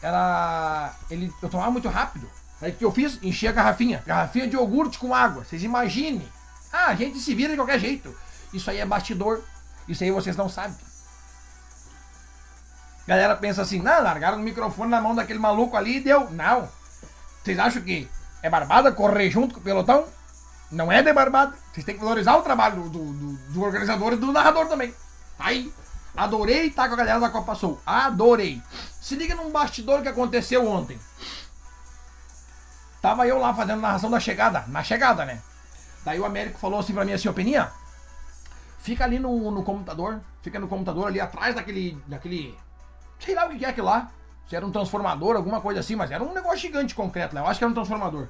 era. 0.02 0.94
Ele, 1.10 1.34
eu 1.42 1.50
tomava 1.50 1.72
muito 1.72 1.88
rápido. 1.88 2.30
Aí 2.62 2.72
o 2.72 2.76
que 2.76 2.86
eu 2.86 2.92
fiz? 2.92 3.20
Enchi 3.22 3.48
a 3.48 3.52
garrafinha. 3.52 4.04
Garrafinha 4.06 4.48
de 4.48 4.56
iogurte 4.56 4.98
com 4.98 5.14
água. 5.14 5.44
Vocês 5.44 5.64
imaginem. 5.64 6.28
Ah, 6.72 6.88
a 6.88 6.96
gente 6.96 7.20
se 7.20 7.34
vira 7.34 7.52
de 7.52 7.58
qualquer 7.58 7.80
jeito. 7.80 8.16
Isso 8.54 8.70
aí 8.70 8.78
é 8.80 8.86
bastidor. 8.86 9.42
Isso 9.88 10.04
aí 10.04 10.12
vocês 10.12 10.36
não 10.36 10.50
sabem. 10.50 10.76
Galera 13.08 13.36
pensa 13.38 13.62
assim, 13.62 13.80
não, 13.82 14.04
largaram 14.04 14.38
o 14.38 14.42
microfone 14.42 14.92
na 14.92 15.00
mão 15.00 15.16
daquele 15.16 15.40
maluco 15.40 15.78
ali 15.78 15.98
e 15.98 16.02
deu. 16.02 16.30
Não. 16.30 16.68
Vocês 17.42 17.58
acham 17.58 17.82
que 17.82 18.10
é 18.44 18.50
barbada 18.50 18.92
correr 18.92 19.30
junto 19.30 19.54
com 19.54 19.62
o 19.62 19.64
pelotão? 19.64 20.06
Não 20.70 20.92
é 20.92 21.02
de 21.02 21.14
barbada. 21.14 21.54
Vocês 21.72 21.86
têm 21.86 21.96
que 21.96 22.02
valorizar 22.02 22.36
o 22.36 22.42
trabalho 22.42 22.90
do, 22.90 23.14
do, 23.14 23.34
do 23.54 23.64
organizador 23.64 24.14
e 24.14 24.18
do 24.18 24.32
narrador 24.34 24.68
também. 24.68 24.94
Aí. 25.40 25.72
Adorei 26.16 26.66
estar 26.66 26.88
com 26.88 26.96
a 26.96 26.98
galera 26.98 27.20
da 27.20 27.30
Copa 27.30 27.54
Sul. 27.54 27.80
Adorei. 27.86 28.62
Se 29.00 29.16
liga 29.16 29.36
num 29.36 29.52
bastidor 29.52 30.02
que 30.02 30.10
aconteceu 30.10 30.68
ontem. 30.68 31.00
Tava 33.02 33.28
eu 33.28 33.38
lá 33.38 33.54
fazendo 33.54 33.82
narração 33.82 34.10
da 34.10 34.20
chegada. 34.20 34.66
Na 34.68 34.84
chegada, 34.84 35.24
né? 35.24 35.40
Daí 36.04 36.20
o 36.20 36.26
Américo 36.26 36.60
falou 36.60 36.80
assim 36.80 36.94
pra 36.94 37.06
mim 37.06 37.14
assim, 37.14 37.30
ô 37.30 37.34
Peninha, 37.34 37.72
fica 38.88 39.04
ali 39.04 39.20
no, 39.20 39.52
no 39.52 39.64
computador. 39.64 40.22
Fica 40.42 40.58
no 40.58 40.68
computador 40.68 41.08
ali 41.08 41.20
atrás 41.20 41.54
daquele. 41.54 42.02
daquele. 42.08 42.58
Sei 43.20 43.36
lá 43.36 43.46
o 43.46 43.50
que 43.50 43.66
é 43.66 43.70
aquilo 43.70 43.88
lá. 43.88 44.10
Se 44.48 44.56
era 44.56 44.66
um 44.66 44.72
transformador, 44.72 45.36
alguma 45.36 45.60
coisa 45.60 45.82
assim, 45.82 45.98
mas 45.98 46.10
era 46.10 46.24
um 46.24 46.34
negócio 46.34 46.60
gigante 46.60 46.96
concreto 46.96 47.36
lá. 47.36 47.42
Eu 47.42 47.48
acho 47.48 47.58
que 47.58 47.66
era 47.66 47.72
um 47.72 47.74
transformador. 47.74 48.30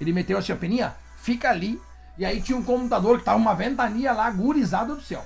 Ele 0.00 0.10
meteu 0.14 0.38
assim, 0.38 0.52
a 0.52 0.56
peninha, 0.56 0.94
fica 1.18 1.50
ali. 1.50 1.78
E 2.16 2.24
aí 2.24 2.40
tinha 2.40 2.56
um 2.56 2.62
computador 2.62 3.18
que 3.18 3.24
tava 3.24 3.36
uma 3.36 3.54
ventania 3.54 4.12
lá, 4.12 4.30
gurizada 4.30 4.94
do 4.94 5.02
céu. 5.02 5.22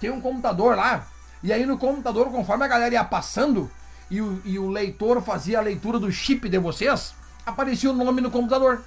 Tem 0.00 0.10
um 0.10 0.20
computador 0.22 0.74
lá. 0.74 1.06
E 1.42 1.52
aí 1.52 1.66
no 1.66 1.76
computador, 1.76 2.30
conforme 2.30 2.64
a 2.64 2.68
galera 2.68 2.94
ia 2.94 3.04
passando 3.04 3.70
e 4.10 4.22
o, 4.22 4.40
e 4.46 4.58
o 4.58 4.70
leitor 4.70 5.20
fazia 5.20 5.58
a 5.58 5.62
leitura 5.62 5.98
do 5.98 6.10
chip 6.10 6.48
de 6.48 6.58
vocês, 6.58 7.14
aparecia 7.44 7.90
o 7.90 7.92
nome 7.92 8.22
no 8.22 8.30
computador. 8.30 8.82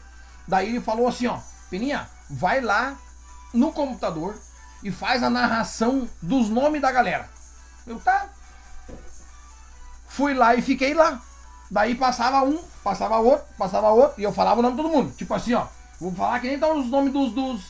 Daí 0.47 0.69
ele 0.69 0.81
falou 0.81 1.07
assim, 1.07 1.27
ó, 1.27 1.37
Peninha, 1.69 2.09
vai 2.27 2.61
lá 2.61 2.97
no 3.53 3.71
computador 3.71 4.35
e 4.83 4.91
faz 4.91 5.23
a 5.23 5.29
narração 5.29 6.07
dos 6.21 6.49
nomes 6.49 6.81
da 6.81 6.91
galera. 6.91 7.29
Eu 7.85 7.99
tá. 7.99 8.29
Fui 10.07 10.33
lá 10.33 10.55
e 10.55 10.61
fiquei 10.61 10.93
lá. 10.93 11.21
Daí 11.71 11.95
passava 11.95 12.43
um, 12.43 12.61
passava 12.83 13.17
outro, 13.19 13.45
passava 13.57 13.89
outro, 13.89 14.19
e 14.19 14.23
eu 14.23 14.33
falava 14.33 14.59
o 14.59 14.63
nome 14.63 14.75
de 14.75 14.81
todo 14.81 14.91
mundo. 14.91 15.15
Tipo 15.15 15.33
assim, 15.33 15.53
ó. 15.53 15.67
Vou 15.99 16.11
falar 16.13 16.39
que 16.39 16.47
nem 16.47 16.55
estão 16.55 16.79
os 16.79 16.87
nomes 16.87 17.11
dos, 17.11 17.33
dos, 17.33 17.61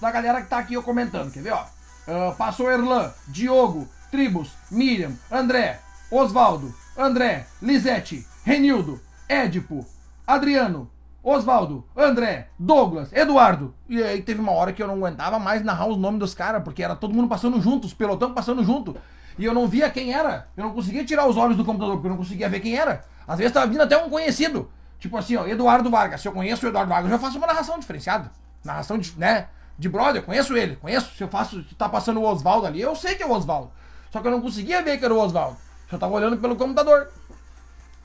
da 0.00 0.10
galera 0.10 0.42
que 0.42 0.48
tá 0.48 0.58
aqui 0.58 0.74
eu 0.74 0.82
comentando. 0.82 1.32
Quer 1.32 1.42
ver, 1.42 1.52
ó? 1.52 1.64
Uh, 2.06 2.34
passou 2.36 2.70
Erlan, 2.70 3.12
Diogo, 3.28 3.88
Tribus, 4.10 4.50
Miriam, 4.70 5.12
André, 5.30 5.80
Osvaldo, 6.10 6.74
André, 6.96 7.46
Lisete, 7.62 8.26
Renildo, 8.44 9.00
Édipo, 9.28 9.86
Adriano, 10.26 10.90
Osvaldo, 11.28 11.84
André, 11.96 12.50
Douglas, 12.56 13.12
Eduardo. 13.12 13.74
E 13.88 14.00
aí 14.00 14.22
teve 14.22 14.40
uma 14.40 14.52
hora 14.52 14.72
que 14.72 14.80
eu 14.80 14.86
não 14.86 14.94
aguentava 14.94 15.40
mais 15.40 15.60
narrar 15.60 15.88
os 15.88 15.96
nomes 15.96 16.20
dos 16.20 16.34
caras, 16.34 16.62
porque 16.62 16.84
era 16.84 16.94
todo 16.94 17.12
mundo 17.12 17.26
passando 17.26 17.60
junto, 17.60 17.84
os 17.84 17.92
pelotão 17.92 18.32
passando 18.32 18.62
junto. 18.62 18.96
E 19.36 19.44
eu 19.44 19.52
não 19.52 19.66
via 19.66 19.90
quem 19.90 20.14
era. 20.14 20.46
Eu 20.56 20.62
não 20.62 20.72
conseguia 20.72 21.04
tirar 21.04 21.26
os 21.26 21.36
olhos 21.36 21.56
do 21.56 21.64
computador, 21.64 21.96
porque 21.96 22.06
eu 22.06 22.10
não 22.10 22.16
conseguia 22.16 22.48
ver 22.48 22.60
quem 22.60 22.78
era. 22.78 23.04
Às 23.26 23.38
vezes 23.38 23.52
tava 23.52 23.66
vindo 23.66 23.80
até 23.80 23.96
um 23.96 24.08
conhecido. 24.08 24.70
Tipo 25.00 25.16
assim, 25.16 25.34
ó, 25.34 25.44
Eduardo 25.48 25.90
Vargas. 25.90 26.20
Se 26.20 26.28
eu 26.28 26.32
conheço 26.32 26.64
o 26.64 26.68
Eduardo 26.68 26.90
Vargas, 26.90 27.10
eu 27.10 27.18
já 27.18 27.20
faço 27.20 27.38
uma 27.38 27.46
narração 27.48 27.76
diferenciada. 27.80 28.30
Narração 28.64 28.96
de, 28.96 29.12
né, 29.18 29.48
de 29.76 29.88
brother, 29.88 30.22
conheço 30.22 30.56
ele, 30.56 30.76
conheço. 30.76 31.12
Se 31.16 31.24
eu 31.24 31.28
faço, 31.28 31.60
se 31.64 31.74
tá 31.74 31.88
passando 31.88 32.20
o 32.20 32.24
Osvaldo 32.24 32.68
ali, 32.68 32.80
eu 32.80 32.94
sei 32.94 33.16
que 33.16 33.24
é 33.24 33.26
o 33.26 33.32
Osvaldo. 33.32 33.72
Só 34.12 34.20
que 34.20 34.28
eu 34.28 34.30
não 34.30 34.40
conseguia 34.40 34.80
ver 34.80 34.96
que 34.96 35.04
era 35.04 35.12
o 35.12 35.18
Osvaldo. 35.18 35.56
Só 35.90 35.98
tava 35.98 36.14
olhando 36.14 36.36
pelo 36.36 36.54
computador. 36.54 37.08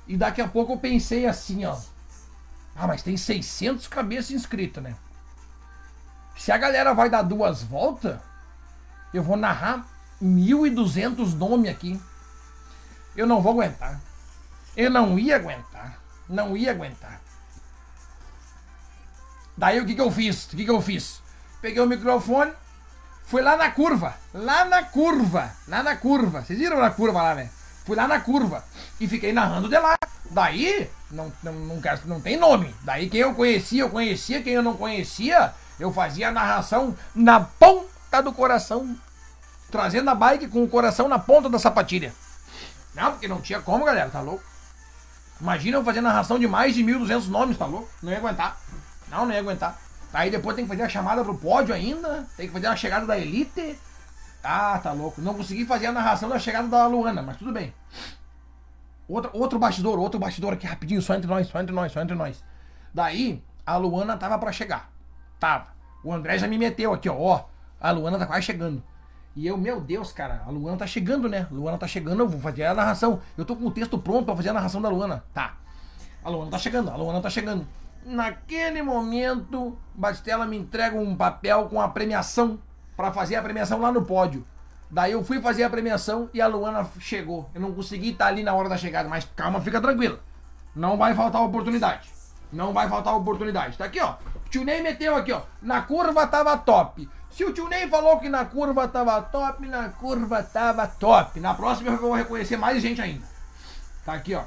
E 0.08 0.18
daqui 0.18 0.42
a 0.42 0.48
pouco 0.48 0.74
eu 0.74 0.78
pensei 0.78 1.28
assim, 1.28 1.66
ó. 1.66 1.78
Ah, 2.76 2.88
mas 2.88 3.04
tem 3.04 3.18
600 3.18 3.88
cabeças 3.88 4.32
inscritas, 4.32 4.84
né? 4.84 4.96
Se 6.36 6.52
a 6.52 6.58
galera 6.58 6.94
vai 6.94 7.10
dar 7.10 7.22
duas 7.22 7.62
voltas, 7.62 8.18
eu 9.14 9.22
vou 9.22 9.38
narrar 9.38 9.86
1.200 10.22 11.34
nomes 11.34 11.70
aqui. 11.70 12.02
Eu 13.16 13.28
não 13.28 13.42
vou 13.42 13.54
aguentar. 13.54 14.00
Eu 14.76 14.90
não 14.90 15.20
ia 15.20 15.36
aguentar. 15.36 16.00
Não 16.30 16.56
ia 16.56 16.72
aguentar. 16.72 17.20
Daí 19.58 19.80
o 19.80 19.86
que, 19.86 19.96
que 19.96 20.02
eu 20.02 20.12
fiz? 20.12 20.46
O 20.46 20.56
que, 20.56 20.64
que 20.64 20.72
eu 20.72 20.82
fiz? 20.82 21.22
Peguei 21.62 21.82
o 21.82 21.86
microfone, 21.86 22.52
fui 23.26 23.42
lá 23.42 23.58
na 23.58 23.70
curva. 23.70 24.16
Lá 24.34 24.66
na 24.66 24.84
curva. 24.84 25.52
Lá 25.68 25.84
na 25.84 25.96
curva. 25.96 26.42
Vocês 26.42 26.58
viram 26.58 26.80
na 26.80 26.90
curva 26.90 27.22
lá, 27.22 27.36
né? 27.36 27.50
Fui 27.86 27.96
lá 27.96 28.08
na 28.08 28.20
curva 28.20 28.64
e 29.00 29.08
fiquei 29.08 29.34
narrando 29.34 29.68
de 29.68 29.78
lá. 29.78 29.96
Daí, 30.32 30.90
não, 31.12 31.32
não, 31.44 31.54
não, 31.54 31.82
quero, 31.82 32.02
não 32.06 32.22
tem 32.22 32.38
nome. 32.38 32.74
Daí 32.82 33.10
quem 33.10 33.22
eu 33.22 33.34
conhecia, 33.34 33.82
eu 33.82 33.90
conhecia. 33.90 34.42
Quem 34.42 34.54
eu 34.54 34.64
não 34.64 34.76
conhecia, 34.76 35.54
eu 35.80 35.92
fazia 35.92 36.30
a 36.30 36.32
narração 36.32 36.96
na 37.14 37.40
ponta 37.40 38.22
do 38.22 38.34
coração. 38.34 38.96
Trazendo 39.70 40.10
a 40.10 40.16
bike 40.16 40.48
com 40.48 40.64
o 40.64 40.68
coração 40.68 41.08
na 41.08 41.18
ponta 41.18 41.50
da 41.50 41.58
sapatilha. 41.58 42.14
Não, 42.94 43.12
porque 43.12 43.28
não 43.28 43.42
tinha 43.42 43.62
como, 43.62 43.86
galera, 43.86 44.10
tá 44.10 44.20
louco? 44.20 44.44
Imagina 45.40 45.78
eu 45.78 45.84
fazer 45.84 46.02
narração 46.02 46.38
de 46.38 46.48
mais 46.48 46.76
de 46.76 46.84
1.200 46.84 47.28
nomes, 47.28 47.58
tá 47.58 47.66
louco? 47.66 47.90
Não 48.04 48.12
ia 48.12 48.18
aguentar. 48.18 48.60
Não, 49.10 49.26
não 49.26 49.34
ia 49.34 49.40
aguentar. 49.40 49.80
Aí 50.14 50.30
depois 50.30 50.56
tem 50.56 50.66
que 50.66 50.70
fazer 50.70 50.84
a 50.84 50.90
chamada 50.90 51.24
pro 51.24 51.38
pódio 51.38 51.74
ainda. 51.74 52.28
Tem 52.36 52.48
que 52.48 52.54
fazer 52.54 52.68
a 52.68 52.76
chegada 52.76 53.06
da 53.06 53.18
Elite. 53.18 53.80
Ah, 54.44 54.80
tá 54.82 54.92
louco. 54.92 55.22
Não 55.22 55.34
consegui 55.34 55.66
fazer 55.66 55.88
a 55.88 55.92
narração 55.92 56.28
da 56.28 56.38
chegada 56.38 56.68
da 56.68 56.86
Luana, 56.86 57.22
mas 57.22 57.38
tudo 57.38 57.52
bem. 57.52 57.74
Outro, 59.12 59.30
outro 59.34 59.60
bastidor, 59.60 60.00
outro 60.00 60.18
bastidor 60.18 60.54
aqui 60.54 60.66
rapidinho, 60.66 61.02
só 61.02 61.16
entre 61.16 61.30
nós, 61.30 61.48
só 61.48 61.60
entre 61.60 61.76
nós, 61.76 61.92
só 61.92 62.02
entre 62.02 62.16
nós. 62.16 62.42
Daí, 62.94 63.44
a 63.66 63.76
Luana 63.76 64.16
tava 64.16 64.40
para 64.40 64.54
chegar. 64.54 64.90
Tava. 65.38 65.68
O 66.02 66.14
André 66.14 66.38
já 66.38 66.48
me 66.48 66.58
meteu 66.58 66.94
aqui, 66.94 67.10
ó. 67.10 67.16
Ó, 67.16 67.46
a 67.80 67.92
Luana 67.92 68.18
tá 68.18 68.26
quase 68.26 68.44
chegando. 68.44 68.82
E 69.36 69.46
eu, 69.46 69.58
meu 69.58 69.82
Deus, 69.82 70.14
cara, 70.14 70.42
a 70.46 70.50
Luana 70.50 70.78
tá 70.78 70.88
chegando, 70.88 71.28
né? 71.28 71.46
Luana 71.52 71.78
tá 71.78 71.88
chegando, 71.88 72.22
eu 72.22 72.30
vou 72.30 72.40
fazer 72.40 72.64
a 72.64 72.74
narração. 72.74 73.20
Eu 73.38 73.44
tô 73.44 73.54
com 73.54 73.66
o 73.66 73.72
texto 73.72 73.98
pronto 73.98 74.26
pra 74.26 74.36
fazer 74.36 74.50
a 74.50 74.54
narração 74.54 74.82
da 74.82 74.88
Luana. 74.88 75.24
Tá. 75.34 75.58
A 76.24 76.30
Luana 76.30 76.50
tá 76.50 76.58
chegando, 76.58 76.90
a 76.90 76.96
Luana 76.96 77.20
tá 77.20 77.30
chegando. 77.30 77.68
Naquele 78.06 78.82
momento, 78.82 79.78
Bastela 79.94 80.46
me 80.46 80.58
entrega 80.58 80.98
um 80.98 81.18
papel 81.18 81.68
com 81.68 81.82
a 81.82 81.90
premiação 81.90 82.60
para 82.96 83.12
fazer 83.12 83.36
a 83.36 83.42
premiação 83.42 83.82
lá 83.82 83.92
no 83.92 84.04
pódio. 84.04 84.48
Daí 84.92 85.14
eu 85.14 85.24
fui 85.24 85.40
fazer 85.42 85.64
a 85.64 85.70
premiação 85.70 86.30
e 86.34 86.42
a 86.42 86.48
Luana 86.48 86.86
chegou. 87.00 87.50
Eu 87.56 87.62
não 87.62 87.72
consegui 87.72 88.10
estar 88.10 88.28
ali 88.28 88.44
na 88.44 88.54
hora 88.54 88.68
da 88.68 88.78
chegada, 88.78 89.08
mas 89.08 89.26
calma, 89.36 89.62
fica 89.62 89.80
tranquilo. 89.80 90.20
Não 90.76 90.98
vai 90.98 91.16
faltar 91.16 91.42
oportunidade. 91.42 92.10
Não 92.52 92.74
vai 92.74 92.90
faltar 92.90 93.16
oportunidade. 93.16 93.78
Tá 93.78 93.86
aqui, 93.86 94.02
ó. 94.02 94.16
O 94.36 94.50
tio 94.50 94.66
Ney 94.66 94.82
meteu 94.82 95.16
aqui, 95.16 95.32
ó. 95.32 95.44
Na 95.62 95.82
curva 95.82 96.28
tava 96.28 96.58
top. 96.58 97.10
Se 97.30 97.46
o 97.46 97.54
tio 97.54 97.70
Ney 97.70 97.88
falou 97.88 98.20
que 98.20 98.28
na 98.28 98.44
curva 98.44 98.86
tava 98.90 99.22
top, 99.22 99.66
na 99.66 99.88
curva 99.88 100.44
tava 100.44 100.86
top. 100.86 101.40
Na 101.40 101.54
próxima 101.54 101.92
eu 101.92 101.98
vou 101.98 102.14
reconhecer 102.14 102.58
mais 102.58 102.82
gente 102.82 103.02
ainda. 103.02 103.26
Tá 104.06 104.14
aqui, 104.14 104.36
ó. 104.36 104.44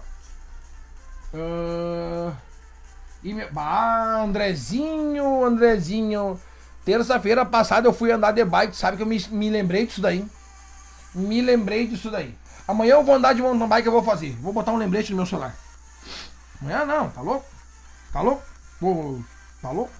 Uh... 1.32 2.36
E. 3.22 3.34
Ah, 3.57 4.22
Andrezinho, 4.22 5.42
Andrezinho. 5.42 6.38
Terça-feira 6.85 7.45
passada 7.47 7.89
eu 7.89 7.93
fui 7.93 8.12
andar 8.12 8.32
de 8.32 8.45
bike, 8.45 8.76
sabe 8.76 8.97
que 8.97 9.03
eu 9.03 9.07
me, 9.07 9.18
me 9.30 9.51
lembrei 9.51 9.87
disso 9.87 10.01
daí. 10.01 10.26
Me 11.14 11.41
lembrei 11.41 11.87
disso 11.87 12.11
daí. 12.11 12.37
Amanhã 12.66 12.95
eu 12.95 13.05
vou 13.05 13.14
andar 13.14 13.35
de 13.35 13.43
mountain 13.43 13.68
bike, 13.68 13.87
eu 13.87 13.93
vou 13.93 14.03
fazer. 14.03 14.37
Vou 14.41 14.53
botar 14.53 14.72
um 14.72 14.76
lembrete 14.76 15.11
no 15.11 15.16
meu 15.16 15.26
celular. 15.26 15.55
Amanhã 16.61 16.85
não, 16.85 17.11
tá 17.11 17.20
louco? 17.20 17.47
Tá 18.12 18.20
louco? 18.20 18.43
Tá 19.62 19.70
louco? 19.70 19.93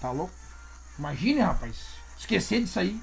Tá 0.00 0.10
louco? 0.10 0.32
Imagine, 0.98 1.40
rapaz. 1.40 1.76
Esquecer 2.18 2.60
disso 2.62 2.78
aí. 2.78 3.00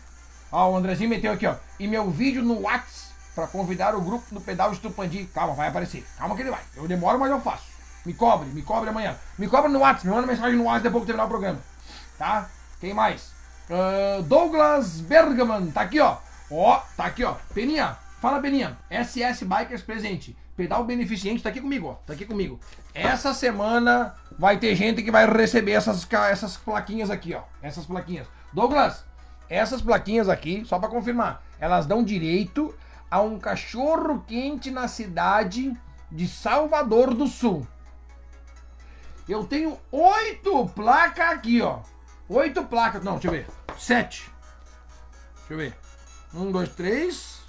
Ó, 0.51 0.71
o 0.71 0.77
Andrezinho 0.77 1.09
meteu 1.09 1.31
aqui, 1.31 1.45
ó. 1.45 1.55
E 1.79 1.87
meu 1.87 2.09
vídeo 2.09 2.43
no 2.43 2.61
Whats 2.61 3.11
para 3.35 3.47
convidar 3.47 3.95
o 3.95 4.01
grupo 4.01 4.25
do 4.33 4.41
pedal 4.41 4.71
de 4.71 4.79
Tupandi. 4.79 5.25
Calma, 5.33 5.53
vai 5.53 5.67
aparecer. 5.67 6.05
Calma 6.17 6.35
que 6.35 6.41
ele 6.41 6.51
vai. 6.51 6.61
Eu 6.75 6.87
demoro, 6.87 7.19
mas 7.19 7.31
eu 7.31 7.41
faço. 7.41 7.65
Me 8.05 8.13
cobre, 8.13 8.49
me 8.49 8.61
cobre 8.61 8.89
amanhã. 8.89 9.15
Me 9.37 9.47
cobre 9.47 9.71
no 9.71 9.79
WhatsApp, 9.79 10.07
me 10.07 10.13
manda 10.13 10.27
mensagem 10.27 10.57
no 10.57 10.65
WhatsApp 10.65 10.83
depois 10.83 11.01
que 11.01 11.07
terminar 11.07 11.25
o 11.25 11.29
programa. 11.29 11.59
Tá? 12.17 12.49
Quem 12.83 12.93
mais? 12.93 13.31
Uh, 13.69 14.21
Douglas 14.23 14.99
Bergman, 14.99 15.71
tá 15.71 15.83
aqui, 15.83 16.01
ó. 16.01 16.17
Ó, 16.51 16.81
tá 16.97 17.05
aqui, 17.05 17.23
ó. 17.23 17.35
Peninha, 17.53 17.97
fala 18.19 18.41
Peninha. 18.41 18.77
SS 18.89 19.45
Bikers 19.45 19.81
presente. 19.81 20.35
Pedal 20.53 20.83
beneficente, 20.83 21.41
tá 21.41 21.47
aqui 21.47 21.61
comigo, 21.61 21.87
ó. 21.87 21.93
Tá 22.05 22.11
aqui 22.11 22.25
comigo. 22.25 22.59
Essa 22.93 23.33
semana 23.33 24.13
vai 24.37 24.57
ter 24.57 24.75
gente 24.75 25.01
que 25.01 25.09
vai 25.09 25.25
receber 25.25 25.71
essas, 25.71 26.05
essas 26.29 26.57
plaquinhas 26.57 27.09
aqui, 27.09 27.33
ó. 27.33 27.43
Essas 27.61 27.85
plaquinhas. 27.85 28.27
Douglas, 28.51 29.05
essas 29.49 29.81
plaquinhas 29.81 30.27
aqui, 30.27 30.65
só 30.65 30.77
para 30.77 30.89
confirmar, 30.89 31.41
elas 31.61 31.85
dão 31.85 32.03
direito 32.03 32.75
a 33.09 33.21
um 33.21 33.39
cachorro 33.39 34.25
quente 34.27 34.69
na 34.69 34.89
cidade 34.89 35.73
de 36.11 36.27
Salvador 36.27 37.13
do 37.13 37.27
Sul. 37.27 37.65
Eu 39.25 39.45
tenho 39.45 39.79
oito 39.89 40.67
placas 40.75 41.29
aqui, 41.29 41.61
ó. 41.61 41.79
Oito 42.29 42.63
placas. 42.63 43.03
Não, 43.03 43.13
deixa 43.13 43.27
eu 43.27 43.31
ver. 43.31 43.47
Sete. 43.77 44.31
Deixa 45.39 45.53
eu 45.53 45.57
ver. 45.57 45.73
Um, 46.33 46.51
dois, 46.51 46.69
três. 46.69 47.39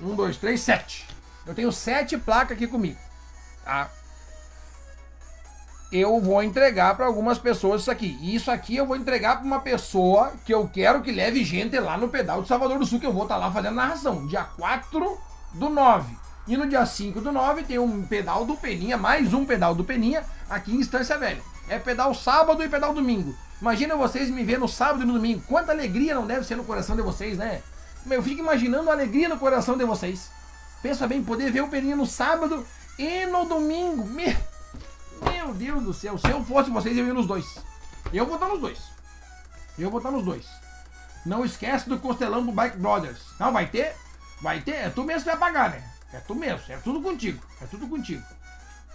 Um, 0.00 0.14
dois, 0.14 0.36
três, 0.36 0.60
sete. 0.60 1.06
Eu 1.46 1.54
tenho 1.54 1.70
sete 1.72 2.16
placas 2.18 2.56
aqui 2.56 2.66
comigo. 2.66 2.98
Tá? 3.64 3.90
Eu 5.92 6.20
vou 6.20 6.42
entregar 6.42 6.96
para 6.96 7.06
algumas 7.06 7.38
pessoas 7.38 7.82
isso 7.82 7.90
aqui. 7.90 8.18
E 8.20 8.34
isso 8.34 8.50
aqui 8.50 8.76
eu 8.76 8.86
vou 8.86 8.96
entregar 8.96 9.36
para 9.36 9.46
uma 9.46 9.60
pessoa 9.60 10.32
que 10.44 10.52
eu 10.52 10.68
quero 10.68 11.02
que 11.02 11.12
leve 11.12 11.44
gente 11.44 11.78
lá 11.78 11.96
no 11.96 12.08
pedal 12.08 12.42
de 12.42 12.48
Salvador 12.48 12.78
do 12.78 12.86
Sul, 12.86 12.98
que 12.98 13.06
eu 13.06 13.12
vou 13.12 13.22
estar 13.22 13.36
tá 13.36 13.40
lá 13.40 13.52
fazendo 13.52 13.76
narração. 13.76 14.26
Dia 14.26 14.42
4 14.42 15.20
do 15.52 15.68
9. 15.68 16.16
E 16.46 16.56
no 16.56 16.68
dia 16.68 16.84
5 16.84 17.20
do 17.20 17.32
9 17.32 17.62
tem 17.62 17.78
um 17.78 18.02
pedal 18.02 18.44
do 18.44 18.56
Peninha, 18.56 18.98
mais 18.98 19.32
um 19.32 19.46
pedal 19.46 19.74
do 19.74 19.84
Peninha, 19.84 20.24
aqui 20.50 20.74
em 20.74 20.80
Estância 20.80 21.16
Velha. 21.16 21.40
É 21.68 21.78
pedal 21.78 22.12
sábado 22.12 22.62
e 22.62 22.68
pedal 22.68 22.92
domingo. 22.92 23.34
Imagina 23.64 23.96
vocês 23.96 24.28
me 24.28 24.44
ver 24.44 24.58
no 24.58 24.68
sábado 24.68 25.04
e 25.04 25.06
no 25.06 25.14
domingo. 25.14 25.42
Quanta 25.48 25.72
alegria 25.72 26.14
não 26.14 26.26
deve 26.26 26.44
ser 26.44 26.54
no 26.54 26.64
coração 26.64 26.94
de 26.94 27.00
vocês, 27.00 27.38
né? 27.38 27.62
Eu 28.10 28.22
fico 28.22 28.38
imaginando 28.38 28.90
a 28.90 28.92
alegria 28.92 29.26
no 29.26 29.38
coração 29.38 29.74
de 29.78 29.86
vocês. 29.86 30.28
Pensa 30.82 31.06
bem, 31.06 31.24
poder 31.24 31.50
ver 31.50 31.62
o 31.62 31.68
Peninha 31.68 31.96
no 31.96 32.04
sábado 32.04 32.66
e 32.98 33.24
no 33.24 33.46
domingo. 33.46 34.04
Me... 34.04 34.36
Meu 35.30 35.54
Deus 35.54 35.82
do 35.82 35.94
céu. 35.94 36.18
Se 36.18 36.28
eu 36.28 36.44
fosse 36.44 36.68
vocês, 36.68 36.94
eu 36.94 37.06
ia 37.06 37.14
nos 37.14 37.26
dois. 37.26 37.58
Eu 38.12 38.26
vou 38.26 38.34
estar 38.34 38.48
nos 38.48 38.60
dois. 38.60 38.78
Eu 39.78 39.88
vou 39.90 39.98
estar 39.98 40.10
nos 40.10 40.26
dois. 40.26 40.44
Não 41.24 41.42
esquece 41.42 41.88
do 41.88 41.98
costelão 41.98 42.44
do 42.44 42.52
Bike 42.52 42.76
Brothers. 42.76 43.22
Não, 43.40 43.50
vai 43.50 43.66
ter? 43.68 43.96
Vai 44.42 44.60
ter? 44.60 44.74
É 44.74 44.90
tu 44.90 45.04
mesmo 45.04 45.22
que 45.22 45.30
vai 45.30 45.38
pagar, 45.38 45.70
né? 45.70 45.82
É 46.12 46.18
tu 46.18 46.34
mesmo. 46.34 46.60
É 46.68 46.76
tudo 46.76 47.00
contigo. 47.00 47.42
É 47.62 47.64
tudo 47.64 47.88
contigo. 47.88 48.22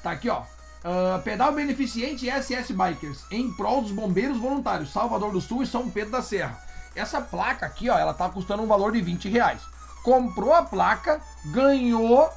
Tá 0.04 0.12
aqui, 0.12 0.30
ó. 0.30 0.44
Uh, 0.80 1.22
pedal 1.24 1.52
beneficente 1.52 2.30
SS 2.30 2.72
Bikers 2.72 3.26
em 3.30 3.52
prol 3.52 3.82
dos 3.82 3.92
bombeiros 3.92 4.38
voluntários 4.38 4.94
Salvador 4.94 5.34
do 5.34 5.42
Sul 5.42 5.62
e 5.62 5.68
São 5.68 5.90
Pedro 5.90 6.12
da 6.12 6.22
Serra. 6.22 6.58
Essa 6.96 7.20
placa 7.20 7.66
aqui, 7.66 7.90
ó, 7.90 7.98
ela 7.98 8.14
tá 8.14 8.30
custando 8.30 8.64
um 8.64 8.68
valor 8.68 8.94
de 8.94 9.02
20 9.02 9.28
reais. 9.28 9.62
Comprou 10.04 10.54
a 10.54 10.64
placa, 10.64 11.20
ganhou 11.48 12.30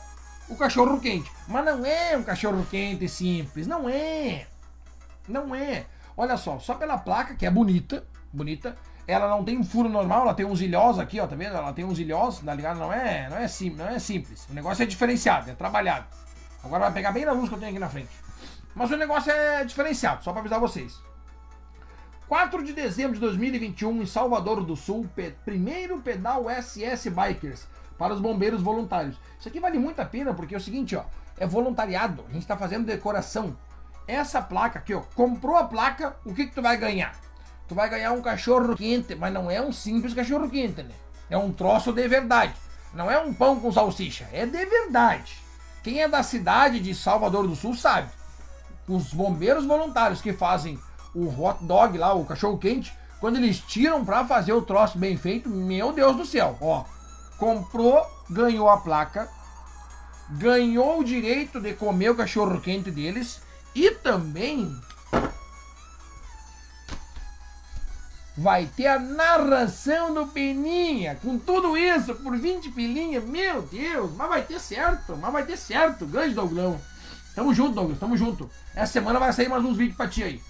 o 0.49 0.57
cachorro 0.57 1.01
quente. 1.01 1.30
Mas 1.47 1.64
não 1.64 1.86
é 1.86 2.16
um 2.16 2.24
cachorro 2.24 2.66
quente 2.68 3.09
simples, 3.09 3.66
não 3.66 3.88
é. 3.88 4.47
Não 5.28 5.55
é. 5.55 5.86
Olha 6.16 6.36
só, 6.36 6.59
só 6.59 6.74
pela 6.74 6.99
placa, 6.99 7.34
que 7.34 7.47
é 7.47 7.51
bonita, 7.51 8.05
bonita, 8.32 8.76
ela 9.07 9.28
não 9.28 9.45
tem 9.45 9.57
um 9.57 9.64
furo 9.64 9.88
normal, 9.88 10.22
ela 10.22 10.34
tem 10.34 10.47
uns 10.47 10.61
ilhós 10.61 10.99
aqui, 10.99 11.18
ó, 11.20 11.26
tá 11.26 11.34
vendo? 11.36 11.57
Ela 11.57 11.72
tem 11.72 11.84
uns 11.84 11.99
ilhós, 11.99 12.40
tá 12.40 12.55
ligado? 12.55 12.78
Não 12.78 12.93
é, 12.93 13.28
não 13.28 13.36
é, 13.36 13.49
sim, 13.49 13.70
não 13.70 13.88
é 13.88 13.99
simples. 13.99 14.47
O 14.51 14.53
negócio 14.53 14.82
é 14.82 14.86
diferenciado, 14.86 15.51
é 15.51 15.55
trabalhado. 15.55 16.07
Agora 16.62 16.84
vai 16.84 16.93
pegar 16.93 17.12
bem 17.12 17.24
na 17.24 17.32
luz 17.32 17.49
que 17.49 17.55
eu 17.55 17.59
tenho 17.59 17.70
aqui 17.70 17.78
na 17.78 17.88
frente. 17.88 18.11
Mas 18.75 18.91
o 18.91 18.97
negócio 18.97 19.31
é 19.31 19.64
diferenciado, 19.64 20.25
só 20.25 20.33
para 20.33 20.41
avisar 20.41 20.59
vocês. 20.59 20.99
4 22.27 22.64
de 22.64 22.73
dezembro 22.73 23.14
de 23.14 23.20
2021, 23.20 24.03
em 24.03 24.07
Salvador 24.07 24.64
do 24.64 24.75
Sul, 24.75 25.07
pe 25.14 25.35
primeiro 25.45 25.99
pedal 25.99 26.47
SS 26.49 27.11
Bikers 27.11 27.66
para 27.99 28.14
os 28.14 28.20
bombeiros 28.20 28.62
voluntários. 28.62 29.16
Isso 29.39 29.49
aqui 29.49 29.61
vale 29.61 29.79
muito 29.79 30.01
a 30.01 30.07
pena 30.07 30.33
porque 30.33 30.55
é 30.55 30.59
o 30.59 30.61
seguinte, 30.61 30.97
ó, 30.97 31.05
é 31.39 31.47
voluntariado. 31.47 32.25
A 32.29 32.33
gente 32.33 32.43
está 32.43 32.57
fazendo 32.57 32.87
decoração. 32.87 33.55
Essa 34.09 34.41
placa 34.41 34.79
aqui, 34.79 34.95
ó, 34.95 35.03
comprou 35.14 35.57
a 35.57 35.64
placa, 35.64 36.16
o 36.25 36.35
que 36.35 36.47
que 36.47 36.55
tu 36.55 36.62
vai 36.62 36.79
ganhar? 36.79 37.14
Tu 37.68 37.75
vai 37.75 37.91
ganhar 37.91 38.12
um 38.12 38.23
cachorro 38.23 38.75
quente, 38.75 39.14
mas 39.14 39.33
não 39.33 39.51
é 39.51 39.61
um 39.61 39.70
simples 39.70 40.14
cachorro 40.14 40.49
quente, 40.49 40.83
né? 40.83 40.95
É 41.29 41.37
um 41.37 41.53
troço 41.53 41.93
de 41.93 42.09
verdade. 42.09 42.55
Não 42.95 43.11
é 43.11 43.18
um 43.18 43.33
pão 43.35 43.61
com 43.61 43.70
salsicha, 43.70 44.27
é 44.33 44.47
de 44.47 44.64
verdade. 44.64 45.37
Quem 45.83 46.01
é 46.01 46.09
da 46.09 46.23
cidade 46.23 46.81
de 46.81 46.95
Salvador 46.95 47.47
do 47.47 47.55
Sul 47.55 47.75
sabe 47.75 48.09
os 48.89 49.12
bombeiros 49.12 49.64
voluntários 49.64 50.20
que 50.20 50.33
fazem 50.33 50.78
o 51.14 51.28
hot 51.28 51.64
dog 51.64 51.97
lá, 51.99 52.14
o 52.14 52.24
cachorro 52.24 52.59
quente, 52.59 52.93
quando 53.20 53.37
eles 53.37 53.59
tiram 53.61 54.05
para 54.05 54.24
fazer 54.24 54.53
o 54.53 54.62
troço 54.62 54.99
bem 54.99 55.16
feito, 55.16 55.49
meu 55.49 55.93
Deus 55.93 56.16
do 56.16 56.26
céu, 56.26 56.57
ó, 56.61 56.85
comprou, 57.39 58.05
ganhou 58.30 58.68
a 58.68 58.78
placa, 58.78 59.28
ganhou 60.30 61.01
o 61.01 61.05
direito 61.05 61.61
de 61.61 61.74
comer 61.74 62.11
o 62.11 62.16
cachorro 62.16 62.61
quente 62.61 62.91
deles 62.91 63.41
e 63.74 63.91
também 63.91 64.74
vai 68.37 68.66
ter 68.66 68.87
a 68.87 68.99
narração 68.99 70.14
do 70.14 70.26
Peninha, 70.26 71.18
com 71.22 71.39
tudo 71.39 71.76
isso 71.76 72.14
por 72.16 72.37
20 72.37 72.70
pilinhas, 72.70 73.24
meu 73.24 73.62
Deus, 73.62 74.11
mas 74.16 74.28
vai 74.28 74.43
ter 74.43 74.59
certo, 74.59 75.16
mas 75.16 75.33
vai 75.33 75.45
ter 75.45 75.57
certo, 75.57 76.07
grande 76.07 76.35
Douglão. 76.35 76.80
Tamo 77.35 77.55
junto, 77.55 77.74
Douglas, 77.74 77.99
tamo 77.99 78.16
junto. 78.16 78.51
Essa 78.74 78.93
semana 78.93 79.18
vai 79.18 79.33
sair 79.33 79.49
mais 79.49 79.64
uns 79.64 79.76
vídeos 79.76 79.97
pra 79.97 80.09
ti 80.09 80.22
aí. 80.22 80.43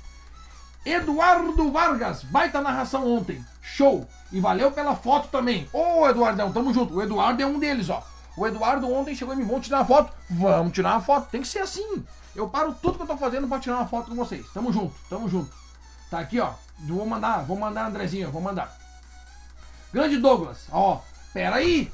Eduardo 0.85 1.70
Vargas, 1.70 2.24
baita 2.24 2.61
narração 2.61 3.06
ontem. 3.06 3.44
Show! 3.61 4.06
E 4.32 4.40
valeu 4.40 4.73
pela 4.73 4.97
foto 4.97 5.28
também. 5.28 5.69
Ô, 5.73 6.09
Eduardão, 6.09 6.51
tamo 6.52 6.73
junto. 6.73 6.94
O 6.94 7.02
Eduardo 7.02 7.40
é 7.40 7.47
um 7.47 7.59
deles, 7.59 7.89
ó. 7.89 8.02
O 8.36 8.47
Eduardo 8.47 8.90
ontem 8.90 9.15
chegou 9.15 9.35
e 9.35 9.36
me 9.36 9.44
vamos 9.44 9.65
tirar 9.65 9.78
uma 9.78 9.85
foto. 9.85 10.12
Vamos 10.31 10.73
tirar 10.73 10.93
uma 10.93 11.01
foto. 11.01 11.28
Tem 11.31 11.43
que 11.43 11.48
ser 11.48 11.61
assim. 11.61 12.05
Eu 12.35 12.48
paro 12.48 12.74
tudo 12.81 12.97
que 12.97 13.02
eu 13.02 13.06
tô 13.06 13.16
fazendo 13.16 13.47
pra 13.47 13.61
tirar 13.61 13.77
uma 13.77 13.86
foto 13.86 14.09
com 14.09 14.16
vocês. 14.16 14.47
Tamo 14.55 14.73
junto, 14.73 14.94
tamo 15.09 15.28
junto. 15.28 15.52
Tá 16.11 16.19
aqui, 16.19 16.40
ó. 16.40 16.52
Vou 16.81 17.06
mandar, 17.06 17.44
vou 17.44 17.59
mandar, 17.59 17.86
Andrezinho, 17.86 18.32
vou 18.32 18.40
mandar. 18.40 18.74
Grande 19.93 20.16
Douglas, 20.16 20.66
ó. 20.73 21.01
Pera 21.32 21.56
aí. 21.56 21.93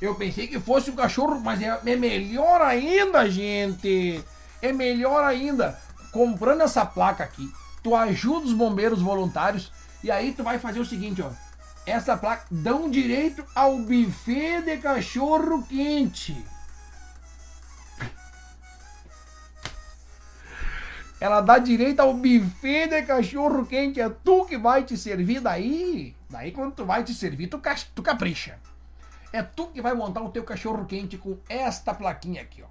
Eu 0.00 0.14
pensei 0.14 0.46
que 0.46 0.58
fosse 0.60 0.90
um 0.90 0.96
cachorro, 0.96 1.40
mas 1.40 1.62
é, 1.62 1.80
é 1.84 1.96
melhor 1.96 2.60
ainda, 2.60 3.28
gente. 3.30 4.22
É 4.60 4.72
melhor 4.72 5.24
ainda. 5.24 5.78
Comprando 6.10 6.62
essa 6.62 6.84
placa 6.84 7.24
aqui, 7.24 7.50
tu 7.82 7.94
ajuda 7.94 8.46
os 8.46 8.52
bombeiros 8.52 9.00
voluntários 9.00 9.72
e 10.02 10.10
aí 10.10 10.32
tu 10.32 10.42
vai 10.42 10.58
fazer 10.58 10.80
o 10.80 10.84
seguinte, 10.84 11.22
ó. 11.22 11.30
Essa 11.86 12.16
placa 12.16 12.46
dão 12.50 12.90
direito 12.90 13.44
ao 13.54 13.78
buffet 13.78 14.62
de 14.62 14.78
cachorro 14.78 15.62
quente. 15.66 16.44
Ela 21.20 21.40
dá 21.40 21.58
direito 21.58 22.00
ao 22.00 22.14
buffet 22.14 22.88
de 22.88 23.02
cachorro 23.02 23.64
quente. 23.66 24.00
É 24.00 24.08
tu 24.08 24.44
que 24.44 24.58
vai 24.58 24.82
te 24.82 24.96
servir 24.96 25.40
daí. 25.40 26.14
Daí 26.28 26.52
quando 26.52 26.74
tu 26.74 26.84
vai 26.84 27.04
te 27.04 27.14
servir, 27.14 27.48
tu, 27.48 27.60
tu 27.94 28.02
capricha. 28.02 28.58
É 29.34 29.42
tu 29.42 29.66
que 29.66 29.82
vai 29.82 29.94
montar 29.94 30.20
o 30.20 30.30
teu 30.30 30.44
cachorro 30.44 30.84
quente 30.84 31.18
com 31.18 31.36
esta 31.48 31.92
plaquinha 31.92 32.40
aqui, 32.40 32.62
ó. 32.62 32.68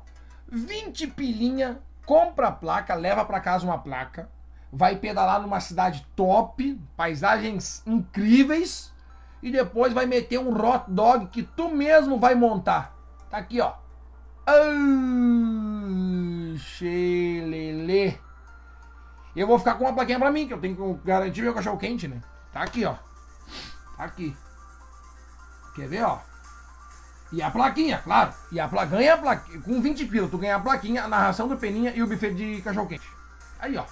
20 0.47 1.07
pilinha, 1.07 1.81
compra 2.05 2.47
a 2.47 2.51
placa, 2.53 2.95
leva 2.95 3.25
para 3.25 3.41
casa 3.41 3.65
uma 3.65 3.77
placa, 3.77 4.29
vai 4.71 4.95
pedalar 4.95 5.41
numa 5.41 5.59
cidade 5.59 6.07
top, 6.15 6.79
paisagens 6.95 7.83
incríveis 7.85 8.93
e 9.41 9.51
depois 9.51 9.91
vai 9.91 10.05
meter 10.05 10.39
um 10.39 10.55
hot 10.55 10.85
dog 10.87 11.27
que 11.27 11.43
tu 11.43 11.67
mesmo 11.67 12.17
vai 12.17 12.33
montar. 12.33 12.95
Tá 13.29 13.39
aqui, 13.39 13.59
ó. 13.59 13.73
Eu 19.35 19.47
vou 19.47 19.59
ficar 19.59 19.73
com 19.73 19.83
uma 19.83 19.93
plaquinha 19.93 20.17
pra 20.17 20.31
mim, 20.31 20.47
que 20.47 20.53
eu 20.53 20.61
tenho 20.61 20.77
que 20.77 21.05
garantir 21.05 21.41
meu 21.41 21.53
cachorro 21.53 21.77
quente, 21.77 22.07
né? 22.07 22.21
Tá 22.53 22.61
aqui, 22.61 22.85
ó. 22.85 22.95
Aqui. 23.97 24.33
Quer 25.75 25.89
ver, 25.89 26.03
ó? 26.03 26.19
E 27.33 27.41
a 27.41 27.49
plaquinha, 27.49 27.99
claro. 28.03 28.31
E 28.51 28.59
a 28.59 28.67
plaquinha, 28.67 28.99
ganha 28.99 29.13
a 29.15 29.17
plaquinha. 29.17 29.59
Com 29.61 29.81
20 29.81 30.05
pila, 30.05 30.27
tu 30.27 30.37
ganha 30.37 30.55
a 30.55 30.59
plaquinha, 30.59 31.03
a 31.03 31.07
narração 31.07 31.47
do 31.47 31.57
Peninha 31.57 31.91
e 31.95 32.03
o 32.03 32.07
buffet 32.07 32.31
de 32.31 32.61
cachorro 32.61 32.87
quente. 32.87 33.09
Aí, 33.59 33.75
ó. 33.75 33.83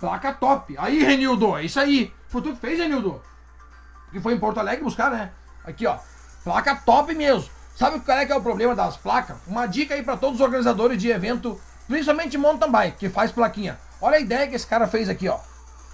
Placa 0.00 0.32
top. 0.32 0.74
Aí, 0.78 1.04
Renildo, 1.04 1.58
é 1.58 1.64
isso 1.64 1.78
aí. 1.78 2.10
Foi 2.28 2.40
tu 2.40 2.54
que 2.54 2.60
fez, 2.60 2.78
Renildo? 2.78 3.22
Que 4.10 4.18
foi 4.18 4.32
em 4.32 4.38
Porto 4.38 4.58
Alegre 4.58 4.82
buscar, 4.82 5.10
né? 5.10 5.30
Aqui, 5.62 5.86
ó. 5.86 5.98
Placa 6.42 6.74
top 6.74 7.14
mesmo. 7.14 7.50
Sabe 7.76 8.00
qual 8.00 8.16
é 8.16 8.24
que 8.24 8.32
é 8.32 8.36
o 8.36 8.40
problema 8.40 8.74
das 8.74 8.96
placas? 8.96 9.36
Uma 9.46 9.66
dica 9.66 9.94
aí 9.94 10.02
para 10.02 10.16
todos 10.16 10.36
os 10.36 10.40
organizadores 10.40 10.98
de 11.00 11.10
evento, 11.10 11.60
principalmente 11.86 12.38
mountain 12.38 12.70
bike, 12.70 12.96
que 12.96 13.08
faz 13.10 13.30
plaquinha. 13.30 13.78
Olha 14.00 14.16
a 14.16 14.20
ideia 14.20 14.48
que 14.48 14.54
esse 14.54 14.66
cara 14.66 14.88
fez 14.88 15.10
aqui, 15.10 15.28
ó. 15.28 15.38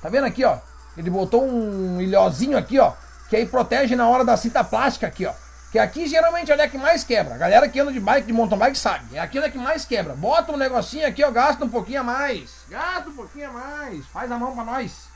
Tá 0.01 0.09
vendo 0.09 0.25
aqui, 0.25 0.45
ó? 0.45 0.59
Ele 0.97 1.11
botou 1.11 1.45
um 1.45 2.01
ilhozinho 2.01 2.57
aqui, 2.57 2.79
ó, 2.79 2.93
que 3.29 3.35
aí 3.35 3.45
protege 3.45 3.97
na 3.97 4.09
hora 4.09 4.25
da 4.25 4.37
cinta 4.37 4.63
plástica 4.63 5.09
aqui, 5.09 5.27
ó. 5.27 5.33
Que 5.75 5.79
aqui 5.81 6.07
geralmente 6.07 6.53
é 6.53 6.55
onde 6.55 6.63
é 6.63 6.69
que 6.69 6.79
mais 6.79 7.03
quebra. 7.03 7.35
A 7.35 7.37
galera 7.37 7.69
que 7.69 7.81
anda 7.81 7.93
de 7.93 7.99
bike, 7.99 8.29
de 8.29 8.33
mountain 8.33 8.57
bike 8.57 8.79
sabe. 8.79 9.17
É 9.17 9.19
aqui 9.19 9.39
onde 9.39 9.49
é 9.49 9.51
que 9.51 9.59
mais 9.59 9.85
quebra. 9.85 10.15
Bota 10.15 10.53
um 10.53 10.57
negocinho 10.57 11.05
aqui, 11.05 11.25
ó, 11.25 11.33
gasta 11.33 11.65
um 11.65 11.69
pouquinho 11.69 12.03
a 12.03 12.05
mais. 12.05 12.59
Gasta 12.69 13.11
um 13.11 13.13
pouquinho 13.13 13.51
a 13.51 13.53
mais. 13.53 14.07
Faz 14.07 14.31
a 14.31 14.39
mão 14.39 14.55
pra 14.55 14.63
nós. 14.63 15.09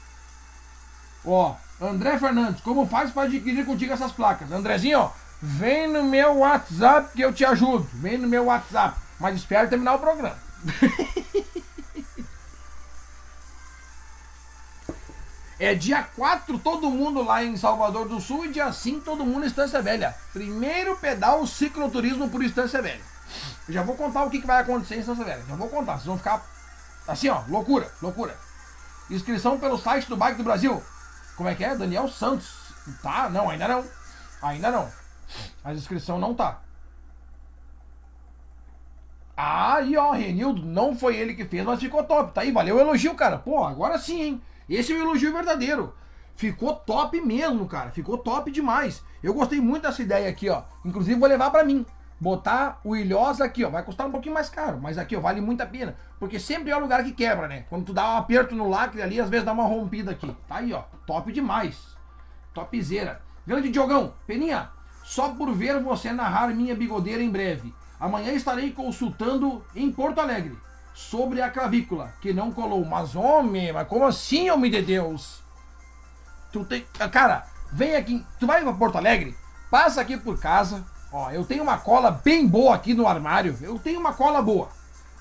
Ó, 1.25 1.55
André 1.81 2.19
Fernandes, 2.19 2.61
como 2.61 2.89
faz 2.89 3.13
para 3.13 3.29
adquirir 3.29 3.65
contigo 3.65 3.93
essas 3.93 4.11
placas? 4.11 4.51
Andrezinho, 4.51 4.99
ó, 4.99 5.13
vem 5.41 5.87
no 5.87 6.03
meu 6.03 6.39
WhatsApp 6.39 7.13
que 7.15 7.23
eu 7.23 7.33
te 7.33 7.45
ajudo. 7.45 7.89
Vem 7.93 8.19
no 8.19 8.27
meu 8.27 8.47
WhatsApp. 8.47 8.99
Mas 9.21 9.37
espera 9.37 9.69
terminar 9.69 9.95
o 9.95 10.01
programa. 10.01 10.37
É 15.61 15.75
dia 15.75 16.03
4 16.03 16.59
todo 16.61 16.89
mundo 16.89 17.23
lá 17.23 17.43
em 17.43 17.57
Salvador 17.57 18.09
do 18.09 18.21
Sul 18.21 18.47
e 18.47 18.53
dia 18.53 18.73
5 18.73 19.05
todo 19.05 19.27
mundo 19.27 19.45
em 19.45 19.49
Estância 19.49 19.83
Velha. 19.83 20.15
Primeiro 20.33 20.97
pedal 20.97 21.45
cicloturismo 21.47 22.31
por 22.31 22.45
Estância 22.45 22.81
Velha. 22.81 23.01
Eu 23.67 23.75
já 23.75 23.83
vou 23.83 23.97
contar 23.97 24.25
o 24.25 24.31
que, 24.31 24.41
que 24.41 24.47
vai 24.47 24.63
acontecer 24.63 24.97
em 24.97 25.01
Estância 25.01 25.25
Velha. 25.25 25.43
Já 25.49 25.57
vou 25.57 25.69
contar, 25.69 25.95
vocês 25.95 26.07
vão 26.07 26.17
ficar 26.17 26.47
assim, 27.09 27.29
ó, 27.29 27.43
loucura, 27.49 27.91
loucura. 28.01 28.37
Inscrição 29.11 29.59
pelo 29.59 29.79
site 29.79 30.09
do 30.09 30.17
Bike 30.17 30.39
do 30.39 30.45
Brasil. 30.45 30.81
Como 31.37 31.49
é 31.49 31.55
que 31.55 31.65
é? 31.65 31.75
Daniel 31.75 32.09
Santos. 32.09 32.55
Tá? 33.03 33.29
Não, 33.29 33.51
ainda 33.51 33.67
não. 33.67 33.85
Ainda 34.41 34.71
não. 34.71 34.89
A 35.65 35.75
inscrição 35.75 36.19
não 36.19 36.35
tá. 36.35 36.61
Aí, 39.37 39.97
ó, 39.97 40.13
Renildo, 40.13 40.65
não 40.65 40.97
foi 40.97 41.17
ele 41.17 41.35
que 41.35 41.45
fez, 41.45 41.65
mas 41.65 41.81
ficou 41.81 42.03
top. 42.05 42.33
Tá 42.33 42.41
aí, 42.41 42.51
valeu 42.51 42.77
o 42.77 42.81
elogio, 42.81 43.15
cara. 43.15 43.39
Pô, 43.39 43.65
agora 43.65 43.99
sim, 43.99 44.23
hein? 44.23 44.43
Esse 44.69 44.93
é 44.93 44.97
o 44.97 45.01
elogio 45.01 45.33
verdadeiro. 45.33 45.95
Ficou 46.37 46.75
top 46.75 47.21
mesmo, 47.21 47.67
cara. 47.67 47.91
Ficou 47.91 48.19
top 48.19 48.51
demais. 48.51 49.03
Eu 49.23 49.35
gostei 49.35 49.61
muito 49.61 49.83
dessa 49.83 50.03
ideia 50.03 50.29
aqui, 50.29 50.49
ó. 50.49 50.63
Inclusive 50.85 51.19
vou 51.19 51.29
levar 51.29 51.51
para 51.51 51.65
mim. 51.65 51.85
Botar 52.21 52.81
o 52.85 52.95
Ilhosa 52.95 53.45
aqui, 53.45 53.65
ó. 53.65 53.71
Vai 53.71 53.83
custar 53.83 54.07
um 54.07 54.11
pouquinho 54.11 54.35
mais 54.35 54.49
caro, 54.49 54.79
mas 54.81 54.99
aqui, 54.99 55.17
ó, 55.17 55.21
vale 55.21 55.41
muito 55.41 55.63
a 55.63 55.67
pena. 55.67 55.97
Porque 56.19 56.39
sempre 56.39 56.71
é 56.71 56.77
o 56.77 56.81
lugar 56.81 57.03
que 57.03 57.13
quebra, 57.13 57.49
né? 57.49 57.65
Quando 57.69 57.87
tu 57.87 57.93
dá 57.93 58.15
um 58.15 58.17
aperto 58.19 58.55
no 58.55 58.69
lacre 58.69 59.03
ali, 59.03 59.21
às 59.21 59.29
vezes 59.29 59.47
dá 59.47 59.53
uma 59.53 59.65
rompida 59.65 60.11
aqui. 60.11 60.33
Tá 60.47 60.57
aí, 60.57 60.73
ó. 60.73 60.83
Top 61.07 61.33
demais. 61.33 61.97
Topzera. 62.53 63.21
Grande 63.47 63.71
Diogão, 63.71 64.13
Peninha, 64.27 64.69
só 65.03 65.31
por 65.31 65.53
ver 65.55 65.81
você 65.83 66.13
narrar 66.13 66.49
minha 66.49 66.75
bigodeira 66.75 67.23
em 67.23 67.31
breve. 67.31 67.75
Amanhã 67.99 68.33
estarei 68.33 68.73
consultando 68.73 69.65
em 69.75 69.91
Porto 69.91 70.21
Alegre 70.21 70.57
sobre 70.99 71.41
a 71.41 71.49
clavícula, 71.49 72.13
que 72.21 72.33
não 72.33 72.51
colou. 72.51 72.85
Mas, 72.85 73.15
homem, 73.15 73.73
mas 73.73 73.87
como 73.87 74.05
assim, 74.05 74.51
homem 74.51 74.69
de 74.69 74.83
Deus? 74.83 75.41
Tu 76.53 76.65
tem. 76.65 76.85
Cara, 77.13 77.47
vem 77.73 77.95
aqui. 77.95 78.27
Tu 78.41 78.47
vai 78.47 78.63
pra 78.63 78.73
Porto 78.73 78.99
Alegre? 78.99 79.37
Passa 79.71 80.01
aqui 80.01 80.17
por 80.17 80.39
casa. 80.41 80.85
Ó, 81.13 81.31
eu 81.31 81.45
tenho 81.45 81.63
uma 81.63 81.79
cola 81.79 82.11
bem 82.11 82.47
boa 82.47 82.75
aqui 82.75 82.95
no 82.95 83.07
armário. 83.07 83.57
Eu 83.63 83.79
tenho 83.79 84.01
uma 84.01 84.13
cola 84.13 84.43
boa. 84.43 84.69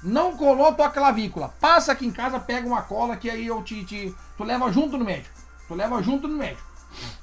Não 0.01 0.35
colou 0.35 0.73
tua 0.73 0.89
clavícula. 0.89 1.53
Passa 1.61 1.91
aqui 1.91 2.07
em 2.07 2.11
casa, 2.11 2.39
pega 2.39 2.67
uma 2.67 2.81
cola 2.81 3.15
que 3.15 3.29
aí 3.29 3.45
eu 3.45 3.61
te, 3.61 3.85
te. 3.85 4.13
Tu 4.35 4.43
leva 4.43 4.71
junto 4.71 4.97
no 4.97 5.05
médico. 5.05 5.35
Tu 5.67 5.75
leva 5.75 6.01
junto 6.01 6.27
no 6.27 6.37
médico. 6.37 6.67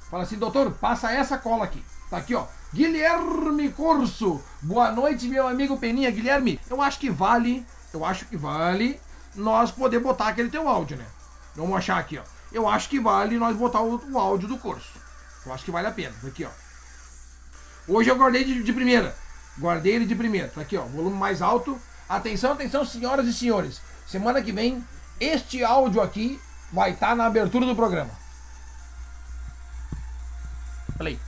Fala 0.09 0.23
assim, 0.23 0.37
doutor, 0.37 0.71
passa 0.71 1.11
essa 1.11 1.37
cola 1.37 1.65
aqui. 1.65 1.83
Tá 2.09 2.17
aqui, 2.17 2.33
ó. 2.33 2.45
Guilherme 2.73 3.69
Corso. 3.69 4.41
Boa 4.61 4.91
noite, 4.91 5.27
meu 5.27 5.45
amigo 5.47 5.77
Peninha. 5.77 6.09
Guilherme, 6.09 6.59
eu 6.69 6.81
acho 6.81 6.99
que 6.99 7.09
vale 7.09 7.65
eu 7.95 8.03
acho 8.05 8.25
que 8.25 8.35
vale 8.35 8.99
nós 9.33 9.71
poder 9.71 9.99
botar 9.99 10.27
aquele 10.27 10.49
teu 10.49 10.67
áudio, 10.67 10.97
né? 10.97 11.05
Vamos 11.55 11.77
achar 11.77 11.97
aqui, 11.97 12.17
ó. 12.17 12.23
Eu 12.51 12.67
acho 12.67 12.89
que 12.89 12.99
vale 12.99 13.37
nós 13.37 13.55
botar 13.55 13.81
o, 13.81 14.01
o 14.11 14.19
áudio 14.19 14.47
do 14.47 14.57
curso. 14.57 14.91
Eu 15.45 15.53
acho 15.53 15.63
que 15.63 15.71
vale 15.71 15.87
a 15.87 15.91
pena. 15.91 16.13
Tá 16.21 16.27
aqui, 16.27 16.45
ó. 16.45 16.49
Hoje 17.87 18.09
eu 18.09 18.17
guardei 18.17 18.43
de, 18.43 18.63
de 18.63 18.73
primeira. 18.73 19.15
Guardei 19.57 19.93
ele 19.93 20.05
de 20.05 20.15
primeira. 20.15 20.49
Tá 20.49 20.61
aqui, 20.61 20.77
ó. 20.77 20.83
Volume 20.83 21.17
mais 21.17 21.41
alto. 21.41 21.79
Atenção, 22.07 22.51
atenção, 22.51 22.85
senhoras 22.85 23.27
e 23.27 23.33
senhores. 23.33 23.81
Semana 24.05 24.41
que 24.41 24.51
vem, 24.51 24.85
este 25.19 25.63
áudio 25.63 26.01
aqui 26.01 26.39
vai 26.71 26.91
estar 26.91 27.09
tá 27.09 27.15
na 27.15 27.25
abertura 27.25 27.65
do 27.65 27.75
programa. 27.75 28.11
Play. 30.97 31.19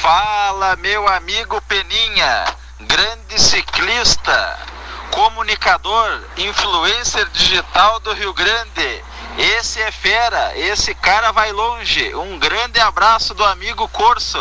Fala, 0.00 0.76
meu 0.76 1.08
amigo 1.08 1.60
Peninha, 1.62 2.44
grande 2.80 3.40
ciclista 3.40 4.73
comunicador, 5.14 6.24
influencer 6.36 7.28
digital 7.30 8.00
do 8.00 8.12
Rio 8.12 8.34
Grande. 8.34 9.04
Esse 9.38 9.80
é 9.80 9.92
fera, 9.92 10.58
esse 10.58 10.92
cara 10.92 11.30
vai 11.30 11.52
longe. 11.52 12.12
Um 12.16 12.36
grande 12.36 12.80
abraço 12.80 13.32
do 13.32 13.44
amigo 13.44 13.88
Corso 13.88 14.38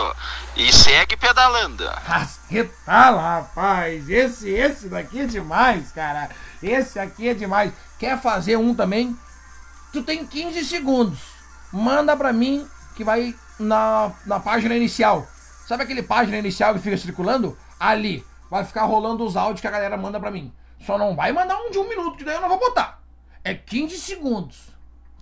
e 0.56 0.74
segue 0.74 1.16
pedalando. 1.16 1.84
Que 2.50 2.64
tal, 2.86 3.18
rapaz? 3.18 4.10
Esse, 4.10 4.50
esse 4.50 4.90
daqui 4.90 5.22
é 5.22 5.26
demais, 5.26 5.92
cara. 5.92 6.30
Esse 6.62 7.00
aqui 7.00 7.30
é 7.30 7.36
demais. 7.36 7.72
Quer 8.00 8.20
fazer 8.20 8.58
um 8.58 8.74
também? 8.74 9.16
Tu 9.92 10.02
tem 10.02 10.26
15 10.26 10.66
segundos. 10.66 11.20
Manda 11.72 12.18
pra 12.18 12.34
mim 12.34 12.68
que 12.96 13.04
vai 13.04 13.36
na, 13.60 14.12
na 14.26 14.40
página 14.40 14.76
inicial. 14.76 15.28
Sabe 15.68 15.84
aquele 15.84 16.02
página 16.02 16.38
inicial 16.38 16.74
que 16.74 16.82
fica 16.82 16.98
circulando? 16.98 17.56
Ali. 17.80 18.26
Vai 18.50 18.66
ficar 18.66 18.84
rolando 18.84 19.24
os 19.24 19.38
áudios 19.38 19.62
que 19.62 19.68
a 19.68 19.72
galera 19.72 19.98
manda 19.98 20.20
pra 20.20 20.32
mim. 20.32 20.52
Só 20.84 20.98
não 20.98 21.16
vai 21.16 21.32
mandar 21.32 21.58
um 21.62 21.72
de 21.72 21.80
um 21.80 21.88
minuto, 21.88 22.18
que 22.18 22.24
daí 22.24 22.36
eu 22.36 22.42
não 22.42 22.50
vou 22.50 22.60
botar. 22.60 23.02
É 23.44 23.54
15 23.54 23.98
segundos. 23.98 24.70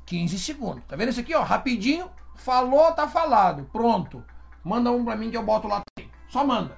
15 0.05 0.39
segundos. 0.39 0.83
Tá 0.88 0.95
vendo 0.95 1.09
esse 1.09 1.19
aqui, 1.19 1.33
ó? 1.35 1.43
Rapidinho. 1.43 2.09
Falou, 2.35 2.91
tá 2.91 3.07
falado. 3.07 3.69
Pronto. 3.71 4.25
Manda 4.63 4.91
um 4.91 5.05
pra 5.05 5.15
mim 5.15 5.29
que 5.29 5.38
eu 5.38 5.43
boto 5.43 5.67
lá. 5.67 5.81
Só 6.27 6.45
manda. 6.45 6.77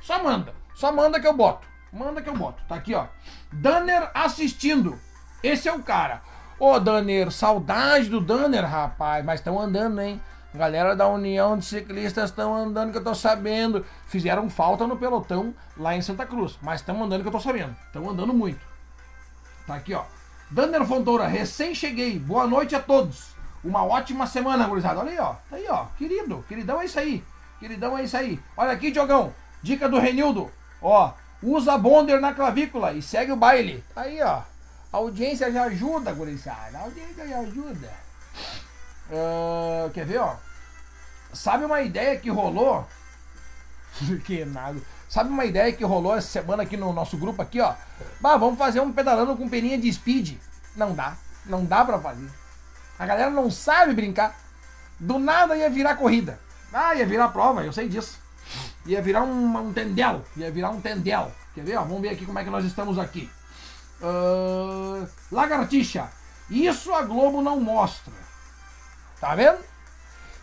Só 0.00 0.22
manda. 0.22 0.54
Só 0.74 0.92
manda 0.92 1.20
que 1.20 1.26
eu 1.26 1.36
boto. 1.36 1.68
Manda 1.92 2.22
que 2.22 2.28
eu 2.28 2.36
boto. 2.36 2.62
Tá 2.68 2.76
aqui, 2.76 2.94
ó. 2.94 3.06
Danner 3.52 4.10
assistindo. 4.14 4.98
Esse 5.42 5.68
é 5.68 5.72
o 5.72 5.82
cara. 5.82 6.22
Ô, 6.58 6.78
Danner, 6.78 7.30
saudade 7.30 8.08
do 8.08 8.20
Danner, 8.20 8.64
rapaz. 8.64 9.24
Mas 9.24 9.40
estão 9.40 9.58
andando, 9.58 10.00
hein? 10.00 10.20
Galera 10.52 10.96
da 10.96 11.06
União 11.06 11.56
de 11.56 11.64
Ciclistas 11.64 12.30
estão 12.30 12.54
andando 12.54 12.90
que 12.90 12.98
eu 12.98 13.04
tô 13.04 13.14
sabendo. 13.14 13.86
Fizeram 14.06 14.50
falta 14.50 14.84
no 14.84 14.96
pelotão 14.96 15.54
lá 15.76 15.94
em 15.94 16.02
Santa 16.02 16.26
Cruz, 16.26 16.58
mas 16.60 16.80
estão 16.80 17.02
andando 17.02 17.22
que 17.22 17.28
eu 17.28 17.32
tô 17.32 17.38
sabendo. 17.38 17.76
Estão 17.86 18.10
andando 18.10 18.34
muito. 18.34 18.60
Tá 19.64 19.76
aqui, 19.76 19.94
ó. 19.94 20.02
Dander 20.50 20.84
Fontoura, 20.84 21.28
recém 21.28 21.72
cheguei. 21.72 22.18
Boa 22.18 22.48
noite 22.48 22.74
a 22.74 22.80
todos. 22.80 23.30
Uma 23.62 23.84
ótima 23.84 24.26
semana, 24.26 24.66
gurizada. 24.66 24.98
Olha 24.98 25.12
aí, 25.12 25.18
ó. 25.20 25.34
Tá 25.48 25.56
aí, 25.56 25.66
ó. 25.68 25.86
Querido, 25.96 26.44
queridão 26.48 26.80
é 26.80 26.86
isso 26.86 26.98
aí. 26.98 27.22
Queridão 27.60 27.96
é 27.96 28.02
isso 28.02 28.16
aí. 28.16 28.40
Olha 28.56 28.72
aqui, 28.72 28.90
Diogão. 28.90 29.32
Dica 29.62 29.88
do 29.88 30.00
Renildo. 30.00 30.50
Ó, 30.82 31.12
usa 31.40 31.78
bonder 31.78 32.20
na 32.20 32.34
clavícula 32.34 32.92
e 32.92 33.00
segue 33.00 33.30
o 33.30 33.36
baile. 33.36 33.84
Tá 33.94 34.02
aí, 34.02 34.20
ó. 34.20 34.42
A 34.92 34.96
audiência 34.96 35.52
já 35.52 35.64
ajuda, 35.64 36.12
gurizada. 36.12 36.76
A 36.76 36.80
audiência 36.80 37.28
já 37.28 37.38
ajuda. 37.38 38.09
Uh, 39.10 39.90
quer 39.90 40.06
ver, 40.06 40.18
ó? 40.18 40.36
Sabe 41.32 41.64
uma 41.64 41.80
ideia 41.80 42.18
que 42.18 42.30
rolou? 42.30 42.86
que 44.24 44.44
nada. 44.44 44.80
Sabe 45.08 45.30
uma 45.30 45.44
ideia 45.44 45.72
que 45.72 45.84
rolou 45.84 46.16
essa 46.16 46.28
semana 46.28 46.62
aqui 46.62 46.76
no 46.76 46.92
nosso 46.92 47.16
grupo 47.16 47.42
aqui, 47.42 47.60
ó? 47.60 47.74
Bah, 48.20 48.36
vamos 48.36 48.58
fazer 48.58 48.80
um 48.80 48.92
pedalando 48.92 49.36
com 49.36 49.48
peninha 49.48 49.76
de 49.76 49.92
speed. 49.92 50.36
Não 50.76 50.94
dá. 50.94 51.16
Não 51.44 51.64
dá 51.64 51.84
pra 51.84 51.98
fazer. 51.98 52.30
A 52.98 53.06
galera 53.06 53.30
não 53.30 53.50
sabe 53.50 53.92
brincar. 53.92 54.38
Do 54.98 55.18
nada 55.18 55.56
ia 55.56 55.68
virar 55.68 55.96
corrida. 55.96 56.38
Ah, 56.72 56.94
ia 56.94 57.06
virar 57.06 57.28
prova, 57.28 57.64
eu 57.64 57.72
sei 57.72 57.88
disso. 57.88 58.18
Ia 58.86 59.02
virar 59.02 59.22
um, 59.22 59.56
um 59.56 59.72
tendel. 59.72 60.24
Ia 60.36 60.50
virar 60.50 60.70
um 60.70 60.80
tendel. 60.80 61.32
Quer 61.54 61.64
ver? 61.64 61.76
Ó, 61.76 61.82
vamos 61.82 62.02
ver 62.02 62.10
aqui 62.10 62.24
como 62.24 62.38
é 62.38 62.44
que 62.44 62.50
nós 62.50 62.64
estamos 62.64 62.98
aqui. 62.98 63.28
Uh, 64.00 65.08
lagartixa. 65.32 66.08
Isso 66.48 66.92
a 66.94 67.02
Globo 67.02 67.42
não 67.42 67.58
mostra. 67.58 68.12
Tá 69.20 69.34
vendo? 69.34 69.58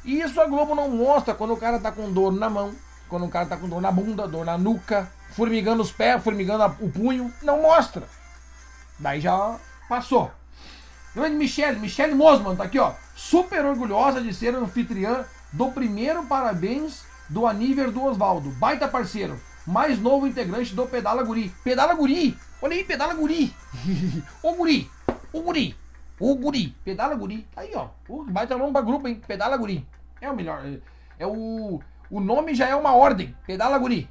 E 0.05 0.21
isso 0.21 0.39
a 0.39 0.45
Globo 0.45 0.75
não 0.75 0.89
mostra 0.89 1.33
quando 1.33 1.53
o 1.53 1.57
cara 1.57 1.79
tá 1.79 1.91
com 1.91 2.11
dor 2.11 2.31
na 2.31 2.49
mão, 2.49 2.73
quando 3.09 3.25
o 3.25 3.29
cara 3.29 3.45
tá 3.45 3.57
com 3.57 3.67
dor 3.67 3.81
na 3.81 3.91
bunda, 3.91 4.27
dor 4.27 4.45
na 4.45 4.57
nuca, 4.57 5.11
formigando 5.31 5.81
os 5.81 5.91
pés, 5.91 6.23
formigando 6.23 6.63
o 6.79 6.89
punho. 6.89 7.33
Não 7.41 7.61
mostra. 7.61 8.07
Daí 8.99 9.19
já 9.19 9.57
passou. 9.89 10.31
Grande 11.15 11.35
Michelle, 11.35 11.79
Michelle 11.79 12.13
Mosman, 12.13 12.55
tá 12.55 12.63
aqui, 12.63 12.77
ó. 12.77 12.93
Super 13.15 13.65
orgulhosa 13.65 14.21
de 14.21 14.33
ser 14.33 14.53
anfitriã 14.55 15.25
do 15.51 15.71
primeiro 15.71 16.23
parabéns 16.23 17.03
do 17.27 17.47
Aniver 17.47 17.91
do 17.91 18.03
Osvaldo. 18.03 18.51
Baita 18.51 18.87
parceiro. 18.87 19.39
Mais 19.65 19.99
novo 19.99 20.27
integrante 20.27 20.73
do 20.73 20.85
Pedala 20.85 21.23
Guri. 21.23 21.53
Pedala 21.63 21.93
Guri! 21.93 22.37
Olha 22.61 22.73
aí, 22.73 22.83
Pedala 22.83 23.13
Guri! 23.13 23.53
Ô 24.41 24.53
Guri! 24.53 24.89
Ô 25.33 25.41
Guri! 25.41 25.75
Ô 26.19 26.35
Guri! 26.35 26.75
Pedala 26.83 27.15
Guri! 27.15 27.47
Aí, 27.55 27.71
ó. 27.75 27.89
Uh, 28.09 28.23
baita 28.25 28.57
nome 28.57 28.71
pra 28.71 28.81
grupo, 28.81 29.07
hein? 29.07 29.21
Pedala 29.27 29.55
Guri. 29.57 29.87
É 30.19 30.29
o 30.29 30.35
melhor. 30.35 30.65
é- 30.65 30.79
É 31.19 31.27
o. 31.27 31.79
O 32.09 32.19
nome 32.19 32.55
já 32.55 32.67
é 32.67 32.75
uma 32.75 32.93
ordem. 32.95 33.35
Pedala 33.45 33.77
Guri. 33.77 34.09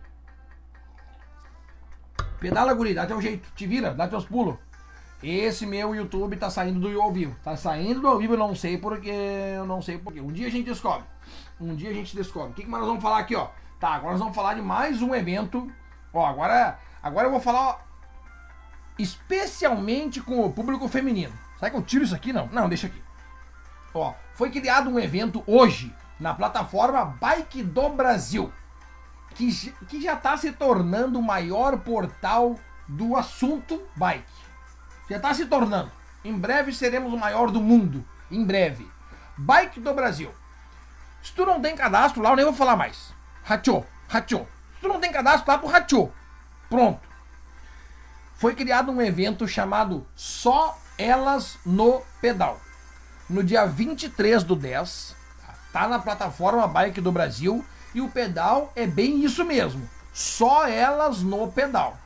Pedala 2.39 2.75
Guri, 2.75 2.95
dá 2.95 3.07
teu 3.07 3.21
jeito. 3.21 3.49
Te 3.55 3.67
vira, 3.67 3.95
dá 3.95 4.07
teus 4.07 4.25
pulos. 4.25 4.57
Esse 5.23 5.65
meu 5.67 5.95
YouTube 5.95 6.37
tá 6.37 6.51
saindo 6.51 6.79
do 6.79 7.01
ao 7.01 7.11
vivo. 7.13 7.35
Tá 7.43 7.57
saindo 7.57 8.01
do 8.01 8.09
ao 8.09 8.19
vivo, 8.19 8.35
eu 8.35 8.39
não 8.39 8.55
sei 8.55 8.77
porque. 8.77 9.11
Eu 9.11 9.67
não 9.67 9.81
sei 9.81 9.99
porque. 9.99 10.21
Um 10.21 10.31
dia 10.33 10.47
a 10.47 10.51
gente 10.51 10.67
descobre. 10.67 11.07
Um 11.61 11.75
dia 11.75 11.91
a 11.91 11.95
gente 11.95 12.15
descobre. 12.15 12.51
O 12.51 12.55
que, 12.55 12.63
que 12.63 12.69
mais 12.69 12.83
nós 12.83 12.89
vamos 12.89 13.03
falar 13.03 13.19
aqui, 13.19 13.35
ó? 13.35 13.49
Tá, 13.81 13.91
agora 13.95 14.13
nós 14.13 14.21
vamos 14.21 14.35
falar 14.37 14.55
de 14.55 14.63
mais 14.63 15.01
um 15.03 15.15
evento. 15.15 15.71
Ó, 16.13 16.25
agora, 16.25 16.79
agora 17.03 17.27
eu 17.27 17.31
vou 17.31 17.41
falar 17.41 17.69
ó, 17.69 17.79
especialmente 18.99 20.21
com 20.21 20.45
o 20.45 20.53
público 20.53 20.87
feminino. 20.89 21.33
Será 21.59 21.71
que 21.71 21.77
eu 21.77 21.83
tiro 21.83 22.05
isso 22.05 22.15
aqui? 22.15 22.33
Não, 22.33 22.47
não, 22.49 22.69
deixa 22.69 22.87
aqui. 22.87 23.03
Ó, 23.95 24.15
foi 24.35 24.51
criado 24.51 24.91
um 24.91 24.99
evento 24.99 25.43
hoje 25.47 25.95
na 26.21 26.35
plataforma 26.35 27.05
Bike 27.21 27.63
do 27.63 27.89
Brasil, 27.89 28.53
que, 29.35 29.51
que 29.89 30.03
já 30.03 30.15
está 30.15 30.37
se 30.37 30.53
tornando 30.53 31.19
o 31.19 31.23
maior 31.23 31.79
portal 31.79 32.59
do 32.89 33.17
assunto 33.17 33.83
bike. 33.97 34.25
Já 35.09 35.17
está 35.17 35.33
se 35.35 35.47
tornando. 35.47 35.91
Em 36.25 36.37
breve 36.37 36.73
seremos 36.73 37.13
o 37.13 37.19
maior 37.19 37.51
do 37.51 37.61
mundo. 37.61 38.05
Em 38.31 38.45
breve. 38.45 38.91
Bike 39.37 39.81
do 39.81 39.95
Brasil. 39.95 40.33
Se 41.23 41.33
tu 41.33 41.45
não 41.45 41.61
tem 41.61 41.77
cadastro 41.77 42.23
lá, 42.23 42.31
eu 42.31 42.37
nem 42.37 42.45
vou 42.45 42.55
falar 42.55 42.77
mais. 42.77 43.15
Rachou, 43.45 43.87
rachou. 44.09 44.49
Se 44.75 44.81
tu 44.81 44.89
não 44.89 45.01
tem 45.01 45.13
cadastro 45.13 45.51
lá, 45.51 45.59
tu 45.59 45.67
rachou. 45.67 46.13
Pronto. 46.69 47.07
Foi 48.35 48.55
criado 48.55 48.91
um 48.93 49.01
evento 49.01 49.47
chamado 49.47 50.07
Só 50.15 50.79
Elas 50.99 51.59
no 51.65 52.03
Pedal. 52.21 52.61
No 53.29 53.43
dia 53.43 53.67
23 53.67 54.45
do 54.45 54.55
10, 54.55 55.17
tá 55.73 55.89
na 55.89 55.99
plataforma 55.99 56.69
Bike 56.69 57.01
do 57.01 57.11
Brasil 57.11 57.65
e 57.93 58.01
o 58.01 58.09
pedal 58.09 58.73
é 58.77 58.87
bem 58.87 59.25
isso 59.25 59.45
mesmo. 59.45 59.89
Só 60.13 60.69
elas 60.69 61.23
no 61.23 61.51
pedal. 61.51 61.99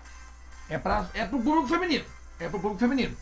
É 0.68 0.78
para 0.78 1.08
é 1.12 1.24
pro 1.24 1.38
público 1.40 1.68
feminino. 1.68 2.04
É 2.38 2.48
pro 2.48 2.58
público 2.58 2.80
feminino. 2.80 3.16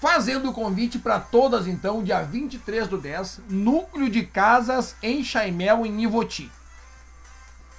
Fazendo 0.00 0.50
o 0.50 0.52
convite 0.52 0.98
para 0.98 1.20
todas, 1.20 1.66
então, 1.66 2.02
dia 2.02 2.22
23 2.22 2.88
do 2.88 2.98
10, 2.98 3.42
Núcleo 3.48 4.10
de 4.10 4.26
Casas 4.26 4.96
em 5.02 5.22
Chaimel, 5.22 5.86
em 5.86 6.02
Ivoti. 6.02 6.50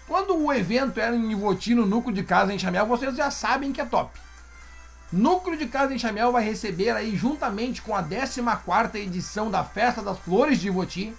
Quando 0.08 0.36
o 0.36 0.54
evento 0.54 1.00
era 1.00 1.16
em 1.16 1.32
Ivoti, 1.32 1.76
no 1.76 1.86
Núcleo 1.86 2.16
de 2.16 2.24
Casas 2.24 2.56
em 2.56 2.60
Chaimel, 2.60 2.86
vocês 2.86 3.16
já 3.16 3.30
sabem 3.30 3.72
que 3.72 3.82
é 3.82 3.86
top. 3.86 4.12
Núcleo 5.16 5.58
de 5.58 5.68
Casa 5.68 5.94
em 5.94 5.98
Chaimel 5.98 6.34
vai 6.34 6.44
receber 6.44 6.90
aí, 6.90 7.16
juntamente 7.16 7.82
com 7.82 7.96
a 7.96 8.04
14ª 8.04 8.96
edição 8.96 9.50
da 9.50 9.64
Festa 9.64 10.02
das 10.02 10.20
Flores 10.20 10.60
de 10.60 10.68
Ivoti, 10.68 11.16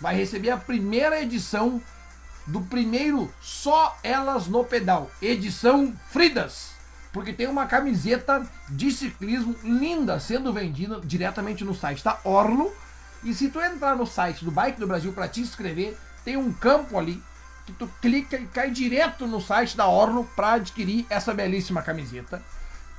vai 0.00 0.14
receber 0.14 0.50
a 0.50 0.56
primeira 0.56 1.20
edição 1.20 1.82
do 2.46 2.60
primeiro 2.60 3.28
Só 3.40 3.98
Elas 4.04 4.46
no 4.46 4.62
Pedal, 4.62 5.10
edição 5.20 5.92
Fridas, 6.10 6.70
porque 7.12 7.32
tem 7.32 7.48
uma 7.48 7.66
camiseta 7.66 8.48
de 8.68 8.92
ciclismo 8.92 9.56
linda 9.64 10.20
sendo 10.20 10.52
vendida 10.52 11.00
diretamente 11.02 11.64
no 11.64 11.74
site 11.74 12.04
da 12.04 12.20
Orlo, 12.22 12.72
e 13.24 13.34
se 13.34 13.48
tu 13.48 13.60
entrar 13.60 13.96
no 13.96 14.06
site 14.06 14.44
do 14.44 14.52
Bike 14.52 14.78
do 14.78 14.86
Brasil 14.86 15.12
para 15.12 15.26
te 15.26 15.40
inscrever, 15.40 15.98
tem 16.24 16.36
um 16.36 16.52
campo 16.52 16.96
ali 16.96 17.20
que 17.66 17.72
tu 17.72 17.90
clica 18.00 18.36
e 18.36 18.46
cai 18.46 18.70
direto 18.70 19.26
no 19.26 19.40
site 19.40 19.76
da 19.76 19.88
Orlo 19.88 20.24
para 20.36 20.52
adquirir 20.52 21.04
essa 21.10 21.34
belíssima 21.34 21.82
camiseta. 21.82 22.40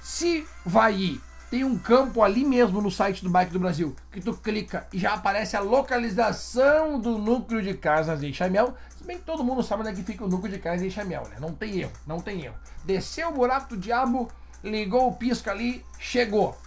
Se 0.01 0.47
vai 0.65 0.95
ir, 0.95 1.21
tem 1.51 1.63
um 1.63 1.77
campo 1.77 2.23
ali 2.23 2.43
mesmo 2.43 2.81
no 2.81 2.89
site 2.89 3.23
do 3.23 3.29
Bike 3.29 3.53
do 3.53 3.59
Brasil 3.59 3.95
que 4.11 4.19
tu 4.19 4.33
clica 4.33 4.87
e 4.91 4.97
já 4.97 5.13
aparece 5.13 5.55
a 5.55 5.59
localização 5.59 6.99
do 6.99 7.19
núcleo 7.19 7.61
de 7.61 7.75
casas 7.75 8.23
em 8.23 8.33
Chamel. 8.33 8.73
Se 8.97 9.03
bem 9.03 9.19
que 9.19 9.25
todo 9.25 9.43
mundo 9.43 9.61
sabe 9.61 9.81
onde 9.81 9.91
é 9.91 9.93
que 9.93 10.01
fica 10.01 10.25
o 10.25 10.27
núcleo 10.27 10.51
de 10.51 10.57
casas 10.57 10.81
em 10.81 10.89
Chamel, 10.89 11.27
né? 11.29 11.35
Não 11.39 11.53
tem 11.53 11.81
erro, 11.81 11.91
não 12.07 12.19
tem 12.19 12.45
erro. 12.45 12.55
Desceu 12.83 13.29
o 13.29 13.33
buraco 13.33 13.69
do 13.69 13.77
diabo, 13.77 14.27
ligou 14.63 15.07
o 15.07 15.13
pisca 15.13 15.51
ali, 15.51 15.85
chegou. 15.99 16.57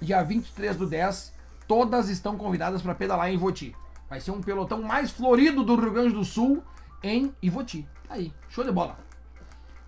Dia 0.00 0.22
23 0.22 0.74
do 0.74 0.86
10, 0.86 1.34
todas 1.68 2.08
estão 2.08 2.38
convidadas 2.38 2.80
para 2.80 2.94
pedalar 2.94 3.28
em 3.30 3.34
Ivoti. 3.34 3.76
Vai 4.08 4.20
ser 4.20 4.30
um 4.30 4.40
pelotão 4.40 4.80
mais 4.80 5.10
florido 5.10 5.62
do 5.62 5.76
Rio 5.76 5.92
Grande 5.92 6.14
do 6.14 6.24
Sul 6.24 6.62
em 7.02 7.34
Ivoti. 7.42 7.86
Aí, 8.08 8.32
show 8.48 8.64
de 8.64 8.72
bola. 8.72 9.03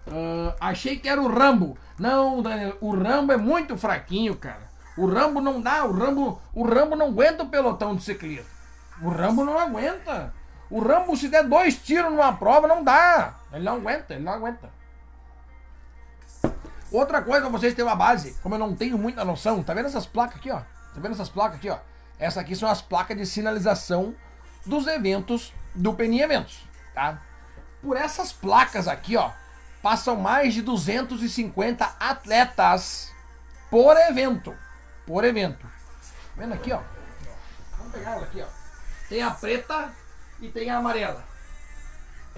Ah, 0.06 0.54
achei 0.68 0.98
que 0.98 1.08
era 1.08 1.20
o 1.20 1.28
Rambo. 1.28 1.76
Não, 1.98 2.42
Daniel, 2.42 2.76
o 2.80 2.94
Rambo 2.94 3.32
é 3.32 3.36
muito 3.36 3.76
fraquinho, 3.76 4.36
cara. 4.36 4.66
O 4.96 5.06
Rambo 5.06 5.40
não 5.40 5.60
dá, 5.60 5.84
o 5.84 5.92
Rambo, 5.92 6.40
o 6.54 6.64
Rambo 6.64 6.96
não 6.96 7.08
aguenta 7.08 7.42
o 7.42 7.48
pelotão 7.48 7.94
de 7.94 8.02
ciclismo. 8.02 8.46
O 9.02 9.10
Rambo 9.10 9.44
não 9.44 9.58
aguenta. 9.58 10.32
O 10.70 10.80
Rambo, 10.80 11.16
se 11.16 11.28
der 11.28 11.44
dois 11.44 11.76
tiros 11.76 12.10
numa 12.10 12.32
prova, 12.32 12.66
não 12.66 12.82
dá. 12.82 13.34
Ele 13.52 13.64
não 13.64 13.76
aguenta, 13.76 14.14
ele 14.14 14.24
não 14.24 14.32
aguenta. 14.32 14.70
Outra 16.90 17.20
coisa 17.20 17.48
vocês 17.48 17.74
terem 17.74 17.88
uma 17.90 17.96
base, 17.96 18.36
como 18.42 18.54
eu 18.54 18.58
não 18.58 18.74
tenho 18.74 18.96
muita 18.96 19.24
noção, 19.24 19.62
tá 19.62 19.74
vendo 19.74 19.86
essas 19.86 20.06
placas 20.06 20.36
aqui, 20.36 20.50
ó? 20.50 20.58
Tá 20.58 21.00
vendo 21.00 21.12
essas 21.12 21.28
placas 21.28 21.58
aqui, 21.58 21.68
ó? 21.68 21.78
Essas 22.18 22.38
aqui 22.38 22.54
são 22.56 22.68
as 22.68 22.80
placas 22.80 23.16
de 23.16 23.26
sinalização 23.26 24.14
dos 24.64 24.86
eventos 24.86 25.52
do 25.74 25.92
Peninha 25.92 26.24
Eventos, 26.24 26.66
tá? 26.94 27.20
Por 27.82 27.96
essas 27.96 28.32
placas 28.32 28.88
aqui, 28.88 29.16
ó, 29.16 29.30
passam 29.86 30.16
mais 30.16 30.52
de 30.52 30.62
250 30.62 31.94
atletas 32.00 33.12
por 33.70 33.96
evento. 33.96 34.52
Por 35.06 35.22
evento. 35.22 35.64
Tá 35.64 36.32
vendo 36.36 36.54
aqui, 36.54 36.72
ó? 36.72 36.80
Vamos 37.78 37.92
pegar 37.92 38.16
ela 38.16 38.24
aqui, 38.24 38.42
ó. 38.42 38.46
Tem 39.08 39.22
a 39.22 39.30
preta 39.30 39.94
e 40.40 40.48
tem 40.48 40.70
a 40.70 40.78
amarela. 40.78 41.24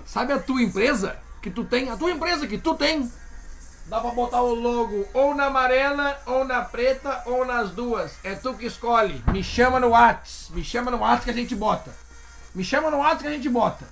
Sabe 0.05 0.35
a 0.35 0.39
tua 0.39 0.61
empresa 0.61 1.19
que 1.41 1.49
tu 1.51 1.65
tem? 1.65 1.89
A 1.89 1.97
tua 1.97 2.11
empresa 2.11 2.47
que 2.47 2.59
tu 2.59 2.75
tem. 2.75 3.11
Dá 3.87 3.99
pra 3.99 4.11
botar 4.11 4.43
o 4.43 4.53
logo 4.53 5.09
ou 5.15 5.35
na 5.35 5.47
amarela, 5.47 6.21
ou 6.27 6.45
na 6.45 6.61
preta, 6.61 7.23
ou 7.25 7.47
nas 7.47 7.71
duas. 7.71 8.13
É 8.23 8.35
tu 8.35 8.53
que 8.53 8.67
escolhe. 8.67 9.25
Me 9.29 9.43
chama 9.43 9.81
no 9.81 9.89
Whats. 9.89 10.51
Me 10.51 10.63
chama 10.63 10.91
no 10.91 10.99
Whats 10.99 11.25
que 11.25 11.31
a 11.31 11.35
gente 11.35 11.57
bota. 11.57 11.91
Me 12.55 12.63
chama 12.63 12.91
no 12.91 12.99
Whats 12.99 13.23
que 13.23 13.29
a 13.29 13.33
gente 13.33 13.49
bota. 13.49 13.87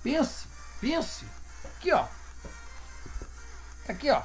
Pense, 0.00 0.46
pense. 0.80 1.26
Aqui, 1.64 1.92
ó. 1.92 2.04
Aqui, 3.92 4.10
ó. 4.10 4.22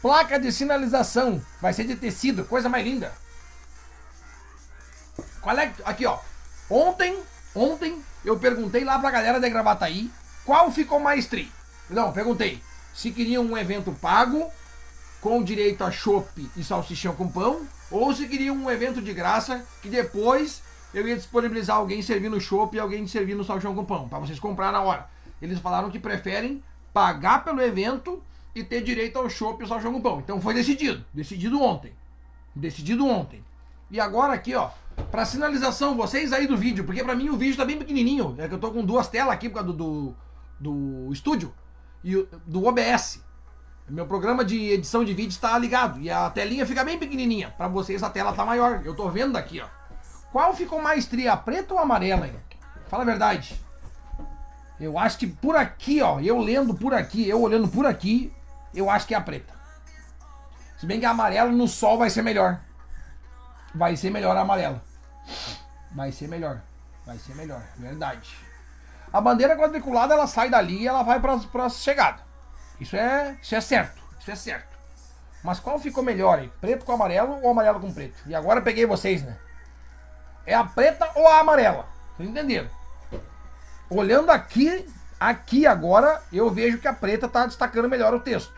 Placa 0.00 0.38
de 0.38 0.52
sinalização. 0.52 1.42
Vai 1.60 1.72
ser 1.72 1.84
de 1.84 1.96
tecido, 1.96 2.44
coisa 2.44 2.68
mais 2.68 2.84
linda. 2.84 3.12
Qual 5.40 5.58
é? 5.58 5.72
Aqui, 5.84 6.06
ó. 6.06 6.18
Ontem, 6.70 7.18
ontem, 7.54 8.02
eu 8.24 8.38
perguntei 8.38 8.84
lá 8.84 8.98
pra 8.98 9.10
galera 9.10 9.40
de 9.40 9.50
Gravataí 9.50 10.10
qual 10.44 10.70
ficou 10.70 11.00
mais 11.00 11.26
tri. 11.26 11.50
Não, 11.88 12.12
perguntei 12.12 12.62
se 12.94 13.12
queriam 13.12 13.44
um 13.44 13.56
evento 13.56 13.92
pago, 13.92 14.50
com 15.20 15.42
direito 15.42 15.84
a 15.84 15.90
chopp 15.90 16.50
e 16.56 16.64
salsichão 16.64 17.14
com 17.14 17.28
pão, 17.28 17.66
ou 17.90 18.12
se 18.12 18.26
queriam 18.26 18.56
um 18.56 18.68
evento 18.68 19.00
de 19.00 19.12
graça, 19.14 19.64
que 19.80 19.88
depois 19.88 20.62
eu 20.92 21.06
ia 21.06 21.16
disponibilizar 21.16 21.76
alguém 21.76 22.02
servindo 22.02 22.40
chopp 22.40 22.76
e 22.76 22.80
alguém 22.80 23.06
servindo 23.06 23.44
salsichão 23.44 23.74
com 23.74 23.84
pão, 23.84 24.08
pra 24.08 24.18
vocês 24.18 24.40
comprar 24.40 24.72
na 24.72 24.82
hora. 24.82 25.08
Eles 25.40 25.60
falaram 25.60 25.90
que 25.90 25.98
preferem 25.98 26.62
pagar 26.92 27.44
pelo 27.44 27.62
evento 27.62 28.20
e 28.58 28.64
ter 28.64 28.82
direito 28.82 29.18
ao 29.18 29.30
chopp 29.30 29.62
e 29.62 29.68
salsichão 29.68 29.92
com 29.92 30.00
pão. 30.00 30.20
Então 30.20 30.40
foi 30.40 30.54
decidido, 30.54 31.04
decidido 31.12 31.62
ontem. 31.62 31.92
Decidido 32.54 33.06
ontem. 33.06 33.44
E 33.90 34.00
agora 34.00 34.34
aqui, 34.34 34.54
ó, 34.54 34.70
pra 35.10 35.24
sinalização, 35.24 35.96
vocês 35.96 36.32
aí 36.32 36.46
do 36.46 36.56
vídeo, 36.56 36.84
porque 36.84 37.02
pra 37.02 37.14
mim 37.14 37.28
o 37.30 37.36
vídeo 37.36 37.56
tá 37.56 37.64
bem 37.64 37.78
pequenininho, 37.78 38.34
é 38.38 38.48
que 38.48 38.54
eu 38.54 38.58
tô 38.58 38.70
com 38.70 38.84
duas 38.84 39.08
telas 39.08 39.32
aqui 39.32 39.48
por 39.48 39.56
causa 39.56 39.72
do, 39.72 39.76
do, 39.76 40.14
do 41.06 41.12
estúdio 41.12 41.54
e 42.04 42.26
do 42.46 42.66
OBS. 42.66 43.24
Meu 43.88 44.06
programa 44.06 44.44
de 44.44 44.70
edição 44.70 45.02
de 45.02 45.14
vídeo 45.14 45.30
está 45.30 45.56
ligado 45.58 45.98
e 46.00 46.10
a 46.10 46.28
telinha 46.28 46.66
fica 46.66 46.84
bem 46.84 46.98
pequenininha. 46.98 47.54
Pra 47.56 47.68
vocês 47.68 48.02
a 48.02 48.10
tela 48.10 48.34
tá 48.34 48.44
maior. 48.44 48.82
Eu 48.84 48.94
tô 48.94 49.08
vendo 49.08 49.36
aqui, 49.36 49.60
ó. 49.60 49.66
Qual 50.30 50.54
ficou 50.54 50.82
mais 50.82 51.06
tria, 51.06 51.34
preta 51.34 51.72
ou 51.72 51.80
amarela, 51.80 52.26
hein? 52.26 52.34
Fala 52.88 53.02
a 53.02 53.06
verdade. 53.06 53.58
Eu 54.78 54.98
acho 54.98 55.18
que 55.18 55.26
por 55.26 55.56
aqui, 55.56 56.02
ó, 56.02 56.20
eu 56.20 56.38
lendo 56.38 56.74
por 56.74 56.92
aqui, 56.92 57.26
eu 57.26 57.40
olhando 57.40 57.66
por 57.66 57.86
aqui, 57.86 58.32
eu 58.74 58.90
acho 58.90 59.06
que 59.06 59.14
é 59.14 59.16
a 59.16 59.20
preta. 59.20 59.54
Se 60.78 60.86
bem 60.86 61.00
que 61.00 61.06
a 61.06 61.10
amarela 61.10 61.50
no 61.50 61.66
sol 61.66 61.98
vai 61.98 62.10
ser 62.10 62.22
melhor. 62.22 62.60
Vai 63.74 63.96
ser 63.96 64.10
melhor 64.10 64.36
a 64.36 64.40
amarela. 64.40 64.82
Vai 65.92 66.12
ser 66.12 66.28
melhor. 66.28 66.60
Vai 67.04 67.18
ser 67.18 67.34
melhor, 67.34 67.62
verdade. 67.76 68.36
A 69.12 69.20
bandeira 69.20 69.56
quadriculada 69.56 70.14
ela 70.14 70.26
sai 70.26 70.50
dali 70.50 70.82
e 70.82 70.88
ela 70.88 71.02
vai 71.02 71.20
para 71.20 71.64
as 71.64 71.76
chegadas. 71.76 72.20
Isso 72.80 72.96
é, 72.96 73.36
isso 73.42 73.54
é 73.54 73.60
certo. 73.60 74.00
Isso 74.20 74.30
é 74.30 74.36
certo. 74.36 74.78
Mas 75.42 75.58
qual 75.58 75.78
ficou 75.78 76.02
melhor 76.04 76.38
aí? 76.38 76.48
Preto 76.60 76.84
com 76.84 76.92
amarelo 76.92 77.40
ou 77.42 77.50
amarelo 77.50 77.80
com 77.80 77.92
preto? 77.92 78.18
E 78.26 78.34
agora 78.34 78.60
peguei 78.60 78.84
vocês, 78.84 79.22
né? 79.22 79.36
É 80.44 80.54
a 80.54 80.64
preta 80.64 81.10
ou 81.14 81.26
a 81.26 81.40
amarela? 81.40 81.86
Vocês 82.16 82.28
entenderam? 82.28 82.78
olhando 83.90 84.30
aqui, 84.30 84.86
aqui 85.18 85.66
agora, 85.66 86.22
eu 86.32 86.50
vejo 86.50 86.78
que 86.78 86.88
a 86.88 86.92
preta 86.92 87.28
tá 87.28 87.46
destacando 87.46 87.88
melhor 87.88 88.14
o 88.14 88.20
texto. 88.20 88.52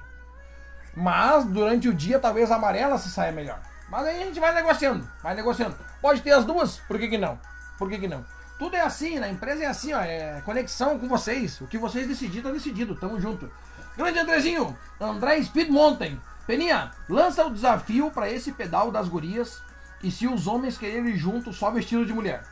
Mas 0.94 1.44
durante 1.44 1.88
o 1.88 1.94
dia 1.94 2.18
talvez 2.18 2.50
a 2.50 2.56
amarela 2.56 2.98
se 2.98 3.10
saia 3.10 3.32
melhor. 3.32 3.60
Mas 3.88 4.06
aí 4.06 4.22
a 4.22 4.26
gente 4.26 4.38
vai 4.38 4.54
negociando, 4.54 5.08
vai 5.22 5.34
negociando. 5.34 5.76
Pode 6.00 6.22
ter 6.22 6.32
as 6.32 6.44
duas, 6.44 6.78
por 6.78 6.98
que, 6.98 7.08
que 7.08 7.18
não? 7.18 7.38
Por 7.78 7.88
que, 7.88 7.98
que 7.98 8.08
não? 8.08 8.24
Tudo 8.58 8.76
é 8.76 8.80
assim, 8.80 9.18
na 9.18 9.28
empresa 9.28 9.64
é 9.64 9.66
assim, 9.66 9.92
ó, 9.92 10.00
é 10.00 10.42
conexão 10.44 10.98
com 10.98 11.08
vocês. 11.08 11.60
O 11.60 11.66
que 11.66 11.78
vocês 11.78 12.06
decidirem, 12.06 12.42
tá 12.42 12.50
decidido, 12.50 12.94
tamo 12.94 13.18
junto. 13.18 13.50
Grande 13.96 14.18
Andrezinho, 14.18 14.76
André 15.00 15.42
Speed 15.42 15.70
Mountain. 15.70 16.20
Peninha, 16.46 16.90
lança 17.08 17.44
o 17.44 17.50
desafio 17.50 18.10
para 18.10 18.30
esse 18.30 18.52
pedal 18.52 18.90
das 18.90 19.08
gurias 19.08 19.62
e 20.02 20.10
se 20.10 20.26
os 20.26 20.46
homens 20.46 20.76
quererem 20.76 21.08
ir 21.08 21.16
junto 21.16 21.52
só 21.52 21.70
vestido 21.70 22.04
de 22.04 22.12
mulher. 22.12 22.44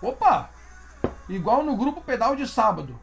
Opa! 0.00 0.50
Igual 1.28 1.62
no 1.62 1.76
grupo 1.76 2.00
pedal 2.00 2.34
de 2.36 2.46
sábado. 2.46 2.98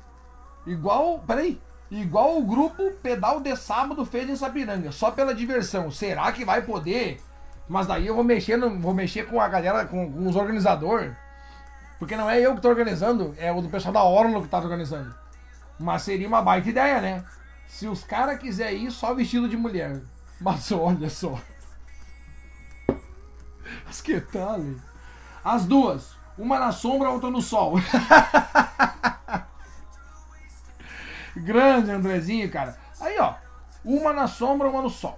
Igual, 0.68 1.24
peraí, 1.26 1.58
igual 1.90 2.38
o 2.38 2.46
grupo 2.46 2.92
pedal 3.02 3.40
de 3.40 3.56
sábado 3.56 4.06
fez 4.06 4.30
em 4.30 4.36
Sapiranga, 4.36 4.92
só 4.92 5.12
pela 5.12 5.34
diversão. 5.34 5.90
Será 5.90 6.30
que 6.34 6.44
vai 6.44 6.62
poder? 6.62 7.22
Mas 7.70 7.88
daí 7.88 8.06
eu 8.06 8.14
vou 8.14 8.24
mexer, 8.24 8.58
no, 8.58 8.78
vou 8.78 8.94
mexer 8.94 9.28
com 9.28 9.40
a 9.40 9.48
galera, 9.48 9.86
com, 9.86 10.12
com 10.12 10.28
os 10.28 10.36
organizadores. 10.36 11.16
Porque 11.98 12.18
não 12.18 12.30
é 12.30 12.42
eu 12.42 12.54
que 12.54 12.62
tô 12.62 12.68
organizando, 12.68 13.34
é 13.38 13.50
o 13.50 13.62
do 13.62 13.70
pessoal 13.70 13.94
da 13.94 14.04
Orlo 14.04 14.42
que 14.42 14.50
tá 14.50 14.58
organizando. 14.58 15.16
Mas 15.80 16.02
seria 16.02 16.28
uma 16.28 16.42
baita 16.42 16.70
ideia, 16.70 17.00
né? 17.00 17.24
Se 17.66 17.88
os 17.88 18.04
caras 18.04 18.38
quiserem 18.38 18.86
ir 18.86 18.92
só 18.92 19.14
vestido 19.14 19.48
de 19.48 19.56
mulher. 19.56 20.02
Mas 20.42 20.70
olha 20.72 21.10
só. 21.10 21.40
Mas 23.86 24.02
que 24.02 24.20
tal, 24.20 24.60
hein? 24.60 24.78
As 25.44 25.66
duas. 25.66 26.18
Uma 26.38 26.60
na 26.60 26.74
sombra, 26.74 27.10
outra 27.10 27.32
no 27.32 27.42
sol. 27.42 27.76
Grande 31.38 31.92
Andrezinho, 31.92 32.50
cara. 32.50 32.78
Aí, 33.00 33.18
ó. 33.20 33.36
Uma 33.84 34.12
na 34.12 34.28
sombra, 34.28 34.68
uma 34.68 34.82
no 34.82 34.90
sol. 34.90 35.18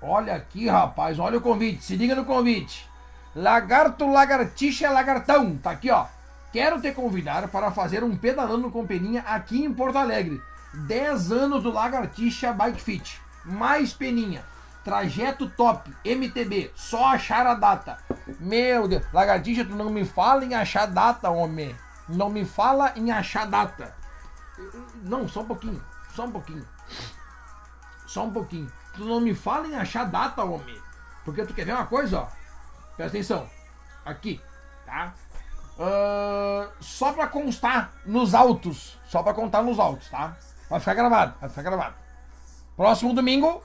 Olha 0.00 0.34
aqui, 0.34 0.68
rapaz. 0.68 1.18
Olha 1.18 1.38
o 1.38 1.40
convite. 1.40 1.84
Se 1.84 1.96
liga 1.96 2.14
no 2.14 2.24
convite. 2.24 2.88
Lagarto, 3.34 4.10
lagartixa, 4.10 4.90
lagartão. 4.90 5.56
Tá 5.56 5.72
aqui, 5.72 5.90
ó. 5.90 6.06
Quero 6.52 6.80
te 6.80 6.92
convidar 6.92 7.48
para 7.48 7.70
fazer 7.70 8.02
um 8.02 8.16
pedalando 8.16 8.70
com 8.70 8.86
peninha 8.86 9.22
aqui 9.26 9.64
em 9.64 9.72
Porto 9.72 9.96
Alegre. 9.96 10.40
10 10.86 11.32
anos 11.32 11.62
do 11.62 11.70
Lagartixa 11.70 12.52
Bike 12.52 12.80
Fit. 12.80 13.20
Mais 13.44 13.92
peninha. 13.92 14.42
Trajeto 14.84 15.50
top, 15.50 15.94
MTB, 16.04 16.70
só 16.74 17.08
achar 17.08 17.46
a 17.46 17.54
data. 17.54 17.98
Meu 18.40 18.88
Deus, 18.88 19.04
Lagartixa, 19.12 19.64
tu 19.64 19.74
não 19.74 19.90
me 19.90 20.04
fala 20.04 20.44
em 20.44 20.54
achar 20.54 20.86
data, 20.86 21.28
homem. 21.28 21.76
Não 22.08 22.30
me 22.30 22.44
fala 22.44 22.92
em 22.96 23.10
achar 23.10 23.46
data. 23.46 23.94
Não, 25.02 25.28
só 25.28 25.40
um 25.40 25.46
pouquinho, 25.46 25.82
só 26.14 26.24
um 26.24 26.30
pouquinho. 26.30 26.66
Só 28.06 28.24
um 28.24 28.30
pouquinho. 28.30 28.72
Tu 28.94 29.04
não 29.04 29.20
me 29.20 29.34
fala 29.34 29.66
em 29.68 29.76
achar 29.76 30.04
data, 30.04 30.42
homem. 30.42 30.80
Porque 31.24 31.44
tu 31.44 31.54
quer 31.54 31.64
ver 31.64 31.74
uma 31.74 31.86
coisa, 31.86 32.20
ó. 32.20 32.28
Presta 32.96 33.16
atenção. 33.16 33.48
Aqui, 34.04 34.40
tá? 34.86 35.14
Uh, 35.78 36.72
só 36.80 37.12
pra 37.12 37.28
constar 37.28 37.92
nos 38.04 38.34
autos. 38.34 38.98
Só 39.06 39.22
pra 39.22 39.34
contar 39.34 39.62
nos 39.62 39.78
autos, 39.78 40.08
tá? 40.08 40.36
Vai 40.68 40.80
ficar 40.80 40.94
gravado, 40.94 41.34
vai 41.40 41.48
ficar 41.48 41.62
gravado. 41.62 41.94
Próximo 42.76 43.14
domingo, 43.14 43.62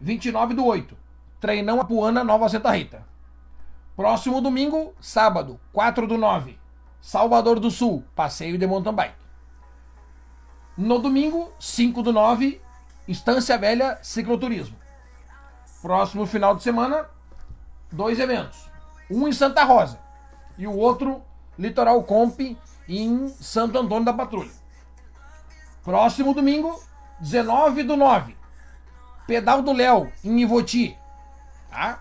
29 0.00 0.54
do 0.54 0.64
8. 0.64 0.96
Treinão 1.40 1.80
Apuana, 1.80 2.22
Nova 2.22 2.48
Santa 2.48 2.70
Rita. 2.70 3.04
Próximo 3.96 4.40
domingo, 4.40 4.94
sábado, 5.00 5.58
4 5.72 6.06
do 6.06 6.16
9. 6.16 6.58
Salvador 7.00 7.58
do 7.58 7.70
Sul, 7.70 8.04
passeio 8.14 8.56
de 8.58 8.66
mountain 8.66 8.94
bike. 8.94 9.19
No 10.76 10.98
domingo, 10.98 11.52
5 11.58 12.02
do 12.02 12.12
9, 12.12 12.60
Estância 13.06 13.58
Velha, 13.58 13.98
cicloturismo. 14.02 14.76
Próximo 15.82 16.26
final 16.26 16.54
de 16.54 16.62
semana, 16.62 17.06
dois 17.90 18.18
eventos. 18.18 18.70
Um 19.10 19.26
em 19.26 19.32
Santa 19.32 19.64
Rosa 19.64 19.98
e 20.56 20.66
o 20.66 20.76
outro, 20.76 21.22
Litoral 21.58 22.02
Comp, 22.02 22.38
em 22.88 23.28
Santo 23.28 23.78
Antônio 23.78 24.04
da 24.04 24.12
Patrulha. 24.12 24.50
Próximo 25.82 26.34
domingo, 26.34 26.80
19 27.18 27.82
do 27.82 27.96
9. 27.96 28.36
Pedal 29.26 29.62
do 29.62 29.72
Léo, 29.72 30.12
em 30.24 30.40
Ivoti. 30.40 30.96
Tá? 31.70 32.00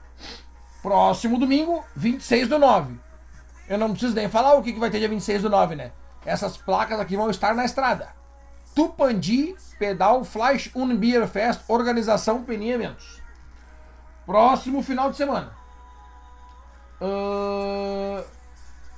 Próximo 0.81 1.37
domingo, 1.37 1.83
26 1.95 2.47
do 2.47 2.59
9. 2.59 2.99
Eu 3.67 3.77
não 3.77 3.91
preciso 3.91 4.15
nem 4.15 4.27
falar 4.27 4.55
o 4.55 4.63
que, 4.63 4.73
que 4.73 4.79
vai 4.79 4.89
ter 4.89 4.99
dia 4.99 5.07
26 5.07 5.43
do 5.43 5.49
9, 5.49 5.75
né? 5.75 5.91
Essas 6.25 6.57
placas 6.57 6.99
aqui 6.99 7.15
vão 7.15 7.29
estar 7.29 7.53
na 7.53 7.65
estrada. 7.65 8.18
Tupandi, 8.79 9.57
Pedal 9.77 10.23
Flash 10.23 10.71
Unbier 10.73 11.27
Fest, 11.27 11.63
Organização 11.67 12.43
Peninha 12.43 12.75
Eventos. 12.75 13.21
Próximo 14.25 14.81
final 14.81 15.11
de 15.11 15.17
semana. 15.17 15.51
1, 17.01 18.23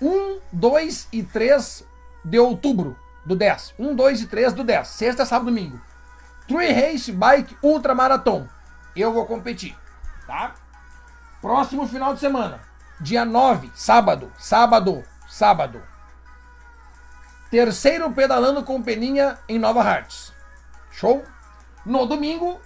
uh, 0.06 0.42
2 0.52 1.08
e 1.12 1.24
3 1.24 1.84
de 2.24 2.38
outubro 2.38 2.96
do 3.26 3.36
10. 3.36 3.74
1, 3.80 3.96
2 3.96 4.22
e 4.22 4.28
3 4.28 4.54
do 4.54 4.64
10. 4.64 4.88
Sexta, 4.88 5.26
sábado, 5.26 5.48
domingo. 5.48 5.82
Tree 6.48 6.72
Race 6.72 7.12
Bike 7.12 7.58
Ultra 7.64 7.96
Marathon. 7.96 8.48
Eu 8.96 9.12
vou 9.12 9.26
competir, 9.26 9.76
tá? 10.28 10.54
Próximo 11.42 11.88
final 11.88 12.14
de 12.14 12.20
semana. 12.20 12.60
Dia 13.00 13.26
9, 13.26 13.72
sábado. 13.74 14.32
Sábado. 14.38 15.04
Sábado. 15.28 15.91
Terceiro 17.52 18.12
pedalando 18.12 18.64
com 18.64 18.82
peninha 18.82 19.38
em 19.48 19.60
Nova 19.60 19.84
Hartz. 19.84 20.34
Show? 20.92 21.24
No 21.86 22.06
domingo, 22.08 22.60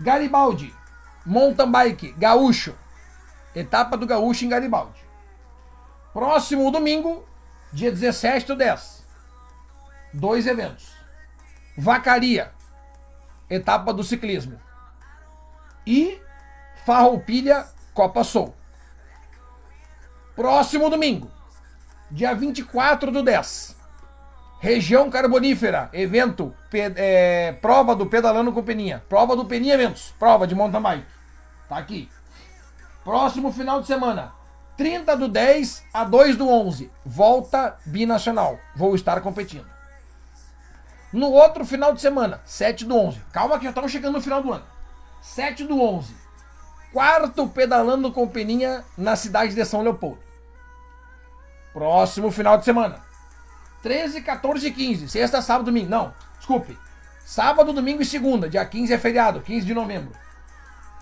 Garibaldi. 0.00 0.74
Mountain 1.26 1.70
Bike 1.70 2.12
Gaúcho. 2.12 2.74
Etapa 3.54 3.96
do 3.96 4.06
Gaúcho 4.06 4.46
em 4.46 4.48
Garibaldi. 4.48 5.04
Próximo 6.12 6.70
domingo, 6.70 7.28
dia 7.72 7.90
17 7.90 8.46
do 8.46 8.56
10 8.56 9.00
dois 10.12 10.46
eventos. 10.46 10.92
Vacaria, 11.76 12.52
etapa 13.48 13.92
do 13.92 14.02
ciclismo. 14.02 14.60
E 15.86 16.20
Farroupilha, 16.84 17.66
Copa 17.94 18.24
Soul. 18.24 18.54
Próximo 20.34 20.88
domingo, 20.90 21.30
dia 22.10 22.34
24 22.34 23.10
do 23.10 23.22
10. 23.22 23.76
Região 24.58 25.08
Carbonífera, 25.08 25.88
evento, 25.92 26.54
é, 26.72 27.52
prova 27.62 27.94
do 27.94 28.04
Pedalando 28.06 28.52
com 28.52 28.62
Peninha. 28.62 29.02
Prova 29.08 29.34
do 29.34 29.46
Peninha 29.46 29.74
Eventos, 29.74 30.12
prova 30.18 30.46
de 30.46 30.54
mountain 30.54 30.82
bike. 30.82 31.06
Tá 31.68 31.78
aqui. 31.78 32.10
Próximo 33.02 33.50
final 33.52 33.80
de 33.80 33.86
semana, 33.86 34.34
30 34.76 35.16
do 35.16 35.28
10 35.28 35.84
a 35.94 36.04
2 36.04 36.36
do 36.36 36.48
11. 36.48 36.90
Volta 37.06 37.78
binacional. 37.86 38.58
Vou 38.76 38.94
estar 38.94 39.20
competindo. 39.22 39.66
No 41.12 41.30
outro 41.30 41.64
final 41.64 41.94
de 41.94 42.00
semana, 42.00 42.40
7 42.44 42.84
do 42.84 42.96
11. 42.96 43.20
Calma 43.32 43.56
que 43.56 43.64
já 43.64 43.70
estamos 43.70 43.90
chegando 43.90 44.14
no 44.14 44.20
final 44.20 44.42
do 44.42 44.52
ano. 44.52 44.64
7 45.22 45.64
do 45.64 45.80
11. 45.80 46.14
Quarto 46.92 47.48
pedalando 47.48 48.12
com 48.12 48.28
peninha 48.28 48.84
na 48.96 49.16
cidade 49.16 49.54
de 49.54 49.64
São 49.64 49.82
Leopoldo. 49.82 50.29
Próximo 51.72 52.30
final 52.30 52.58
de 52.58 52.64
semana. 52.64 53.00
13, 53.82 54.22
14 54.22 54.66
e 54.66 54.70
15. 54.70 55.08
Sexta, 55.08 55.40
sábado, 55.40 55.66
domingo. 55.66 55.88
Não, 55.88 56.14
desculpe. 56.38 56.78
Sábado, 57.24 57.72
domingo 57.72 58.02
e 58.02 58.04
segunda. 58.04 58.48
Dia 58.48 58.64
15 58.64 58.92
é 58.92 58.98
feriado, 58.98 59.40
15 59.40 59.66
de 59.66 59.74
novembro. 59.74 60.12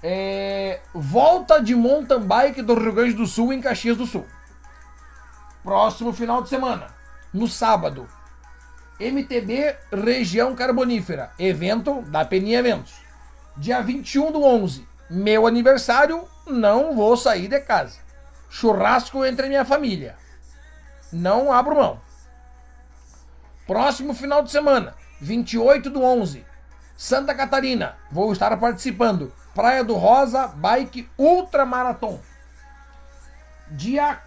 É... 0.03 0.81
Volta 0.95 1.61
de 1.61 1.75
mountain 1.75 2.21
bike 2.21 2.63
do 2.63 2.75
Rio 2.75 2.93
Grande 2.93 3.15
do 3.15 3.27
Sul 3.27 3.53
em 3.53 3.61
Caxias 3.61 3.97
do 3.97 4.07
Sul. 4.07 4.27
Próximo 5.63 6.13
final 6.13 6.43
de 6.43 6.49
semana. 6.49 6.87
No 7.33 7.49
sábado, 7.49 8.07
MTB 8.99 9.77
Região 9.93 10.55
Carbonífera, 10.55 11.31
evento 11.39 12.03
da 12.03 12.25
Peninha 12.25 12.59
Eventos. 12.59 12.95
Dia 13.57 13.81
21 13.81 14.33
do 14.33 14.43
11, 14.43 14.87
meu 15.11 15.47
aniversário, 15.47 16.25
não 16.47 16.95
vou 16.95 17.17
sair 17.17 17.49
de 17.49 17.61
casa. 17.61 17.99
Churrasco 18.49 19.25
entre 19.25 19.49
minha 19.49 19.65
família. 19.65 20.17
Não 21.13 21.53
abro 21.53 21.77
mão. 21.77 22.01
Próximo 23.67 24.15
final 24.15 24.43
de 24.43 24.51
semana, 24.51 24.95
28 25.21 25.91
do 25.91 26.03
11, 26.03 26.45
Santa 26.97 27.35
Catarina, 27.35 27.97
vou 28.11 28.33
estar 28.33 28.57
participando. 28.57 29.33
Praia 29.55 29.85
do 29.85 29.95
Rosa 29.95 30.49
Bike 30.49 31.09
Ultra 31.19 31.67
Marathon. 31.67 32.21
Dia 33.71 34.21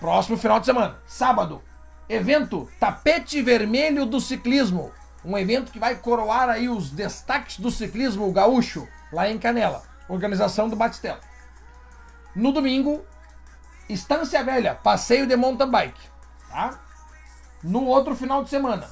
próximo 0.00 0.36
final 0.36 0.60
de 0.60 0.66
semana, 0.66 0.98
sábado, 1.06 1.62
evento 2.08 2.70
Tapete 2.78 3.42
Vermelho 3.42 4.06
do 4.06 4.20
Ciclismo. 4.20 4.92
Um 5.24 5.36
evento 5.36 5.72
que 5.72 5.78
vai 5.78 5.96
coroar 5.96 6.48
aí 6.48 6.68
os 6.68 6.90
destaques 6.90 7.58
do 7.58 7.70
ciclismo 7.70 8.30
gaúcho, 8.32 8.86
lá 9.12 9.28
em 9.28 9.38
Canela. 9.38 9.82
Organização 10.08 10.68
do 10.68 10.76
Batistela. 10.76 11.20
No 12.34 12.52
domingo, 12.52 13.04
Estância 13.88 14.44
Velha, 14.44 14.74
passeio 14.74 15.26
de 15.26 15.34
mountain 15.34 15.68
bike. 15.68 16.15
Tá? 16.56 16.80
no 17.62 17.84
outro 17.84 18.16
final 18.16 18.42
de 18.42 18.48
semana. 18.48 18.88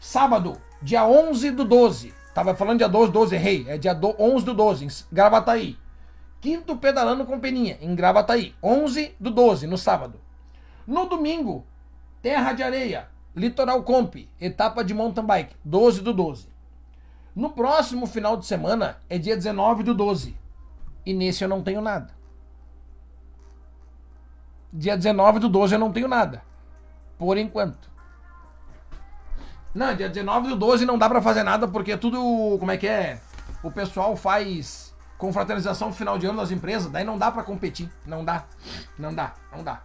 Sábado, 0.00 0.60
dia 0.82 1.06
11 1.06 1.52
do 1.52 1.64
12. 1.64 2.12
Tava 2.34 2.52
falando 2.56 2.78
dia 2.78 2.88
12, 2.88 3.12
12, 3.12 3.34
errei. 3.36 3.64
É 3.68 3.78
dia 3.78 3.94
do, 3.94 4.12
11 4.18 4.44
do 4.44 4.54
12, 4.54 4.84
em 4.84 4.88
Gravataí. 5.12 5.78
Quinto 6.40 6.76
pedalando 6.76 7.24
com 7.24 7.38
Peninha, 7.38 7.78
em 7.80 7.94
Gravataí. 7.94 8.56
11 8.60 9.14
do 9.20 9.30
12, 9.30 9.68
no 9.68 9.78
sábado. 9.78 10.20
No 10.84 11.06
domingo, 11.06 11.64
Terra 12.20 12.52
de 12.52 12.64
Areia, 12.64 13.08
Litoral 13.36 13.82
Comp, 13.84 14.16
etapa 14.40 14.82
de 14.82 14.92
mountain 14.92 15.24
bike, 15.24 15.54
12 15.64 16.02
do 16.02 16.12
12. 16.12 16.48
No 17.36 17.50
próximo 17.50 18.06
final 18.06 18.36
de 18.36 18.46
semana 18.46 18.98
é 19.08 19.16
dia 19.16 19.36
19 19.36 19.84
do 19.84 19.94
12. 19.94 20.36
E 21.06 21.14
nesse 21.14 21.44
eu 21.44 21.48
não 21.48 21.62
tenho 21.62 21.80
nada. 21.80 22.12
Dia 24.72 24.96
19 24.96 25.38
do 25.38 25.48
12 25.48 25.74
eu 25.74 25.78
não 25.78 25.92
tenho 25.92 26.08
nada. 26.08 26.42
Por 27.18 27.38
enquanto. 27.38 27.90
Não, 29.74 29.94
dia 29.94 30.08
19 30.08 30.48
do 30.48 30.56
12 30.56 30.86
não 30.86 30.96
dá 30.96 31.08
pra 31.08 31.20
fazer 31.20 31.42
nada 31.42 31.66
porque 31.66 31.96
tudo. 31.96 32.56
Como 32.58 32.70
é 32.70 32.76
que 32.76 32.86
é? 32.86 33.20
O 33.62 33.70
pessoal 33.70 34.14
faz 34.16 34.94
confraternização 35.18 35.88
no 35.88 35.94
final 35.94 36.18
de 36.18 36.26
ano 36.26 36.38
das 36.38 36.50
empresas, 36.50 36.90
daí 36.90 37.04
não 37.04 37.18
dá 37.18 37.30
pra 37.30 37.42
competir. 37.42 37.90
Não 38.06 38.24
dá. 38.24 38.44
Não 38.98 39.12
dá, 39.12 39.32
não 39.52 39.64
dá. 39.64 39.82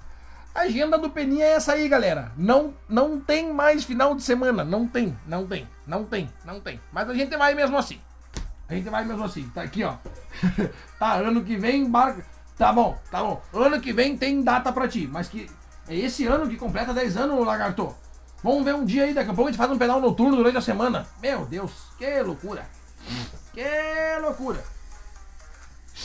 A 0.54 0.62
agenda 0.62 0.98
do 0.98 1.10
Peninha 1.10 1.46
é 1.46 1.54
essa 1.54 1.74
aí, 1.74 1.88
galera. 1.88 2.32
Não, 2.36 2.74
não 2.88 3.20
tem 3.20 3.54
mais 3.54 3.84
final 3.84 4.16
de 4.16 4.22
semana. 4.22 4.64
Não 4.64 4.88
tem, 4.88 5.18
não 5.26 5.48
tem, 5.48 5.68
não 5.88 6.04
tem, 6.04 6.30
não 6.46 6.60
tem. 6.60 6.80
Mas 6.92 7.10
a 7.10 7.14
gente 7.14 7.36
vai 7.38 7.56
mesmo 7.56 7.78
assim. 7.78 8.00
A 8.68 8.74
gente 8.76 8.90
vai 8.90 9.06
mesmo 9.06 9.24
assim. 9.24 9.48
Tá 9.50 9.62
aqui, 9.62 9.84
ó. 9.84 9.96
tá, 11.00 11.14
ano 11.14 11.44
que 11.44 11.56
vem 11.56 11.84
embarca. 11.84 12.26
Tá 12.58 12.74
bom, 12.74 13.00
tá 13.10 13.24
bom. 13.24 13.42
Ano 13.54 13.80
que 13.80 13.94
vem 13.94 14.18
tem 14.18 14.44
data 14.44 14.72
pra 14.72 14.88
ti, 14.88 15.08
mas 15.10 15.30
que 15.30 15.50
é 15.90 15.96
esse 15.96 16.26
ano 16.26 16.48
que 16.48 16.56
completa 16.56 16.94
10 16.94 17.18
anos, 17.18 17.46
Lagarto. 17.46 17.96
Vamos 18.44 18.64
ver 18.64 18.76
um 18.76 18.86
dia 18.86 19.04
aí, 19.04 19.14
daqui 19.14 19.32
a 19.32 19.34
pouco 19.34 19.50
a 19.50 19.52
gente 19.52 19.58
faz 19.58 19.70
um 19.70 19.78
pedal 19.78 20.00
noturno 20.00 20.38
durante 20.38 20.58
a 20.58 20.62
semana. 20.62 21.06
Meu 21.22 21.46
Deus, 21.46 21.72
que 21.98 22.22
loucura. 22.22 22.66
Que 23.54 23.66
loucura. 24.22 24.64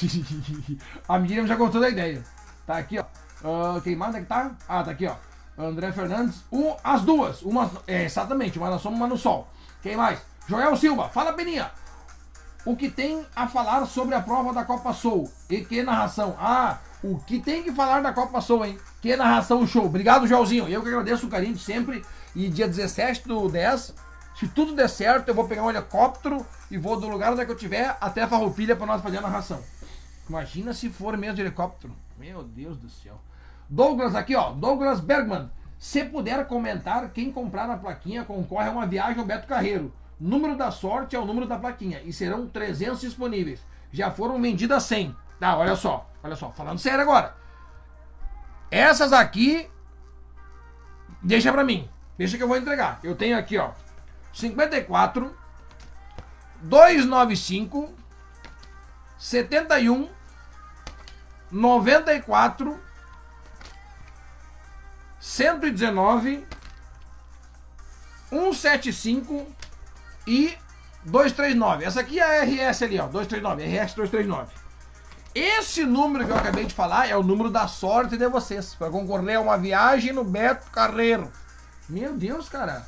a 1.08 1.18
Miriam 1.18 1.46
já 1.46 1.54
gostou 1.54 1.80
da 1.80 1.88
ideia. 1.88 2.24
Tá 2.66 2.78
aqui, 2.78 2.98
ó. 2.98 3.04
Uh, 3.46 3.80
quem 3.82 3.94
mais 3.94 4.14
é 4.14 4.20
que 4.20 4.26
tá? 4.26 4.52
Ah, 4.68 4.82
tá 4.82 4.90
aqui, 4.90 5.06
ó. 5.06 5.14
André 5.56 5.92
Fernandes. 5.92 6.42
Um, 6.50 6.74
as 6.82 7.02
duas. 7.02 7.42
Uma, 7.42 7.70
é, 7.86 8.04
exatamente, 8.04 8.58
uma 8.58 8.70
na 8.70 8.78
sombra, 8.78 8.96
uma 8.96 9.06
no 9.06 9.18
sol. 9.18 9.46
Quem 9.82 9.96
mais? 9.96 10.18
Joel 10.48 10.74
Silva. 10.76 11.08
Fala, 11.10 11.32
Peninha 11.34 11.70
o 12.64 12.74
que 12.74 12.88
tem 12.88 13.24
a 13.36 13.46
falar 13.46 13.84
sobre 13.86 14.14
a 14.14 14.22
prova 14.22 14.52
da 14.52 14.64
Copa 14.64 14.92
Soul. 14.92 15.30
E 15.50 15.64
que 15.64 15.82
narração. 15.82 16.34
Ah, 16.38 16.78
o 17.04 17.18
que 17.18 17.38
tem 17.38 17.62
que 17.62 17.70
falar 17.70 18.00
da 18.00 18.14
Copa 18.14 18.40
Soul, 18.40 18.64
hein? 18.64 18.78
Que 19.02 19.14
narração 19.14 19.66
show. 19.66 19.84
Obrigado, 19.84 20.26
Joãozinho. 20.26 20.66
Eu 20.66 20.80
que 20.80 20.88
agradeço 20.88 21.26
o 21.26 21.28
carinho 21.28 21.52
de 21.52 21.60
sempre. 21.60 22.02
E 22.34 22.48
dia 22.48 22.66
17 22.66 23.28
do 23.28 23.46
10, 23.46 23.94
se 24.34 24.48
tudo 24.48 24.74
der 24.74 24.88
certo, 24.88 25.28
eu 25.28 25.34
vou 25.34 25.46
pegar 25.46 25.62
um 25.64 25.70
helicóptero 25.70 26.46
e 26.70 26.78
vou 26.78 26.98
do 26.98 27.06
lugar 27.06 27.30
onde 27.30 27.42
é 27.42 27.44
eu 27.44 27.52
estiver 27.52 27.94
até 28.00 28.22
a 28.22 28.26
Farroupilha 28.26 28.74
para 28.74 28.86
nós 28.86 29.02
fazer 29.02 29.18
a 29.18 29.20
narração. 29.20 29.60
Imagina 30.26 30.72
se 30.72 30.88
for 30.88 31.14
mesmo 31.18 31.36
de 31.36 31.42
helicóptero. 31.42 31.94
Meu 32.18 32.42
Deus 32.42 32.78
do 32.78 32.88
céu. 32.88 33.20
Douglas 33.68 34.14
aqui, 34.14 34.34
ó. 34.34 34.52
Douglas 34.52 34.98
Bergman. 35.00 35.50
Se 35.78 36.04
puder 36.04 36.46
comentar, 36.46 37.10
quem 37.10 37.30
comprar 37.30 37.68
a 37.68 37.76
plaquinha 37.76 38.24
concorre 38.24 38.70
a 38.70 38.72
uma 38.72 38.86
viagem 38.86 39.20
ao 39.20 39.26
Beto 39.26 39.46
Carreiro. 39.46 39.92
Número 40.18 40.56
da 40.56 40.70
sorte 40.70 41.14
é 41.14 41.18
o 41.18 41.26
número 41.26 41.46
da 41.46 41.58
plaquinha. 41.58 42.00
E 42.02 42.14
serão 42.14 42.48
300 42.48 43.02
disponíveis. 43.02 43.60
Já 43.92 44.10
foram 44.10 44.40
vendidas 44.40 44.84
100. 44.84 45.14
Tá, 45.38 45.56
olha 45.56 45.76
só. 45.76 46.10
Olha 46.22 46.36
só. 46.36 46.50
Falando 46.52 46.78
sério 46.78 47.00
agora. 47.00 47.36
Essas 48.70 49.12
aqui. 49.12 49.70
Deixa 51.22 51.52
pra 51.52 51.64
mim. 51.64 51.88
Deixa 52.16 52.36
que 52.36 52.42
eu 52.42 52.48
vou 52.48 52.56
entregar. 52.56 53.00
Eu 53.02 53.14
tenho 53.14 53.38
aqui, 53.38 53.58
ó. 53.58 53.72
54. 54.32 55.36
295. 56.62 57.94
71. 59.18 60.10
94. 61.50 62.80
119. 65.20 66.46
175 68.30 69.46
e 70.26 70.56
239. 71.04 71.84
Essa 71.84 72.00
aqui 72.00 72.18
é 72.18 72.40
a 72.40 72.44
RS 72.44 72.82
ali, 72.82 72.98
ó. 72.98 73.06
239. 73.06 73.62
RS 73.64 73.94
239. 73.94 74.63
Esse 75.34 75.84
número 75.84 76.24
que 76.24 76.30
eu 76.30 76.36
acabei 76.36 76.64
de 76.64 76.72
falar 76.72 77.08
é 77.08 77.16
o 77.16 77.22
número 77.22 77.50
da 77.50 77.66
sorte 77.66 78.16
de 78.16 78.28
vocês. 78.28 78.76
Para 78.76 78.88
concorrer 78.88 79.36
a 79.36 79.40
uma 79.40 79.58
viagem 79.58 80.12
no 80.12 80.22
Beto 80.22 80.70
Carreiro. 80.70 81.28
Meu 81.88 82.14
Deus, 82.16 82.48
cara. 82.48 82.86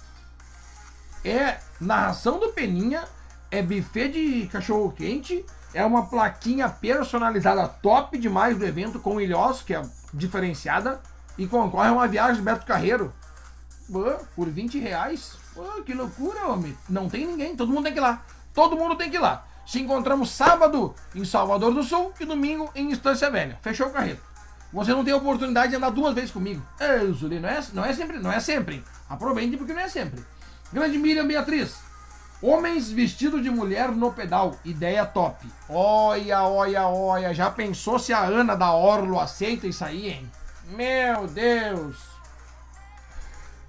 É 1.24 1.59
narração 1.81 2.39
do 2.39 2.52
Peninha. 2.52 3.02
É 3.51 3.60
buffet 3.60 4.10
de 4.10 4.47
cachorro 4.47 4.93
quente. 4.93 5.44
É 5.74 5.85
uma 5.85 6.06
plaquinha 6.06 6.68
personalizada 6.68 7.66
top 7.66 8.16
demais 8.16 8.56
do 8.56 8.64
evento 8.64 9.01
com 9.01 9.20
ilhós, 9.20 9.62
que 9.62 9.74
é 9.74 9.82
diferenciada. 10.14 11.01
E 11.36 11.48
concorre 11.48 11.89
a 11.89 11.93
uma 11.93 12.06
viagem 12.06 12.36
do 12.36 12.44
Beto 12.44 12.64
Carreiro. 12.64 13.12
por 14.36 14.48
20 14.48 14.78
reais. 14.78 15.36
Pô, 15.52 15.64
que 15.82 15.93
loucura, 15.93 16.47
homem. 16.47 16.78
Não 16.89 17.09
tem 17.09 17.27
ninguém, 17.27 17.56
todo 17.56 17.73
mundo 17.73 17.85
tem 17.85 17.93
que 17.93 17.98
ir 17.98 18.02
lá. 18.02 18.23
Todo 18.55 18.77
mundo 18.77 18.94
tem 18.94 19.10
que 19.10 19.16
ir 19.16 19.20
lá. 19.20 19.44
Se 19.67 19.81
encontramos 19.81 20.31
sábado 20.31 20.95
em 21.13 21.25
Salvador 21.25 21.75
do 21.75 21.83
Sul 21.83 22.13
e 22.21 22.25
domingo 22.25 22.71
em 22.73 22.93
Estância 22.93 23.29
Velha. 23.29 23.59
Fechou 23.61 23.89
o 23.89 23.91
carreto. 23.91 24.23
Você 24.73 24.93
não 24.93 25.05
tem 25.05 25.13
oportunidade 25.13 25.71
de 25.71 25.77
andar 25.77 25.91
duas 25.91 26.15
vezes 26.15 26.31
comigo. 26.31 26.63
Ei, 26.79 27.13
Zuli, 27.13 27.41
não 27.41 27.49
é, 27.49 27.61
não 27.73 27.85
é 27.85 27.93
sempre, 27.93 28.19
não 28.19 28.33
é 28.33 28.39
sempre. 28.39 28.85
Aproveite 29.11 29.57
porque 29.57 29.73
não 29.73 29.81
é 29.81 29.89
sempre. 29.89 30.25
Grande 30.73 30.99
Miriam 30.99 31.27
Beatriz. 31.27 31.77
Homens 32.41 32.91
vestidos 32.91 33.43
de 33.43 33.51
mulher 33.51 33.91
no 33.91 34.13
pedal. 34.13 34.55
Ideia 34.65 35.05
top. 35.05 35.47
Olha, 35.69 36.43
olha, 36.45 36.87
olha. 36.87 37.35
Já 37.35 37.51
pensou 37.51 37.99
se 37.99 38.13
a 38.13 38.21
Ana 38.21 38.55
da 38.55 38.73
Orlo 38.73 39.19
aceita 39.19 39.67
isso 39.67 39.85
aí, 39.85 40.11
hein? 40.11 40.31
Meu 40.69 41.27
Deus. 41.27 41.97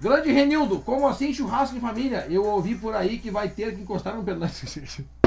Grande 0.00 0.30
Renildo, 0.30 0.78
como 0.80 1.08
assim 1.08 1.32
churrasco 1.32 1.76
em 1.76 1.80
família? 1.80 2.26
Eu 2.28 2.44
ouvi 2.44 2.76
por 2.76 2.94
aí 2.94 3.18
que 3.18 3.32
vai 3.32 3.48
ter 3.48 3.74
que 3.74 3.80
encostar 3.80 4.16
um 4.16 4.24
pelote. 4.24 5.08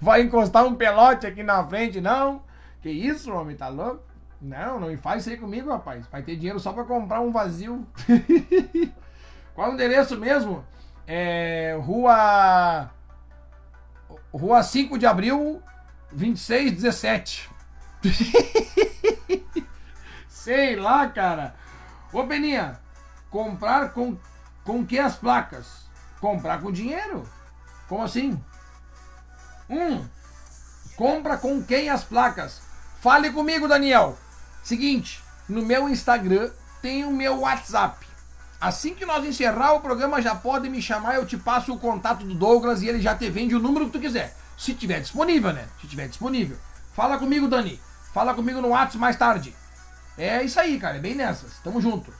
vai 0.00 0.22
encostar 0.22 0.64
um 0.64 0.74
pelote 0.74 1.26
aqui 1.26 1.42
na 1.42 1.64
frente, 1.66 2.00
não? 2.00 2.42
Que 2.80 2.90
isso, 2.90 3.32
homem, 3.32 3.56
tá 3.56 3.68
louco? 3.68 4.02
Não, 4.40 4.78
não 4.78 4.88
me 4.88 4.96
faz 4.96 5.22
isso 5.22 5.30
aí 5.30 5.36
comigo, 5.36 5.70
rapaz. 5.70 6.06
Vai 6.06 6.22
ter 6.22 6.36
dinheiro 6.36 6.60
só 6.60 6.72
pra 6.72 6.84
comprar 6.84 7.20
um 7.20 7.32
vazio. 7.32 7.86
Qual 9.54 9.68
é 9.68 9.70
o 9.70 9.74
endereço 9.74 10.16
mesmo? 10.16 10.64
É. 11.06 11.76
Rua. 11.80 12.90
Rua 14.32 14.62
5 14.62 14.98
de 14.98 15.06
abril, 15.06 15.60
2617. 16.12 17.50
Sei 20.28 20.76
lá, 20.76 21.08
cara. 21.08 21.54
Ô, 22.12 22.22
Beninha, 22.22 22.78
Comprar 23.30 23.92
com, 23.92 24.16
com 24.64 24.86
que 24.86 24.98
as 24.98 25.16
placas? 25.16 25.86
Comprar 26.20 26.60
com 26.60 26.72
dinheiro. 26.72 27.24
Como 27.86 28.02
assim? 28.02 28.42
Um, 29.68 30.04
compra 30.96 31.36
com 31.36 31.62
quem 31.62 31.90
as 31.90 32.04
placas? 32.04 32.60
Fale 33.00 33.30
comigo, 33.30 33.68
Daniel. 33.68 34.18
Seguinte, 34.62 35.22
no 35.48 35.64
meu 35.64 35.88
Instagram 35.88 36.50
tem 36.82 37.04
o 37.04 37.10
meu 37.10 37.40
WhatsApp. 37.40 38.06
Assim 38.60 38.94
que 38.94 39.06
nós 39.06 39.24
encerrar 39.24 39.74
o 39.74 39.80
programa, 39.80 40.20
já 40.20 40.34
pode 40.34 40.68
me 40.68 40.82
chamar, 40.82 41.14
eu 41.14 41.24
te 41.24 41.36
passo 41.36 41.72
o 41.72 41.78
contato 41.78 42.24
do 42.24 42.34
Douglas 42.34 42.82
e 42.82 42.88
ele 42.88 43.00
já 43.00 43.14
te 43.14 43.30
vende 43.30 43.54
o 43.54 43.60
número 43.60 43.86
que 43.86 43.92
tu 43.92 44.00
quiser. 44.00 44.36
Se 44.56 44.74
tiver 44.74 45.00
disponível, 45.00 45.52
né? 45.52 45.68
Se 45.80 45.86
tiver 45.86 46.08
disponível. 46.08 46.56
Fala 46.92 47.18
comigo, 47.18 47.46
Dani. 47.46 47.80
Fala 48.12 48.34
comigo 48.34 48.60
no 48.60 48.70
WhatsApp 48.70 48.98
mais 48.98 49.16
tarde. 49.16 49.54
É 50.16 50.42
isso 50.42 50.58
aí, 50.58 50.80
cara. 50.80 50.96
É 50.96 51.00
bem 51.00 51.14
nessas. 51.14 51.58
Tamo 51.62 51.80
junto. 51.80 52.12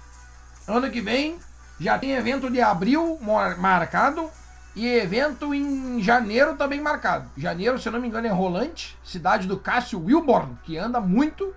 Ano 0.68 0.88
que 0.90 1.00
vem 1.00 1.38
já 1.80 1.98
tem 1.98 2.12
evento 2.12 2.48
de 2.48 2.60
abril 2.60 3.18
marcado 3.58 4.30
e 4.78 4.86
evento 4.86 5.52
em 5.52 6.00
janeiro 6.00 6.54
também 6.54 6.80
marcado. 6.80 7.28
Janeiro, 7.36 7.80
se 7.80 7.88
eu 7.88 7.92
não 7.92 8.00
me 8.00 8.06
engano, 8.06 8.28
é 8.28 8.30
Rolante, 8.30 8.96
cidade 9.02 9.48
do 9.48 9.58
Cássio 9.58 10.00
Wilborn, 10.00 10.56
que 10.62 10.78
anda 10.78 11.00
muito. 11.00 11.52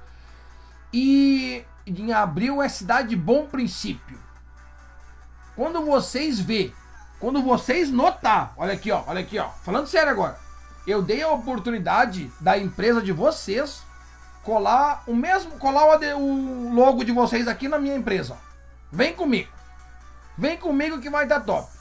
E 0.92 1.64
em 1.86 2.12
abril 2.12 2.64
é 2.64 2.68
cidade 2.68 3.10
de 3.10 3.16
Bom 3.16 3.46
Princípio. 3.46 4.18
Quando 5.56 5.86
vocês 5.86 6.40
vê, 6.40 6.74
quando 7.20 7.44
vocês 7.44 7.92
notar, 7.92 8.56
olha 8.58 8.74
aqui, 8.74 8.92
ó, 8.92 9.04
olha 9.06 9.22
aqui, 9.22 9.38
ó, 9.38 9.50
falando 9.64 9.86
sério 9.86 10.10
agora. 10.10 10.40
Eu 10.88 11.04
dei 11.04 11.22
a 11.22 11.30
oportunidade 11.30 12.32
da 12.40 12.58
empresa 12.58 13.04
de 13.04 13.12
vocês 13.12 13.84
colar 14.42 15.04
o 15.06 15.14
mesmo, 15.14 15.52
colar 15.60 15.86
o 16.18 16.74
logo 16.74 17.04
de 17.04 17.12
vocês 17.12 17.48
aqui 17.48 17.68
na 17.68 17.78
minha 17.78 17.96
empresa, 17.96 18.34
ó. 18.34 18.38
Vem 18.92 19.14
comigo. 19.14 19.52
Vem 20.36 20.58
comigo 20.58 21.00
que 21.00 21.10
vai 21.10 21.28
dar 21.28 21.42
top. 21.42 21.81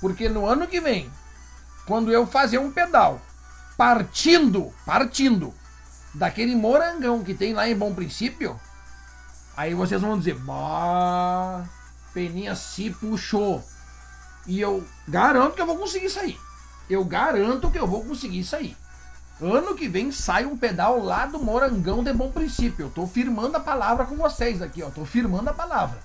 Porque 0.00 0.28
no 0.28 0.46
ano 0.46 0.66
que 0.66 0.80
vem, 0.80 1.10
quando 1.86 2.12
eu 2.12 2.26
fazer 2.26 2.58
um 2.58 2.70
pedal 2.70 3.20
partindo, 3.76 4.72
partindo 4.84 5.54
daquele 6.14 6.54
morangão 6.54 7.22
que 7.22 7.34
tem 7.34 7.52
lá 7.52 7.68
em 7.68 7.76
Bom 7.76 7.94
Princípio, 7.94 8.58
aí 9.56 9.74
vocês 9.74 10.00
vão 10.00 10.18
dizer, 10.18 10.34
bah, 10.36 11.64
Peninha 12.12 12.54
se 12.54 12.90
puxou. 12.90 13.64
E 14.46 14.60
eu 14.60 14.84
garanto 15.06 15.54
que 15.54 15.62
eu 15.62 15.66
vou 15.66 15.76
conseguir 15.76 16.10
sair. 16.10 16.38
Eu 16.88 17.04
garanto 17.04 17.70
que 17.70 17.78
eu 17.78 17.86
vou 17.86 18.04
conseguir 18.04 18.44
sair. 18.44 18.76
Ano 19.40 19.74
que 19.74 19.88
vem 19.88 20.12
sai 20.12 20.44
um 20.44 20.56
pedal 20.56 21.02
lá 21.02 21.24
do 21.24 21.38
Morangão 21.38 22.04
de 22.04 22.12
Bom 22.12 22.30
Princípio. 22.30 22.86
Eu 22.86 22.90
tô 22.90 23.06
firmando 23.06 23.56
a 23.56 23.60
palavra 23.60 24.04
com 24.04 24.16
vocês 24.16 24.60
aqui, 24.60 24.82
ó. 24.82 24.90
Tô 24.90 25.04
firmando 25.04 25.48
a 25.48 25.54
palavra. 25.54 25.98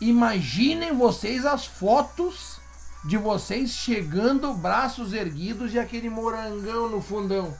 Imaginem 0.00 0.96
vocês 0.96 1.46
as 1.46 1.66
fotos 1.66 2.58
de 3.04 3.16
vocês 3.16 3.70
chegando, 3.70 4.52
braços 4.54 5.12
erguidos 5.12 5.74
e 5.74 5.78
aquele 5.78 6.10
morangão 6.10 6.88
no 6.88 7.00
fundão. 7.00 7.56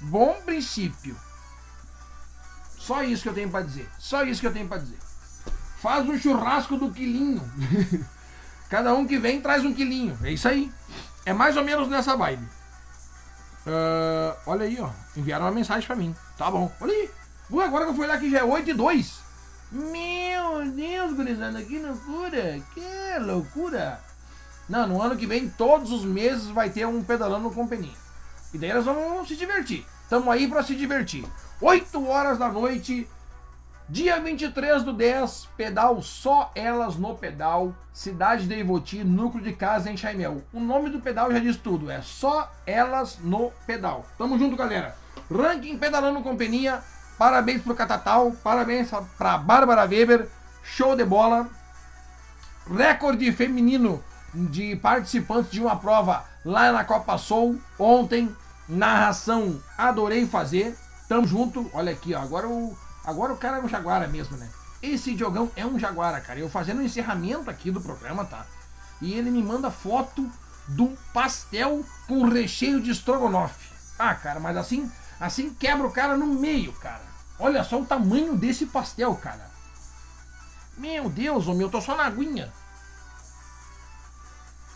Bom 0.00 0.40
princípio. 0.44 1.16
Só 2.78 3.02
isso 3.04 3.22
que 3.22 3.28
eu 3.28 3.34
tenho 3.34 3.50
para 3.50 3.64
dizer. 3.64 3.88
Só 3.98 4.24
isso 4.24 4.40
que 4.40 4.46
eu 4.46 4.52
tenho 4.52 4.66
para 4.66 4.78
dizer. 4.78 4.98
Faz 5.80 6.08
um 6.08 6.18
churrasco 6.18 6.76
do 6.76 6.90
quilinho. 6.90 7.42
Cada 8.70 8.94
um 8.94 9.06
que 9.06 9.18
vem 9.18 9.40
traz 9.40 9.64
um 9.64 9.74
quilinho. 9.74 10.18
É 10.22 10.32
isso 10.32 10.48
aí. 10.48 10.72
É 11.26 11.32
mais 11.32 11.56
ou 11.56 11.64
menos 11.64 11.88
nessa 11.88 12.16
vibe. 12.16 12.44
Uh, 13.66 14.36
olha 14.46 14.64
aí, 14.64 14.80
ó. 14.80 14.90
Enviaram 15.16 15.44
uma 15.44 15.52
mensagem 15.52 15.86
pra 15.86 15.96
mim. 15.96 16.14
Tá 16.38 16.50
bom. 16.50 16.72
Olha 16.80 16.92
aí. 16.92 17.10
Ué, 17.52 17.64
agora 17.64 17.84
que 17.84 17.90
eu 17.90 17.96
fui 17.96 18.06
lá 18.06 18.16
que 18.16 18.30
já 18.30 18.38
é 18.38 18.44
8 18.44 18.70
e 18.70 18.74
2. 18.74 19.20
Meu 19.72 20.70
Deus, 20.70 21.12
gurizada, 21.14 21.62
que 21.62 21.78
loucura. 21.78 22.60
Que 22.74 23.18
loucura. 23.20 24.00
Não, 24.70 24.86
no 24.86 25.02
ano 25.02 25.16
que 25.16 25.26
vem, 25.26 25.50
todos 25.50 25.90
os 25.90 26.04
meses 26.04 26.46
vai 26.46 26.70
ter 26.70 26.86
um 26.86 27.02
pedalando 27.02 27.50
com 27.50 27.66
peninha. 27.66 27.92
E 28.54 28.58
daí 28.58 28.72
nós 28.72 28.84
vamos 28.84 29.26
se 29.28 29.34
divertir. 29.34 29.84
Tamo 30.08 30.30
aí 30.30 30.48
pra 30.48 30.62
se 30.62 30.74
divertir. 30.76 31.26
8 31.60 32.06
horas 32.06 32.38
da 32.38 32.48
noite, 32.48 33.06
Dia 33.88 34.20
23 34.20 34.84
do 34.84 34.92
10, 34.92 35.48
pedal 35.56 36.00
Só 36.00 36.52
Elas 36.54 36.94
no 36.94 37.16
Pedal, 37.16 37.74
cidade 37.92 38.46
de 38.46 38.54
Ivoti, 38.54 39.02
núcleo 39.02 39.42
de 39.42 39.52
casa 39.52 39.90
em 39.90 39.96
Chaimel. 39.96 40.44
O 40.52 40.60
nome 40.60 40.90
do 40.90 41.00
pedal 41.00 41.32
já 41.32 41.40
diz 41.40 41.56
tudo, 41.56 41.90
é 41.90 42.00
Só 42.00 42.48
Elas 42.64 43.18
no 43.20 43.50
Pedal. 43.66 44.06
Tamo 44.16 44.38
junto, 44.38 44.54
galera. 44.54 44.94
Ranking 45.28 45.76
Pedalando 45.76 46.22
com 46.22 46.36
Peninha, 46.36 46.84
parabéns 47.18 47.62
pro 47.62 47.74
Catatal, 47.74 48.30
parabéns 48.44 48.88
pra 49.18 49.36
Bárbara 49.36 49.82
Weber, 49.88 50.28
show 50.62 50.94
de 50.94 51.04
bola. 51.04 51.48
Recorde 52.72 53.32
feminino 53.32 54.00
de 54.32 54.76
participantes 54.76 55.50
de 55.50 55.60
uma 55.60 55.76
prova 55.76 56.24
lá 56.44 56.72
na 56.72 56.84
Copa 56.84 57.18
Soul 57.18 57.60
ontem. 57.78 58.34
Narração, 58.68 59.60
adorei 59.76 60.26
fazer. 60.26 60.76
Tamo 61.08 61.26
junto. 61.26 61.68
Olha 61.72 61.92
aqui, 61.92 62.14
ó. 62.14 62.20
Agora 62.20 62.48
o 62.48 62.76
Agora 63.04 63.32
o 63.32 63.36
cara 63.36 63.58
é 63.58 63.60
um 63.60 63.68
jaguara 63.68 64.06
mesmo, 64.06 64.36
né? 64.36 64.48
Esse 64.82 65.14
Diogão 65.14 65.50
é 65.56 65.64
um 65.64 65.78
jaguara, 65.78 66.20
cara. 66.20 66.38
Eu 66.38 66.48
fazendo 66.48 66.78
o 66.78 66.82
encerramento 66.82 67.50
aqui 67.50 67.70
do 67.70 67.80
programa, 67.80 68.24
tá? 68.24 68.46
E 69.00 69.14
ele 69.14 69.30
me 69.30 69.42
manda 69.42 69.70
foto 69.70 70.30
do 70.68 70.96
pastel 71.12 71.84
com 72.06 72.28
recheio 72.28 72.80
de 72.80 72.90
estrogonofe. 72.90 73.70
Ah, 73.98 74.14
cara, 74.14 74.38
mas 74.38 74.56
assim, 74.56 74.90
assim 75.18 75.52
quebra 75.54 75.86
o 75.86 75.92
cara 75.92 76.16
no 76.16 76.26
meio, 76.26 76.72
cara. 76.74 77.02
Olha 77.38 77.64
só 77.64 77.80
o 77.80 77.86
tamanho 77.86 78.36
desse 78.36 78.66
pastel, 78.66 79.14
cara. 79.16 79.50
Meu 80.76 81.08
Deus, 81.10 81.48
homem, 81.48 81.62
eu 81.62 81.70
tô 81.70 81.80
só 81.80 81.96
na 81.96 82.04
aguinha. 82.04 82.52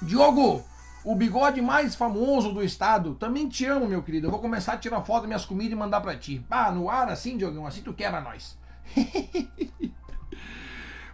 Diogo, 0.03 0.65
o 1.05 1.15
bigode 1.15 1.61
mais 1.61 1.95
famoso 1.95 2.53
do 2.53 2.63
estado. 2.63 3.15
Também 3.15 3.49
te 3.49 3.67
amo, 3.67 3.87
meu 3.87 4.03
querido. 4.03 4.27
Eu 4.27 4.31
vou 4.31 4.41
começar 4.41 4.73
a 4.73 4.79
tirar 4.79 5.03
foto 5.03 5.21
das 5.21 5.29
minhas 5.29 5.45
comidas 5.45 5.73
e 5.73 5.77
mandar 5.77 6.01
pra 6.01 6.17
ti. 6.17 6.45
Ah, 6.51 6.71
no 6.71 6.89
ar 6.89 7.09
assim, 7.09 7.37
Diogão, 7.37 7.67
assim 7.67 7.83
tu 7.83 7.93
quebra 7.93 8.21
nós. 8.21 8.57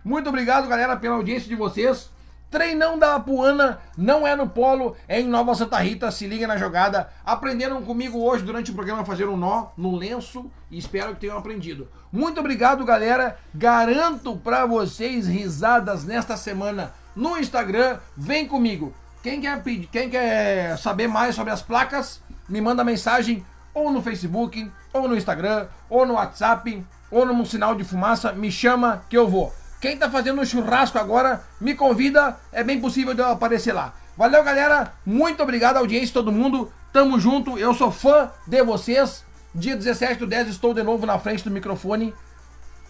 Muito 0.04 0.28
obrigado, 0.28 0.68
galera, 0.68 0.96
pela 0.96 1.16
audiência 1.16 1.48
de 1.48 1.56
vocês. 1.56 2.10
Treinão 2.50 2.98
da 2.98 3.14
Apuana 3.14 3.80
não 3.96 4.26
é 4.26 4.34
no 4.34 4.48
Polo, 4.48 4.96
é 5.06 5.20
em 5.20 5.28
Nova 5.28 5.54
Santa 5.54 5.78
Rita. 5.78 6.10
Se 6.10 6.26
liga 6.26 6.48
na 6.48 6.56
jogada. 6.56 7.08
Aprenderam 7.24 7.80
comigo 7.82 8.18
hoje 8.18 8.42
durante 8.42 8.72
o 8.72 8.74
programa 8.74 9.04
fazer 9.04 9.28
um 9.28 9.36
nó 9.36 9.68
no 9.76 9.94
lenço 9.94 10.50
e 10.68 10.76
espero 10.76 11.14
que 11.14 11.20
tenham 11.20 11.38
aprendido. 11.38 11.88
Muito 12.10 12.40
obrigado, 12.40 12.84
galera. 12.84 13.38
Garanto 13.54 14.36
para 14.36 14.66
vocês 14.66 15.28
risadas 15.28 16.04
nesta 16.04 16.36
semana 16.36 16.92
no 17.14 17.36
Instagram. 17.36 17.98
Vem 18.16 18.46
comigo. 18.46 18.94
Quem 19.22 19.40
quer, 19.40 19.62
pedir, 19.62 19.86
quem 19.86 20.08
quer 20.08 20.78
saber 20.78 21.06
mais 21.06 21.34
sobre 21.34 21.52
as 21.52 21.60
placas, 21.60 22.22
me 22.48 22.60
manda 22.60 22.82
mensagem 22.82 23.44
ou 23.74 23.90
no 23.90 24.02
Facebook, 24.02 24.70
ou 24.92 25.06
no 25.06 25.16
Instagram, 25.16 25.68
ou 25.88 26.06
no 26.06 26.14
WhatsApp, 26.14 26.84
ou 27.10 27.26
num 27.26 27.44
sinal 27.44 27.74
de 27.74 27.84
fumaça, 27.84 28.32
me 28.32 28.50
chama 28.50 29.04
que 29.08 29.16
eu 29.16 29.28
vou. 29.28 29.52
Quem 29.80 29.96
tá 29.96 30.10
fazendo 30.10 30.40
um 30.40 30.44
churrasco 30.44 30.98
agora, 30.98 31.42
me 31.60 31.74
convida, 31.74 32.38
é 32.52 32.62
bem 32.62 32.80
possível 32.80 33.14
de 33.14 33.20
eu 33.20 33.28
aparecer 33.28 33.72
lá. 33.72 33.94
Valeu, 34.16 34.42
galera. 34.44 34.92
Muito 35.06 35.42
obrigado, 35.42 35.78
audiência, 35.78 36.12
todo 36.12 36.32
mundo. 36.32 36.70
Tamo 36.92 37.18
junto. 37.18 37.58
Eu 37.58 37.72
sou 37.72 37.90
fã 37.90 38.30
de 38.46 38.62
vocês. 38.62 39.24
Dia 39.54 39.74
17 39.74 40.18
do 40.20 40.26
10 40.26 40.48
estou 40.48 40.74
de 40.74 40.82
novo 40.82 41.06
na 41.06 41.18
frente 41.18 41.42
do 41.42 41.50
microfone 41.50 42.14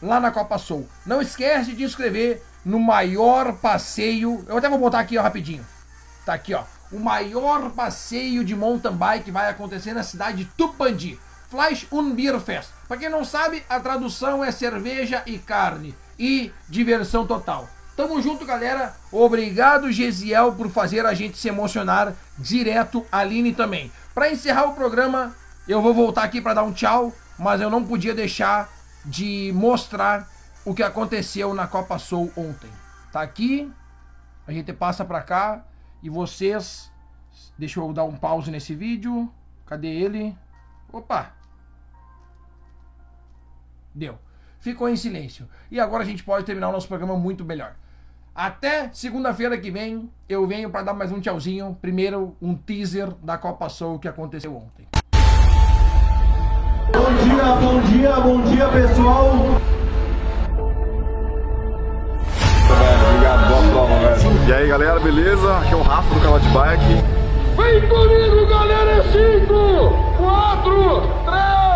lá 0.02 0.18
na 0.18 0.30
Copa 0.30 0.58
Soul. 0.58 0.88
Não 1.06 1.22
esquece 1.22 1.72
de 1.72 1.84
inscrever 1.84 2.42
no 2.64 2.78
maior 2.78 3.54
passeio. 3.54 4.44
Eu 4.48 4.58
até 4.58 4.68
vou 4.68 4.78
botar 4.78 5.00
aqui 5.00 5.18
ó, 5.18 5.22
rapidinho. 5.22 5.66
Tá 6.24 6.34
aqui, 6.34 6.54
ó. 6.54 6.64
O 6.92 6.98
maior 6.98 7.70
passeio 7.70 8.44
de 8.44 8.56
mountain 8.56 8.92
bike 8.92 9.30
vai 9.30 9.48
acontecer 9.48 9.92
na 9.92 10.02
cidade 10.02 10.38
de 10.38 10.44
Tupandi. 10.44 11.18
Fleisch 11.50 11.86
und 11.90 12.14
Bierfest. 12.14 12.70
Para 12.86 12.96
quem 12.96 13.08
não 13.08 13.24
sabe, 13.24 13.64
a 13.68 13.80
tradução 13.80 14.44
é 14.44 14.52
cerveja 14.52 15.22
e 15.26 15.36
carne 15.38 15.94
e 16.18 16.52
diversão 16.68 17.26
total. 17.26 17.68
Tamo 17.96 18.22
junto, 18.22 18.44
galera. 18.44 18.94
Obrigado, 19.10 19.90
Gesiel, 19.90 20.52
por 20.52 20.70
fazer 20.70 21.04
a 21.04 21.12
gente 21.12 21.36
se 21.36 21.48
emocionar 21.48 22.14
direto. 22.38 23.04
Aline 23.10 23.52
também. 23.52 23.90
Para 24.14 24.30
encerrar 24.30 24.64
o 24.66 24.74
programa, 24.74 25.34
eu 25.66 25.82
vou 25.82 25.92
voltar 25.92 26.22
aqui 26.22 26.40
para 26.40 26.54
dar 26.54 26.62
um 26.62 26.72
tchau, 26.72 27.12
mas 27.38 27.60
eu 27.60 27.68
não 27.68 27.84
podia 27.84 28.14
deixar 28.14 28.68
de 29.04 29.52
mostrar 29.54 30.28
o 30.64 30.74
que 30.74 30.82
aconteceu 30.82 31.54
na 31.54 31.66
Copa 31.66 31.98
Soul 31.98 32.30
ontem. 32.36 32.70
Tá 33.12 33.22
aqui, 33.22 33.72
a 34.46 34.52
gente 34.52 34.72
passa 34.72 35.04
para 35.04 35.22
cá 35.22 35.64
e 36.02 36.10
vocês, 36.10 36.90
deixa 37.58 37.80
eu 37.80 37.92
dar 37.92 38.04
um 38.04 38.16
pause 38.16 38.50
nesse 38.50 38.74
vídeo. 38.74 39.32
Cadê 39.66 39.88
ele? 39.88 40.36
Opa! 40.92 41.32
Deu. 43.94 44.18
Ficou 44.58 44.88
em 44.88 44.96
silêncio. 44.96 45.48
E 45.70 45.80
agora 45.80 46.02
a 46.02 46.06
gente 46.06 46.22
pode 46.22 46.44
terminar 46.44 46.68
o 46.68 46.72
nosso 46.72 46.88
programa 46.88 47.16
muito 47.16 47.44
melhor. 47.44 47.74
Até 48.34 48.90
segunda-feira 48.92 49.58
que 49.58 49.70
vem 49.70 50.10
eu 50.28 50.46
venho 50.46 50.70
para 50.70 50.82
dar 50.82 50.94
mais 50.94 51.10
um 51.10 51.20
tchauzinho. 51.20 51.76
Primeiro, 51.80 52.36
um 52.40 52.54
teaser 52.54 53.10
da 53.22 53.36
Copa 53.38 53.68
Soul 53.68 53.98
que 53.98 54.08
aconteceu 54.08 54.56
ontem. 54.56 54.86
Bom 56.92 57.14
dia, 57.24 57.54
bom 57.54 57.80
dia, 57.82 58.20
bom 58.20 58.42
dia, 58.42 58.68
pessoal. 58.68 59.79
E 64.48 64.52
aí, 64.52 64.66
galera, 64.66 64.98
beleza? 64.98 65.58
Aqui 65.58 65.72
é 65.72 65.76
o 65.76 65.82
Rafa 65.82 66.12
do 66.12 66.20
canal 66.20 66.40
de 66.40 66.48
bike. 66.48 67.04
Vem 67.56 67.80
comigo, 67.88 68.46
galera! 68.48 68.90
É 68.90 69.02
5, 69.02 69.54
4, 70.18 71.02
3, 71.24 71.69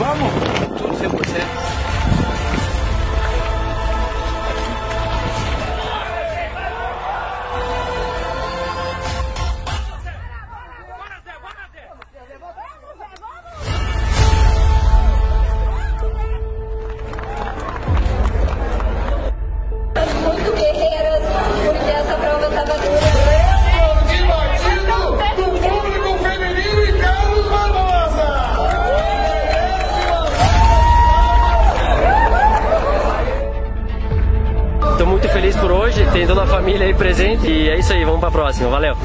Vamos. 0.00 0.32
Dulce, 0.80 1.10
pues. 1.10 1.28
Eh, 1.28 1.42
isso 37.90 37.96
aí, 37.96 38.04
vamos 38.04 38.20
pra 38.20 38.30
próxima, 38.30 38.70
valeu. 38.70 38.96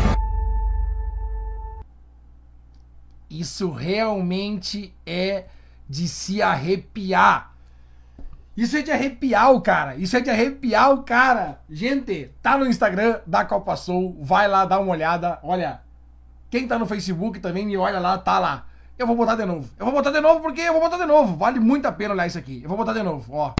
Isso 3.27 3.71
realmente 3.71 4.93
é 5.03 5.45
de 5.89 6.07
se 6.07 6.39
arrepiar. 6.39 7.51
Isso 8.55 8.77
é 8.77 8.83
de 8.83 8.91
arrepiar 8.91 9.51
o 9.51 9.59
cara. 9.59 9.95
Isso 9.95 10.15
é 10.15 10.21
de 10.21 10.29
arrepiar 10.29 10.91
o 10.91 11.01
cara. 11.01 11.59
Gente, 11.67 12.29
tá 12.43 12.59
no 12.59 12.67
Instagram 12.67 13.21
da 13.25 13.43
Copa 13.43 13.75
Soul. 13.75 14.15
Vai 14.21 14.47
lá 14.47 14.65
dar 14.65 14.79
uma 14.79 14.91
olhada. 14.91 15.39
Olha, 15.41 15.81
quem 16.51 16.67
tá 16.67 16.77
no 16.77 16.85
Facebook 16.85 17.39
também 17.39 17.65
me 17.65 17.75
olha 17.75 17.99
lá, 17.99 18.19
tá 18.19 18.37
lá. 18.37 18.67
Eu 18.99 19.07
vou 19.07 19.15
botar 19.15 19.35
de 19.35 19.45
novo. 19.45 19.67
Eu 19.79 19.85
vou 19.85 19.95
botar 19.95 20.11
de 20.11 20.21
novo 20.21 20.41
porque 20.41 20.61
eu 20.61 20.73
vou 20.73 20.81
botar 20.81 20.97
de 20.97 21.07
novo. 21.07 21.35
Vale 21.35 21.59
muito 21.59 21.87
a 21.87 21.91
pena 21.91 22.13
olhar 22.13 22.27
isso 22.27 22.37
aqui. 22.37 22.61
Eu 22.61 22.69
vou 22.69 22.77
botar 22.77 22.93
de 22.93 23.01
novo, 23.01 23.33
ó. 23.33 23.53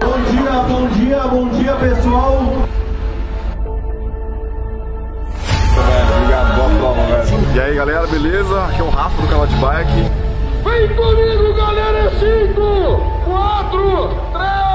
Bom 0.00 0.22
dia, 0.30 0.52
bom 0.68 0.88
dia, 0.88 1.26
bom 1.26 1.48
dia, 1.48 1.76
pessoal. 1.76 2.38
Prova, 6.84 7.02
velho. 7.06 7.56
E 7.56 7.60
aí, 7.60 7.74
galera, 7.74 8.06
beleza? 8.06 8.62
Aqui 8.66 8.80
é 8.80 8.84
o 8.84 8.90
Rafa 8.90 9.22
do 9.22 9.26
canal 9.26 9.46
de 9.46 9.56
bike. 9.56 10.10
Vem 10.64 10.88
comigo, 10.94 11.54
galera! 11.54 11.98
É 11.98 12.10
5, 12.10 12.60
4, 13.24 14.10
3, 14.34 14.73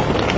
vamos. 0.00 0.29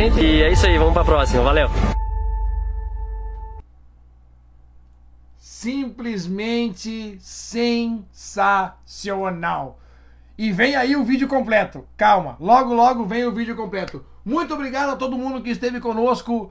Presente 0.00 0.20
e 0.24 0.42
é 0.42 0.50
isso 0.50 0.66
aí, 0.66 0.78
vamos 0.78 0.94
pra 0.94 1.04
próxima, 1.04 1.42
valeu. 1.42 1.68
Simplesmente 5.36 7.18
sensacional. 7.20 8.18
E 10.38 10.50
vem 10.52 10.74
aí 10.74 10.96
o 10.96 11.04
vídeo 11.04 11.28
completo. 11.28 11.86
Calma, 11.98 12.38
logo 12.40 12.72
logo 12.72 13.04
vem 13.04 13.26
o 13.26 13.32
vídeo 13.32 13.54
completo. 13.54 14.02
Muito 14.24 14.54
obrigado 14.54 14.88
a 14.90 14.96
todo 14.96 15.18
mundo 15.18 15.42
que 15.42 15.50
esteve 15.50 15.80
conosco. 15.80 16.50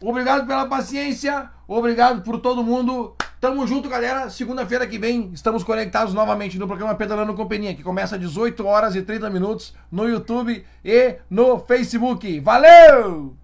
Obrigado 0.00 0.44
pela 0.46 0.66
paciência. 0.66 1.48
Obrigado 1.68 2.22
por 2.22 2.40
todo 2.40 2.64
mundo. 2.64 3.14
Tamo 3.40 3.64
junto, 3.68 3.88
galera. 3.88 4.28
Segunda-feira 4.30 4.84
que 4.84 4.98
vem 4.98 5.30
estamos 5.32 5.62
conectados 5.62 6.12
novamente 6.12 6.58
no 6.58 6.66
programa 6.66 6.96
Pedalando 6.96 7.34
com 7.34 7.46
Peninha, 7.46 7.74
que 7.74 7.84
começa 7.84 8.16
às 8.16 8.20
18 8.20 8.66
horas 8.66 8.96
e 8.96 9.02
30 9.02 9.30
minutos 9.30 9.74
no 9.92 10.08
YouTube 10.08 10.64
e 10.84 11.16
no 11.30 11.60
Facebook. 11.60 12.40
Valeu! 12.40 13.37